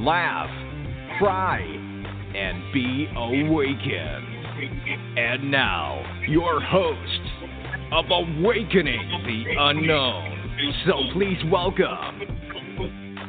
laugh, 0.00 0.50
cry, 1.18 1.60
and 1.60 2.72
be 2.72 3.06
awakened. 3.14 5.18
And 5.18 5.50
now, 5.50 6.02
your 6.28 6.60
host 6.60 7.20
of 7.92 8.04
Awakening 8.10 9.22
the 9.26 9.44
Unknown. 9.58 10.36
So 10.86 10.92
please 11.12 11.38
welcome 11.50 12.20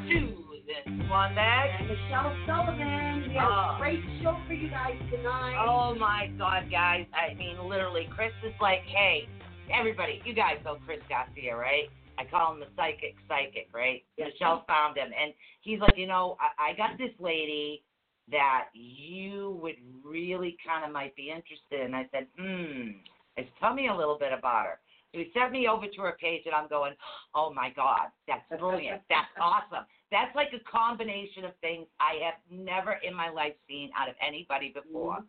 Susan 0.08 1.04
Swanbeck. 1.08 1.80
And 1.80 1.88
Michelle 1.88 2.36
Sullivan. 2.46 3.30
We 3.30 3.36
have 3.36 3.50
Oh. 3.50 3.76
a 3.76 3.78
great 3.80 4.02
show 4.22 4.38
for 4.48 4.54
you 4.54 4.70
guys 4.70 4.98
tonight. 5.10 5.64
Oh 5.66 5.96
my 5.96 6.28
God, 6.38 6.70
guys! 6.70 7.06
I 7.14 7.34
mean, 7.36 7.58
literally, 7.68 8.08
Chris 8.14 8.32
is 8.44 8.54
like, 8.62 8.82
"Hey, 8.84 9.28
everybody, 9.74 10.22
you 10.26 10.34
guys 10.34 10.58
know 10.66 10.78
Chris 10.86 11.00
Garcia, 11.10 11.56
right? 11.56 11.90
I 12.22 12.30
call 12.30 12.54
him 12.54 12.60
the 12.60 12.68
psychic, 12.76 13.16
psychic, 13.28 13.70
right? 13.74 14.04
Yes. 14.18 14.30
Michelle 14.34 14.64
found 14.68 14.98
him, 14.98 15.10
and 15.20 15.34
he's 15.62 15.80
like, 15.80 15.98
you 15.98 16.08
know, 16.08 16.38
I, 16.40 16.72
I 16.72 16.74
got 16.76 16.98
this 16.98 17.14
lady 17.20 17.84
that 18.30 18.66
you 18.74 19.60
would 19.62 19.76
really 20.06 20.56
kind 20.66 20.86
of 20.86 20.92
might 20.92 21.16
be 21.16 21.30
interested 21.30 21.86
in. 21.86 21.96
I 21.96 22.08
said, 22.12 22.28
hmm. 22.38 23.02
I 23.38 23.42
said, 23.42 23.52
tell 23.60 23.74
me 23.74 23.88
a 23.88 23.96
little 23.96 24.18
bit 24.20 24.32
about 24.38 24.66
her. 24.66 24.80
So 25.12 25.20
he 25.20 25.32
sent 25.34 25.52
me 25.52 25.68
over 25.68 25.88
to 25.88 26.02
her 26.02 26.16
page, 26.22 26.44
and 26.46 26.54
I'm 26.54 26.70
going, 26.70 26.94
oh 27.34 27.52
my 27.54 27.72
God, 27.76 28.14
that's 28.28 28.44
brilliant. 28.60 29.02
That's 29.10 29.28
awesome. 29.42 29.86
That's 30.12 30.34
like 30.36 30.50
a 30.54 30.62
combination 30.70 31.46
of 31.46 31.52
things 31.62 31.88
I 32.00 32.24
have 32.24 32.36
never 32.52 33.00
in 33.04 33.16
my 33.16 33.30
life 33.30 33.54
seen 33.68 33.90
out 33.98 34.10
of 34.10 34.16
anybody 34.26 34.74
before. 34.74 35.20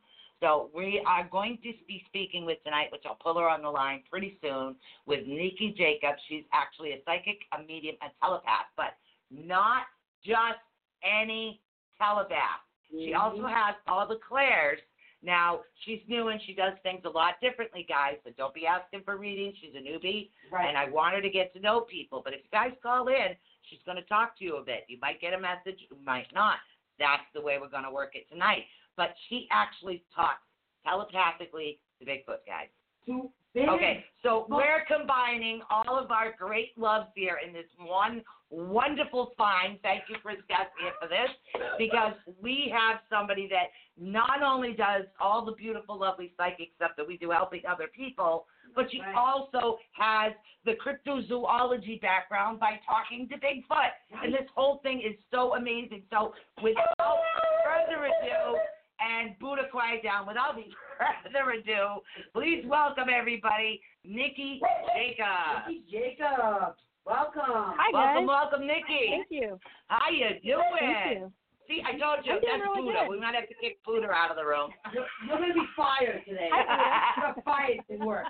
So 0.43 0.71
we 0.75 1.01
are 1.07 1.29
going 1.31 1.59
to 1.63 1.73
be 1.87 2.03
speaking 2.09 2.45
with 2.45 2.59
tonight, 2.65 2.89
which 2.91 3.03
I'll 3.07 3.15
pull 3.15 3.39
her 3.39 3.49
on 3.49 3.63
the 3.63 3.71
line 3.71 4.03
pretty 4.11 4.39
soon, 4.43 4.75
with 5.07 5.21
Nikki 5.25 5.73
Jacobs. 5.79 6.21
She's 6.29 6.43
actually 6.53 6.91
a 6.93 6.99
psychic, 7.07 7.39
a 7.57 7.63
medium, 7.63 7.95
a 8.03 8.11
telepath, 8.21 8.67
but 8.77 8.99
not 9.31 9.85
just 10.27 10.59
any 11.07 11.61
telepath. 11.97 12.59
She 12.91 13.13
mm-hmm. 13.15 13.21
also 13.21 13.47
has 13.47 13.77
all 13.87 14.09
the 14.09 14.19
clairs. 14.29 14.81
Now, 15.23 15.61
she's 15.85 16.01
new 16.09 16.29
and 16.29 16.41
she 16.45 16.55
does 16.55 16.73
things 16.83 17.03
a 17.05 17.09
lot 17.09 17.35
differently, 17.41 17.87
guys, 17.89 18.17
so 18.25 18.33
don't 18.37 18.53
be 18.53 18.67
asking 18.67 19.03
for 19.05 19.17
readings. 19.17 19.55
She's 19.63 19.77
a 19.77 19.79
newbie, 19.79 20.31
right. 20.51 20.67
and 20.67 20.77
I 20.77 20.91
want 20.91 21.15
her 21.15 21.23
to 21.23 21.31
get 21.31 21.55
to 21.55 21.61
know 21.61 21.83
people. 21.83 22.21
But 22.25 22.33
if 22.33 22.41
you 22.43 22.51
guys 22.51 22.73
call 22.83 23.07
in, 23.07 23.39
she's 23.71 23.79
going 23.87 23.99
to 23.99 24.03
talk 24.11 24.37
to 24.41 24.45
you 24.45 24.57
a 24.57 24.65
bit. 24.65 24.87
You 24.89 24.99
might 25.01 25.21
get 25.21 25.35
a 25.35 25.41
message, 25.41 25.79
you 25.89 25.97
might 26.05 26.27
not. 26.35 26.57
That's 26.99 27.23
the 27.33 27.41
way 27.41 27.59
we're 27.61 27.71
going 27.71 27.85
to 27.85 27.93
work 27.93 28.17
it 28.17 28.29
tonight. 28.29 28.65
But 28.97 29.15
she 29.29 29.49
actually 29.51 30.05
talks 30.15 30.43
telepathically 30.85 31.79
to 31.99 32.05
Bigfoot, 32.05 32.45
guys. 32.47 32.69
Two 33.07 33.31
big. 33.55 33.69
Okay, 33.69 34.05
so 34.23 34.47
oh. 34.51 34.57
we're 34.57 34.85
combining 34.87 35.61
all 35.71 35.99
of 35.99 36.11
our 36.11 36.35
great 36.39 36.77
loves 36.79 37.09
here 37.15 37.39
in 37.47 37.53
this 37.53 37.67
one 37.79 38.23
wonderful 38.51 39.33
find. 39.37 39.79
Thank 39.83 40.03
you, 40.09 40.17
Chris 40.23 40.37
Garcia, 40.49 40.93
for 41.01 41.09
this, 41.09 41.31
because 41.79 42.13
we 42.41 42.73
have 42.75 43.01
somebody 43.11 43.49
that 43.49 43.73
not 43.99 44.43
only 44.43 44.75
does 44.75 45.05
all 45.21 45.45
the 45.45 45.53
beautiful, 45.53 45.99
lovely 45.99 46.33
psychic 46.37 46.69
stuff 46.77 46.93
that 46.97 47.07
we 47.07 47.17
do 47.17 47.31
helping 47.31 47.63
other 47.69 47.89
people, 47.89 48.47
but 48.75 48.91
she 48.91 49.01
Right. 49.01 49.15
also 49.15 49.79
has 49.93 50.33
the 50.65 50.75
cryptozoology 50.77 52.01
background 52.01 52.61
by 52.61 52.81
talking 52.87 53.29
to 53.29 53.39
Bigfoot. 53.39 53.93
And 54.23 54.33
this 54.33 54.49
whole 54.55 54.79
thing 54.79 55.01
is 55.01 55.19
so 55.31 55.57
amazing. 55.57 56.05
So 56.11 56.35
without 56.63 57.23
further 57.65 58.05
ado, 58.05 58.59
and 59.03 59.39
Buddha 59.39 59.63
quiet 59.71 60.03
down, 60.03 60.27
without 60.27 60.55
further 61.25 61.51
ado, 61.51 62.01
please 62.33 62.65
welcome 62.67 63.09
everybody, 63.13 63.81
Nikki 64.05 64.61
Jacobs. 64.95 65.67
Nikki 65.69 65.83
Jacobs. 65.91 66.79
Welcome. 67.05 67.75
Hi, 67.75 67.91
welcome, 67.93 68.27
guys. 68.27 68.29
welcome, 68.29 68.67
Nikki. 68.67 69.11
Thank 69.11 69.27
you. 69.31 69.59
How 69.89 70.11
you 70.11 70.39
doing? 70.45 70.79
Thank 70.79 71.19
you. 71.19 71.33
See, 71.67 71.83
I 71.83 71.99
told 71.99 72.27
you 72.27 72.33
I'm 72.33 72.43
that's 72.43 72.63
really 72.63 72.91
Buddha. 72.91 73.07
good. 73.07 73.11
We 73.11 73.21
might 73.21 73.35
have 73.35 73.49
to 73.49 73.55
kick 73.59 73.83
Buddha 73.85 74.11
out 74.11 74.31
of 74.31 74.37
the 74.37 74.47
room. 74.47 74.71
You're, 74.95 75.07
you're 75.27 75.39
going 75.39 75.51
to 75.51 75.55
be 75.55 75.67
fired 75.77 76.23
today. 76.27 76.49
Hi, 76.53 77.33
You're 77.35 77.43
fired 77.43 77.79
at 77.91 78.07
work. 78.07 78.27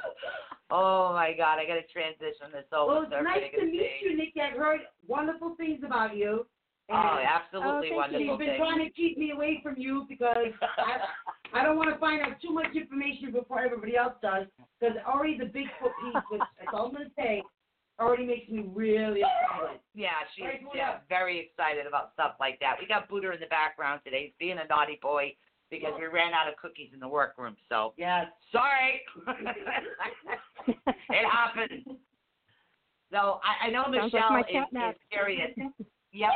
oh 0.71 1.13
my 1.15 1.35
God, 1.37 1.59
I 1.59 1.67
got 1.67 1.79
to 1.79 1.87
transition 1.93 2.51
this 2.53 2.67
over. 2.73 2.87
Well, 2.87 2.97
over 2.99 3.07
it's 3.07 3.15
so 3.15 3.23
nice 3.23 3.51
to 3.59 3.67
meet 3.67 3.91
see. 4.03 4.11
you, 4.11 4.17
Nikki. 4.17 4.41
I've 4.41 4.57
heard 4.57 4.81
wonderful 5.07 5.55
things 5.57 5.83
about 5.85 6.17
you. 6.17 6.47
Oh, 6.91 6.95
oh, 6.95 7.19
absolutely 7.21 7.69
Oh, 7.69 7.81
thank 7.81 7.91
you. 7.93 7.97
wonderful 7.97 8.19
She's 8.19 8.39
been 8.39 8.49
thing. 8.49 8.59
trying 8.59 8.79
to 8.87 8.91
keep 8.93 9.19
me 9.19 9.31
away 9.33 9.61
from 9.63 9.75
you 9.77 10.07
because 10.09 10.53
I, 10.79 11.61
I 11.61 11.63
don't 11.63 11.77
want 11.77 11.93
to 11.93 11.99
find 11.99 12.23
out 12.23 12.41
too 12.41 12.51
much 12.53 12.75
information 12.75 13.31
before 13.33 13.61
everybody 13.61 13.97
else 13.97 14.15
does. 14.23 14.47
Because 14.81 14.97
already 15.07 15.37
the 15.37 15.45
Bigfoot 15.45 15.93
piece, 16.01 16.15
which 16.31 16.41
that's 16.59 16.73
all 16.73 16.87
I'm 16.87 16.95
going 16.95 17.05
to 17.07 17.13
say, 17.17 17.43
already 18.01 18.25
makes 18.25 18.49
me 18.49 18.65
really 18.73 19.21
excited. 19.21 19.81
Yeah, 19.95 20.11
she's 20.35 20.45
Right, 20.45 20.63
yeah, 20.75 20.99
very 21.09 21.39
excited 21.39 21.87
about 21.87 22.13
stuff 22.15 22.37
like 22.41 22.59
that. 22.61 22.77
We 22.81 22.87
got 22.87 23.09
Buddha 23.09 23.33
in 23.33 23.41
the 23.41 23.47
background 23.47 24.01
today. 24.05 24.23
He's 24.27 24.35
being 24.39 24.59
a 24.59 24.67
naughty 24.69 24.99
boy 25.03 25.35
because 25.71 25.93
we 25.99 26.07
ran 26.07 26.33
out 26.33 26.49
of 26.49 26.57
cookies 26.57 26.91
in 26.95 27.01
the 27.01 27.09
workroom. 27.09 27.57
So 27.69 27.93
Yes. 27.99 28.27
sorry. 28.53 29.03
it 29.27 31.27
happened. 31.31 31.85
So 33.11 33.41
I, 33.43 33.67
I 33.67 33.71
know 33.71 33.83
Sounds 33.85 34.13
like 34.13 34.13
Michelle 34.13 34.31
my 34.31 34.41
is, 34.41 34.95
is 34.95 35.01
curious. 35.11 35.51
Yep. 36.19 36.31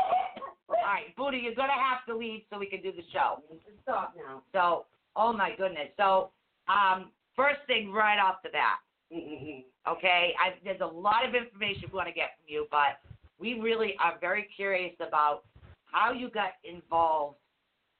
All 0.69 0.77
right, 0.85 1.17
Buddha, 1.17 1.37
you're 1.37 1.57
gonna 1.57 1.73
have 1.73 2.07
to 2.07 2.17
leave 2.17 2.43
so 2.49 2.59
we 2.59 2.67
can 2.67 2.83
do 2.83 2.93
the 2.93 3.03
show. 3.13 3.43
Stop 3.83 4.15
now. 4.17 4.43
So, 4.53 4.87
oh 5.17 5.33
my 5.33 5.51
goodness. 5.59 5.89
So, 5.97 6.31
um, 6.69 7.11
first 7.35 7.59
thing 7.67 7.91
right 7.91 8.21
off 8.21 8.37
the 8.45 8.51
bat, 8.51 8.79
okay? 9.91 10.35
I, 10.39 10.55
there's 10.63 10.81
a 10.81 10.87
lot 10.87 11.29
of 11.29 11.35
information 11.35 11.91
we 11.93 11.97
want 11.97 12.07
to 12.07 12.15
get 12.15 12.31
from 12.39 12.47
you, 12.47 12.67
but 12.71 13.01
we 13.41 13.59
really 13.59 13.97
are 13.99 14.19
very 14.21 14.49
curious 14.55 14.95
about 15.01 15.43
how 15.87 16.13
you 16.13 16.31
got 16.31 16.53
involved 16.63 17.39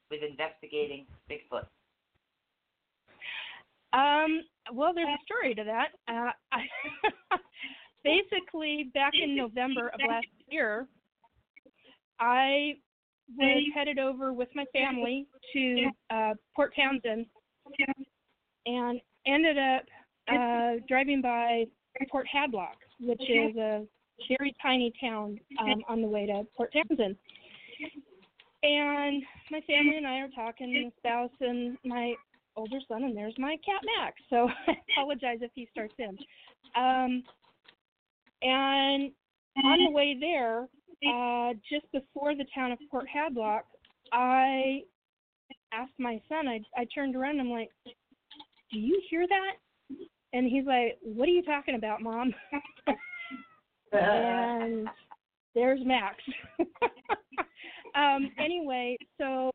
with 0.09 0.21
investigating 0.23 1.05
Bigfoot. 1.29 1.67
Um, 3.93 4.43
well, 4.73 4.95
there's 4.95 5.09
a 5.09 5.25
story 5.25 5.55
to 5.57 5.65
that. 5.65 5.89
Uh, 6.07 6.31
I, 6.53 6.61
basically, 8.05 8.91
back 8.95 9.15
in 9.21 9.37
November 9.37 9.89
of 9.89 10.01
last 10.09 10.27
year, 10.49 10.87
I 12.23 12.75
was 13.37 13.65
headed 13.75 13.99
over 13.99 14.33
with 14.33 14.49
my 14.55 14.65
family 14.73 15.27
to 15.53 15.91
uh, 16.11 16.35
Port 16.55 16.73
Townsend. 16.77 17.27
And 18.65 19.01
ended 19.27 19.59
up 19.59 19.83
uh, 20.29 20.85
driving 20.89 21.21
by 21.21 21.65
Port 22.11 22.27
Hadlock, 22.33 22.77
which 23.01 23.23
is 23.23 23.57
a 23.57 23.85
very 24.29 24.55
tiny 24.63 24.93
town 25.01 25.39
um, 25.61 25.83
on 25.89 26.01
the 26.01 26.07
way 26.07 26.27
to 26.27 26.47
Port 26.57 26.73
Townsend. 26.73 27.17
And 28.63 29.23
my 29.51 29.61
family 29.67 29.97
and 29.97 30.07
I 30.07 30.19
are 30.19 30.29
talking, 30.29 30.73
the 30.73 30.93
spouse 30.99 31.31
and 31.41 31.77
my 31.85 32.15
older 32.55 32.79
son, 32.87 33.03
and 33.03 33.17
there's 33.17 33.35
my 33.37 33.57
cat 33.65 33.83
Max. 33.99 34.17
So 34.31 34.49
I 34.69 34.75
apologize 34.93 35.39
if 35.41 35.51
he 35.55 35.69
starts 35.73 35.95
in. 35.99 36.17
Um, 36.77 37.25
and 38.43 39.11
on 39.65 39.85
the 39.85 39.91
way 39.91 40.17
there, 40.19 40.69
uh, 41.07 41.53
just 41.71 41.91
before 41.93 42.35
the 42.35 42.47
town 42.55 42.73
of 42.73 42.79
Port 42.91 43.07
Hadlock, 43.15 43.63
I 44.13 44.83
asked 45.73 45.99
my 45.99 46.21
son. 46.29 46.49
I 46.49 46.61
I 46.77 46.87
turned 46.95 47.17
around. 47.17 47.39
and 47.39 47.43
I'm 47.43 47.51
like, 47.51 47.71
"Do 48.73 48.79
you 48.79 49.01
hear 49.11 49.27
that?" 49.27 49.97
And 50.33 50.47
he's 50.47 50.65
like, 50.65 50.99
"What 51.03 51.29
are 51.29 51.33
you 51.33 51.43
talking 51.43 51.75
about, 51.75 52.03
mom?" 52.03 52.35
and 53.93 54.89
there's 55.55 55.81
Max. 55.85 56.17
um, 57.95 58.31
anyway, 58.39 58.97
so 59.19 59.51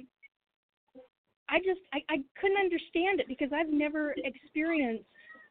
I 1.49 1.59
just 1.59 1.79
I, 1.93 1.99
I 2.09 2.17
couldn't 2.39 2.57
understand 2.57 3.19
it 3.19 3.27
because 3.27 3.49
I've 3.53 3.69
never 3.71 4.15
experienced 4.17 5.05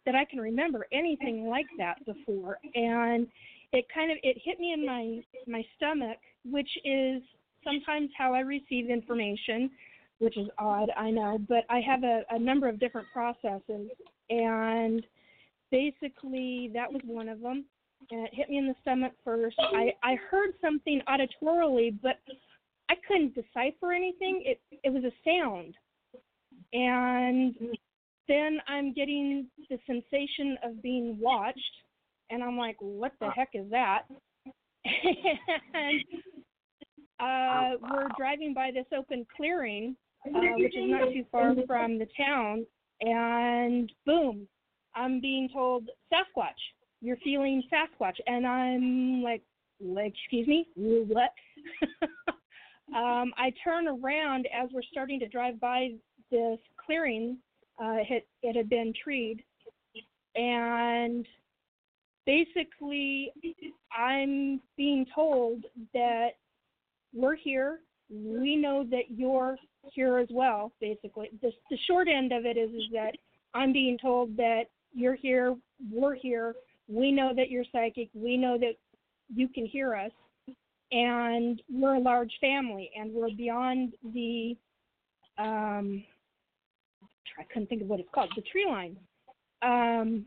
that 0.05 0.15
I 0.15 0.25
can 0.25 0.39
remember 0.39 0.87
anything 0.93 1.49
like 1.49 1.67
that 1.79 2.05
before, 2.07 2.59
and 2.75 3.27
it 3.73 3.87
kind 3.93 4.11
of 4.11 4.19
it 4.23 4.37
hit 4.43 4.59
me 4.61 4.73
in 4.73 4.87
my 4.87 5.21
my 5.47 5.65
stomach, 5.77 6.19
which 6.45 6.71
is 6.85 7.23
sometimes 7.65 8.11
how 8.17 8.33
I 8.33 8.41
receive 8.41 8.91
information, 8.91 9.71
which 10.19 10.37
is 10.37 10.49
odd, 10.59 10.91
I 10.97 11.11
know, 11.11 11.39
but 11.49 11.65
I 11.69 11.81
have 11.81 12.05
a, 12.05 12.23
a 12.31 12.39
number 12.39 12.69
of 12.69 12.79
different 12.79 13.09
processes, 13.13 13.91
and 14.31 15.05
basically 15.71 16.71
that 16.75 16.93
was 16.93 17.03
one 17.05 17.29
of 17.29 17.41
them. 17.41 17.65
And 18.11 18.25
it 18.25 18.35
hit 18.35 18.49
me 18.49 18.59
in 18.59 18.69
the 18.69 18.75
stomach 18.83 19.13
first. 19.25 19.57
I 19.59 19.93
I 20.03 20.17
heard 20.31 20.51
something 20.61 21.01
auditorily, 21.09 21.97
but 22.03 22.19
I 22.89 22.95
couldn't 23.07 23.35
decipher 23.35 23.93
anything. 23.93 24.43
It 24.45 24.61
it 24.85 24.91
was 24.91 25.03
a 25.03 25.13
sound, 25.25 25.75
and 26.73 27.55
then 28.29 28.59
I'm 28.69 28.93
getting 28.93 29.49
the 29.71 29.79
sensation 29.87 30.57
of 30.63 30.83
being 30.83 31.19
watched, 31.21 31.59
and 32.31 32.43
I'm 32.43 32.59
like, 32.59 32.77
what 32.81 33.13
the 33.21 33.31
heck 33.31 33.51
is 33.55 33.71
that? 33.71 34.03
and 34.85 36.03
uh, 37.21 37.77
we're 37.91 38.09
driving 38.17 38.55
by 38.55 38.71
this 38.73 38.87
open 38.97 39.27
clearing, 39.37 39.97
uh, 40.27 40.41
which 40.57 40.77
is 40.77 40.85
not 40.87 41.13
too 41.13 41.25
far 41.31 41.55
from 41.67 41.99
the 41.99 42.07
town, 42.17 42.67
and 43.01 43.91
boom, 44.05 44.47
I'm 44.95 45.21
being 45.21 45.49
told 45.53 45.89
Sasquatch. 46.13 46.51
You're 47.01 47.19
feeling 47.19 47.63
Sasquatch, 47.73 48.17
and 48.27 48.47
I'm 48.47 49.23
like, 49.23 49.43
like, 49.81 50.15
excuse 50.15 50.47
me, 50.47 50.67
what? 50.75 51.31
um, 52.97 53.33
I 53.37 53.53
turn 53.63 53.87
around 53.89 54.47
as 54.47 54.71
we're 54.73 54.83
starting 54.91 55.21
to 55.21 55.29
drive 55.29 55.61
by 55.61 55.91
this 56.31 56.59
clearing. 56.85 57.39
Uh, 57.79 57.97
it, 57.99 58.07
had, 58.07 58.23
it 58.43 58.57
had 58.57 58.71
been 58.71 58.93
treed, 59.03 59.45
and 60.35 61.27
basically, 62.27 63.33
I'm 63.97 64.61
being 64.77 65.07
told 65.15 65.65
that 65.95 66.31
we're 67.15 67.37
here. 67.37 67.81
We 68.11 68.57
know 68.57 68.85
that 68.91 69.05
you're 69.11 69.57
here 69.93 70.19
as 70.19 70.29
well. 70.31 70.73
Basically, 70.81 71.31
the 71.41 71.51
the 71.71 71.79
short 71.89 72.09
end 72.09 72.33
of 72.33 72.45
it 72.45 72.57
is 72.57 72.71
is 72.71 72.85
that 72.93 73.13
I'm 73.55 73.73
being 73.73 73.99
told 73.99 74.37
that 74.37 74.65
you're 74.93 75.15
here, 75.15 75.57
we're 75.91 76.15
here. 76.15 76.55
We 76.89 77.11
know 77.11 77.33
that 77.35 77.51
you're 77.51 77.65
psychic. 77.73 78.09
We 78.15 78.37
know 78.37 78.59
that 78.59 78.75
you 79.35 79.49
can 79.49 79.67
hear 79.67 79.95
us, 79.97 80.13
and 80.93 81.61
we're 81.71 81.97
a 81.97 82.01
large 82.01 82.33
family, 82.41 82.91
and 82.99 83.13
we're 83.13 83.35
beyond 83.37 83.95
the 84.15 84.57
um, 85.39 86.05
I 87.39 87.45
couldn't 87.45 87.69
think 87.69 87.83
of 87.83 87.89
what 87.89 88.01
it's 88.01 88.09
called, 88.15 88.33
the 88.37 88.43
tree 88.43 88.67
line. 88.67 88.97
Um, 89.63 90.27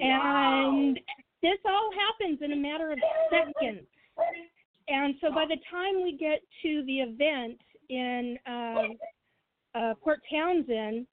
Wow. 0.00 0.70
and 0.70 1.00
this 1.42 1.58
all 1.66 1.90
happens 1.92 2.40
in 2.42 2.52
a 2.52 2.56
matter 2.56 2.92
of 2.92 2.98
seconds. 3.30 3.86
And 4.88 5.14
so 5.20 5.32
by 5.32 5.44
the 5.46 5.56
time 5.70 6.02
we 6.02 6.16
get 6.16 6.40
to 6.62 6.84
the 6.86 7.00
event 7.00 7.60
in 7.88 8.38
um, 8.46 8.96
uh, 9.74 9.94
Port 10.02 10.20
Townsend, 10.30 11.06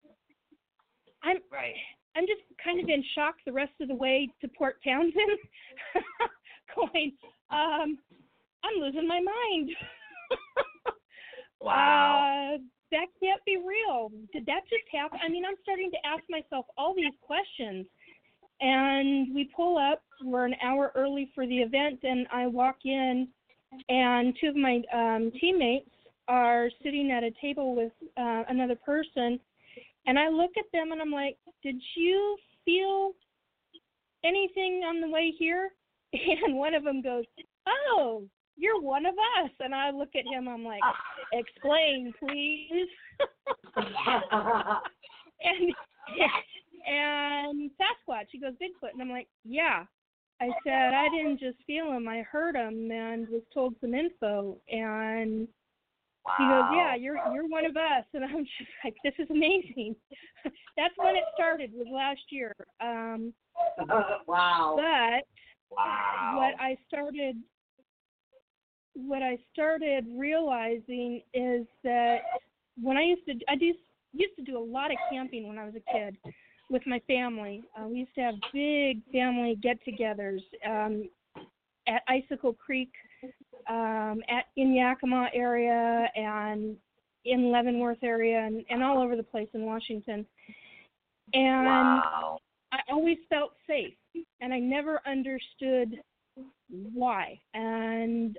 I'm 1.24 1.38
Right. 1.52 1.76
I'm 2.16 2.26
just 2.26 2.42
kind 2.64 2.80
of 2.82 2.90
in 2.90 3.04
shock 3.16 3.36
the 3.46 3.52
rest 3.52 3.74
of 3.80 3.88
the 3.88 3.96
way 3.96 4.28
to 4.42 4.48
Port 4.58 4.78
Townsend, 4.84 5.14
going, 6.76 7.14
um, 7.52 7.98
I'm 8.64 8.82
losing 8.82 9.08
my 9.08 9.20
mind. 9.22 9.70
Wow. 11.62 12.56
Uh, 12.56 12.58
that 12.92 13.08
can't 13.22 13.44
be 13.46 13.58
real. 13.58 14.12
Did 14.34 14.46
that 14.46 14.62
just 14.70 14.88
happen? 14.92 15.20
I 15.24 15.30
mean, 15.30 15.44
I'm 15.46 15.56
starting 15.62 15.92
to 15.92 15.98
ask 16.08 16.24
myself 16.30 16.66
all 16.78 16.96
these 16.96 17.14
questions. 17.22 17.86
And 18.62 19.34
we 19.34 19.50
pull 19.56 19.78
up. 19.78 20.04
We're 20.24 20.46
an 20.46 20.56
hour 20.64 20.92
early 20.96 21.32
for 21.34 21.48
the 21.48 21.60
event, 21.60 22.00
and 22.04 22.28
I 22.32 22.48
walk 22.48 22.78
in, 22.84 23.28
and 23.88 24.36
two 24.40 24.50
of 24.50 24.56
my 24.56 24.82
um, 24.94 25.32
teammates 25.40 25.90
are 26.28 26.70
sitting 26.84 27.12
at 27.12 27.24
a 27.24 27.32
table 27.42 27.74
with 27.76 27.94
uh, 28.18 28.44
another 28.50 28.76
person. 28.76 29.40
And 30.06 30.20
I 30.20 30.28
look 30.28 30.52
at 30.58 30.66
them, 30.74 30.92
and 30.92 31.02
I'm 31.02 31.12
like, 31.12 31.38
"Did 31.64 31.82
you 31.96 32.38
feel 32.66 33.14
anything 34.26 34.84
on 34.86 35.00
the 35.02 35.10
way 35.10 35.34
here?" 35.38 35.72
And 36.14 36.58
one 36.58 36.74
of 36.74 36.84
them 36.84 37.02
goes, 37.02 37.24
"Oh, 37.68 38.24
you're 38.58 38.82
one 38.82 39.06
of 39.06 39.16
us." 39.42 39.52
And 39.62 39.74
I 39.74 39.92
look 39.92 40.16
at 40.16 40.26
him. 40.26 40.50
I'm 40.50 40.66
like, 40.66 40.82
"Explain, 41.32 42.14
please." 42.20 42.90
and 45.42 45.74
and 46.88 47.72
Sasquatch. 47.72 48.28
He 48.32 48.40
goes 48.40 48.54
Bigfoot, 48.54 48.94
and 48.94 49.02
I'm 49.02 49.10
like, 49.10 49.28
yeah. 49.44 49.84
I 50.42 50.50
said 50.64 50.94
I 50.94 51.08
didn't 51.10 51.40
just 51.40 51.58
feel 51.68 51.92
him. 51.92 52.08
I 52.08 52.22
heard 52.22 52.56
him 52.56 52.90
and 52.92 53.28
was 53.28 53.42
told 53.54 53.76
some 53.82 53.94
info. 53.94 54.58
And 54.70 55.48
he 56.38 56.44
goes, 56.46 56.64
yeah, 56.74 56.96
you're 56.96 57.20
you're 57.34 57.48
one 57.50 57.66
of 57.66 57.76
us. 57.76 58.06
And 58.14 58.24
I'm 58.24 58.46
just 58.58 58.70
like, 58.84 58.96
this 59.04 59.14
is 59.20 59.28
amazing. 59.30 59.96
That's 60.78 60.94
when 60.96 61.18
it 61.18 61.26
started. 61.36 61.72
Was 61.74 61.88
last 61.92 62.22
year. 62.30 62.56
Um, 62.80 63.34
wow. 64.28 64.76
but 64.78 65.26
Wow. 65.72 66.34
what 66.38 66.60
I 66.60 66.78
started 66.88 67.36
what 68.96 69.22
I 69.22 69.38
started 69.54 70.06
realizing 70.18 71.22
is 71.34 71.68
that 71.84 72.18
when 72.82 72.98
I 72.98 73.04
used 73.04 73.26
to 73.28 73.34
I 73.48 73.56
do, 73.56 73.74
used 74.14 74.36
to 74.38 74.44
do 74.44 74.58
a 74.58 74.64
lot 74.64 74.92
of 74.92 74.98
camping 75.12 75.48
when 75.48 75.58
I 75.58 75.66
was 75.66 75.76
a 75.76 75.94
kid 75.94 76.18
with 76.70 76.86
my 76.86 77.00
family. 77.08 77.64
Uh, 77.78 77.88
we 77.88 78.00
used 78.00 78.16
to 78.16 78.22
have 78.22 78.36
big 78.54 79.02
family 79.12 79.58
get-togethers 79.62 80.42
um, 80.68 81.10
at 81.88 82.04
Icicle 82.08 82.54
Creek, 82.54 82.92
um, 83.68 84.22
at 84.30 84.46
in 84.56 84.74
Yakima 84.74 85.30
area, 85.34 86.08
and 86.16 86.76
in 87.26 87.52
Leavenworth 87.52 88.04
area, 88.04 88.40
and, 88.40 88.64
and 88.70 88.84
all 88.84 89.02
over 89.02 89.16
the 89.16 89.24
place 89.24 89.50
in 89.54 89.64
Washington. 89.64 90.26
And 91.34 91.66
wow. 91.66 92.38
I 92.72 92.80
always 92.92 93.18
felt 93.30 93.54
safe, 93.68 93.94
and 94.42 94.54
I 94.54 94.60
never 94.60 95.02
understood 95.08 96.02
why. 96.94 97.40
And 97.54 98.38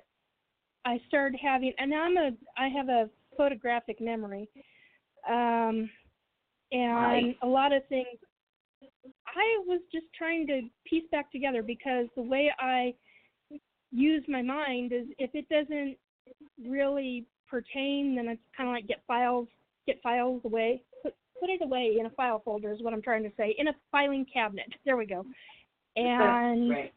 I 0.84 1.00
started 1.08 1.38
having, 1.42 1.72
and 1.78 1.92
I'm 1.92 2.16
a, 2.16 2.30
I 2.56 2.68
have 2.68 2.88
a 2.88 3.10
photographic 3.36 4.00
memory, 4.00 4.48
um, 5.28 5.90
and 6.72 7.34
a 7.42 7.46
lot 7.46 7.72
of 7.72 7.86
things. 7.88 8.08
I 9.26 9.64
was 9.66 9.80
just 9.92 10.06
trying 10.16 10.46
to 10.48 10.62
piece 10.84 11.04
back 11.12 11.30
together 11.30 11.62
because 11.62 12.06
the 12.16 12.22
way 12.22 12.52
I 12.58 12.94
use 13.92 14.24
my 14.28 14.42
mind 14.42 14.92
is 14.92 15.06
if 15.18 15.30
it 15.34 15.48
doesn't 15.48 15.96
really 16.68 17.26
pertain, 17.48 18.14
then 18.16 18.28
it's 18.28 18.42
kind 18.56 18.68
of 18.68 18.74
like 18.74 18.86
get 18.86 19.02
files, 19.06 19.48
get 19.86 20.00
files 20.02 20.42
away, 20.44 20.82
put 21.02 21.14
put 21.38 21.50
it 21.50 21.62
away 21.62 21.96
in 21.98 22.06
a 22.06 22.10
file 22.10 22.42
folder 22.44 22.72
is 22.72 22.82
what 22.82 22.92
I'm 22.92 23.02
trying 23.02 23.22
to 23.22 23.30
say, 23.36 23.54
in 23.58 23.68
a 23.68 23.72
filing 23.90 24.26
cabinet. 24.32 24.72
There 24.84 24.96
we 24.96 25.06
go. 25.06 25.24
And 25.96 26.70
right. 26.70 26.92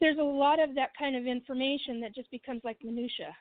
there's 0.00 0.18
a 0.18 0.22
lot 0.22 0.60
of 0.60 0.74
that 0.76 0.90
kind 0.98 1.16
of 1.16 1.26
information 1.26 2.00
that 2.00 2.14
just 2.14 2.30
becomes 2.30 2.62
like 2.64 2.78
minutia. 2.82 3.36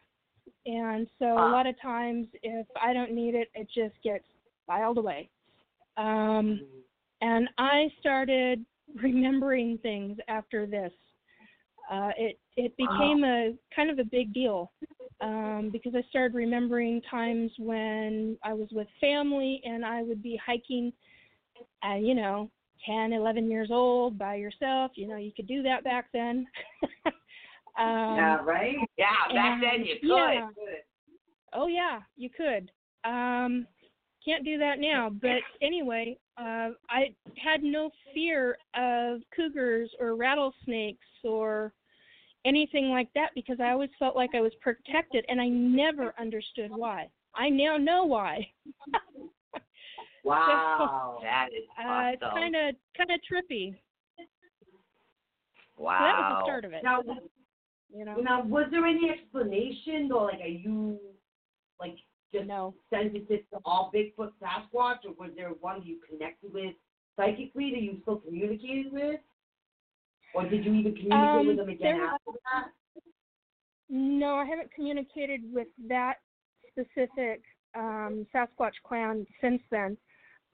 And 0.65 1.07
so 1.19 1.25
a 1.25 1.35
Ah. 1.35 1.51
lot 1.51 1.67
of 1.67 1.79
times 1.79 2.27
if 2.41 2.67
I 2.81 2.93
don't 2.93 3.11
need 3.11 3.35
it, 3.35 3.49
it 3.53 3.67
just 3.73 4.01
gets 4.01 4.25
filed 4.67 4.97
away. 4.97 5.29
Um 5.97 6.61
and 7.21 7.47
I 7.57 7.89
started 7.99 8.65
remembering 9.01 9.77
things 9.81 10.17
after 10.27 10.65
this. 10.65 10.91
Uh, 11.91 12.11
it 12.17 12.39
it 12.55 12.75
became 12.77 13.23
a 13.23 13.53
kind 13.75 13.89
of 13.89 13.99
a 13.99 14.03
big 14.03 14.33
deal 14.33 14.71
um, 15.21 15.69
because 15.71 15.93
I 15.95 16.03
started 16.09 16.35
remembering 16.35 17.01
times 17.09 17.51
when 17.57 18.37
I 18.43 18.53
was 18.53 18.67
with 18.71 18.87
family 18.99 19.61
and 19.65 19.85
I 19.85 20.03
would 20.03 20.21
be 20.21 20.39
hiking, 20.45 20.93
uh, 21.87 21.95
you 21.95 22.13
know, 22.13 22.49
10, 22.85 23.13
11 23.13 23.49
years 23.49 23.69
old 23.71 24.17
by 24.17 24.35
yourself. 24.35 24.91
You 24.95 25.07
know, 25.07 25.15
you 25.15 25.31
could 25.35 25.47
do 25.47 25.63
that 25.63 25.83
back 25.83 26.07
then. 26.13 26.45
um, 27.05 27.13
yeah, 27.77 28.37
right? 28.43 28.75
Yeah, 28.97 29.33
back 29.33 29.61
then 29.61 29.85
you 29.85 29.95
could. 30.01 30.09
yeah. 30.09 30.49
Oh 31.53 31.67
yeah, 31.67 31.99
you 32.17 32.29
could. 32.29 32.71
Um, 33.03 33.67
can't 34.25 34.43
do 34.45 34.57
that 34.57 34.79
now. 34.79 35.09
But 35.09 35.41
anyway, 35.61 36.17
uh, 36.37 36.69
I 36.89 37.13
had 37.43 37.63
no 37.63 37.89
fear 38.13 38.57
of 38.75 39.21
cougars 39.35 39.91
or 39.99 40.15
rattlesnakes 40.15 41.05
or 41.23 41.73
anything 42.45 42.89
like 42.89 43.09
that 43.15 43.29
because 43.35 43.59
I 43.59 43.71
always 43.71 43.89
felt 43.99 44.15
like 44.15 44.31
I 44.35 44.41
was 44.41 44.51
protected, 44.61 45.25
and 45.29 45.39
I 45.39 45.47
never 45.47 46.13
understood 46.19 46.71
why. 46.71 47.09
I 47.35 47.49
now 47.49 47.77
know 47.77 48.05
why. 48.05 48.47
Wow. 50.23 51.19
That 51.21 51.49
is 51.51 51.63
Uh, 51.77 52.11
it's 52.13 52.23
awesome. 52.23 52.37
kind 52.37 52.55
of 52.55 52.75
kind 52.95 53.11
of 53.11 53.19
trippy. 53.29 53.75
wow. 55.77 55.97
So 55.99 56.03
that 56.05 56.17
was 56.17 56.37
the 56.37 56.43
start 56.45 56.65
of 56.65 56.73
it. 56.73 56.83
Now, 56.83 57.01
You 57.93 58.05
know. 58.05 58.15
now, 58.21 58.43
was 58.43 58.67
there 58.71 58.85
any 58.85 59.09
explanation, 59.09 60.09
or 60.11 60.27
like, 60.31 60.39
are 60.39 60.47
you 60.47 60.97
like 61.79 61.95
just 62.33 62.47
No. 62.47 62.73
sensitive 62.89 63.49
to 63.51 63.59
all 63.63 63.91
Bigfoot, 63.93 64.33
Sasquatch, 64.41 65.05
or 65.05 65.13
was 65.17 65.31
there 65.35 65.49
one 65.49 65.83
you 65.83 65.99
connected 66.09 66.51
with 66.53 66.75
psychically 67.15 67.71
that 67.71 67.81
you 67.81 67.99
still 68.01 68.17
communicated 68.17 68.91
with, 68.91 69.19
or 70.33 70.43
did 70.43 70.65
you 70.65 70.73
even 70.73 70.95
communicate 70.95 71.35
Um, 71.35 71.47
with 71.47 71.57
them 71.57 71.69
again 71.69 72.01
after 72.01 72.31
that? 72.51 72.71
No, 73.89 74.35
I 74.35 74.45
haven't 74.45 74.73
communicated 74.73 75.41
with 75.53 75.67
that 75.87 76.15
specific 76.71 77.43
um, 77.75 78.25
Sasquatch 78.33 78.73
clan 78.83 79.27
since 79.39 79.61
then. 79.69 79.97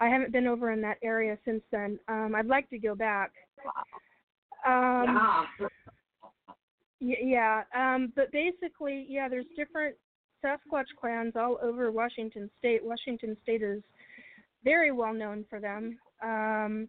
I 0.01 0.07
haven't 0.07 0.31
been 0.31 0.47
over 0.47 0.71
in 0.71 0.81
that 0.81 0.97
area 1.01 1.37
since 1.45 1.63
then. 1.71 1.99
Um, 2.07 2.33
I'd 2.35 2.45
like 2.45 2.69
to 2.69 2.77
go 2.77 2.95
back. 2.95 3.31
Um, 4.65 5.19
yeah. 5.59 5.69
Yeah, 7.01 7.63
um, 7.73 8.11
but 8.15 8.29
basically, 8.33 9.05
yeah, 9.07 9.29
there's 9.29 9.45
different 9.55 9.95
Sasquatch 10.43 10.85
clans 10.99 11.33
all 11.35 11.57
over 11.61 11.91
Washington 11.91 12.49
State. 12.59 12.83
Washington 12.83 13.35
State 13.43 13.61
is 13.61 13.81
very 14.63 14.91
well 14.91 15.13
known 15.13 15.45
for 15.49 15.59
them. 15.59 15.97
Um, 16.21 16.87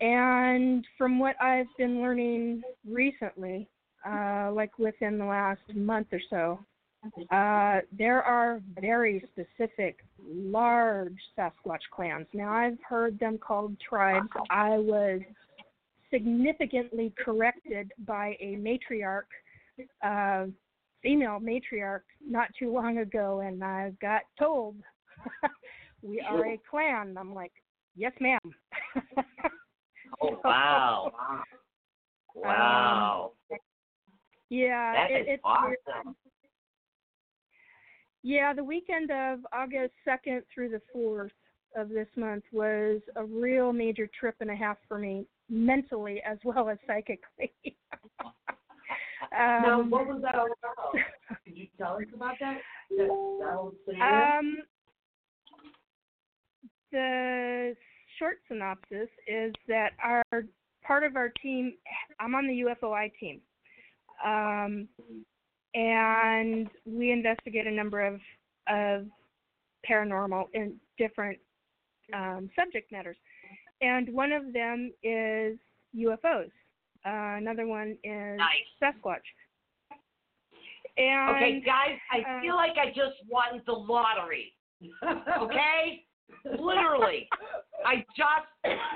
and 0.00 0.84
from 0.98 1.18
what 1.18 1.40
I've 1.40 1.66
been 1.78 2.00
learning 2.00 2.62
recently, 2.88 3.68
uh, 4.06 4.50
like 4.52 4.78
within 4.78 5.18
the 5.18 5.24
last 5.24 5.60
month 5.74 6.08
or 6.12 6.20
so, 6.28 6.58
uh, 7.30 7.80
there 7.96 8.22
are 8.22 8.60
very 8.80 9.24
specific, 9.32 9.98
large 10.28 11.16
Sasquatch 11.38 11.80
clans. 11.94 12.26
Now, 12.32 12.52
I've 12.52 12.78
heard 12.86 13.18
them 13.18 13.38
called 13.38 13.76
tribes. 13.80 14.28
I 14.50 14.76
was 14.78 15.20
significantly 16.10 17.12
corrected 17.22 17.92
by 18.06 18.36
a 18.40 18.56
matriarch, 18.56 19.22
uh, 20.02 20.46
female 21.06 21.38
matriarch, 21.38 22.00
not 22.26 22.48
too 22.58 22.72
long 22.72 22.98
ago, 22.98 23.40
and 23.40 23.62
I 23.62 23.92
got 24.02 24.22
told 24.36 24.74
we 26.02 26.20
are 26.20 26.44
a 26.46 26.60
clan. 26.68 27.16
I'm 27.16 27.32
like, 27.32 27.52
yes, 27.94 28.12
ma'am. 28.20 28.40
Oh 30.22 30.38
wow. 30.44 31.12
Um, 32.36 32.42
wow. 32.44 33.32
yeah, 34.50 34.92
That 34.92 35.10
it, 35.10 35.20
is 35.22 35.26
it's 35.30 35.42
awesome. 35.42 36.14
Yeah, 38.22 38.52
the 38.52 38.62
weekend 38.62 39.10
of 39.10 39.40
August 39.52 39.94
2nd 40.06 40.42
through 40.54 40.68
the 40.68 40.82
4th 40.94 41.30
of 41.74 41.88
this 41.88 42.06
month 42.14 42.44
was 42.52 43.00
a 43.16 43.24
real 43.24 43.72
major 43.72 44.08
trip 44.18 44.36
and 44.40 44.50
a 44.50 44.54
half 44.54 44.76
for 44.86 44.98
me, 44.98 45.26
mentally 45.48 46.22
as 46.24 46.38
well 46.44 46.68
as 46.68 46.78
psychically. 46.86 47.52
Now, 49.32 49.80
um, 49.80 49.90
what 49.90 50.06
was 50.06 50.22
that 50.22 50.34
all 50.34 50.46
about? 50.46 50.92
Could 51.44 51.56
you 51.56 51.66
tell 51.78 51.96
us 51.96 52.02
about 52.14 52.34
that? 52.40 52.58
That, 52.96 53.72
that 53.86 54.38
um, 54.38 54.56
the 56.92 57.74
short 58.18 58.38
synopsis 58.48 59.08
is 59.26 59.52
that 59.68 59.90
our 60.02 60.22
part 60.86 61.04
of 61.04 61.16
our 61.16 61.30
team, 61.42 61.74
I'm 62.20 62.34
on 62.34 62.46
the 62.46 62.64
UFOI 62.64 63.10
team, 63.18 63.40
um, 64.24 64.88
and 65.74 66.68
we 66.84 67.12
investigate 67.12 67.66
a 67.66 67.70
number 67.70 68.04
of 68.04 68.20
of 68.68 69.06
paranormal 69.88 70.46
and 70.54 70.74
different 70.98 71.38
um, 72.14 72.50
subject 72.58 72.90
matters, 72.92 73.16
and 73.80 74.12
one 74.12 74.32
of 74.32 74.52
them 74.52 74.92
is 75.02 75.58
UFOs. 75.96 76.50
Uh, 77.06 77.36
another 77.36 77.66
one 77.66 77.96
is 78.02 78.38
Nice. 78.38 78.66
Sasquatch. 78.82 79.22
And 80.98 81.36
Okay, 81.36 81.62
guys, 81.64 81.98
I 82.12 82.38
uh, 82.38 82.40
feel 82.40 82.56
like 82.56 82.76
I 82.78 82.88
just 82.88 83.16
won 83.28 83.62
the 83.66 83.72
lottery. 83.72 84.52
Okay? 85.40 86.04
Literally. 86.44 87.28
I 87.84 88.04
just 88.16 88.48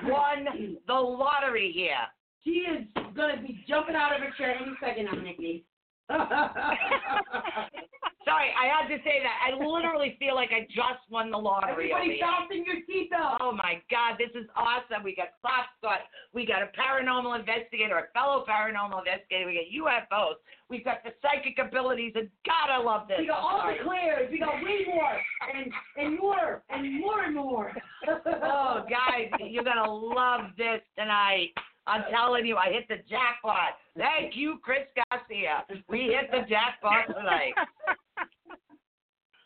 won 0.04 0.78
the 0.86 0.94
lottery 0.94 1.70
here. 1.72 1.96
She 2.42 2.50
is 2.50 2.86
gonna 3.14 3.40
be 3.40 3.64
jumping 3.68 3.94
out 3.94 4.14
of 4.14 4.20
her 4.22 4.30
chair 4.36 4.56
any 4.56 4.72
second 4.80 5.04
now, 5.06 5.12
Nikki. 5.12 5.64
Sorry, 8.24 8.52
I 8.52 8.68
had 8.68 8.88
to 8.92 9.00
say 9.02 9.24
that. 9.24 9.36
I 9.40 9.56
literally 9.56 10.16
feel 10.18 10.34
like 10.34 10.50
I 10.52 10.68
just 10.68 11.08
won 11.08 11.30
the 11.30 11.38
lottery. 11.38 11.90
Everybody 11.90 12.20
here. 12.20 12.28
fasten 12.28 12.64
your 12.68 12.84
seatbelt. 12.84 13.38
Oh 13.40 13.52
my 13.52 13.80
God, 13.90 14.20
this 14.20 14.28
is 14.36 14.46
awesome. 14.54 15.02
We 15.02 15.16
got 15.16 15.32
Scott, 15.40 15.72
but 15.80 16.04
we 16.34 16.44
got 16.44 16.60
a 16.60 16.68
paranormal 16.76 17.38
investigator, 17.38 17.96
a 17.96 18.12
fellow 18.12 18.44
paranormal 18.44 19.00
investigator, 19.00 19.46
we 19.46 19.56
got 19.56 20.12
UFOs, 20.12 20.34
we've 20.68 20.84
got 20.84 21.02
the 21.02 21.16
psychic 21.22 21.58
abilities, 21.58 22.12
and 22.14 22.28
God, 22.44 22.68
I 22.68 22.76
love 22.76 23.08
this. 23.08 23.16
We 23.20 23.26
got 23.26 23.40
all 23.40 23.64
the 23.64 23.82
clairs. 23.82 24.28
We 24.30 24.38
got 24.38 24.60
way 24.62 24.84
more 24.86 25.16
and 25.54 25.72
and 25.96 26.18
more 26.18 26.62
and 26.68 27.00
more 27.00 27.24
and 27.24 27.34
more. 27.34 27.72
Oh, 28.06 28.84
guys, 28.84 29.30
you're 29.40 29.64
gonna 29.64 29.90
love 29.90 30.52
this 30.58 30.80
tonight. 30.98 31.52
I'm 31.86 32.04
telling 32.10 32.44
you, 32.44 32.56
I 32.56 32.70
hit 32.70 32.86
the 32.88 33.02
jackpot. 33.08 33.80
Thank 33.96 34.36
you, 34.36 34.58
Chris 34.62 34.86
Garcia. 35.10 35.64
We 35.88 36.14
hit 36.14 36.30
the 36.30 36.48
jackpot 36.48 37.06
tonight. 37.08 37.54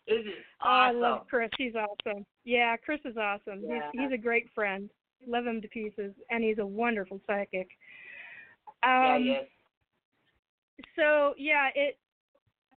Is 0.07 0.27
Oh, 0.63 0.69
I 0.69 0.91
love 0.91 1.27
Chris. 1.29 1.51
He's 1.57 1.75
awesome. 1.75 2.25
Yeah, 2.45 2.77
Chris 2.77 3.01
is 3.05 3.17
awesome. 3.17 3.63
Yeah. 3.67 3.91
He's 3.93 4.03
he's 4.03 4.13
a 4.13 4.19
great 4.23 4.49
friend. 4.55 4.91
Love 5.27 5.47
him 5.47 5.63
to 5.63 5.69
pieces, 5.69 6.13
and 6.31 6.45
he's 6.45 6.59
a 6.59 6.67
wonderful 6.67 7.21
psychic. 7.27 7.69
yeah, 8.83 9.15
Um, 9.17 9.25
yes. 9.25 9.45
So 10.97 11.35
yeah, 11.39 11.69
it 11.75 11.99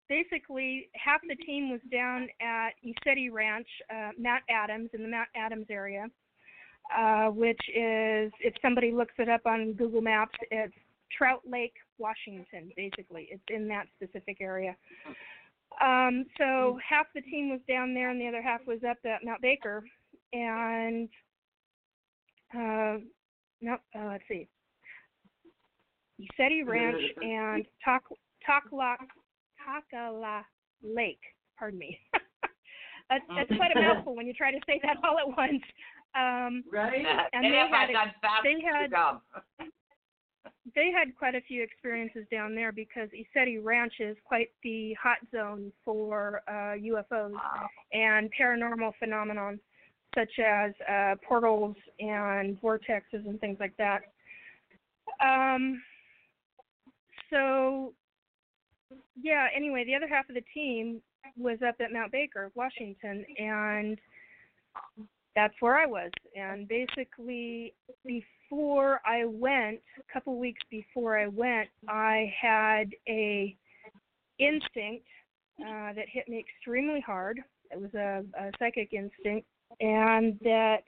basically 0.09 0.88
half 0.95 1.21
the 1.28 1.35
team 1.35 1.71
was 1.71 1.80
down 1.90 2.28
at 2.40 2.71
ECETI 2.85 3.33
Ranch, 3.33 3.66
uh, 3.90 4.11
Mount 4.18 4.42
Adams 4.49 4.90
in 4.92 5.02
the 5.02 5.09
Mount 5.09 5.28
Adams 5.35 5.66
area, 5.71 6.06
uh, 6.97 7.26
which 7.30 7.61
is 7.75 8.33
if 8.40 8.54
somebody 8.62 8.92
looks 8.92 9.14
it 9.18 9.28
up 9.28 9.47
on 9.47 9.73
Google 9.73 10.00
Maps, 10.02 10.38
it's 10.52 10.75
Trout 11.16 11.42
Lake, 11.49 11.75
Washington. 11.99 12.71
Basically, 12.76 13.28
it's 13.30 13.42
in 13.49 13.66
that 13.68 13.87
specific 13.97 14.38
area. 14.40 14.76
Um, 15.80 16.25
so 16.38 16.78
half 16.88 17.06
the 17.14 17.21
team 17.21 17.50
was 17.50 17.61
down 17.68 17.95
there, 17.95 18.11
and 18.11 18.21
the 18.21 18.28
other 18.28 18.42
half 18.42 18.61
was 18.66 18.78
up 18.88 18.97
at 19.04 19.25
Mount 19.25 19.42
Baker, 19.42 19.85
and 20.33 21.09
uh, 22.54 22.99
no, 23.61 23.75
uh, 23.95 24.06
let's 24.09 24.25
see, 24.28 24.49
ECETI 26.21 26.66
Ranch 26.66 27.02
and 27.21 27.66
Talk 27.85 28.04
Takla 28.49 28.97
Takala 29.61 30.42
Lake. 30.83 31.21
Pardon 31.59 31.78
me. 31.78 31.99
that's, 33.11 33.25
that's 33.35 33.56
quite 33.56 33.76
a 33.76 33.80
mouthful 33.80 34.16
when 34.16 34.26
you 34.26 34.33
try 34.33 34.50
to 34.50 34.59
say 34.66 34.80
that 34.83 34.97
all 35.04 35.18
at 35.18 35.37
once. 35.37 35.62
Um, 36.14 36.64
right? 36.73 37.04
and 37.33 37.45
they 37.45 37.49
if 37.49 37.73
I 37.73 37.80
had- 37.80 37.92
done 37.92 38.12
fast 38.23 38.45
they 38.45 38.56
had-. 38.62 38.92
they 40.75 40.91
had 40.91 41.17
quite 41.17 41.35
a 41.35 41.41
few 41.41 41.62
experiences 41.62 42.26
down 42.31 42.55
there 42.55 42.73
because 42.73 43.09
ECETI 43.11 43.62
Ranch 43.62 43.95
is 44.00 44.17
quite 44.25 44.49
the 44.62 44.95
hot 44.95 45.19
zone 45.35 45.73
for 45.85 46.43
uh, 46.49 46.76
UFOs 46.76 47.33
Wow. 47.33 47.69
and 47.93 48.31
paranormal 48.38 48.93
phenomenon 48.99 49.61
such 50.15 50.38
as 50.38 50.73
uh, 50.91 51.15
portals 51.26 51.76
and 52.00 52.61
vortexes 52.61 53.26
and 53.26 53.38
things 53.41 53.59
like 53.61 53.76
that. 53.76 54.00
Um, 55.23 55.83
so, 57.31 57.93
yeah, 59.21 59.49
anyway, 59.55 59.85
the 59.85 59.95
other 59.95 60.09
half 60.09 60.29
of 60.29 60.35
the 60.35 60.45
team 60.55 61.03
was 61.37 61.59
up 61.67 61.76
at 61.81 61.93
Mount 61.93 62.12
Baker, 62.12 62.50
Washington, 62.55 63.25
and 63.38 63.99
that's 65.35 65.55
where 65.61 65.76
I 65.76 65.87
was. 65.87 66.11
And 66.35 66.67
basically, 66.67 67.75
before 68.49 69.00
I 69.05 69.25
went, 69.25 69.81
a 69.99 70.12
couple 70.12 70.38
weeks 70.38 70.61
before 70.71 71.19
I 71.19 71.26
went, 71.26 71.69
I 71.88 72.33
had 72.41 72.91
a 73.09 73.57
instinct 74.38 75.07
uh, 75.61 75.93
that 75.95 76.05
hit 76.11 76.29
me 76.29 76.38
extremely 76.38 77.00
hard. 77.00 77.41
It 77.71 77.81
was 77.81 77.93
a, 77.95 78.23
a 78.38 78.50
psychic 78.59 78.93
instinct, 78.93 79.47
and 79.81 80.38
that 80.43 80.83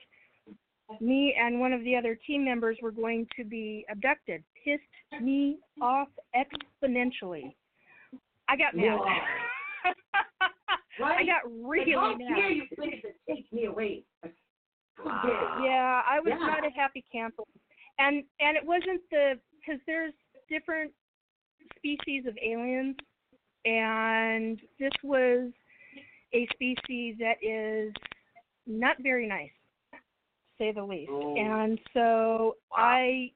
me 1.00 1.35
and 1.38 1.61
one 1.61 1.73
of 1.73 1.83
the 1.85 1.97
other 1.97 2.19
team 2.27 2.45
members 2.45 2.79
were 2.83 2.93
going 2.93 3.27
to 3.37 3.45
be 3.45 3.85
abducted. 3.91 4.43
Pissed 4.65 5.23
me 5.23 5.59
off 5.81 6.09
exponentially. 6.37 7.55
I 8.49 8.57
got 8.57 8.75
mad. 8.75 8.99
I 11.00 11.25
got 11.25 11.43
really 11.62 11.95
like, 11.95 12.05
how 12.05 12.17
mad. 12.17 12.37
dare 12.37 12.50
you 12.50 12.65
think 12.79 13.03
to 13.03 13.09
take 13.29 13.53
me 13.53 13.67
away? 13.67 14.03
You? 15.05 15.31
Yeah, 15.64 16.02
I 16.09 16.21
was 16.21 16.33
Yeah. 16.38 16.47
not 16.47 16.67
a 16.67 16.71
happy 16.71 17.05
camper, 17.11 17.45
and 17.99 18.25
and 18.40 18.57
it 18.57 18.64
wasn't 18.64 19.02
the 19.11 19.38
because 19.59 19.81
there's 19.87 20.14
different 20.49 20.93
species 21.76 22.26
of 22.26 22.37
aliens, 22.43 22.97
and 23.64 24.61
this 24.78 24.93
was 25.02 25.52
a 26.33 26.47
species 26.52 27.17
that 27.19 27.37
is 27.43 27.93
not 28.67 28.99
very 28.99 29.26
nice, 29.26 29.50
say 30.59 30.73
the 30.73 30.83
least. 30.85 31.11
Ooh. 31.11 31.37
And 31.37 31.81
so 31.95 32.57
Wow. 32.71 32.76
I 32.78 33.33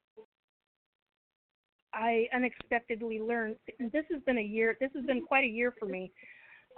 I 1.94 2.28
unexpectedly 2.32 3.20
learned. 3.20 3.56
This 3.78 4.06
has 4.10 4.22
been 4.22 4.38
a 4.38 4.42
year. 4.42 4.76
This 4.80 4.90
has 4.94 5.04
been 5.04 5.22
quite 5.22 5.44
a 5.44 5.48
year 5.48 5.72
for 5.78 5.86
me. 5.86 6.10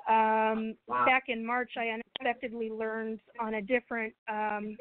Um, 0.08 0.76
Wow. 0.88 1.04
Back 1.06 1.28
in 1.28 1.44
March, 1.44 1.76
I 1.76 2.02
unexpectedly 2.20 2.70
learned 2.70 3.20
on 3.40 3.54
a 3.54 3.62
different 3.62 4.12
um, 4.28 4.76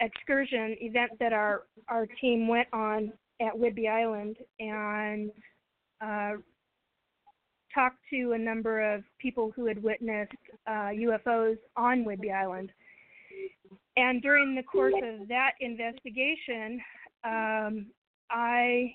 excursion 0.00 0.76
event 0.80 1.12
that 1.20 1.32
our 1.32 1.62
our 1.88 2.06
team 2.20 2.48
went 2.48 2.68
on 2.72 3.12
at 3.40 3.52
Whidbey 3.54 3.88
Island 3.88 4.36
and 4.60 5.30
uh, 6.00 6.32
talked 7.74 7.98
to 8.10 8.32
a 8.32 8.38
number 8.38 8.94
of 8.94 9.02
people 9.18 9.52
who 9.54 9.66
had 9.66 9.82
witnessed 9.82 10.32
uh, 10.66 10.90
UFOs 10.92 11.56
on 11.76 12.04
Whidbey 12.04 12.32
Island. 12.32 12.70
And 13.96 14.22
during 14.22 14.54
the 14.54 14.62
course 14.62 14.94
of 15.02 15.28
that 15.28 15.52
investigation, 15.60 16.80
um, 17.24 17.86
I 18.30 18.94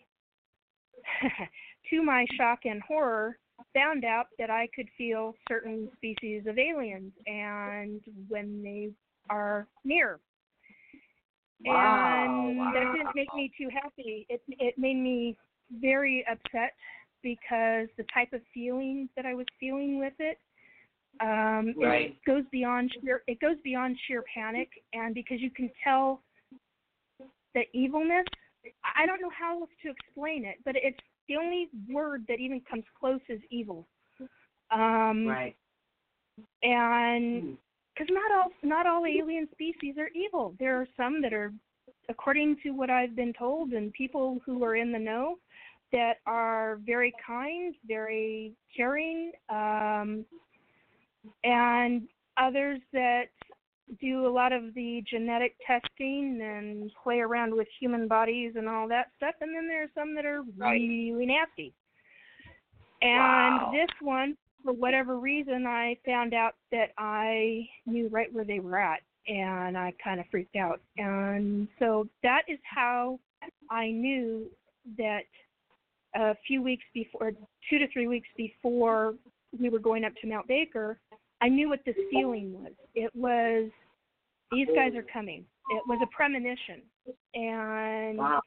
to 1.90 2.04
my 2.04 2.26
shock 2.38 2.60
and 2.66 2.82
horror, 2.82 3.38
found 3.74 4.06
out 4.06 4.28
that 4.38 4.50
I 4.50 4.68
could 4.76 4.88
feel 4.98 5.36
certain 5.48 5.90
species 5.96 6.44
of 6.48 6.58
aliens 6.58 7.12
and 7.28 8.02
when 8.28 8.64
they 8.64 8.90
are 9.30 9.68
near. 9.84 10.20
Wow, 11.66 11.76
and 11.76 12.58
wow. 12.58 12.72
that 12.74 12.98
didn't 12.98 13.16
make 13.16 13.34
me 13.36 13.52
too 13.58 13.70
happy. 13.74 14.26
It 14.30 14.42
it 14.48 14.78
made 14.78 14.96
me 14.96 15.38
very 15.82 16.26
upset 16.32 16.74
because 17.22 17.88
the 17.98 18.06
type 18.14 18.32
of 18.34 18.42
feeling 18.54 19.10
that 19.16 19.26
I 19.26 19.34
was 19.34 19.46
feeling 19.60 20.00
with 20.00 20.14
it 20.20 20.40
um 21.22 21.74
Right. 21.78 22.12
it 22.12 22.26
goes 22.26 22.44
beyond 22.50 22.92
sheer 23.02 23.24
it 23.28 23.42
goes 23.42 23.58
beyond 23.64 23.98
sheer 24.08 24.24
panic 24.34 24.70
and 24.94 25.14
because 25.14 25.42
you 25.42 25.52
can 25.52 25.70
tell 25.84 26.22
the 27.54 27.64
evilness 27.74 28.26
I 28.84 29.06
don't 29.06 29.22
know 29.22 29.32
how 29.38 29.62
else 29.62 29.70
to 29.84 29.92
explain 29.92 30.46
it, 30.46 30.58
but 30.66 30.76
it's 30.76 31.00
the 31.30 31.38
only 31.38 31.70
word 31.90 32.26
that 32.28 32.40
even 32.40 32.62
comes 32.70 32.84
close 33.00 33.22
is 33.30 33.40
evil. 33.50 33.88
Um 34.72 35.28
Right. 35.28 35.56
and 36.64 37.58
because 37.94 38.14
not 38.14 38.32
all 38.32 38.52
not 38.64 38.88
all 38.88 39.06
alien 39.06 39.48
species 39.52 39.96
are 39.98 40.10
evil. 40.16 40.56
There 40.60 40.76
are 40.80 40.88
some 40.98 41.22
that 41.22 41.34
are, 41.34 41.54
according 42.08 42.58
to 42.64 42.72
what 42.72 42.90
I've 42.90 43.16
been 43.16 43.34
told, 43.34 43.72
and 43.74 43.92
people 43.94 44.40
who 44.46 44.64
are 44.64 44.76
in 44.76 44.92
the 44.92 45.00
know, 45.00 45.38
that 45.92 46.18
are 46.26 46.80
very 46.86 47.14
kind, 47.26 47.76
very 47.88 48.54
caring, 48.76 49.32
um, 49.50 50.26
and 51.44 52.08
others 52.38 52.80
that 52.94 53.26
do 54.00 54.28
a 54.28 54.30
lot 54.30 54.52
of 54.52 54.74
the 54.76 55.04
genetic 55.10 55.56
testing 55.66 56.40
and 56.42 56.92
play 57.04 57.20
around 57.20 57.56
with 57.56 57.68
human 57.80 58.08
bodies 58.08 58.54
and 58.56 58.70
all 58.70 58.88
that 58.88 59.08
stuff. 59.18 59.36
And 59.42 59.56
then 59.56 59.68
there 59.68 59.84
are 59.84 59.92
some 59.96 60.14
that 60.16 60.26
are 60.26 60.44
Right. 60.58 60.82
really 60.82 61.26
nasty. 61.26 61.74
And 63.02 63.56
Wow. 63.56 63.72
this 63.72 64.02
one, 64.02 64.38
for 64.64 64.74
whatever 64.74 65.18
reason, 65.18 65.66
I 65.66 65.96
found 66.06 66.34
out 66.34 66.56
that 66.72 66.92
I 66.98 67.70
knew 67.86 68.10
right 68.10 68.32
where 68.34 68.44
they 68.44 68.60
were 68.60 68.78
at, 68.78 69.02
and 69.28 69.78
I 69.78 69.92
kind 70.04 70.20
of 70.20 70.28
freaked 70.28 70.56
out. 70.56 70.82
And 70.98 71.68
so 71.80 72.10
that 72.24 72.44
is 72.48 72.60
how 72.64 73.20
I 73.70 73.92
knew 73.92 74.52
that 74.98 75.26
a 76.16 76.36
few 76.46 76.62
weeks 76.62 76.86
before, 76.94 77.32
two 77.70 77.80
to 77.80 77.88
three 77.88 78.08
weeks 78.08 78.28
before 78.36 79.16
we 79.58 79.70
were 79.70 79.80
going 79.80 80.04
up 80.04 80.16
to 80.18 80.28
Mount 80.28 80.48
Baker, 80.48 81.00
I 81.42 81.50
knew 81.50 81.70
what 81.70 81.80
this 81.86 81.96
feeling 82.12 82.54
was. 82.54 82.72
It 82.96 83.12
was 83.16 83.70
these 84.52 84.68
guys 84.76 84.96
are 84.96 85.06
coming. 85.14 85.46
It 85.72 85.84
was 85.88 86.00
a 86.02 86.08
premonition, 86.08 86.82
and 87.34 88.18
Wow. 88.18 88.42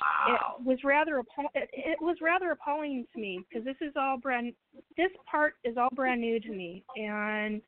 Wow. 0.00 0.56
it 0.58 0.66
was 0.66 0.78
rather 0.84 1.22
it 1.54 2.00
was 2.00 2.16
rather 2.20 2.50
appalling 2.52 3.06
to 3.12 3.20
me 3.20 3.44
because 3.48 3.64
this 3.64 3.76
is 3.80 3.92
all 3.96 4.16
brand 4.16 4.52
this 4.96 5.10
part 5.30 5.54
is 5.64 5.76
all 5.76 5.88
brand 5.94 6.20
new 6.20 6.40
to 6.40 6.50
me 6.50 6.82
and 6.96 7.60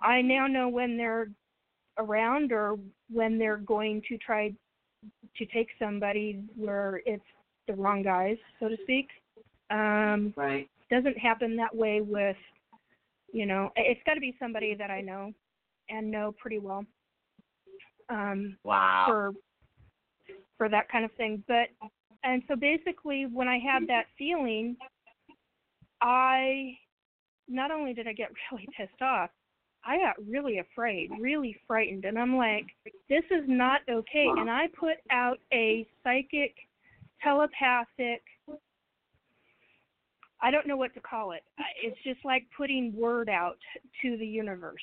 I 0.00 0.20
now 0.20 0.46
know 0.46 0.68
when 0.68 0.96
they're 0.96 1.28
around 1.98 2.52
or 2.52 2.78
when 3.10 3.38
they're 3.38 3.58
going 3.58 4.02
to 4.08 4.18
try 4.18 4.52
to 5.36 5.46
take 5.46 5.68
somebody 5.78 6.42
where 6.56 7.00
it's 7.06 7.22
the 7.68 7.74
wrong 7.74 8.02
guys 8.02 8.36
so 8.58 8.68
to 8.68 8.76
speak 8.82 9.08
um 9.70 10.34
Right. 10.36 10.68
doesn't 10.90 11.16
happen 11.16 11.56
that 11.56 11.74
way 11.74 12.00
with 12.00 12.36
you 13.32 13.46
know 13.46 13.70
it's 13.76 14.00
got 14.06 14.14
to 14.14 14.20
be 14.20 14.34
somebody 14.38 14.74
that 14.74 14.90
I 14.90 15.00
know 15.00 15.32
and 15.88 16.10
know 16.10 16.34
pretty 16.38 16.58
well 16.58 16.84
um 18.08 18.56
Wow. 18.64 19.04
for 19.08 19.32
for 20.58 20.68
that 20.68 20.90
kind 20.90 21.04
of 21.06 21.12
thing. 21.12 21.42
But 21.48 21.68
and 22.22 22.42
so 22.46 22.54
basically 22.54 23.26
when 23.26 23.48
I 23.48 23.58
had 23.58 23.86
that 23.88 24.04
feeling, 24.18 24.76
I 26.02 26.76
not 27.48 27.70
only 27.70 27.94
did 27.94 28.06
I 28.06 28.12
get 28.12 28.28
really 28.52 28.68
pissed 28.76 29.00
off, 29.00 29.30
I 29.84 29.96
got 29.96 30.16
really 30.28 30.58
afraid, 30.58 31.10
really 31.18 31.56
frightened, 31.66 32.04
and 32.04 32.18
I'm 32.18 32.36
like, 32.36 32.66
this 33.08 33.24
is 33.30 33.44
not 33.46 33.80
okay. 33.88 34.26
And 34.36 34.50
I 34.50 34.66
put 34.78 34.96
out 35.10 35.38
a 35.52 35.86
psychic, 36.04 36.54
telepathic. 37.22 38.22
I 40.42 40.50
don't 40.50 40.66
know 40.66 40.76
what 40.76 40.94
to 40.94 41.00
call 41.00 41.32
it. 41.32 41.42
It's 41.82 41.98
just 42.04 42.24
like 42.24 42.44
putting 42.56 42.94
word 42.96 43.28
out 43.28 43.58
to 44.02 44.16
the 44.16 44.26
universe. 44.26 44.82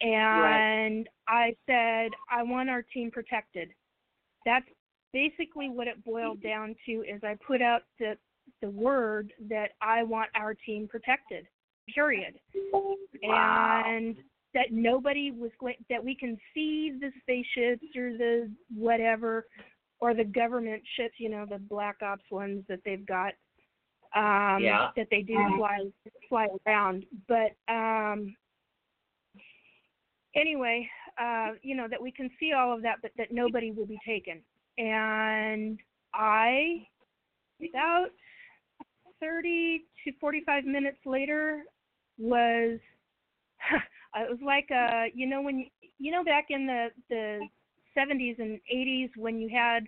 And 0.00 1.08
I 1.28 1.56
said, 1.66 2.10
I 2.30 2.42
want 2.42 2.68
our 2.68 2.82
team 2.82 3.10
protected. 3.10 3.70
That's 4.44 4.66
basically 5.12 5.70
what 5.70 5.88
it 5.88 6.04
boiled 6.04 6.42
down 6.42 6.74
to 6.86 6.92
is 6.92 7.22
I 7.22 7.36
put 7.46 7.62
out 7.62 7.82
the 7.98 8.16
the 8.60 8.70
word 8.70 9.32
that 9.48 9.70
I 9.80 10.02
want 10.02 10.28
our 10.34 10.54
team 10.54 10.86
protected. 10.88 11.46
Period. 11.94 12.34
Wow. 13.22 13.82
And 13.86 14.16
that 14.54 14.70
nobody 14.70 15.30
was 15.30 15.50
going 15.60 15.74
that 15.90 16.02
we 16.02 16.14
can 16.14 16.38
see 16.54 16.92
the 16.98 17.10
spaceships 17.20 17.84
or 17.96 18.12
the 18.12 18.50
whatever 18.74 19.46
or 20.00 20.14
the 20.14 20.24
government 20.24 20.82
ships, 20.96 21.14
you 21.18 21.28
know, 21.28 21.46
the 21.48 21.58
black 21.58 21.96
ops 22.02 22.24
ones 22.30 22.64
that 22.68 22.80
they've 22.84 23.06
got 23.06 23.32
um 24.14 24.62
Yeah. 24.62 24.90
that 24.96 25.08
they 25.10 25.22
do 25.22 25.36
fly 25.56 25.78
fly 26.28 26.48
around. 26.66 27.04
But 27.28 27.56
um 27.72 28.34
anyway, 30.34 30.88
uh, 31.20 31.52
you 31.62 31.76
know, 31.76 31.86
that 31.88 32.00
we 32.00 32.10
can 32.10 32.30
see 32.38 32.52
all 32.52 32.72
of 32.72 32.82
that 32.82 32.96
but 33.02 33.12
that 33.16 33.32
nobody 33.32 33.70
will 33.70 33.86
be 33.86 33.98
taken. 34.06 34.42
And 34.78 35.78
I 36.12 36.86
about 37.68 38.08
thirty 39.20 39.84
to 40.04 40.12
forty 40.20 40.42
five 40.44 40.64
minutes 40.64 40.98
later 41.06 41.62
was 42.18 42.78
it 44.16 44.30
was 44.30 44.38
like 44.44 44.68
uh 44.70 45.04
you 45.14 45.26
know 45.26 45.42
when 45.42 45.58
you, 45.60 45.66
you 45.98 46.12
know 46.12 46.24
back 46.24 46.46
in 46.50 46.66
the 46.66 46.88
the 47.08 47.40
70s 47.96 48.38
and 48.38 48.60
80s 48.72 49.10
when 49.16 49.38
you 49.40 49.48
had 49.48 49.84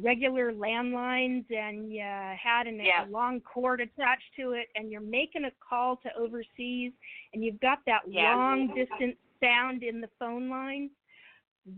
regular 0.00 0.52
landlines 0.52 1.44
and 1.50 1.92
you 1.92 2.00
had 2.02 2.66
an, 2.66 2.78
Yeah. 2.80 3.04
a 3.04 3.08
long 3.08 3.40
cord 3.40 3.80
attached 3.80 4.34
to 4.36 4.52
it 4.52 4.68
and 4.74 4.90
you're 4.90 5.00
making 5.00 5.44
a 5.44 5.50
call 5.66 5.96
to 5.98 6.14
overseas 6.16 6.92
and 7.32 7.44
you've 7.44 7.60
got 7.60 7.84
that 7.86 8.02
Yeah. 8.06 8.34
long 8.34 8.68
distance 8.74 9.16
sound 9.40 9.82
in 9.82 10.00
the 10.00 10.08
phone 10.18 10.48
line 10.48 10.90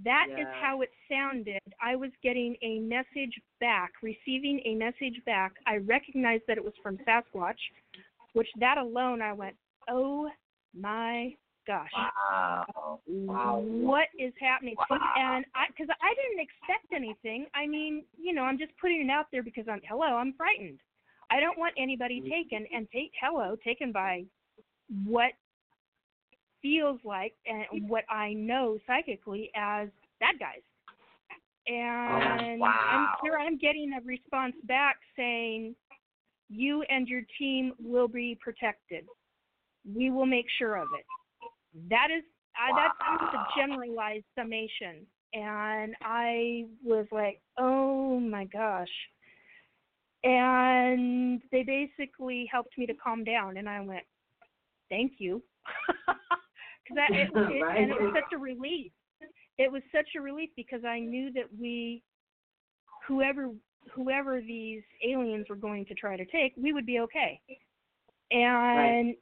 that 0.04 0.26
is 0.28 0.36
Yeah. 0.38 0.52
how 0.60 0.82
it 0.82 0.92
sounded. 1.08 1.62
I 1.80 1.96
was 1.96 2.10
getting 2.22 2.56
a 2.60 2.80
message 2.80 3.40
back, 3.58 3.92
receiving 4.02 4.60
a 4.66 4.74
message 4.74 5.24
back. 5.24 5.54
I 5.64 5.78
recognized 5.78 6.46
that 6.46 6.58
it 6.58 6.64
was 6.64 6.76
from 6.82 6.98
Sasquatch, 6.98 7.58
which 8.34 8.52
that 8.56 8.76
alone 8.76 9.22
I 9.22 9.32
went, 9.32 9.56
"Oh 9.88 10.30
my 10.74 11.34
gosh. 11.68 11.90
Wow. 11.94 13.00
Wow. 13.06 13.58
What 13.60 14.08
is 14.18 14.32
happening?" 14.40 14.74
Wow. 14.90 14.98
And 15.16 15.44
I 15.54 15.66
cuz 15.76 15.88
I 15.88 16.14
didn't 16.14 16.40
expect 16.40 16.92
anything. 16.92 17.46
I 17.54 17.66
mean, 17.66 18.04
you 18.16 18.32
know, 18.32 18.42
I'm 18.42 18.58
just 18.58 18.76
putting 18.78 19.02
it 19.02 19.10
out 19.10 19.30
there 19.30 19.42
because 19.42 19.68
I'm 19.68 19.80
hello, 19.86 20.16
I'm 20.16 20.32
frightened. 20.32 20.80
I 21.30 21.40
don't 21.40 21.58
want 21.58 21.74
anybody 21.76 22.20
mm-hmm. 22.20 22.30
taken 22.30 22.66
and 22.74 22.88
take 22.90 23.12
hello 23.20 23.54
taken 23.62 23.92
by 23.92 24.24
what 25.04 25.32
feels 26.62 26.98
like 27.04 27.34
and 27.46 27.88
what 27.88 28.04
I 28.10 28.32
know 28.32 28.78
psychically 28.86 29.50
as 29.54 29.88
bad 30.20 30.38
guys. 30.38 30.62
Oh, 31.70 31.74
and 31.74 32.60
wow. 32.60 32.72
I'm 32.90 33.06
here 33.22 33.38
I'm 33.38 33.58
getting 33.58 33.92
a 33.92 34.00
response 34.04 34.54
back 34.64 34.96
saying 35.16 35.76
you 36.48 36.82
and 36.88 37.06
your 37.06 37.22
team 37.38 37.74
will 37.78 38.08
be 38.08 38.38
protected. 38.40 39.04
We 39.94 40.10
will 40.10 40.26
make 40.26 40.46
sure 40.58 40.76
of 40.76 40.88
it. 40.98 41.04
That 41.90 42.08
is 42.10 42.24
I, 42.56 42.72
that's 42.74 42.94
Wow. 43.00 43.46
a 43.46 43.60
generalized 43.60 44.24
summation. 44.34 45.06
And 45.34 45.94
I 46.02 46.64
was 46.82 47.06
like, 47.12 47.40
oh 47.58 48.18
my 48.18 48.44
gosh. 48.46 48.88
And 50.24 51.40
they 51.52 51.62
basically 51.62 52.48
helped 52.50 52.76
me 52.76 52.86
to 52.86 52.94
calm 52.94 53.22
down, 53.22 53.58
and 53.58 53.68
I 53.68 53.80
went, 53.80 54.04
thank 54.88 55.14
you. 55.18 55.42
Because 56.88 57.04
it, 57.10 57.28
it, 57.34 57.62
Right. 57.62 57.76
and 57.82 57.90
it 57.90 58.00
was 58.00 58.14
such 58.14 58.32
a 58.34 58.38
relief. 58.38 58.92
It 59.58 59.70
was 59.70 59.82
such 59.92 60.08
a 60.16 60.22
relief 60.22 60.48
because 60.56 60.84
I 60.84 61.00
knew 61.00 61.30
that 61.34 61.44
we, 61.60 62.02
whoever 63.06 63.50
whoever 63.92 64.40
these 64.40 64.82
aliens 65.06 65.46
were 65.48 65.56
going 65.56 65.84
to 65.86 65.94
try 65.94 66.16
to 66.16 66.24
take, 66.26 66.54
we 66.56 66.72
would 66.72 66.86
be 66.86 67.00
okay. 67.00 67.40
And 68.30 69.14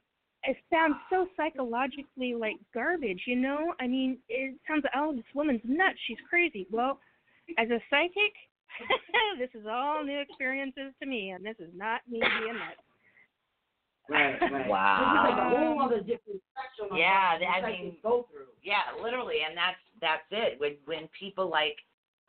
it 0.43 0.57
sounds 0.69 0.95
so 1.09 1.27
psychologically 1.35 2.33
like 2.35 2.55
garbage, 2.73 3.21
you 3.25 3.35
know? 3.35 3.73
I 3.79 3.87
mean, 3.87 4.17
it 4.29 4.55
sounds 4.67 4.83
like, 4.83 4.93
oh, 4.95 5.13
this 5.15 5.25
woman's 5.33 5.61
nuts. 5.63 5.97
She's 6.07 6.17
crazy. 6.29 6.67
Well, 6.71 6.99
as 7.57 7.69
a 7.69 7.79
psychic, 7.89 8.33
this 9.39 9.49
is 9.59 9.65
all 9.69 10.03
new 10.03 10.19
experiences 10.19 10.93
to 11.01 11.07
me, 11.07 11.31
and 11.31 11.45
this 11.45 11.55
is 11.59 11.69
not 11.75 12.01
me 12.09 12.19
being 12.19 12.53
nuts. 12.53 12.81
Right, 14.09 14.39
right. 14.39 14.67
Wow. 14.69 15.25
It's 15.27 15.35
like 15.35 15.53
a 15.53 15.57
whole 15.57 15.89
different 15.89 16.41
Yeah, 16.95 17.33
what 17.39 17.63
I 17.65 17.67
mean- 17.67 17.97
go 18.01 18.25
through. 18.31 18.45
Yeah, 18.63 18.83
literally, 19.01 19.37
and 19.47 19.57
that's 19.57 19.77
that's 19.99 20.23
it. 20.31 20.59
When 20.59 20.75
when 20.85 21.09
people 21.17 21.49
like 21.49 21.75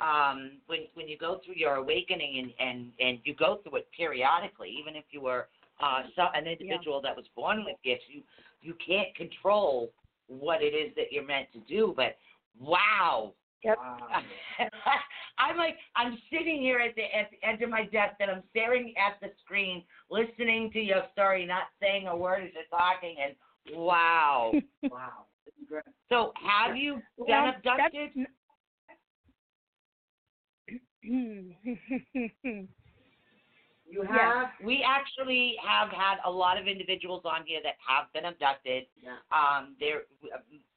um, 0.00 0.58
when 0.66 0.80
when 0.94 1.08
you 1.08 1.16
go 1.18 1.40
through 1.44 1.54
your 1.56 1.74
awakening 1.76 2.38
and 2.58 2.68
and 2.68 2.92
and 3.00 3.18
you 3.24 3.34
go 3.34 3.60
through 3.62 3.78
it 3.78 3.88
periodically, 3.96 4.70
even 4.80 4.96
if 4.96 5.04
you 5.10 5.20
were 5.20 5.48
uh, 5.80 6.02
so, 6.16 6.22
an 6.34 6.46
individual 6.46 7.00
that 7.02 7.16
was 7.16 7.26
born 7.36 7.64
with 7.64 7.76
gifts, 7.84 8.04
you 8.08 8.22
you 8.60 8.74
can't 8.84 9.14
control 9.14 9.92
what 10.26 10.62
it 10.62 10.74
is 10.74 10.94
that 10.96 11.06
you're 11.10 11.26
meant 11.26 11.46
to 11.52 11.60
do. 11.60 11.94
But 11.96 12.16
wow, 12.58 13.34
Yep. 13.64 13.78
I'm 15.38 15.56
like 15.56 15.76
I'm 15.96 16.18
sitting 16.30 16.60
here 16.60 16.78
at 16.78 16.94
the 16.94 17.02
at 17.02 17.30
the 17.30 17.46
edge 17.46 17.60
of 17.62 17.70
my 17.70 17.84
desk 17.84 18.16
and 18.20 18.30
I'm 18.30 18.42
staring 18.50 18.94
at 18.96 19.20
the 19.20 19.32
screen, 19.44 19.82
listening 20.10 20.70
to 20.72 20.80
your 20.80 21.02
story, 21.12 21.44
not 21.46 21.64
saying 21.80 22.06
a 22.06 22.16
word 22.16 22.44
as 22.44 22.50
you're 22.54 22.64
talking, 22.70 23.16
and 23.22 23.34
wow. 23.76 24.52
wow. 24.90 25.26
This 25.44 25.54
is 25.60 25.68
great. 25.68 25.84
So 26.08 26.32
have 26.44 26.76
you 26.76 27.02
been 27.16 27.26
Well, 27.28 27.54
abducted? 27.56 28.10
You 33.90 34.04
Yeah. 34.04 34.50
We 34.62 34.82
actually 34.82 35.56
have 35.66 35.90
had 35.90 36.18
a 36.24 36.30
lot 36.30 36.58
of 36.58 36.66
individuals 36.66 37.22
on 37.24 37.44
here 37.46 37.60
that 37.62 37.76
have 37.86 38.12
been 38.12 38.26
abducted. 38.26 38.86
Yeah. 39.02 39.16
Um, 39.32 39.76
they're 39.80 40.02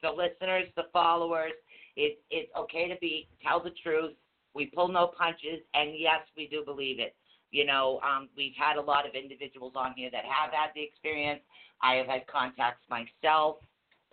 the 0.01 0.11
listeners, 0.11 0.67
the 0.75 0.85
followers. 0.93 1.53
It's 1.95 2.19
it's 2.29 2.51
okay 2.55 2.87
to 2.87 2.95
be 3.01 3.27
tell 3.41 3.59
the 3.59 3.71
truth. 3.83 4.15
We 4.53 4.67
pull 4.67 4.87
no 4.87 5.07
punches, 5.07 5.59
and 5.73 5.97
yes, 5.97 6.21
we 6.35 6.47
do 6.47 6.63
believe 6.63 6.99
it. 6.99 7.15
You 7.51 7.65
know, 7.65 7.99
um, 8.01 8.29
we've 8.35 8.55
had 8.57 8.77
a 8.77 8.81
lot 8.81 9.07
of 9.07 9.13
individuals 9.13 9.73
on 9.75 9.93
here 9.95 10.09
that 10.11 10.23
have 10.23 10.51
had 10.51 10.69
the 10.73 10.81
experience. 10.81 11.41
I 11.81 11.95
have 11.95 12.07
had 12.07 12.27
contacts 12.27 12.83
myself, 12.89 13.57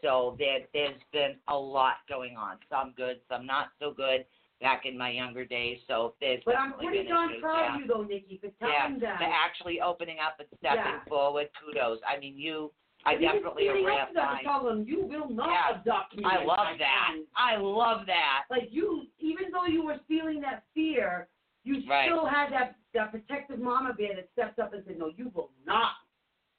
so 0.03 0.37
there 0.39 0.61
there's 0.73 1.01
been 1.13 1.37
a 1.49 1.57
lot 1.57 1.97
going 2.09 2.37
on. 2.37 2.59
Some 2.69 2.95
good, 2.97 3.21
some 3.29 3.47
not 3.47 3.69
so 3.79 3.93
good. 3.93 4.25
Back 4.61 4.87
in 4.87 4.99
my 4.99 5.11
younger 5.11 5.45
days, 5.45 5.79
so 5.87 6.15
there's 6.21 6.43
But 6.45 6.57
I'm 6.59 6.71
definitely 6.71 6.87
pretty 6.99 7.09
darn 7.09 7.41
proud 7.41 7.75
of 7.77 7.81
you 7.81 7.87
though, 7.87 8.03
Nikki, 8.03 8.39
for 8.43 8.51
Yeah, 8.61 8.89
telling 8.89 8.99
that. 9.01 9.19
to 9.21 9.25
actually 9.25 9.81
opening 9.81 10.19
up 10.19 10.41
and 10.41 10.49
stepping 10.59 10.79
Yeah. 10.79 11.05
forward. 11.05 11.49
Kudos. 11.61 12.01
I 12.07 12.19
mean, 12.19 12.37
you. 12.37 12.73
I 13.05 13.13
And 13.15 13.23
even 13.23 13.37
definitely 13.37 13.69
a 13.69 13.71
standing 13.71 13.87
up 14.01 14.09
to 14.09 14.15
them 14.15 14.29
and 14.29 14.41
tell 14.43 14.65
them 14.65 14.83
you 14.83 15.03
will 15.07 15.29
not 15.31 15.49
Yeah. 15.51 15.69
abduct 15.77 16.17
me. 16.17 16.25
I 16.25 16.43
love 16.43 16.77
that. 16.79 17.07
friends." 17.07 17.29
I 17.37 17.55
love 17.55 18.07
that. 18.07 18.47
Like 18.51 18.73
you, 18.73 19.07
even 19.21 19.53
though 19.53 19.67
you 19.67 19.85
were 19.85 19.99
feeling 20.09 20.41
that 20.41 20.65
fear, 20.75 21.29
you 21.63 21.87
Right. 21.89 22.07
still 22.11 22.27
had 22.27 22.51
that 22.51 22.75
that 22.95 23.13
protective 23.13 23.61
mama 23.61 23.93
bear 23.95 24.17
that 24.17 24.29
stepped 24.33 24.59
up 24.59 24.73
and 24.73 24.85
said, 24.87 24.99
"No, 24.99 25.07
you 25.07 25.29
will 25.29 25.53
not. 25.65 25.95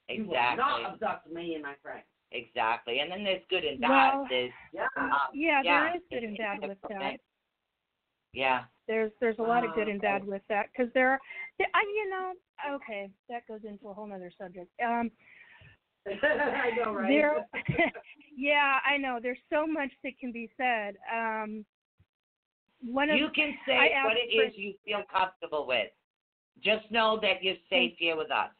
You 0.08 0.24
will 0.24 0.32
not 0.32 0.80
abduct 0.84 1.26
me 1.26 1.54
and 1.54 1.62
my 1.62 1.74
friends." 1.82 2.06
Exactly. 2.32 3.00
And 3.00 3.10
then 3.12 3.24
there's 3.24 3.44
good 3.46 3.64
and 3.64 3.78
bad. 3.78 4.14
Well- 4.14 4.26
there's 4.30 4.52
Yeah. 4.72 4.88
um, 4.96 5.12
yeah, 5.34 5.60
yeah, 5.62 5.84
there 5.88 5.96
is 5.96 6.02
good 6.08 6.24
and 6.24 6.38
bad 6.38 6.66
with 6.66 6.80
that. 6.88 7.20
Yeah. 8.32 8.64
There's 8.86 9.12
there's 9.20 9.38
a 9.38 9.42
lot 9.42 9.64
of 9.64 9.74
good 9.74 9.86
Ah, 9.88 9.90
and 9.92 10.00
bad 10.00 10.26
with 10.26 10.42
that 10.48 10.66
because 10.72 10.92
there, 10.94 11.18
there, 11.58 11.68
I 11.74 11.82
you 11.82 12.10
know, 12.10 12.32
okay, 12.74 13.10
that 13.28 13.46
goes 13.46 13.60
into 13.64 13.88
a 13.88 13.94
whole 13.94 14.12
other 14.12 14.32
subject. 14.36 14.68
Um, 14.84 15.10
I 16.08 16.70
know, 16.76 16.92
right? 16.94 17.08
there, 17.08 17.46
yeah, 18.36 18.78
I 18.84 18.96
know. 18.96 19.18
There's 19.22 19.38
so 19.52 19.66
much 19.66 19.90
that 20.02 20.18
can 20.18 20.32
be 20.32 20.50
said. 20.56 20.96
Um, 21.14 21.64
one 22.84 23.10
of 23.10 23.18
You 23.18 23.28
can 23.34 23.54
say 23.66 23.76
I 23.76 24.04
what 24.04 24.16
it 24.16 24.34
for- 24.34 24.44
is 24.46 24.52
you 24.56 24.74
feel 24.84 25.02
comfortable 25.12 25.66
with. 25.66 25.88
Just 26.64 26.90
know 26.90 27.18
that 27.22 27.42
you're 27.42 27.56
safe 27.70 27.92
here 27.98 28.16
with 28.16 28.30
us. 28.30 28.50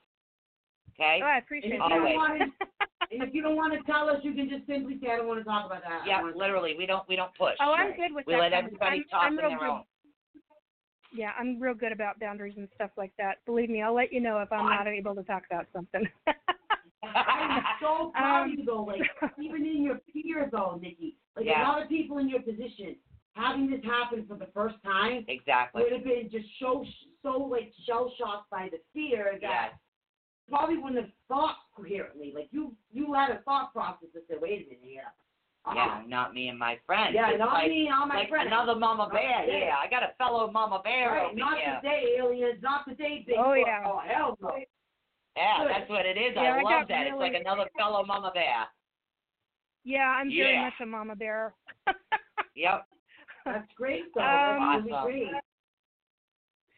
Okay? 0.94 1.20
oh, 1.22 1.26
I 1.26 1.38
appreciate 1.38 1.72
And 1.72 1.80
that. 1.80 1.86
if 1.92 2.12
you 2.14 2.20
Always. 2.20 2.50
Don't 3.00 3.10
want 3.10 3.10
to, 3.10 3.16
and 3.16 3.28
if 3.28 3.34
you 3.34 3.42
don't 3.42 3.56
want 3.56 3.72
to 3.74 3.82
tell 3.90 4.08
us, 4.08 4.16
you 4.22 4.34
can 4.34 4.48
just 4.48 4.66
simply 4.66 4.98
say, 5.02 5.12
"I 5.12 5.16
don't 5.16 5.28
want 5.28 5.40
to 5.40 5.44
talk 5.44 5.66
about 5.66 5.82
that." 5.82 6.02
Yeah, 6.06 6.22
literally. 6.34 6.74
We 6.76 6.86
don't 6.86 7.06
we 7.08 7.16
don't 7.16 7.34
push. 7.36 7.56
oh, 7.60 7.72
I'm 7.72 7.96
good 7.96 8.12
with 8.14 8.26
we 8.26 8.34
that. 8.34 8.36
We 8.36 8.42
let 8.42 8.52
everybody 8.52 8.96
I'm, 8.96 9.04
talk 9.10 9.22
I'm 9.22 9.32
on 9.32 9.36
their 9.36 9.58
good. 9.58 9.66
own. 9.68 9.82
Yeah, 11.12 11.32
I'm 11.38 11.60
real 11.60 11.74
good 11.74 11.92
about 11.92 12.20
boundaries 12.20 12.54
and 12.56 12.68
stuff 12.76 12.90
like 12.96 13.12
that. 13.18 13.38
Believe 13.44 13.68
me, 13.68 13.82
I'll 13.82 13.94
let 13.94 14.12
you 14.12 14.20
know 14.20 14.38
if 14.38 14.52
I'm 14.52 14.64
not 14.66 14.86
able 14.86 15.14
to 15.16 15.24
talk 15.24 15.42
about 15.50 15.66
something. 15.72 16.08
I'm 17.02 17.62
so 17.80 18.10
proud 18.14 18.44
Um, 18.44 18.52
of 18.52 18.58
you 18.58 18.64
though, 18.64 18.84
like 18.84 19.00
even 19.40 19.66
in 19.66 19.82
your 19.82 19.98
peers 20.12 20.50
though, 20.52 20.78
Nikki. 20.80 21.16
Like 21.36 21.46
Yeah. 21.46 21.62
a 21.62 21.66
lot 21.68 21.82
of 21.82 21.88
people 21.88 22.18
in 22.18 22.28
your 22.28 22.42
position, 22.42 22.94
having 23.34 23.68
this 23.70 23.82
happen 23.84 24.24
for 24.28 24.36
the 24.36 24.46
first 24.54 24.76
time 24.84 25.24
exactly. 25.28 25.82
would 25.82 25.92
have 25.92 26.04
been 26.04 26.28
just 26.30 26.46
so 26.60 26.84
so 27.22 27.30
like 27.38 27.72
shell 27.86 28.12
shocked 28.16 28.48
by 28.50 28.68
the 28.70 28.78
fear 28.92 29.38
that 29.42 29.70
Yes. 29.72 29.72
Probably 30.50 30.76
wouldn't 30.76 31.00
have 31.00 31.10
thought 31.28 31.56
coherently. 31.76 32.32
Like 32.34 32.48
you 32.50 32.74
you 32.92 33.14
had 33.14 33.30
a 33.30 33.38
thought 33.42 33.72
process 33.72 34.08
that 34.14 34.24
said, 34.28 34.38
wait 34.40 34.66
a 34.66 34.70
minute 34.70 34.80
yeah." 34.84 35.00
Uh-uh. 35.66 35.74
Yeah, 35.74 36.02
not 36.08 36.32
me 36.32 36.48
and 36.48 36.58
my 36.58 36.78
friends. 36.86 37.12
Yeah, 37.14 37.28
It's 37.30 37.38
not 37.38 37.52
like, 37.52 37.68
me, 37.68 37.90
all 37.92 38.06
my 38.06 38.20
like 38.20 38.30
friends. 38.30 38.46
another 38.50 38.74
mama 38.76 39.10
bear. 39.12 39.44
today. 39.44 39.64
Yeah, 39.68 39.76
I 39.76 39.90
got 39.90 40.02
a 40.02 40.14
fellow 40.16 40.50
mama 40.50 40.80
bear 40.82 41.10
Right, 41.10 41.26
over 41.26 41.36
not 41.36 41.58
here. 41.58 41.78
today, 41.82 42.16
aliens, 42.18 42.60
not 42.62 42.88
today, 42.88 43.26
Bigfoot. 43.28 43.36
Oh, 43.44 43.52
yeah. 43.52 43.82
Oh 43.84 44.00
hell 44.02 44.38
no. 44.40 44.56
Yeah, 45.36 45.58
Good. 45.62 45.70
that's 45.70 45.90
what 45.90 46.06
it 46.06 46.16
is. 46.16 46.32
Yeah, 46.34 46.42
I 46.42 46.58
I 46.60 46.62
love 46.62 46.64
got 46.64 46.88
that. 46.88 47.06
It's 47.08 47.16
like 47.18 47.34
another 47.34 47.66
fellow 47.78 48.02
mama 48.06 48.30
bear. 48.32 48.64
yeah, 49.84 50.08
I'm 50.18 50.28
very 50.28 50.54
Yeah. 50.54 50.62
much 50.62 50.72
a 50.82 50.86
mama 50.86 51.14
bear. 51.14 51.52
Yep. 52.56 52.86
That's 53.44 53.68
great 53.76 54.04
though. 54.14 54.22
Um, 54.22 54.26
That's 54.28 54.82
really 54.84 54.92
Awesome. 54.92 55.10
great. 55.10 55.30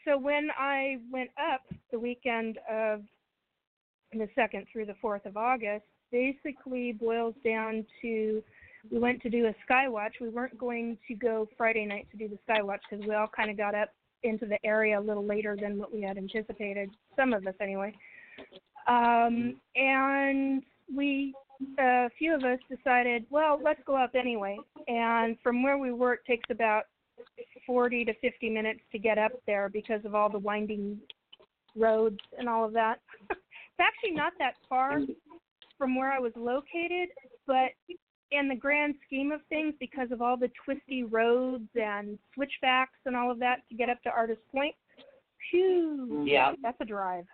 so 0.05 0.19
when 0.19 0.49
I 0.59 0.99
went 1.11 1.31
up 1.53 1.63
the 1.93 1.99
weekend 2.01 2.59
of 2.71 3.03
the 4.21 4.29
second 4.35 4.67
through 4.73 4.87
the 4.87 4.97
fourth 5.01 5.27
of 5.27 5.37
August, 5.37 5.85
basically 6.11 6.93
boils 6.93 7.35
down 7.45 7.87
to 8.03 8.43
we 8.91 8.99
went 8.99 9.23
to 9.23 9.31
do 9.31 9.47
a 9.47 9.55
sky 9.65 9.89
watch. 9.89 10.17
We 10.21 10.29
weren't 10.29 10.59
going 10.59 10.99
to 11.07 11.15
go 11.15 11.49
Friday 11.57 11.87
night 11.87 12.09
to 12.11 12.17
do 12.17 12.29
the 12.29 12.39
sky 12.45 12.63
watch 12.63 12.83
because 12.91 13.07
we 13.07 13.15
all 13.15 13.29
kind 13.29 13.51
of 13.51 13.57
got 13.57 13.75
up 13.75 13.91
into 14.25 14.47
the 14.47 14.59
area 14.65 14.99
a 14.99 15.01
little 15.01 15.25
later 15.25 15.57
than 15.61 15.79
what 15.79 15.93
we 15.93 16.03
had 16.03 16.19
anticipated. 16.19 16.91
Some 17.17 17.33
of 17.33 17.47
us, 17.47 17.55
anyway. 17.61 17.95
Um, 18.89 19.61
and 19.77 20.63
we, 20.95 21.35
a 21.79 22.11
few 22.19 22.35
of 22.35 22.43
us, 22.43 22.59
decided, 22.69 23.25
well, 23.31 23.61
let's 23.63 23.81
go 23.87 23.97
up 23.97 24.13
anyway. 24.15 24.59
And 24.89 25.37
from 25.43 25.63
where 25.63 25.79
we 25.79 25.93
were, 25.93 26.15
it 26.15 26.21
takes 26.27 26.51
about 26.51 26.85
40 27.67 28.05
to 28.07 28.15
50 28.15 28.51
minutes 28.51 28.81
to 28.91 28.99
get 28.99 29.19
up 29.19 29.33
there 29.47 29.69
because 29.69 30.05
of 30.05 30.15
all 30.15 30.29
the 30.29 30.39
winding 30.39 30.99
roads 31.77 32.19
and 32.39 32.49
all 32.49 32.65
of 32.65 32.73
that. 32.73 33.01
it's 33.79 33.81
actually 33.81 34.13
not 34.15 34.33
that 34.39 34.55
far 34.69 35.01
from 35.79 35.97
where 35.97 36.13
I 36.13 36.19
was 36.19 36.33
located, 36.37 37.09
but 37.47 37.71
in 38.31 38.49
the 38.49 38.55
grand 38.55 38.95
scheme 39.07 39.33
of 39.33 39.41
things, 39.49 39.75
because 39.81 40.11
of 40.11 40.23
all 40.23 40.37
the 40.37 40.51
twisty 40.65 41.03
roads 41.05 41.69
and 41.75 42.19
switchbacks 42.35 42.99
and 43.07 43.17
all 43.17 43.31
of 43.31 43.39
that 43.41 43.61
to 43.69 43.75
get 43.75 43.89
up 43.91 44.03
to 44.03 44.11
Artist 44.11 44.41
Point, 44.51 44.75
phew, 45.51 46.25
Yeah. 46.27 46.53
that's 46.63 46.81
a 46.81 46.85
drive. 46.85 47.27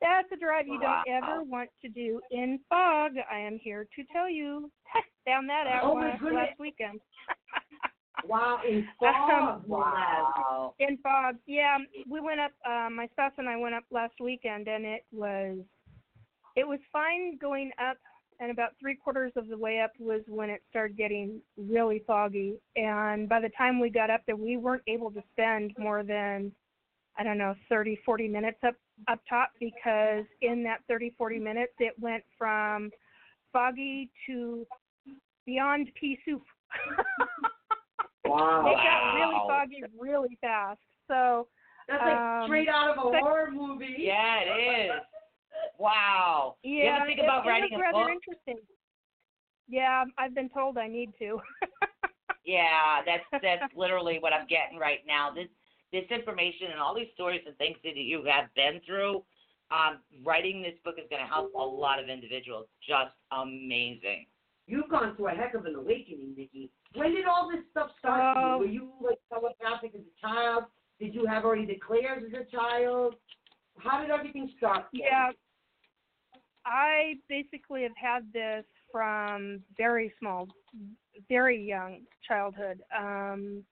That's 0.00 0.28
a 0.32 0.36
drive 0.36 0.66
you 0.68 0.78
don't 0.80 1.08
ever 1.08 1.42
want 1.42 1.70
to 1.82 1.88
do 1.88 2.20
in 2.30 2.60
fog. 2.68 3.12
I 3.30 3.38
am 3.38 3.58
here 3.58 3.86
to 3.96 4.04
tell 4.12 4.30
you. 4.30 4.70
Found 5.26 5.48
that 5.50 5.66
out 5.66 5.84
Oh, 5.84 5.94
last, 5.94 6.22
last 6.22 6.58
weekend. 6.58 7.00
Wow, 8.26 8.60
in 8.68 8.86
fog. 9.00 9.62
Wow. 9.66 10.74
In 10.78 10.98
fog, 10.98 11.36
yeah. 11.46 11.78
We 12.08 12.20
went 12.20 12.40
up. 12.40 12.52
Uh, 12.64 12.90
my 12.90 13.08
spouse 13.12 13.32
and 13.38 13.48
I 13.48 13.56
went 13.56 13.74
up 13.74 13.84
last 13.90 14.14
weekend, 14.20 14.68
and 14.68 14.84
it 14.84 15.04
was 15.12 15.58
it 16.56 16.66
was 16.66 16.80
fine 16.92 17.36
going 17.38 17.70
up. 17.80 17.96
And 18.40 18.52
about 18.52 18.70
three 18.80 18.94
quarters 18.94 19.32
of 19.34 19.48
the 19.48 19.58
way 19.58 19.80
up 19.80 19.90
was 19.98 20.20
when 20.28 20.48
it 20.48 20.62
started 20.70 20.96
getting 20.96 21.40
really 21.56 22.04
foggy. 22.06 22.54
And 22.76 23.28
by 23.28 23.40
the 23.40 23.50
time 23.58 23.80
we 23.80 23.90
got 23.90 24.10
up 24.10 24.20
there, 24.26 24.36
we 24.36 24.56
weren't 24.56 24.84
able 24.86 25.10
to 25.10 25.22
spend 25.32 25.72
more 25.76 26.04
than 26.04 26.52
I 27.18 27.24
don't 27.24 27.38
know 27.38 27.56
30, 27.68 27.98
40 28.06 28.28
minutes 28.28 28.58
up 28.66 28.74
up 29.08 29.20
top 29.28 29.50
because 29.58 30.24
in 30.42 30.62
that 30.64 30.78
30, 30.88 31.14
40 31.18 31.38
minutes, 31.38 31.72
it 31.80 31.94
went 32.00 32.22
from 32.36 32.90
foggy 33.52 34.10
to 34.26 34.66
beyond 35.46 35.90
pea 35.98 36.18
soup. 36.24 36.42
Wow. 38.30 38.66
It 38.66 38.76
got 38.76 39.14
really 39.14 39.40
foggy 39.48 39.82
really 39.98 40.38
fast. 40.40 40.80
So 41.08 41.48
That's 41.88 42.02
like 42.02 42.18
Um, 42.18 42.44
straight 42.48 42.68
out 42.68 42.96
of 42.96 43.06
a 43.06 43.10
sec- 43.12 43.22
horror 43.22 43.50
movie. 43.50 43.94
Yeah, 43.98 44.40
it 44.40 44.86
is. 44.86 44.92
Wow. 45.78 46.56
you 46.62 46.84
yeah, 46.84 46.96
ever 46.96 47.06
think 47.06 47.18
it, 47.18 47.24
about 47.24 47.44
it 47.46 47.48
writing 47.48 47.70
was 47.72 47.78
a 47.80 47.82
rather 47.82 48.04
book? 48.04 48.10
interesting. 48.12 48.58
Yeah, 49.68 50.04
I've 50.18 50.34
been 50.34 50.48
told 50.48 50.78
I 50.78 50.86
need 50.88 51.12
to. 51.18 51.40
Yeah, 52.44 53.02
that's 53.04 53.24
that's 53.42 53.74
literally 53.76 54.16
what 54.20 54.32
I'm 54.32 54.46
getting 54.46 54.78
right 54.78 55.00
now. 55.06 55.30
This 55.34 55.48
this 55.92 56.04
information 56.10 56.68
and 56.72 56.80
all 56.80 56.94
these 56.94 57.12
stories 57.12 57.42
and 57.46 57.54
things 57.58 57.76
that 57.84 57.94
you 57.94 58.24
have 58.24 58.48
been 58.54 58.80
through, 58.86 59.22
um, 59.70 59.98
writing 60.24 60.62
this 60.62 60.72
book 60.82 60.94
is 60.96 61.04
going 61.10 61.20
to 61.20 61.28
help 61.28 61.52
a 61.52 61.58
lot 61.58 61.98
of 62.02 62.08
individuals. 62.08 62.66
Just 62.80 63.12
amazing. 63.32 64.24
You've 64.68 64.90
gone 64.90 65.16
through 65.16 65.28
a 65.28 65.30
heck 65.30 65.54
of 65.54 65.64
an 65.64 65.74
awakening, 65.74 66.34
Nikki. 66.36 66.70
When 66.94 67.14
did 67.14 67.24
all 67.24 67.50
this 67.50 67.64
stuff 67.70 67.88
start? 67.98 68.36
Um, 68.36 68.58
Were 68.58 68.66
you 68.66 68.90
like 69.00 69.18
telepathic 69.32 69.92
as 69.94 70.02
a 70.02 70.26
child? 70.26 70.64
Did 71.00 71.14
you 71.14 71.26
have 71.26 71.44
already 71.44 71.64
declared 71.64 72.22
as 72.24 72.32
a 72.32 72.44
child? 72.54 73.14
How 73.78 74.02
did 74.02 74.10
everything 74.10 74.52
start? 74.58 74.86
yeah, 74.92 75.30
I 76.66 77.14
basically 77.28 77.82
have 77.84 77.96
had 77.96 78.30
this 78.32 78.64
from 78.92 79.60
very 79.76 80.12
small, 80.18 80.48
very 81.28 81.62
young 81.62 82.02
childhood. 82.26 82.80
Um, 82.96 83.64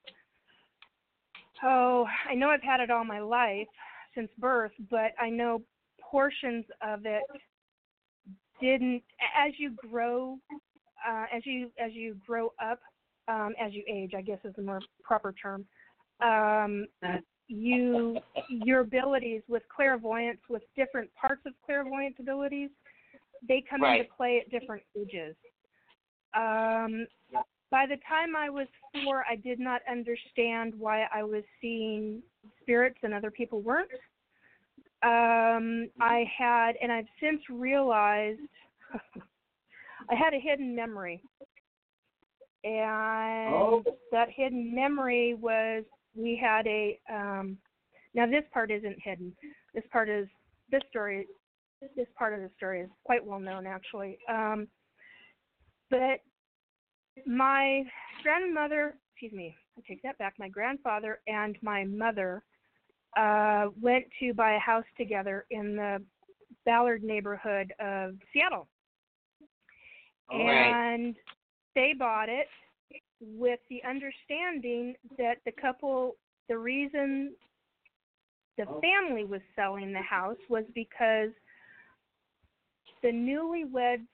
oh, 1.62 2.06
I 2.28 2.34
know 2.34 2.48
I've 2.48 2.62
had 2.62 2.80
it 2.80 2.90
all 2.90 3.04
my 3.04 3.20
life 3.20 3.66
since 4.14 4.30
birth, 4.38 4.72
but 4.90 5.12
I 5.20 5.28
know 5.28 5.62
portions 6.00 6.64
of 6.80 7.04
it 7.04 7.22
didn't 8.62 9.02
as 9.36 9.52
you 9.58 9.72
grow 9.72 10.38
uh, 11.08 11.24
as 11.34 11.44
you 11.44 11.70
as 11.78 11.92
you 11.92 12.16
grow 12.26 12.52
up 12.62 12.80
um, 13.28 13.54
as 13.60 13.72
you 13.72 13.82
age 13.88 14.12
i 14.16 14.22
guess 14.22 14.38
is 14.44 14.54
the 14.56 14.62
more 14.62 14.80
proper 15.02 15.32
term 15.32 15.64
um, 16.20 16.86
you 17.48 18.18
your 18.48 18.80
abilities 18.80 19.42
with 19.48 19.62
clairvoyance 19.74 20.40
with 20.48 20.62
different 20.76 21.10
parts 21.14 21.42
of 21.46 21.52
clairvoyance 21.64 22.16
abilities 22.18 22.70
they 23.46 23.62
come 23.68 23.82
Right. 23.82 24.00
into 24.00 24.12
play 24.16 24.42
at 24.44 24.50
different 24.50 24.82
ages 24.98 25.36
um, 26.34 27.06
by 27.70 27.86
the 27.86 27.96
time 28.08 28.34
i 28.36 28.48
was 28.48 28.66
four 29.04 29.24
i 29.30 29.36
did 29.36 29.60
not 29.60 29.80
understand 29.90 30.74
why 30.78 31.06
i 31.14 31.22
was 31.22 31.44
seeing 31.60 32.22
spirits 32.62 32.98
and 33.02 33.12
other 33.14 33.30
people 33.30 33.60
weren't 33.60 33.90
um, 35.02 35.88
I 36.00 36.24
had, 36.36 36.72
and 36.82 36.90
I've 36.90 37.06
since 37.20 37.40
realized, 37.50 38.40
I 40.08 40.14
had 40.14 40.34
a 40.34 40.38
hidden 40.38 40.74
memory, 40.74 41.22
and 42.64 43.54
Oh. 43.54 43.84
that 44.12 44.28
hidden 44.30 44.74
memory 44.74 45.34
was 45.34 45.84
we 46.14 46.36
had 46.36 46.66
a. 46.66 47.00
Um, 47.08 47.58
now 48.14 48.26
this 48.26 48.44
part 48.52 48.70
isn't 48.70 48.98
hidden. 49.02 49.36
This 49.74 49.84
part 49.90 50.08
is 50.08 50.28
this 50.70 50.82
story. 50.88 51.26
This 51.94 52.08
part 52.16 52.32
of 52.32 52.40
the 52.40 52.50
story 52.56 52.80
is 52.80 52.90
quite 53.04 53.24
well 53.24 53.38
known, 53.38 53.66
actually. 53.66 54.18
Um, 54.28 54.68
but 55.90 56.20
my 57.26 57.84
grandmother, 58.22 58.96
excuse 59.12 59.32
me, 59.32 59.54
I 59.76 59.82
take 59.86 60.02
that 60.02 60.18
back. 60.18 60.34
My 60.38 60.48
grandfather 60.48 61.20
and 61.26 61.56
my 61.62 61.84
mother 61.84 62.42
uh, 63.16 63.66
went 63.80 64.04
to 64.20 64.32
buy 64.34 64.54
a 64.54 64.58
house 64.58 64.84
together 64.96 65.46
in 65.50 65.76
the 65.76 66.02
Ballard 66.64 67.02
neighborhood 67.02 67.72
of 67.78 68.14
Seattle. 68.32 68.68
Right. 70.30 70.94
And 70.94 71.16
they 71.74 71.94
bought 71.98 72.28
it 72.28 72.46
with 73.20 73.60
the 73.70 73.82
understanding 73.84 74.94
that 75.18 75.36
the 75.44 75.52
couple, 75.52 76.16
the 76.48 76.58
reason 76.58 77.34
the 78.58 78.66
family 78.80 79.24
was 79.24 79.40
selling 79.54 79.92
the 79.92 80.00
house 80.00 80.36
was 80.48 80.64
because 80.74 81.30
the 83.02 83.08
newlyweds 83.08 84.06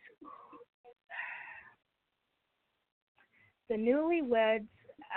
the 3.68 3.76
newlyweds 3.76 4.66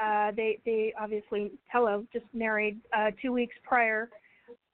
uh 0.01 0.31
they 0.35 0.59
they 0.65 0.93
obviously 0.99 1.51
hello 1.71 2.05
just 2.13 2.25
married 2.33 2.79
uh 2.95 3.09
two 3.21 3.31
weeks 3.31 3.55
prior 3.63 4.09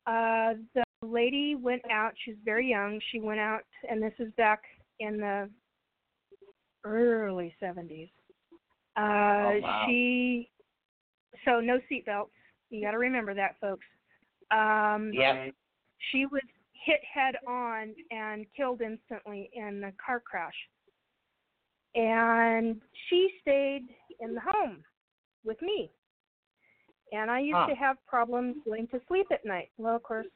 uh 0.07 0.53
the 0.75 0.83
lady 1.01 1.55
went 1.55 1.81
out 1.89 2.11
she 2.23 2.31
was 2.31 2.39
very 2.43 2.69
young 2.69 2.99
she 3.11 3.19
went 3.19 3.39
out 3.39 3.61
and 3.89 4.03
this 4.03 4.13
is 4.19 4.31
back 4.37 4.61
in 4.99 5.17
the 5.17 5.49
early 6.83 7.53
seventies 7.59 8.09
uh 8.97 9.01
Oh, 9.01 9.59
wow. 9.61 9.85
she 9.87 10.49
so 11.45 11.59
no 11.59 11.79
seat 11.87 12.05
belts 12.05 12.31
you 12.69 12.83
got 12.83 12.91
to 12.91 12.97
remember 12.97 13.33
that 13.33 13.55
folks 13.61 13.85
um 14.51 15.11
Yep. 15.13 15.53
she 16.11 16.25
was 16.25 16.41
hit 16.85 16.99
head 17.13 17.35
on 17.47 17.93
and 18.09 18.45
killed 18.55 18.81
instantly 18.81 19.49
in 19.53 19.81
the 19.81 19.91
car 20.03 20.19
crash. 20.19 20.55
And 21.93 22.81
she 23.09 23.29
stayed 23.41 23.87
in 24.19 24.33
the 24.33 24.41
home 24.41 24.83
with 25.45 25.61
me. 25.61 25.91
And 27.11 27.29
I 27.29 27.39
used 27.39 27.57
Huh. 27.57 27.67
to 27.67 27.75
have 27.75 27.97
problems 28.07 28.55
going 28.65 28.87
to 28.87 29.01
sleep 29.07 29.27
at 29.31 29.45
night. 29.45 29.69
Well, 29.77 29.95
of 29.95 30.03
course, 30.03 30.27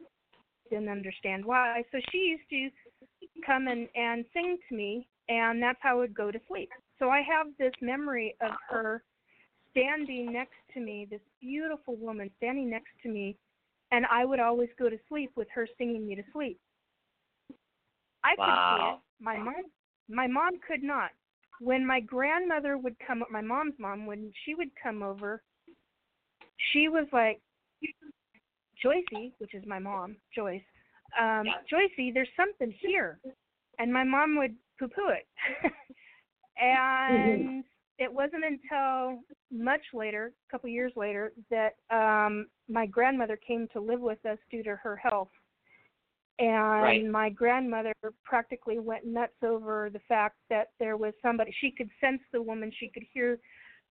didn't 0.70 0.90
understand 0.90 1.46
why. 1.46 1.84
So 1.92 2.00
she 2.12 2.18
used 2.18 2.50
to 2.50 3.28
come 3.46 3.68
and, 3.68 3.88
and 3.96 4.26
sing 4.34 4.58
to 4.70 4.76
me, 4.76 5.08
and 5.30 5.62
that's 5.62 5.80
how 5.82 5.98
I 5.98 6.00
would 6.00 6.14
go 6.14 6.32
to 6.32 6.40
sleep. 6.48 6.70
So 7.00 7.10
I 7.10 7.22
have 7.22 7.48
this 7.58 7.74
memory 7.82 8.36
of 8.42 8.52
her 8.70 9.04
standing 9.72 10.32
next 10.32 10.56
to 10.74 10.80
me, 10.80 11.08
this 11.10 11.22
beautiful 11.42 11.96
woman 11.96 12.30
standing 12.38 12.70
next 12.70 12.92
to 13.04 13.10
me, 13.10 13.36
and 13.92 14.06
I 14.12 14.26
would 14.26 14.40
always 14.40 14.70
go 14.80 14.90
to 14.90 14.98
sleep 15.10 15.32
with 15.36 15.48
her 15.54 15.68
singing 15.78 16.08
me 16.08 16.16
to 16.16 16.24
sleep. 16.32 16.60
I 18.24 18.36
could 18.36 18.46
see 18.46 18.52
Wow. 18.52 19.02
it. 19.20 19.24
My 19.24 19.38
mom, 19.38 19.64
my 20.10 20.28
mom 20.28 20.60
could 20.68 20.84
not. 20.84 21.12
When 21.60 21.86
my 21.86 22.00
grandmother 22.00 22.78
would 22.78 22.96
come, 23.06 23.24
my 23.32 23.42
mom's 23.42 23.76
mom, 23.80 24.06
when 24.06 24.32
she 24.44 24.56
would 24.56 24.72
come 24.82 25.04
over, 25.04 25.42
she 26.72 26.90
was 26.90 27.08
like, 27.14 27.40
Joycey, 28.84 29.32
which 29.38 29.54
is 29.54 29.66
my 29.66 29.80
mom, 29.80 30.18
Joyce. 30.36 30.62
Um, 31.20 31.46
Joycey, 31.72 32.14
there's 32.14 32.28
something 32.36 32.74
here, 32.82 33.20
and 33.80 33.92
my 33.94 34.04
mom 34.04 34.38
would 34.38 34.56
poo-poo 34.78 35.10
it. 35.10 35.28
and 36.62 37.64
it 37.98 38.12
wasn't 38.12 38.44
until 38.44 39.22
much 39.52 39.82
later, 39.94 40.34
a 40.48 40.52
couple 40.52 40.70
years 40.70 40.92
later, 40.96 41.34
that 41.50 41.76
um 41.90 42.48
my 42.68 42.86
grandmother 42.86 43.38
came 43.38 43.68
to 43.74 43.80
live 43.80 44.02
with 44.02 44.24
us 44.26 44.38
due 44.52 44.64
to 44.64 44.76
her 44.76 44.96
health. 44.96 45.30
And 46.38 46.84
Right. 46.84 47.12
my 47.12 47.30
grandmother 47.30 47.94
practically 48.26 48.80
went 48.80 49.06
nuts 49.06 49.42
over 49.42 49.90
the 49.90 50.02
fact 50.08 50.36
that 50.50 50.72
there 50.80 50.98
was 50.98 51.14
somebody 51.22 51.56
she 51.62 51.72
could 51.72 51.90
sense 52.02 52.22
the 52.34 52.42
woman, 52.42 52.72
she 52.78 52.90
could 52.90 53.06
hear 53.14 53.40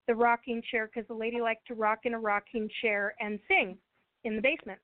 the 0.07 0.13
rocking 0.13 0.61
chair 0.69 0.85
because 0.87 1.07
the 1.07 1.15
lady 1.15 1.41
liked 1.41 1.65
to 1.67 1.73
rock 1.73 1.99
in 2.03 2.13
a 2.13 2.19
rocking 2.19 2.69
chair 2.81 3.15
and 3.19 3.39
sing 3.47 3.77
in 4.25 4.35
the 4.35 4.41
basement. 4.41 4.79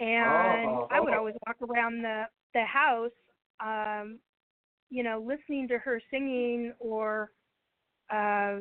And 0.00 0.82
I 0.90 1.00
would 1.00 1.14
Oh. 1.14 1.18
always 1.18 1.34
walk 1.46 1.56
around 1.62 2.02
the 2.02 2.24
the 2.54 2.64
house 2.64 3.10
um 3.60 4.18
you 4.90 5.02
know, 5.02 5.22
listening 5.26 5.68
to 5.68 5.78
her 5.78 6.00
singing 6.10 6.72
or 6.78 7.30
uh 8.12 8.56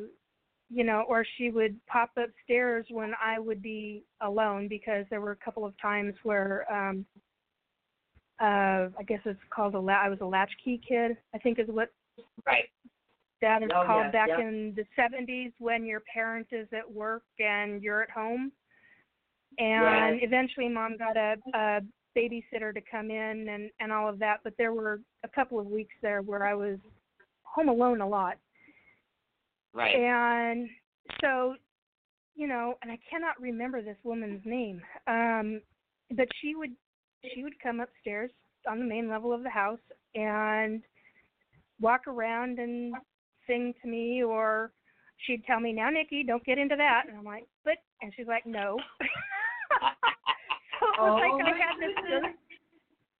you 0.69 0.83
know, 0.83 1.05
or 1.07 1.25
she 1.37 1.49
would 1.49 1.79
pop 1.87 2.11
upstairs 2.17 2.85
when 2.89 3.13
I 3.23 3.39
would 3.39 3.61
be 3.61 4.03
alone 4.21 4.67
because 4.67 5.05
there 5.09 5.21
were 5.21 5.31
a 5.31 5.35
couple 5.37 5.65
of 5.65 5.73
times 5.81 6.13
where 6.23 6.65
um 6.71 7.05
uh 8.41 8.89
I 8.99 9.03
guess 9.07 9.21
it's 9.25 9.39
called 9.49 9.75
a 9.75 9.79
la- 9.79 9.93
I 10.03 10.09
was 10.09 10.19
a 10.21 10.25
latchkey 10.25 10.81
kid, 10.87 11.17
I 11.33 11.37
think 11.37 11.59
is 11.59 11.67
what 11.69 11.91
Right. 12.45 12.65
that 13.41 13.63
is 13.63 13.69
Oh, 13.73 13.83
called 13.85 14.03
yes, 14.05 14.13
back 14.13 14.29
yep. 14.29 14.39
in 14.39 14.75
the 14.75 14.85
70s 14.99 15.53
when 15.59 15.85
your 15.85 16.01
parent 16.11 16.47
is 16.51 16.67
at 16.71 16.89
work 16.91 17.23
and 17.39 17.81
you're 17.83 18.01
at 18.01 18.09
home. 18.09 18.51
And 19.59 19.83
Right. 19.83 20.23
eventually 20.23 20.69
mom 20.69 20.97
got 20.97 21.17
a, 21.17 21.35
a 21.53 21.81
babysitter 22.17 22.73
to 22.73 22.81
come 22.89 23.11
in 23.11 23.47
and 23.49 23.69
and 23.79 23.91
all 23.91 24.09
of 24.09 24.19
that, 24.19 24.37
but 24.43 24.53
there 24.57 24.73
were 24.73 24.99
a 25.23 25.27
couple 25.29 25.59
of 25.59 25.67
weeks 25.67 25.93
there 26.01 26.21
where 26.21 26.45
I 26.45 26.53
was 26.53 26.77
home 27.43 27.69
alone 27.69 28.01
a 28.01 28.07
lot. 28.07 28.37
Right. 29.73 29.95
And 29.95 30.69
so, 31.21 31.55
you 32.35 32.47
know, 32.47 32.75
and 32.81 32.91
I 32.91 32.99
cannot 33.09 33.39
remember 33.39 33.81
this 33.81 33.97
woman's 34.03 34.41
name. 34.45 34.81
Um 35.07 35.61
but 36.11 36.27
she 36.41 36.55
would 36.55 36.71
she 37.33 37.43
would 37.43 37.59
come 37.61 37.79
upstairs 37.79 38.31
on 38.69 38.79
the 38.79 38.85
main 38.85 39.09
level 39.09 39.33
of 39.33 39.43
the 39.43 39.49
house 39.49 39.79
and 40.15 40.81
walk 41.79 42.07
around 42.07 42.59
and 42.59 42.95
sing 43.45 43.73
to 43.81 43.87
me 43.87 44.23
or 44.23 44.71
she'd 45.25 45.43
tell 45.45 45.59
me, 45.59 45.73
Now 45.73 45.89
Nikki, 45.89 46.23
don't 46.23 46.45
get 46.45 46.57
into 46.57 46.75
that 46.75 47.03
and 47.07 47.17
I'm 47.17 47.25
like, 47.25 47.47
But 47.63 47.75
and 48.01 48.11
she's 48.15 48.27
like, 48.27 48.45
No 48.45 48.77
was 50.97 51.09
Oh, 51.11 51.15
like 51.15 51.45
I 51.45 51.57
had 51.57 51.79
this 51.79 51.95
ghost 51.95 52.37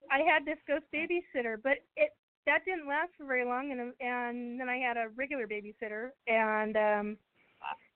I 0.09 0.19
had 0.19 0.45
this 0.45 0.57
ghost 0.67 0.85
babysitter, 0.93 1.57
but 1.61 1.77
it 1.95 2.11
that 2.45 2.63
didn't 2.65 2.87
last 2.87 3.09
for 3.17 3.25
very 3.25 3.45
long 3.45 3.71
and 3.71 3.93
and 3.99 4.59
then 4.59 4.69
I 4.69 4.77
had 4.77 4.97
a 4.97 5.09
regular 5.15 5.47
babysitter 5.47 6.09
and 6.27 6.77
um 6.77 7.17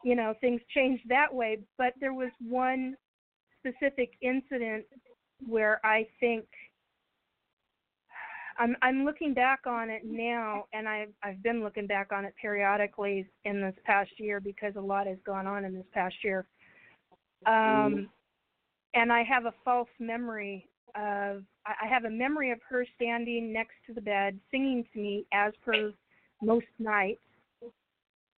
you 0.04 0.16
know, 0.16 0.34
things 0.42 0.62
changed 0.74 1.04
that 1.10 1.32
way, 1.32 1.60
but 1.78 1.94
there 2.00 2.14
was 2.14 2.32
one 2.40 2.96
specific 3.60 4.14
incident 4.22 4.86
where 5.48 5.80
I 5.86 6.08
think 6.20 6.46
I'm 8.58 8.76
I'm 8.82 9.06
looking 9.06 9.34
back 9.34 9.62
on 9.66 9.90
it 9.90 10.02
now 10.04 10.66
and 10.74 10.88
I've 10.88 11.14
I've 11.24 11.42
been 11.42 11.64
looking 11.64 11.88
back 11.88 12.12
on 12.12 12.26
it 12.26 12.34
periodically 12.40 13.28
in 13.46 13.62
this 13.62 13.76
past 13.86 14.12
year 14.18 14.40
because 14.40 14.74
a 14.76 14.82
lot 14.82 15.08
has 15.08 15.18
gone 15.26 15.48
on 15.48 15.66
in 15.66 15.74
this 15.74 15.86
past 15.94 16.16
year. 16.24 16.46
Um 17.46 18.10
and 18.94 19.12
I 19.12 19.24
have 19.24 19.46
a 19.46 19.54
false 19.64 19.90
memory 20.00 20.68
of 20.96 21.44
I 21.66 21.88
have 21.88 22.06
a 22.06 22.10
memory 22.10 22.52
of 22.52 22.60
her 22.68 22.86
standing 22.96 23.54
next 23.54 23.76
to 23.88 23.94
the 23.94 24.02
bed 24.02 24.40
singing 24.50 24.84
to 24.94 25.00
me 25.00 25.26
as 25.32 25.54
per 25.64 25.94
most 26.42 26.66
nights. 26.80 27.22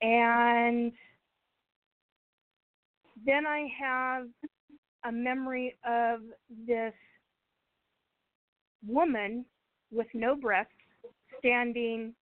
And 0.01 0.91
then 3.25 3.47
I 3.47 3.67
have 3.79 4.27
a 5.05 5.11
memory 5.11 5.75
of 5.87 6.19
this 6.67 6.93
woman 8.85 9.45
with 9.91 10.07
no 10.13 10.35
breasts 10.35 10.73
standing 11.39 12.13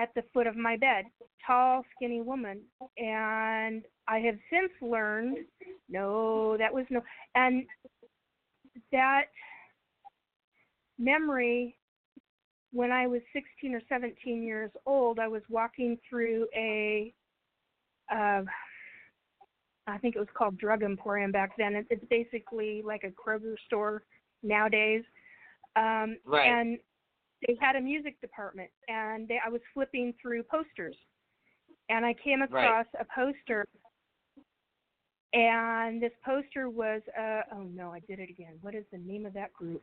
at 0.00 0.10
the 0.14 0.22
foot 0.32 0.46
of 0.46 0.56
my 0.56 0.76
bed. 0.76 1.04
Tall, 1.46 1.82
skinny 1.96 2.20
woman. 2.20 2.60
And 2.98 3.82
I 4.08 4.18
have 4.20 4.36
since 4.50 4.72
learned 4.80 5.38
no, 5.88 6.56
that 6.56 6.72
was 6.72 6.86
no 6.90 7.00
and 7.34 7.64
that 8.92 9.24
memory 10.98 11.76
when 12.72 12.92
I 12.92 13.06
was 13.06 13.20
16 13.32 13.74
or 13.74 13.80
17 13.88 14.42
years 14.42 14.70
old, 14.86 15.18
I 15.18 15.26
was 15.28 15.42
walking 15.48 15.98
through 16.08 16.46
a, 16.54 17.12
uh, 18.12 18.42
I 19.86 19.98
think 19.98 20.14
it 20.14 20.20
was 20.20 20.28
called 20.34 20.56
Drug 20.56 20.82
Emporium 20.84 21.32
back 21.32 21.50
then. 21.58 21.74
It, 21.74 21.86
it's 21.90 22.04
basically 22.08 22.82
like 22.84 23.02
a 23.02 23.08
Kroger 23.08 23.54
store 23.66 24.04
nowadays. 24.42 25.02
Um, 25.74 26.18
Right. 26.24 26.46
And 26.48 26.78
they 27.46 27.56
had 27.60 27.76
a 27.76 27.80
music 27.80 28.20
department, 28.20 28.70
and 28.88 29.26
they, 29.26 29.38
I 29.44 29.48
was 29.48 29.60
flipping 29.72 30.14
through 30.20 30.42
posters, 30.44 30.96
and 31.88 32.04
I 32.04 32.14
came 32.14 32.40
Right. 32.40 32.64
across 32.64 32.86
a 32.98 33.04
poster. 33.14 33.66
And 35.32 36.02
this 36.02 36.12
poster 36.24 36.68
was, 36.68 37.02
uh, 37.16 37.42
oh 37.52 37.62
no, 37.62 37.92
I 37.92 38.00
did 38.00 38.18
it 38.18 38.30
again. 38.30 38.58
What 38.62 38.74
is 38.74 38.84
the 38.90 38.98
name 38.98 39.26
of 39.26 39.32
that 39.34 39.52
group? 39.52 39.82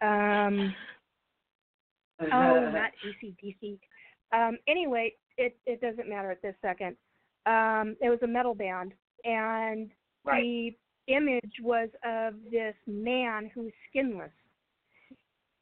Um, 0.00 0.74
oh, 2.20 2.70
not 2.70 2.90
ACDC. 3.04 3.78
Um, 4.32 4.58
anyway, 4.66 5.12
it 5.36 5.58
it 5.66 5.80
doesn't 5.80 6.08
matter 6.08 6.30
at 6.30 6.40
this 6.40 6.54
second. 6.62 6.96
Um, 7.44 7.96
it 8.00 8.08
was 8.08 8.18
a 8.22 8.26
metal 8.26 8.54
band, 8.54 8.92
and 9.24 9.90
Right. 10.24 10.42
the 10.42 10.76
image 11.12 11.60
was 11.62 11.88
of 12.02 12.34
this 12.50 12.74
man 12.86 13.50
who's 13.54 13.72
skinless. 13.90 14.32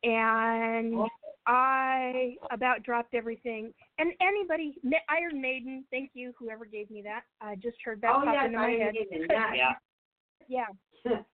And 0.04 0.94
Oh. 0.96 1.08
I 1.46 2.36
about 2.50 2.82
dropped 2.84 3.14
everything. 3.14 3.72
And 3.98 4.12
anybody, 4.20 4.76
Iron 5.10 5.40
Maiden, 5.40 5.84
thank 5.90 6.10
you, 6.14 6.32
whoever 6.38 6.64
gave 6.64 6.90
me 6.90 7.02
that. 7.02 7.22
I 7.40 7.56
just 7.56 7.76
heard 7.84 8.00
that 8.00 8.10
Oh 8.16 8.24
pop 8.24 8.34
yes, 8.34 8.46
into 8.46 8.58
my 8.58 8.66
I 8.66 8.70
head. 8.70 8.94
am 8.96 9.26
yeah. 9.30 9.74
Yeah. 10.48 10.66
Yeah. 11.06 11.16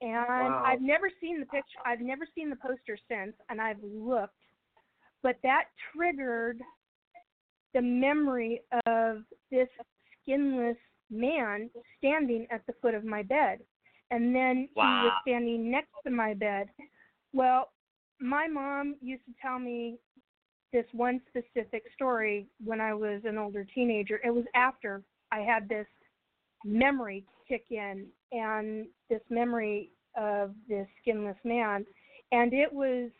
And 0.00 0.12
Wow. 0.12 0.62
I've 0.64 0.80
never 0.80 1.10
seen 1.20 1.40
the 1.40 1.46
picture. 1.46 1.78
I've 1.84 2.00
never 2.00 2.24
seen 2.32 2.50
the 2.50 2.56
poster 2.56 2.96
since, 3.10 3.34
and 3.48 3.60
I've 3.60 3.82
looked. 3.82 4.32
But 5.24 5.38
that 5.42 5.64
triggered 5.92 6.60
the 7.74 7.82
memory 7.82 8.60
of 8.86 9.24
this 9.50 9.68
skinless 10.22 10.76
man 11.10 11.68
standing 11.96 12.46
at 12.52 12.64
the 12.68 12.74
foot 12.80 12.94
of 12.94 13.04
my 13.04 13.24
bed, 13.24 13.58
and 14.12 14.32
then 14.32 14.68
he 14.72 14.80
was 14.80 15.12
standing 15.22 15.68
next 15.68 15.90
to 16.06 16.12
my 16.12 16.32
bed. 16.32 16.68
Well, 17.32 17.72
my 18.20 18.46
mom 18.46 18.96
used 19.00 19.24
to 19.26 19.32
tell 19.40 19.58
me 19.58 19.96
this 20.72 20.84
one 20.92 21.20
specific 21.28 21.84
story 21.94 22.46
when 22.64 22.80
I 22.80 22.92
was 22.94 23.22
an 23.24 23.38
older 23.38 23.64
teenager. 23.74 24.20
It 24.24 24.30
was 24.34 24.44
after 24.54 25.02
I 25.32 25.40
had 25.40 25.68
this 25.68 25.86
memory 26.64 27.24
kick 27.48 27.64
in 27.70 28.06
and 28.32 28.86
this 29.08 29.22
memory 29.30 29.90
of 30.16 30.54
this 30.68 30.86
skinless 31.00 31.36
man 31.44 31.86
and 32.32 32.52
it 32.52 32.70
was 32.72 33.10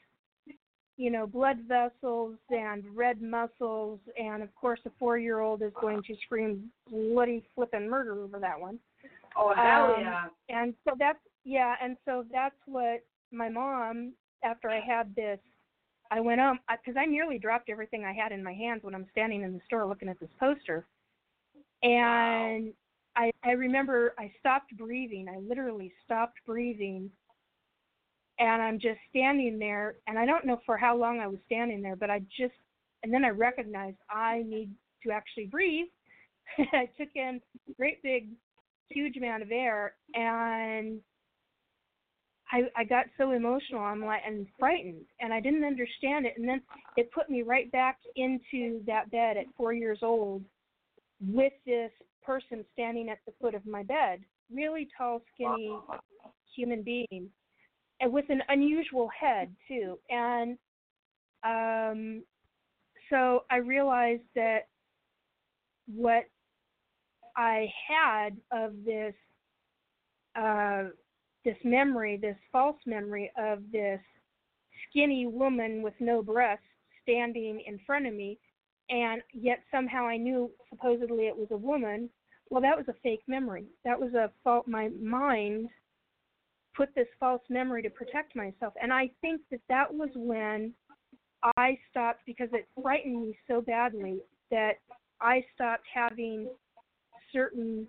you 0.97 1.11
know 1.11 1.27
blood 1.27 1.59
vessels 1.69 2.35
and 2.51 2.85
red 2.95 3.23
muscles 3.23 4.01
and 4.21 4.43
of 4.43 4.53
course 4.57 4.81
a 4.87 4.91
four 4.99 5.17
year 5.19 5.41
old 5.41 5.63
is 5.63 5.73
going 5.81 6.03
to 6.03 6.17
scream 6.25 6.65
bloody 6.91 7.43
flippin' 7.55 7.89
murder 7.89 8.21
over 8.23 8.39
that 8.41 8.59
one 8.61 8.79
Oh 9.37 9.55
hell 9.55 9.95
Um, 9.95 10.01
yeah. 10.01 10.25
and 10.49 10.75
so 10.85 10.95
that's 10.99 11.19
yeah 11.45 11.77
and 11.81 11.97
so 12.05 12.25
that's 12.33 12.57
what 12.67 13.05
my 13.31 13.49
mom 13.49 14.13
after 14.45 14.69
i 14.69 14.81
had 14.81 15.15
this 15.15 15.39
i 16.11 16.21
went 16.21 16.41
um 16.41 16.59
because 16.71 16.99
I, 16.99 17.07
nearly 17.07 17.39
dropped 17.39 17.71
everything 17.71 18.05
i 18.05 18.13
had 18.13 18.33
in 18.33 18.43
my 18.43 18.53
hands 18.53 18.83
when 18.83 18.95
i'm 18.95 19.07
standing 19.11 19.43
in 19.43 19.53
the 19.53 19.61
store 19.67 19.87
looking 19.87 20.09
at 20.09 20.21
this 20.21 20.31
poster. 20.39 20.87
And 21.83 22.73
i 23.17 23.31
i 23.45 23.51
remember 23.51 24.15
i 24.19 24.31
stopped 24.39 24.77
breathing. 24.77 25.27
I 25.29 25.39
literally 25.39 25.93
stopped 26.05 26.39
breathing. 26.47 27.11
And 28.41 28.63
i'm 28.63 28.79
just 28.79 29.01
standing 29.11 29.59
there 29.59 29.97
and 30.07 30.19
i 30.19 30.25
don't 30.25 30.47
know 30.47 30.61
for 30.65 30.77
how 30.77 30.97
long 30.97 31.21
i 31.21 31.27
was 31.27 31.39
standing 31.47 31.83
there 31.83 31.97
but 31.97 32.11
i 32.11 32.21
just 32.37 32.55
and 33.03 33.13
then 33.13 33.25
i 33.25 33.31
recognized 33.31 33.97
i 34.11 34.43
need 34.47 34.71
to 35.05 35.13
actually 35.13 35.47
breathe. 35.47 35.87
I 36.73 36.89
took 36.99 37.09
in 37.15 37.41
a 37.69 37.73
great 37.75 38.03
big 38.03 38.29
huge 38.91 39.17
amount 39.17 39.43
of 39.43 39.51
air 39.51 39.95
and 40.15 41.01
I 42.51 42.63
I 42.77 42.85
got 42.85 43.07
so 43.17 43.33
emotional 43.33 43.83
I'm 43.83 44.05
like 44.05 44.23
and 44.27 44.47
frightened 44.59 45.05
and 45.21 45.33
I 45.33 45.41
didn't 45.41 45.65
understand 45.65 46.27
it 46.27 46.35
and 46.37 46.49
then 46.49 46.63
it 46.97 47.11
put 47.13 47.31
me 47.31 47.43
right 47.43 47.71
back 47.73 47.99
into 48.17 48.83
that 48.87 49.11
bed 49.11 49.37
at 49.37 49.47
4 49.57 49.73
years 49.73 49.99
old 50.03 50.45
with 51.21 51.53
this 51.67 51.91
person 52.23 52.65
standing 52.73 53.09
at 53.09 53.19
the 53.27 53.33
foot 53.41 53.55
of 53.55 53.67
my 53.67 53.83
bed 53.83 54.21
really 54.53 54.89
tall 54.97 55.21
skinny 55.35 55.77
human 56.55 56.83
being 56.83 57.31
and 58.01 58.13
with 58.13 58.27
an 58.29 58.43
unusual 58.49 59.09
head 59.09 59.55
too 59.67 59.99
and 60.11 60.59
um 61.45 62.23
so 63.11 63.45
I 63.51 63.57
realized 63.57 64.23
that 64.35 64.69
what 65.87 66.25
I 67.37 67.67
had 67.89 68.37
of 68.51 68.73
this 68.85 69.15
uh, 70.37 70.85
this 71.45 71.57
memory, 71.65 72.17
this 72.17 72.37
false 72.53 72.77
memory 72.87 73.31
of 73.39 73.63
this 73.73 74.01
skinny 74.89 75.27
woman 75.27 75.83
with 75.83 75.95
no 76.01 76.23
breasts 76.23 76.65
standing 77.03 77.63
in 77.67 77.79
front 77.87 78.07
of 78.07 78.15
me, 78.15 78.39
and 78.91 79.23
yet 79.33 79.61
somehow 79.71 80.07
I 80.07 80.17
knew 80.17 80.51
supposedly 80.71 81.27
it 81.27 81.37
was 81.37 81.49
a 81.51 81.57
woman. 81.57 82.11
Well, 82.51 82.63
that 82.63 82.77
was 82.77 82.89
a 82.89 82.95
fake 83.03 83.23
memory. 83.27 83.67
That 83.85 83.99
was 83.99 84.15
a 84.15 84.31
fault. 84.43 84.67
My 84.67 84.89
mind 85.01 85.69
put 86.77 86.95
this 86.95 87.09
false 87.19 87.43
memory 87.49 87.83
to 87.83 87.91
protect 87.91 88.37
myself, 88.37 88.75
and 88.81 88.93
I 88.93 89.11
think 89.21 89.43
that 89.51 89.61
that 89.69 89.93
was 89.93 90.11
when 90.15 90.73
I 91.57 91.79
stopped 91.91 92.21
because 92.27 92.49
it 92.53 92.69
frightened 92.81 93.23
me 93.23 93.39
so 93.47 93.61
badly 93.61 94.21
that 94.51 94.75
I 95.21 95.45
stopped 95.55 95.85
having 95.93 96.49
certain 97.33 97.87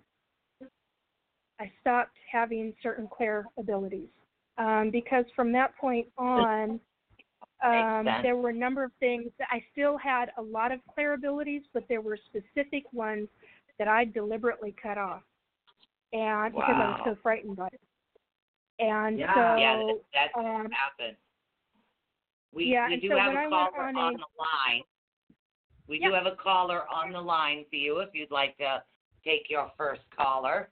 I 1.60 1.70
stopped 1.80 2.16
having 2.30 2.72
certain 2.82 3.06
clair 3.06 3.46
abilities. 3.58 4.08
Um, 4.58 4.90
because 4.90 5.24
from 5.36 5.52
that 5.52 5.76
point 5.76 6.06
on 6.18 6.80
um, 7.64 8.06
there 8.22 8.36
were 8.36 8.48
a 8.48 8.54
number 8.54 8.82
of 8.84 8.90
things 9.00 9.30
that 9.38 9.48
I 9.50 9.62
still 9.72 9.98
had 9.98 10.30
a 10.38 10.42
lot 10.42 10.72
of 10.72 10.80
clair 10.92 11.12
abilities, 11.14 11.62
but 11.72 11.84
there 11.88 12.00
were 12.00 12.18
specific 12.28 12.84
ones 12.92 13.28
that 13.78 13.88
I 13.88 14.06
deliberately 14.06 14.74
cut 14.82 14.98
off. 14.98 15.22
And 16.12 16.54
because 16.54 16.74
I 16.76 16.86
was 16.86 17.00
so 17.04 17.16
frightened 17.22 17.56
by 17.56 17.68
it. 17.68 17.80
And 18.80 19.18
Yeah. 19.18 19.34
so 19.34 19.60
yeah, 19.60 19.76
that, 19.76 20.00
that's 20.12 20.32
um, 20.36 20.68
happened. 20.72 21.16
We 22.52 22.64
yeah, 22.72 22.88
we 22.88 22.96
do 22.96 23.08
so 23.08 23.18
have 23.18 23.32
a 23.32 23.48
caller 23.48 23.80
on 23.80 23.96
on, 23.96 24.14
a- 24.14 24.18
the 24.18 24.24
line. 24.38 24.82
We 25.86 26.00
Yeah. 26.00 26.08
do 26.08 26.14
have 26.14 26.26
a 26.26 26.36
caller 26.36 26.88
on 26.88 27.12
the 27.12 27.20
line 27.20 27.64
for 27.70 27.76
you 27.76 27.98
if 27.98 28.08
you'd 28.14 28.30
like 28.30 28.56
to 28.58 28.82
take 29.22 29.48
your 29.48 29.70
first 29.76 30.02
caller. 30.16 30.70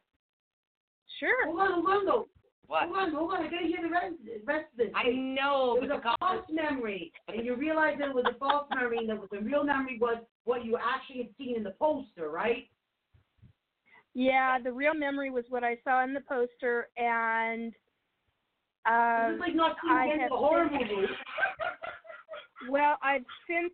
Sure. 1.19 1.47
Hold 1.47 1.61
on, 1.61 1.73
hold 1.73 1.87
on, 1.87 2.07
though. 2.07 2.29
What? 2.67 2.85
Hold 2.85 2.97
on, 2.97 3.13
hold 3.15 3.33
on. 3.33 3.47
I 3.47 3.51
gotta 3.51 3.67
hear 3.67 3.83
the 3.83 3.91
rest, 3.91 4.67
of 4.73 4.77
this. 4.77 4.89
I 4.95 5.11
know, 5.11 5.77
it 5.77 5.89
was 5.89 5.91
a 5.91 6.01
caller. 6.01 6.17
false 6.21 6.47
memory, 6.51 7.13
and 7.29 7.45
you 7.45 7.57
realize 7.57 7.97
that 7.99 8.09
it 8.09 8.15
was 8.15 8.25
a 8.29 8.39
false 8.39 8.67
memory, 8.75 8.99
and 8.99 9.09
that 9.09 9.19
the 9.31 9.41
real 9.41 9.65
memory 9.65 9.99
was 10.01 10.19
what 10.45 10.65
you 10.65 10.77
actually 10.77 11.23
had 11.23 11.29
seen 11.39 11.57
in 11.57 11.63
the 11.63 11.75
poster, 11.79 12.31
right? 12.31 12.69
Yeah, 14.15 14.59
the 14.63 14.73
real 14.73 14.95
memory 14.95 15.31
was 15.31 15.45
what 15.49 15.63
I 15.63 15.77
saw 15.85 16.03
in 16.03 16.13
the 16.13 16.21
poster 16.21 16.89
and 16.97 17.73
this 18.89 19.35
is 19.35 19.35
um, 19.35 19.39
like 19.39 19.55
not 19.55 19.77
I 19.89 20.07
seeing 20.07 20.13
into 20.13 20.23
have 20.25 20.33
a 20.33 20.37
horror 20.37 20.71
movie. 20.71 21.07
Well, 22.69 22.97
I've 23.05 23.25
since 23.47 23.73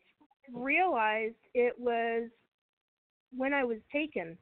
realized 0.52 1.36
it 1.54 1.72
was 1.78 2.28
when 3.34 3.54
I 3.54 3.64
was 3.64 3.78
taken. 3.90 4.36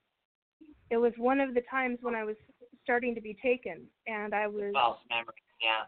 It 0.91 0.97
was 0.97 1.13
one 1.17 1.39
of 1.41 1.55
the 1.55 1.63
times 1.71 1.99
when 2.03 2.17
I 2.17 2.25
was 2.25 2.35
starting 2.83 3.15
to 3.15 3.21
be 3.21 3.37
taken, 3.43 3.83
and 4.07 4.35
I 4.35 4.47
was 4.47 4.73
False 4.73 4.99
memory. 5.09 5.35
Yeah. 5.61 5.85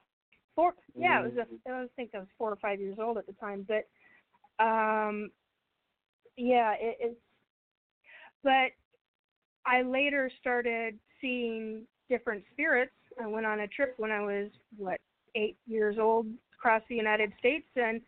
four. 0.55 0.75
Yeah, 0.95 1.25
it 1.25 1.35
was. 1.35 1.47
A, 1.67 1.71
I 1.71 1.87
think 1.97 2.11
I 2.15 2.19
was 2.19 2.29
four 2.39 2.51
or 2.51 2.57
five 2.57 2.81
years 2.81 2.99
old 3.01 3.19
at 3.19 3.27
the 3.27 3.33
time, 3.35 3.67
but 3.67 3.87
um, 4.65 5.31
yeah, 6.37 6.73
it, 6.79 6.97
it's. 7.01 7.21
But 8.43 8.73
I 9.67 9.83
later 9.83 10.31
started 10.41 10.99
seeing 11.21 11.87
different 12.09 12.45
spirits. 12.53 12.93
I 13.23 13.27
went 13.27 13.47
on 13.47 13.61
a 13.61 13.69
trip 13.69 13.95
when 13.97 14.11
I 14.11 14.21
was 14.21 14.51
what 14.77 15.01
eight 15.35 15.57
years 15.67 15.97
old 15.99 16.27
across 16.59 16.83
the 16.89 16.95
United 16.95 17.33
States 17.39 17.67
and 17.77 18.01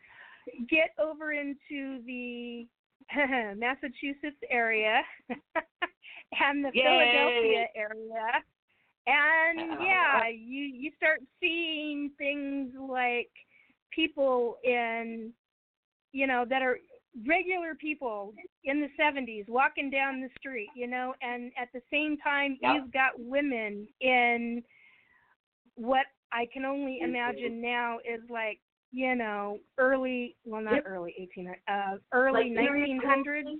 get 0.68 0.90
over 0.98 1.32
into 1.32 2.02
the 2.04 2.66
Massachusetts 3.56 4.40
area 4.50 5.00
and 5.30 6.64
the 6.64 6.70
Yay! 6.74 6.82
Philadelphia 6.82 7.66
area. 7.74 8.42
And 9.06 9.80
yeah, 9.82 10.28
you 10.28 10.62
you 10.62 10.90
start 10.96 11.20
seeing 11.40 12.10
things 12.18 12.72
like 12.78 13.30
people 13.90 14.56
in 14.64 15.32
you 16.12 16.26
know 16.26 16.44
that 16.48 16.62
are 16.62 16.78
regular 17.26 17.74
people 17.74 18.34
in 18.64 18.80
the 18.80 18.88
70s 19.00 19.48
walking 19.48 19.90
down 19.90 20.20
the 20.20 20.28
street, 20.38 20.68
you 20.76 20.86
know, 20.86 21.14
and 21.22 21.52
at 21.60 21.68
the 21.72 21.80
same 21.90 22.16
time 22.18 22.58
Yep. 22.60 22.72
you've 22.74 22.92
got 22.92 23.12
women 23.16 23.86
in 24.00 24.62
what 25.76 26.06
I 26.32 26.46
can 26.52 26.64
only 26.64 27.00
imagine 27.02 27.60
now 27.62 27.98
is 27.98 28.20
like, 28.28 28.60
you 28.92 29.14
know, 29.14 29.58
early, 29.78 30.36
well 30.44 30.62
not 30.62 30.74
Yep. 30.74 30.84
early 30.86 31.14
18 31.18 31.54
uh 31.68 31.96
early 32.12 32.44
Like 32.44 32.54
period 32.54 32.90
1900s 32.90 33.44
clothing? 33.44 33.58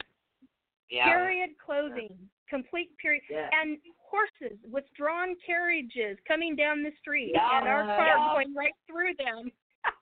Yeah. 0.90 1.04
period 1.04 1.50
clothing, 1.64 2.18
complete 2.48 2.90
period 2.98 3.22
Yeah. 3.30 3.48
and 3.52 3.78
horses 3.98 4.58
with 4.70 4.84
drawn 4.96 5.34
carriages 5.44 6.16
coming 6.26 6.54
down 6.56 6.82
the 6.82 6.92
street 7.00 7.32
Yeah. 7.34 7.58
and 7.58 7.68
our 7.68 7.84
car 7.84 8.06
Yeah. 8.06 8.32
going 8.34 8.54
right 8.54 8.74
through 8.86 9.14
them. 9.14 9.52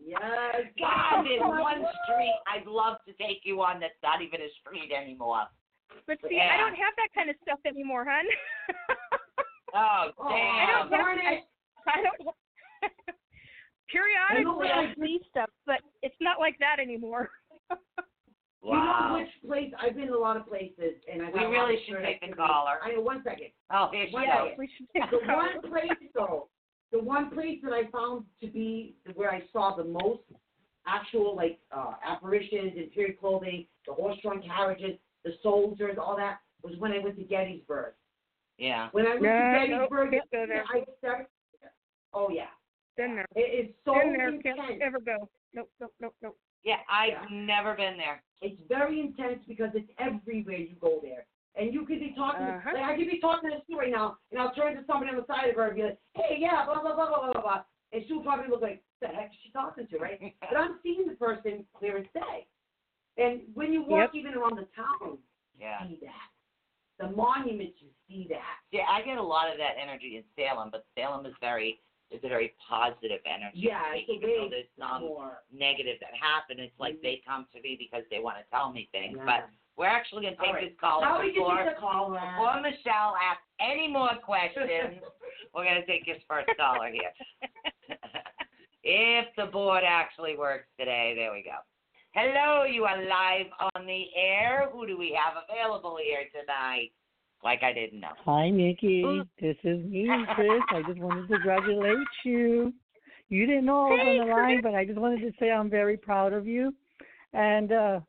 Yes. 0.00 0.20
God, 0.78 1.24
there's 1.24 1.40
one 1.42 1.84
street 2.04 2.34
I'd 2.46 2.66
love 2.66 2.98
to 3.06 3.12
take 3.14 3.40
you 3.44 3.60
on 3.62 3.78
that's 3.80 3.98
not 4.02 4.22
even 4.22 4.40
a 4.42 4.48
street 4.60 4.92
anymore. 4.92 5.46
But 6.06 6.18
see, 6.22 6.36
Yeah. 6.36 6.54
I 6.54 6.56
don't 6.56 6.74
have 6.74 6.94
that 6.96 7.08
kind 7.14 7.28
of 7.30 7.36
stuff 7.42 7.58
anymore, 7.66 8.04
hon. 8.08 8.24
Oh, 9.74 10.10
Oh, 10.18 10.28
I 10.28 10.30
damn. 10.30 10.66
don't 10.68 10.78
have 10.78 10.90
darn 10.90 11.18
it. 11.18 11.44
I 11.86 12.02
don't. 12.02 12.34
Periodically, 13.90 14.68
I 14.68 14.94
see 15.00 15.18
stuff, 15.30 15.50
but 15.66 15.80
it's 16.02 16.16
not 16.20 16.38
like 16.38 16.58
that 16.60 16.78
anymore. 16.80 17.30
You 18.62 18.72
know 18.72 19.18
which 19.20 19.48
place? 19.48 19.72
I've 19.80 19.94
been 19.96 20.08
a 20.08 20.16
lot 20.18 20.36
of 20.36 20.46
places, 20.48 20.94
and 21.10 21.22
I. 21.22 21.30
We 21.30 21.44
really 21.56 21.76
should 21.86 21.96
take 22.02 22.20
the 22.28 22.34
caller. 22.36 22.74
I 22.82 22.92
know. 22.92 23.00
One 23.00 23.22
second. 23.22 23.48
Oh, 23.72 23.88
here 23.92 24.06
she 24.08 24.12
One 24.14 24.26
goes. 24.26 24.50
we 24.58 24.68
should 24.76 24.86
take 24.92 25.10
The 25.10 25.18
one 25.32 25.62
place 25.70 25.98
though, 26.14 26.48
the 26.92 26.98
one 26.98 27.30
place 27.30 27.58
that 27.62 27.72
I 27.72 27.88
found 27.90 28.24
to 28.40 28.48
be 28.48 28.96
where 29.14 29.30
I 29.30 29.42
saw 29.52 29.76
the 29.76 29.84
most 29.84 30.20
actual 30.86 31.36
like 31.36 31.58
uh, 31.70 31.92
apparitions 32.04 32.72
in 32.76 32.84
period 32.94 33.20
clothing, 33.20 33.66
the 33.86 33.92
horse-drawn 33.92 34.42
carriages, 34.42 34.98
the 35.24 35.32
soldiers, 35.42 35.96
all 36.00 36.16
that 36.16 36.38
was 36.62 36.74
when 36.78 36.92
I 36.92 36.98
went 36.98 37.16
to 37.18 37.24
Gettysburg. 37.24 37.92
Yeah. 38.58 38.88
When 38.92 39.06
I 39.06 39.10
went 39.10 39.22
Yeah, 39.22 39.58
to 39.60 39.66
Gettysburg, 39.68 40.10
can't 40.10 40.30
go 40.32 40.44
there. 40.48 40.64
I 40.74 40.82
started. 40.98 41.26
Oh 42.14 42.28
yeah, 42.30 42.46
Been 42.96 43.14
there. 43.14 43.26
it 43.36 43.66
is 43.68 43.74
so 43.84 43.94
Been 43.94 44.14
there. 44.14 44.28
intense. 44.30 44.58
Can't 44.68 44.82
ever 44.82 44.98
go. 44.98 45.28
Nope, 45.54 45.70
nope, 45.80 45.92
nope, 46.00 46.14
nope. 46.22 46.36
Yeah, 46.64 46.80
I've 46.88 47.12
Yeah. 47.12 47.26
never 47.30 47.74
been 47.74 47.96
there. 47.96 48.22
It's 48.40 48.60
very 48.68 49.00
intense 49.00 49.44
because 49.46 49.74
it's 49.74 49.90
everywhere 49.98 50.56
you 50.56 50.76
go 50.76 51.00
there. 51.00 51.26
And 51.54 51.72
you 51.74 51.84
could 51.84 51.98
be 51.98 52.12
talking, 52.14 52.46
Uh-huh. 52.46 52.70
like 52.72 52.84
I 52.84 52.96
could 52.96 53.10
be 53.10 53.18
talking 53.20 53.50
to 53.50 53.62
you 53.66 53.78
right 53.78 53.90
now, 53.90 54.18
and 54.30 54.40
I'll 54.40 54.54
turn 54.54 54.76
to 54.76 54.84
somebody 54.84 55.10
on 55.10 55.16
the 55.16 55.26
side 55.26 55.48
of 55.50 55.56
her 55.56 55.68
and 55.68 55.76
be 55.76 55.82
like, 55.82 55.98
hey, 56.14 56.36
yeah, 56.38 56.64
blah, 56.66 56.80
blah, 56.80 56.94
blah, 56.94 57.08
blah, 57.08 57.18
blah, 57.20 57.32
blah, 57.32 57.42
blah. 57.42 57.64
And 57.92 58.04
she'll 58.06 58.22
probably 58.22 58.48
look 58.48 58.62
like, 58.62 58.82
the 59.00 59.08
heck 59.08 59.30
is 59.32 59.36
she 59.42 59.50
talking 59.50 59.86
to, 59.88 59.98
right? 59.98 60.20
but 60.40 60.56
I'm 60.56 60.78
seeing 60.82 61.06
the 61.08 61.14
person 61.14 61.66
clear 61.74 61.98
as 61.98 62.06
day. 62.14 62.46
And 63.16 63.42
when 63.54 63.72
you 63.72 63.82
walk 63.82 64.14
even 64.14 64.34
around 64.34 64.56
the 64.56 64.68
town, 64.76 65.18
Yeah. 65.58 65.82
you 65.84 65.96
see 65.96 66.06
that. 66.06 66.30
The 66.98 67.10
monuments, 67.10 67.80
you 67.80 67.88
see 68.08 68.26
that. 68.28 68.58
Yeah, 68.70 68.86
I 68.88 69.02
get 69.02 69.18
a 69.18 69.22
lot 69.22 69.50
of 69.50 69.56
that 69.58 69.74
energy 69.80 70.16
in 70.16 70.24
Salem, 70.36 70.70
but 70.70 70.84
Salem 70.96 71.26
is 71.26 71.34
very 71.40 71.80
is 72.10 72.20
a 72.24 72.28
very 72.28 72.54
positive 72.56 73.20
energy. 73.28 73.68
Yeah, 73.68 73.92
a 73.92 74.00
even 74.08 74.28
though 74.28 74.48
there's 74.48 74.72
some 74.78 75.02
more. 75.02 75.44
negative 75.52 76.00
that 76.00 76.16
happen, 76.16 76.58
it's 76.58 76.72
like 76.80 76.94
mm-hmm. 77.00 77.20
they 77.20 77.22
come 77.26 77.46
to 77.52 77.60
me 77.60 77.76
because 77.78 78.04
they 78.10 78.18
want 78.18 78.38
to 78.38 78.44
tell 78.48 78.72
me 78.72 78.88
things. 78.92 79.16
Yeah. 79.18 79.24
But 79.24 79.40
we're 79.76 79.86
actually 79.86 80.24
gonna 80.24 80.36
take 80.36 80.48
All 80.48 80.54
right. 80.54 80.68
this 80.70 80.78
call 80.80 81.02
How 81.04 81.22
before 81.22 81.62
the 81.62 81.78
before 81.78 82.56
Michelle 82.60 83.14
asks 83.20 83.46
any 83.60 83.86
more 83.86 84.16
questions. 84.24 84.98
we're 85.54 85.64
gonna 85.64 85.86
take 85.86 86.02
his 86.04 86.18
first 86.26 86.48
caller 86.58 86.90
here. 86.90 87.12
if 88.82 89.26
the 89.36 89.46
board 89.46 89.84
actually 89.86 90.36
works 90.36 90.66
today, 90.78 91.14
there 91.16 91.32
we 91.32 91.44
go. 91.44 91.62
Hello, 92.12 92.64
you 92.64 92.84
are 92.84 92.98
live 92.98 93.46
on 93.76 93.86
the 93.86 94.06
air. 94.16 94.68
Who 94.72 94.86
do 94.86 94.98
we 94.98 95.14
have 95.14 95.44
available 95.46 95.98
here 96.02 96.26
tonight? 96.32 96.90
Like 97.44 97.62
I 97.62 97.72
didn't 97.72 98.00
know. 98.00 98.12
Hi, 98.24 98.50
Nikki. 98.50 99.04
Ooh. 99.04 99.24
This 99.40 99.56
is 99.64 99.84
me, 99.84 100.08
Chris. 100.34 100.60
I 100.70 100.82
just 100.82 100.98
wanted 100.98 101.28
to 101.28 101.34
congratulate 101.34 101.98
you. 102.24 102.72
You 103.28 103.46
didn't 103.46 103.66
know 103.66 103.86
I 103.86 103.90
was 103.90 104.00
Hey, 104.02 104.18
on 104.20 104.26
the 104.26 104.34
line, 104.34 104.60
but 104.62 104.74
I 104.74 104.84
just 104.84 104.98
wanted 104.98 105.20
to 105.20 105.32
say 105.38 105.50
I'm 105.50 105.70
very 105.70 105.96
proud 105.96 106.32
of 106.32 106.46
you. 106.46 106.74
And 107.32 107.72
uh 107.72 108.00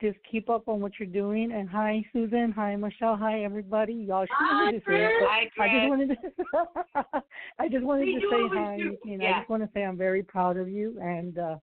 just 0.00 0.18
keep 0.30 0.50
up 0.50 0.68
on 0.68 0.80
what 0.80 0.92
you're 0.98 1.08
doing. 1.08 1.52
And 1.52 1.68
hi, 1.68 2.04
Susan. 2.12 2.52
Hi, 2.56 2.74
Michelle. 2.76 3.16
Hi, 3.16 3.44
everybody. 3.44 3.94
Y'all 3.94 4.26
should 4.26 4.34
Hi, 4.36 4.72
just 4.72 4.84
say 4.86 5.08
Chris. 5.18 5.28
Hi, 5.30 5.50
I 5.60 5.68
just 5.78 5.88
wanted 5.88 6.08
to 6.08 7.22
I 7.58 7.68
just 7.68 7.84
wanted 7.84 8.06
We 8.06 8.14
to 8.14 8.20
say 8.20 8.48
hi, 8.52 8.76
do. 8.76 8.90
Nikki, 8.90 9.12
and 9.14 9.22
Yeah. 9.22 9.36
I 9.36 9.38
just 9.38 9.48
want 9.50 9.62
to 9.62 9.68
say 9.72 9.84
I'm 9.84 9.96
very 9.96 10.22
proud 10.22 10.56
of 10.56 10.68
you 10.68 10.98
and 11.00 11.38
uh 11.38 11.56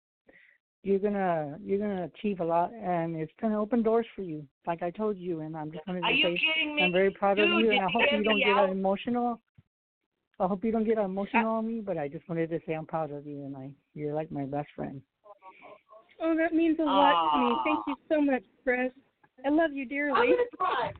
you're 0.82 0.98
gonna 0.98 1.58
you're 1.62 1.78
gonna 1.78 2.04
achieve 2.04 2.40
a 2.40 2.44
lot 2.44 2.72
and 2.72 3.16
it's 3.16 3.32
gonna 3.40 3.60
open 3.60 3.82
doors 3.82 4.06
for 4.16 4.22
you, 4.22 4.46
like 4.66 4.82
I 4.82 4.90
told 4.90 5.18
you 5.18 5.40
and 5.40 5.56
I'm 5.56 5.70
just 5.70 5.84
gonna 5.86 6.00
Are 6.02 6.10
you 6.12 6.36
say 6.36 6.40
kidding 6.54 6.74
me? 6.76 6.82
I'm 6.82 6.92
very 6.92 7.10
proud 7.10 7.36
Dude, 7.36 7.50
of 7.50 7.60
you, 7.60 7.70
and 7.72 7.80
I 7.80 7.90
hope 7.90 8.02
you 8.10 8.22
don't 8.22 8.36
me 8.36 8.44
get 8.44 8.56
out? 8.56 8.70
emotional. 8.70 9.40
I 10.38 10.46
hope 10.46 10.64
you 10.64 10.72
don't 10.72 10.84
get 10.84 10.96
emotional 10.96 11.50
uh 11.50 11.58
on 11.58 11.68
me, 11.68 11.80
but 11.80 11.98
I 11.98 12.08
just 12.08 12.26
wanted 12.28 12.48
to 12.50 12.60
say 12.66 12.72
I'm 12.72 12.86
proud 12.86 13.12
of 13.12 13.26
you, 13.26 13.44
and 13.44 13.56
I 13.56 13.70
you're 13.94 14.14
like 14.14 14.32
my 14.32 14.44
best 14.44 14.68
friend. 14.74 15.02
Oh, 16.22 16.36
that 16.36 16.54
means 16.54 16.78
a 16.78 16.84
lot 16.84 17.32
to 17.32 17.38
me. 17.40 17.54
Thank 17.64 17.80
you 17.86 17.94
so 18.08 18.20
much, 18.20 18.42
Chris. 18.62 18.92
I 19.44 19.48
love 19.48 19.72
you 19.72 19.82
I'm 19.82 19.88
dearly. 19.88 20.28
gonna 20.28 20.42
cry. 20.56 20.92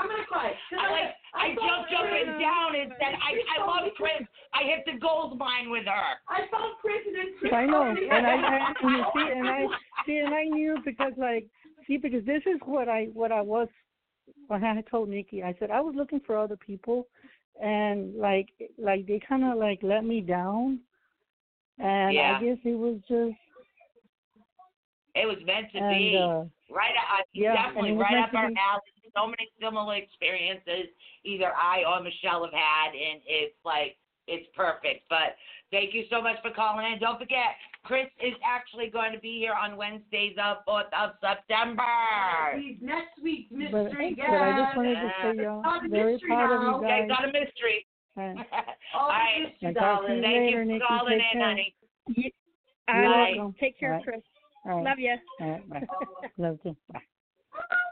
I'm 0.00 0.08
gonna 0.08 0.24
cry. 0.24 0.52
I 0.80 0.90
like 0.90 1.14
I 1.34 1.54
saw 1.54 1.84
jumped 1.84 1.92
up 1.92 2.08
Chris. 2.08 2.24
and 2.26 2.40
down 2.40 2.74
and 2.74 2.92
said 2.98 3.14
I 3.20 3.60
I 3.60 3.66
love 3.66 3.92
Chris. 3.96 4.24
I 4.54 4.64
hit 4.64 4.84
the 4.86 4.98
gold 4.98 5.36
mine 5.38 5.70
with 5.70 5.84
her. 5.84 6.08
I 6.28 6.48
found 6.50 6.74
Chris 6.80 7.04
and 7.06 7.14
then 7.16 7.26
Chris. 7.38 7.52
I 7.52 7.66
know, 7.66 7.82
and 7.84 8.26
I 8.26 8.72
and 8.80 8.90
you 8.96 9.04
see, 9.14 9.28
and 9.38 9.48
I 9.48 9.66
see, 10.06 10.16
and 10.18 10.34
I 10.34 10.44
knew 10.44 10.78
because 10.84 11.12
like 11.18 11.46
see, 11.86 11.98
because 11.98 12.24
this 12.24 12.42
is 12.46 12.58
what 12.64 12.88
I 12.88 13.08
what 13.12 13.30
I 13.30 13.42
was 13.42 13.68
when 14.48 14.64
I 14.64 14.80
told 14.90 15.10
Nikki. 15.10 15.42
I 15.42 15.54
said 15.58 15.70
I 15.70 15.80
was 15.80 15.94
looking 15.94 16.20
for 16.26 16.36
other 16.38 16.56
people, 16.56 17.06
and 17.62 18.16
like 18.16 18.48
like 18.78 19.06
they 19.06 19.20
kind 19.20 19.44
of 19.44 19.58
like 19.58 19.80
let 19.82 20.04
me 20.04 20.20
down, 20.22 20.80
and 21.78 22.14
Yeah. 22.14 22.38
I 22.38 22.42
guess 22.44 22.58
it 22.64 22.78
was 22.78 22.96
just 23.08 23.36
It 25.14 25.26
was 25.26 25.38
meant 25.44 25.70
to 25.72 25.78
and 25.78 25.98
be. 25.98 26.16
uh 26.16 26.44
Right, 26.72 26.94
uh, 26.94 27.22
Yeah, 27.32 27.54
definitely 27.66 27.90
and 27.90 27.98
it 27.98 27.98
was 27.98 28.06
right 28.12 28.22
up 28.22 28.34
our 28.34 28.44
alley. 28.44 28.99
So 29.16 29.26
many 29.26 29.50
similar 29.60 29.96
experiences 29.96 30.88
either 31.24 31.52
I 31.54 31.84
or 31.84 32.02
Michelle 32.02 32.44
have 32.44 32.52
had, 32.54 32.88
and 32.94 33.20
it's 33.26 33.56
like 33.64 33.96
it's 34.26 34.46
perfect. 34.54 35.04
But 35.08 35.34
thank 35.70 35.94
you 35.94 36.04
so 36.10 36.22
much 36.22 36.36
for 36.42 36.50
calling 36.50 36.86
in. 36.92 36.98
Don't 37.00 37.18
forget, 37.18 37.56
Chris 37.84 38.06
is 38.22 38.34
actually 38.44 38.88
going 38.88 39.12
to 39.12 39.18
be 39.18 39.38
here 39.38 39.54
on 39.54 39.76
Wednesdays 39.76 40.36
of 40.42 40.58
fourth 40.64 40.86
of 40.96 41.10
September. 41.20 41.82
He's 42.56 42.76
next 42.80 43.20
week, 43.22 43.50
mystery 43.50 44.16
but 44.16 44.40
I 44.40 44.52
just 44.52 44.66
guest. 44.66 44.76
wanted 44.76 44.94
to 45.00 45.12
say 45.22 45.42
y'all 45.42 45.62
Not 45.62 45.88
very 45.90 46.12
mystery 46.12 46.28
proud 46.28 46.52
of 46.52 46.60
now. 46.60 46.68
you 46.70 46.84
Okay, 46.84 47.08
got 47.08 47.24
a 47.24 47.32
mystery. 47.32 47.86
And, 48.16 48.38
All 48.38 48.44
All 49.00 49.08
the 49.08 49.12
right. 49.14 49.42
mystery, 49.44 49.66
And 49.68 49.76
talk 49.76 50.06
to 50.06 50.12
you 50.14 50.20
darling. 50.20 50.22
Thank 50.22 50.34
later, 50.44 50.50
you 50.50 50.56
for 50.56 50.64
Nikki. 50.66 50.84
calling 50.86 51.18
Take 51.18 51.22
in, 51.32 51.38
care. 51.38 51.48
honey. 51.48 51.74
Ye- 52.08 52.34
You're 52.88 53.08
welcome. 53.36 53.54
take 53.58 53.78
care, 53.80 53.90
All 53.90 53.96
right. 53.96 54.04
Chris. 54.04 54.20
All 54.66 54.76
right. 54.76 54.84
Love 54.84 54.98
you. 54.98 55.14
All 55.40 55.48
right. 55.50 55.68
Bye. 55.70 55.82
Love 56.38 56.58
you. 56.64 56.76
Bye. 56.92 57.00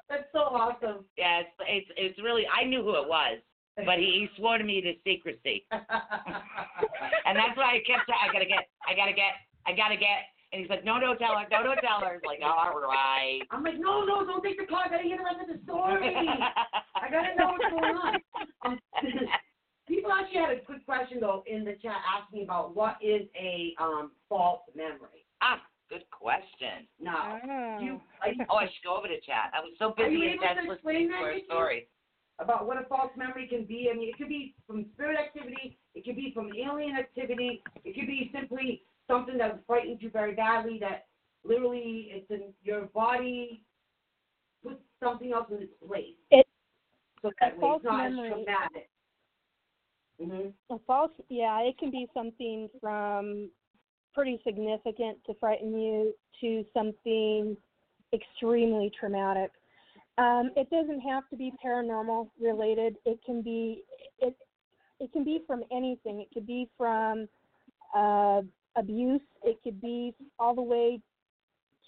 That's 0.09 0.25
so 0.33 0.39
awesome. 0.41 1.05
Yeah, 1.17 1.41
it's, 1.41 1.51
it's 1.61 1.91
it's 1.97 2.23
really 2.23 2.45
I 2.49 2.65
knew 2.65 2.83
who 2.83 2.97
it 2.97 3.07
was, 3.09 3.39
but 3.77 3.99
he, 3.99 4.25
he 4.25 4.29
swore 4.37 4.57
to 4.59 4.65
me 4.65 4.81
to 4.81 4.95
secrecy. 5.05 5.67
And 5.71 7.37
that's 7.37 7.57
why 7.57 7.77
I 7.77 7.79
kept 7.87 8.09
I 8.09 8.33
gotta 8.33 8.47
get, 8.47 8.69
I 8.89 8.95
gotta 8.97 9.13
get, 9.13 9.37
I 9.67 9.73
gotta 9.77 9.97
get. 9.97 10.33
And 10.53 10.63
he's 10.63 10.71
like, 10.71 10.83
no, 10.83 10.99
don't 10.99 11.19
tell 11.19 11.37
her, 11.37 11.45
no, 11.53 11.63
don't 11.63 11.77
tell 11.85 12.01
her. 12.01 12.15
It's 12.17 12.25
like, 12.25 12.41
all 12.43 12.73
right. 12.81 13.41
I'm 13.51 13.63
like, 13.63 13.79
no, 13.79 14.03
no, 14.05 14.25
don't 14.25 14.43
take 14.43 14.57
the 14.59 14.65
car. 14.65 14.85
I 14.87 14.89
gotta 14.89 15.05
hear 15.05 15.19
the 15.19 15.25
rest 15.25 15.45
of 15.45 15.49
the 15.53 15.61
story. 15.65 16.09
I 16.97 17.11
gotta 17.11 17.37
know 17.37 17.53
what's 17.53 17.69
going 17.69 17.97
on. 18.65 18.79
People 19.89 20.13
actually 20.13 20.41
had 20.41 20.51
a 20.53 20.65
good 20.65 20.85
question 20.85 21.19
though 21.21 21.45
in 21.47 21.65
the 21.65 21.77
chat 21.83 21.97
asking 22.17 22.45
about 22.45 22.75
what 22.75 22.97
is 23.03 23.23
a 23.39 23.75
um 23.79 24.13
false 24.29 24.61
memory. 24.75 25.25
ah, 25.43 25.61
good 25.89 26.05
question. 26.11 26.86
No. 27.01 27.14
Oh. 27.49 27.78
you 27.80 28.01
like 28.20 28.36
Oh, 28.51 28.57
I 28.57 28.64
should 28.66 28.84
go 28.84 28.97
over 28.97 29.09
to 29.09 29.20
chat. 29.20 29.51
I 29.55 29.61
was 29.61 29.72
so 29.78 29.95
Are 29.97 30.09
you 30.09 30.18
busy 30.20 30.32
able 30.34 30.45
and 30.45 30.66
to 30.66 30.72
listening 30.72 30.74
explain 30.74 31.09
to 31.09 31.12
that, 31.14 31.22
her 31.24 31.39
story. 31.47 31.89
about 32.39 32.66
what 32.66 32.76
a 32.80 32.84
false 32.86 33.11
memory 33.16 33.47
can 33.49 33.64
be. 33.64 33.89
I 33.93 33.97
mean, 33.97 34.09
it 34.11 34.16
could 34.18 34.28
be 34.28 34.55
from 34.66 34.86
spirit 34.95 35.18
activity, 35.18 35.78
it 35.95 36.05
could 36.05 36.16
be 36.16 36.30
from 36.34 36.51
alien 36.55 36.97
activity, 36.97 37.62
it 37.84 37.95
could 37.95 38.07
be 38.07 38.30
simply 38.32 38.82
something 39.09 39.39
that 39.39 39.61
frightened 39.66 40.03
you 40.03 40.11
very 40.11 40.34
badly 40.34 40.78
that 40.80 41.07
literally 41.45 42.09
it's 42.11 42.30
in 42.30 42.53
your 42.62 42.82
body 42.95 43.62
puts 44.62 44.80
something 45.03 45.32
else 45.32 45.47
in 45.51 45.62
its 45.62 45.72
place. 45.86 46.14
It- 46.30 46.47
so 47.22 47.32
that 47.41 47.53
a 47.53 47.55
way 47.57 47.61
false 47.61 47.76
it's 47.82 47.84
not 47.84 48.11
memory- 48.11 48.28
as 48.28 48.34
traumatic. 48.45 48.91
hmm 50.20 50.74
A 50.74 50.78
false, 50.86 51.11
yeah, 51.28 51.61
it 51.62 51.76
can 51.78 51.91
be 51.91 52.07
something 52.14 52.68
from 52.80 53.51
pretty 54.19 54.41
significant 54.45 55.16
to 55.25 55.33
frighten 55.39 55.79
you 55.79 56.12
to 56.41 56.64
something 56.75 57.57
extremely 58.12 58.91
traumatic. 58.99 59.53
Um, 60.19 60.51
it 60.57 60.69
doesn't 60.71 61.01
have 61.03 61.29
to 61.31 61.37
be 61.37 61.53
paranormal 61.64 62.29
related. 62.41 62.97
It 63.07 63.21
can 63.25 63.43
be 63.43 63.85
it 64.19 64.35
it 64.99 65.12
can 65.12 65.23
be 65.23 65.41
from 65.47 65.62
anything. 65.71 66.21
It 66.21 66.35
could 66.35 66.49
be 66.49 66.69
from 66.77 67.29
uh, 67.97 68.43
abuse. 68.75 69.21
It 69.45 69.59
could 69.62 69.81
be 69.81 70.12
all 70.41 70.57
the 70.57 70.62
way 70.62 71.01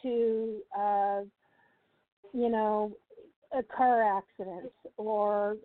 to, 0.03 0.59
uh, 0.79 1.23
you 2.33 2.49
know, 2.49 2.93
a 3.53 3.65
car 3.77 4.05
accident 4.05 4.71
or 4.99 5.57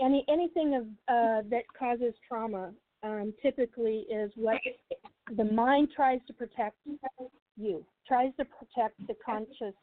any 0.00 0.24
anything 0.30 0.74
of 0.74 0.84
uh, 1.14 1.46
that 1.50 1.64
causes 1.78 2.14
trauma. 2.26 2.72
Um, 3.02 3.34
typically, 3.42 4.06
is 4.10 4.32
what 4.34 4.56
the 5.36 5.44
mind 5.44 5.88
tries 5.94 6.20
to 6.26 6.32
protect 6.32 6.76
you, 7.56 7.84
tries 8.06 8.32
to 8.38 8.44
protect 8.44 8.94
the 9.06 9.14
conscious 9.24 9.74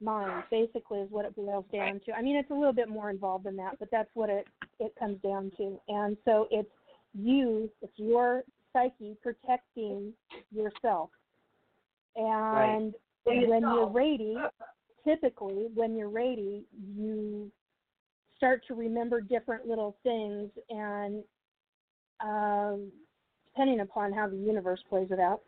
mind. 0.00 0.44
Basically, 0.50 1.00
is 1.00 1.10
what 1.10 1.24
it 1.24 1.36
boils 1.36 1.64
down 1.72 2.00
to. 2.06 2.12
I 2.12 2.22
mean, 2.22 2.36
it's 2.36 2.50
a 2.50 2.54
little 2.54 2.72
bit 2.72 2.88
more 2.88 3.10
involved 3.10 3.44
than 3.44 3.56
that, 3.56 3.78
but 3.78 3.88
that's 3.90 4.10
what 4.14 4.30
it 4.30 4.46
it 4.80 4.92
comes 4.98 5.18
down 5.22 5.52
to. 5.58 5.80
And 5.88 6.16
so 6.24 6.48
it's 6.50 6.70
you, 7.14 7.70
it's 7.82 7.92
your 7.96 8.42
psyche 8.72 9.16
protecting 9.22 10.12
yourself. 10.52 11.10
And 12.16 12.94
when 13.24 13.62
you're 13.62 13.88
ready, 13.88 14.36
typically 15.04 15.68
when 15.74 15.96
you're 15.96 16.08
ready, 16.08 16.64
you 16.96 17.50
start 18.36 18.62
to 18.68 18.74
remember 18.74 19.20
different 19.20 19.66
little 19.66 19.96
things 20.02 20.50
and 20.68 21.22
um, 22.20 22.90
depending 23.54 23.80
upon 23.80 24.12
how 24.12 24.28
the 24.28 24.36
universe 24.36 24.80
plays 24.88 25.08
it 25.10 25.20
out. 25.20 25.40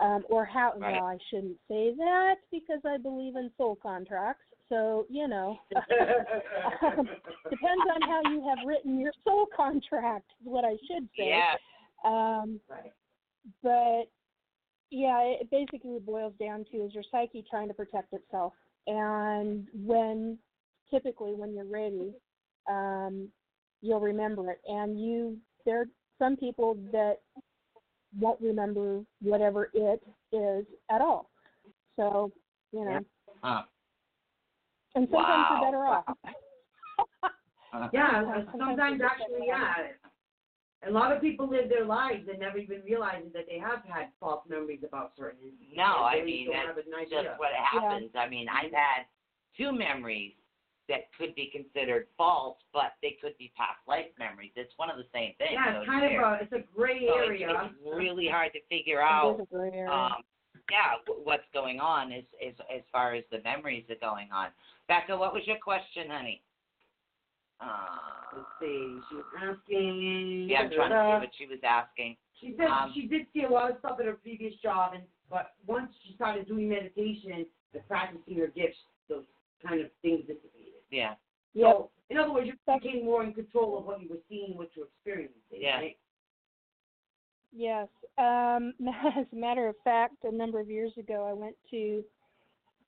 Um, 0.00 0.24
or 0.30 0.46
how 0.46 0.72
Right. 0.78 0.94
well 0.94 1.04
I 1.04 1.18
shouldn't 1.28 1.58
say 1.68 1.92
that 1.94 2.36
because 2.50 2.80
I 2.86 2.96
believe 2.96 3.36
in 3.36 3.50
soul 3.58 3.76
contracts. 3.76 4.44
So, 4.68 5.04
you 5.10 5.28
know, 5.28 5.58
um, 5.76 5.82
depends 7.50 7.86
on 7.94 8.02
how 8.06 8.22
you 8.22 8.42
have 8.48 8.66
written 8.66 8.98
your 8.98 9.12
soul 9.24 9.46
contract 9.54 10.30
is 10.40 10.46
what 10.46 10.64
I 10.64 10.76
should 10.86 11.08
say. 11.18 11.28
Yeah. 11.28 11.56
Um, 12.04 12.60
Right. 12.68 12.92
but 13.62 14.04
yeah, 14.90 15.20
it 15.22 15.50
basically 15.50 15.98
boils 15.98 16.32
down 16.40 16.64
to 16.72 16.78
is 16.78 16.94
your 16.94 17.04
psyche 17.10 17.44
trying 17.50 17.68
to 17.68 17.74
protect 17.74 18.12
itself, 18.12 18.54
and 18.86 19.66
when 19.74 20.38
typically 20.90 21.34
when 21.34 21.54
you're 21.54 21.66
ready, 21.66 22.14
um, 22.68 23.28
you'll 23.82 24.00
remember 24.00 24.50
it. 24.50 24.60
And 24.66 25.00
you, 25.00 25.36
there 25.64 25.82
are 25.82 25.86
some 26.20 26.36
people 26.36 26.76
that 26.92 27.18
won't 28.20 28.40
remember 28.40 29.00
whatever 29.22 29.70
it 29.74 30.00
is 30.32 30.64
at 30.90 31.00
all. 31.00 31.30
So 31.96 32.30
you 32.72 32.84
know, 32.84 33.00
Huh. 33.42 33.62
and 34.94 35.08
sometimes 35.10 35.10
Wow. 35.10 35.48
you're 35.50 35.70
better 35.72 35.84
off. 35.84 36.04
Yeah, 37.92 38.24
uh, 38.26 38.50
Sometimes 38.50 38.58
sometimes 38.58 39.00
actually, 39.00 39.46
yeah. 39.46 39.74
A 40.88 40.90
lot 40.90 41.12
of 41.12 41.20
people 41.20 41.48
live 41.48 41.68
their 41.68 41.84
lives 41.84 42.26
and 42.28 42.38
never 42.40 42.56
even 42.58 42.80
realizing 42.82 43.30
that 43.34 43.44
they 43.46 43.58
have 43.58 43.84
had 43.86 44.08
false 44.18 44.42
memories 44.48 44.80
about 44.82 45.12
certain 45.16 45.38
incidents. 45.44 45.76
No, 45.76 45.84
I 45.84 46.24
mean 46.24 46.46
don't 46.46 46.74
that's 46.74 46.88
just 47.10 47.12
idea. 47.12 47.34
what 47.36 47.50
happens. 47.52 48.10
I 48.18 48.28
mean, 48.28 48.46
I've 48.48 48.72
had 48.72 49.04
two 49.56 49.72
memories 49.72 50.32
that 50.90 51.08
could 51.16 51.34
be 51.34 51.48
considered 51.50 52.06
false, 52.18 52.58
but 52.74 52.92
they 53.00 53.16
could 53.22 53.38
be 53.38 53.50
past 53.56 53.78
life 53.88 54.06
memories. 54.18 54.50
It's 54.56 54.72
one 54.76 54.90
of 54.90 54.96
the 54.98 55.06
same 55.14 55.32
things. 55.38 55.52
Yeah, 55.54 55.78
it's 55.78 55.86
kind 55.88 56.04
of 56.04 56.12
a, 56.20 56.38
it's 56.42 56.52
a 56.52 56.62
gray 56.76 57.06
So 57.08 57.14
it's- 57.14 57.26
area. 57.26 57.48
It's 57.70 57.96
really 57.96 58.28
hard 58.28 58.52
to 58.52 58.60
figure 58.68 59.00
out. 59.00 59.36
is 59.40 59.46
a 59.50 59.54
gray 59.56 59.70
area. 59.72 59.88
Um, 59.90 60.22
yeah, 60.70 60.98
what's 61.24 61.46
going 61.54 61.80
on 61.80 62.12
is, 62.12 62.24
is 62.40 62.54
as 62.74 62.82
far 62.92 63.14
as 63.14 63.24
the 63.30 63.40
memories 63.42 63.84
are 63.88 63.98
going 64.00 64.28
on. 64.32 64.48
Becca, 64.88 65.16
what 65.16 65.32
was 65.32 65.42
your 65.46 65.58
question, 65.62 66.10
honey? 66.10 66.42
Uh, 67.60 67.66
Let's 68.36 68.46
see, 68.60 68.98
she 69.08 69.14
was 69.16 69.24
asking. 69.42 70.46
yeah, 70.48 70.60
I'm 70.60 70.70
trying 70.70 70.90
to 70.90 71.02
see 71.02 71.20
what 71.26 71.30
she 71.38 71.46
was 71.46 71.58
asking. 71.64 72.16
She 72.40 72.54
said 72.56 72.66
Um, 72.68 72.92
she 72.94 73.06
did 73.06 73.26
see 73.34 73.42
a 73.42 73.48
lot 73.50 73.70
of 73.70 73.78
stuff 73.80 73.98
at 74.00 74.06
her 74.06 74.14
previous 74.14 74.54
job, 74.62 74.92
and 74.94 75.02
but 75.28 75.52
once 75.66 75.90
she 76.04 76.14
started 76.14 76.46
doing 76.46 76.68
meditation 76.68 77.32
and 77.32 77.46
practicing 77.88 78.36
her 78.38 78.46
gifts, 78.48 78.78
those 79.08 79.24
kind 79.66 79.80
of 79.80 79.90
things 80.02 80.20
dissipated. 80.26 80.59
Yeah. 80.90 81.14
Yep. 81.54 81.72
So, 81.72 81.90
in 82.10 82.18
other 82.18 82.32
words, 82.32 82.48
you 82.48 82.54
became 82.66 83.04
more 83.04 83.22
in 83.24 83.32
control 83.32 83.78
of 83.78 83.84
what 83.84 84.02
you 84.02 84.08
were 84.08 84.20
seeing, 84.28 84.56
what 84.56 84.70
you 84.74 84.82
were 84.82 84.88
experiencing. 84.88 85.36
Yeah. 85.52 85.76
Right? 85.76 85.96
Yes. 87.52 87.88
Um, 88.18 88.74
as 89.16 89.26
a 89.32 89.36
matter 89.36 89.68
of 89.68 89.76
fact, 89.84 90.16
a 90.24 90.32
number 90.32 90.60
of 90.60 90.68
years 90.68 90.92
ago, 90.98 91.26
I 91.28 91.32
went 91.32 91.56
to 91.70 92.04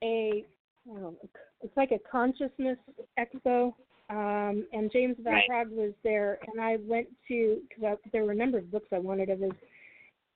a, 0.02 0.44
I 0.88 0.92
don't 0.92 1.02
know, 1.02 1.16
it's 1.62 1.76
like 1.76 1.92
a 1.92 1.98
consciousness 2.10 2.78
expo, 3.18 3.72
um, 4.10 4.66
and 4.72 4.90
James 4.92 5.16
Van 5.20 5.34
Right. 5.34 5.48
Praagh 5.48 5.70
was 5.70 5.92
there, 6.02 6.38
and 6.48 6.60
I 6.60 6.76
went 6.82 7.08
to 7.28 7.60
because 7.68 7.98
there 8.12 8.24
were 8.24 8.32
a 8.32 8.36
number 8.36 8.58
of 8.58 8.70
books 8.70 8.88
I 8.92 8.98
wanted 8.98 9.30
of 9.30 9.40
his, 9.40 9.52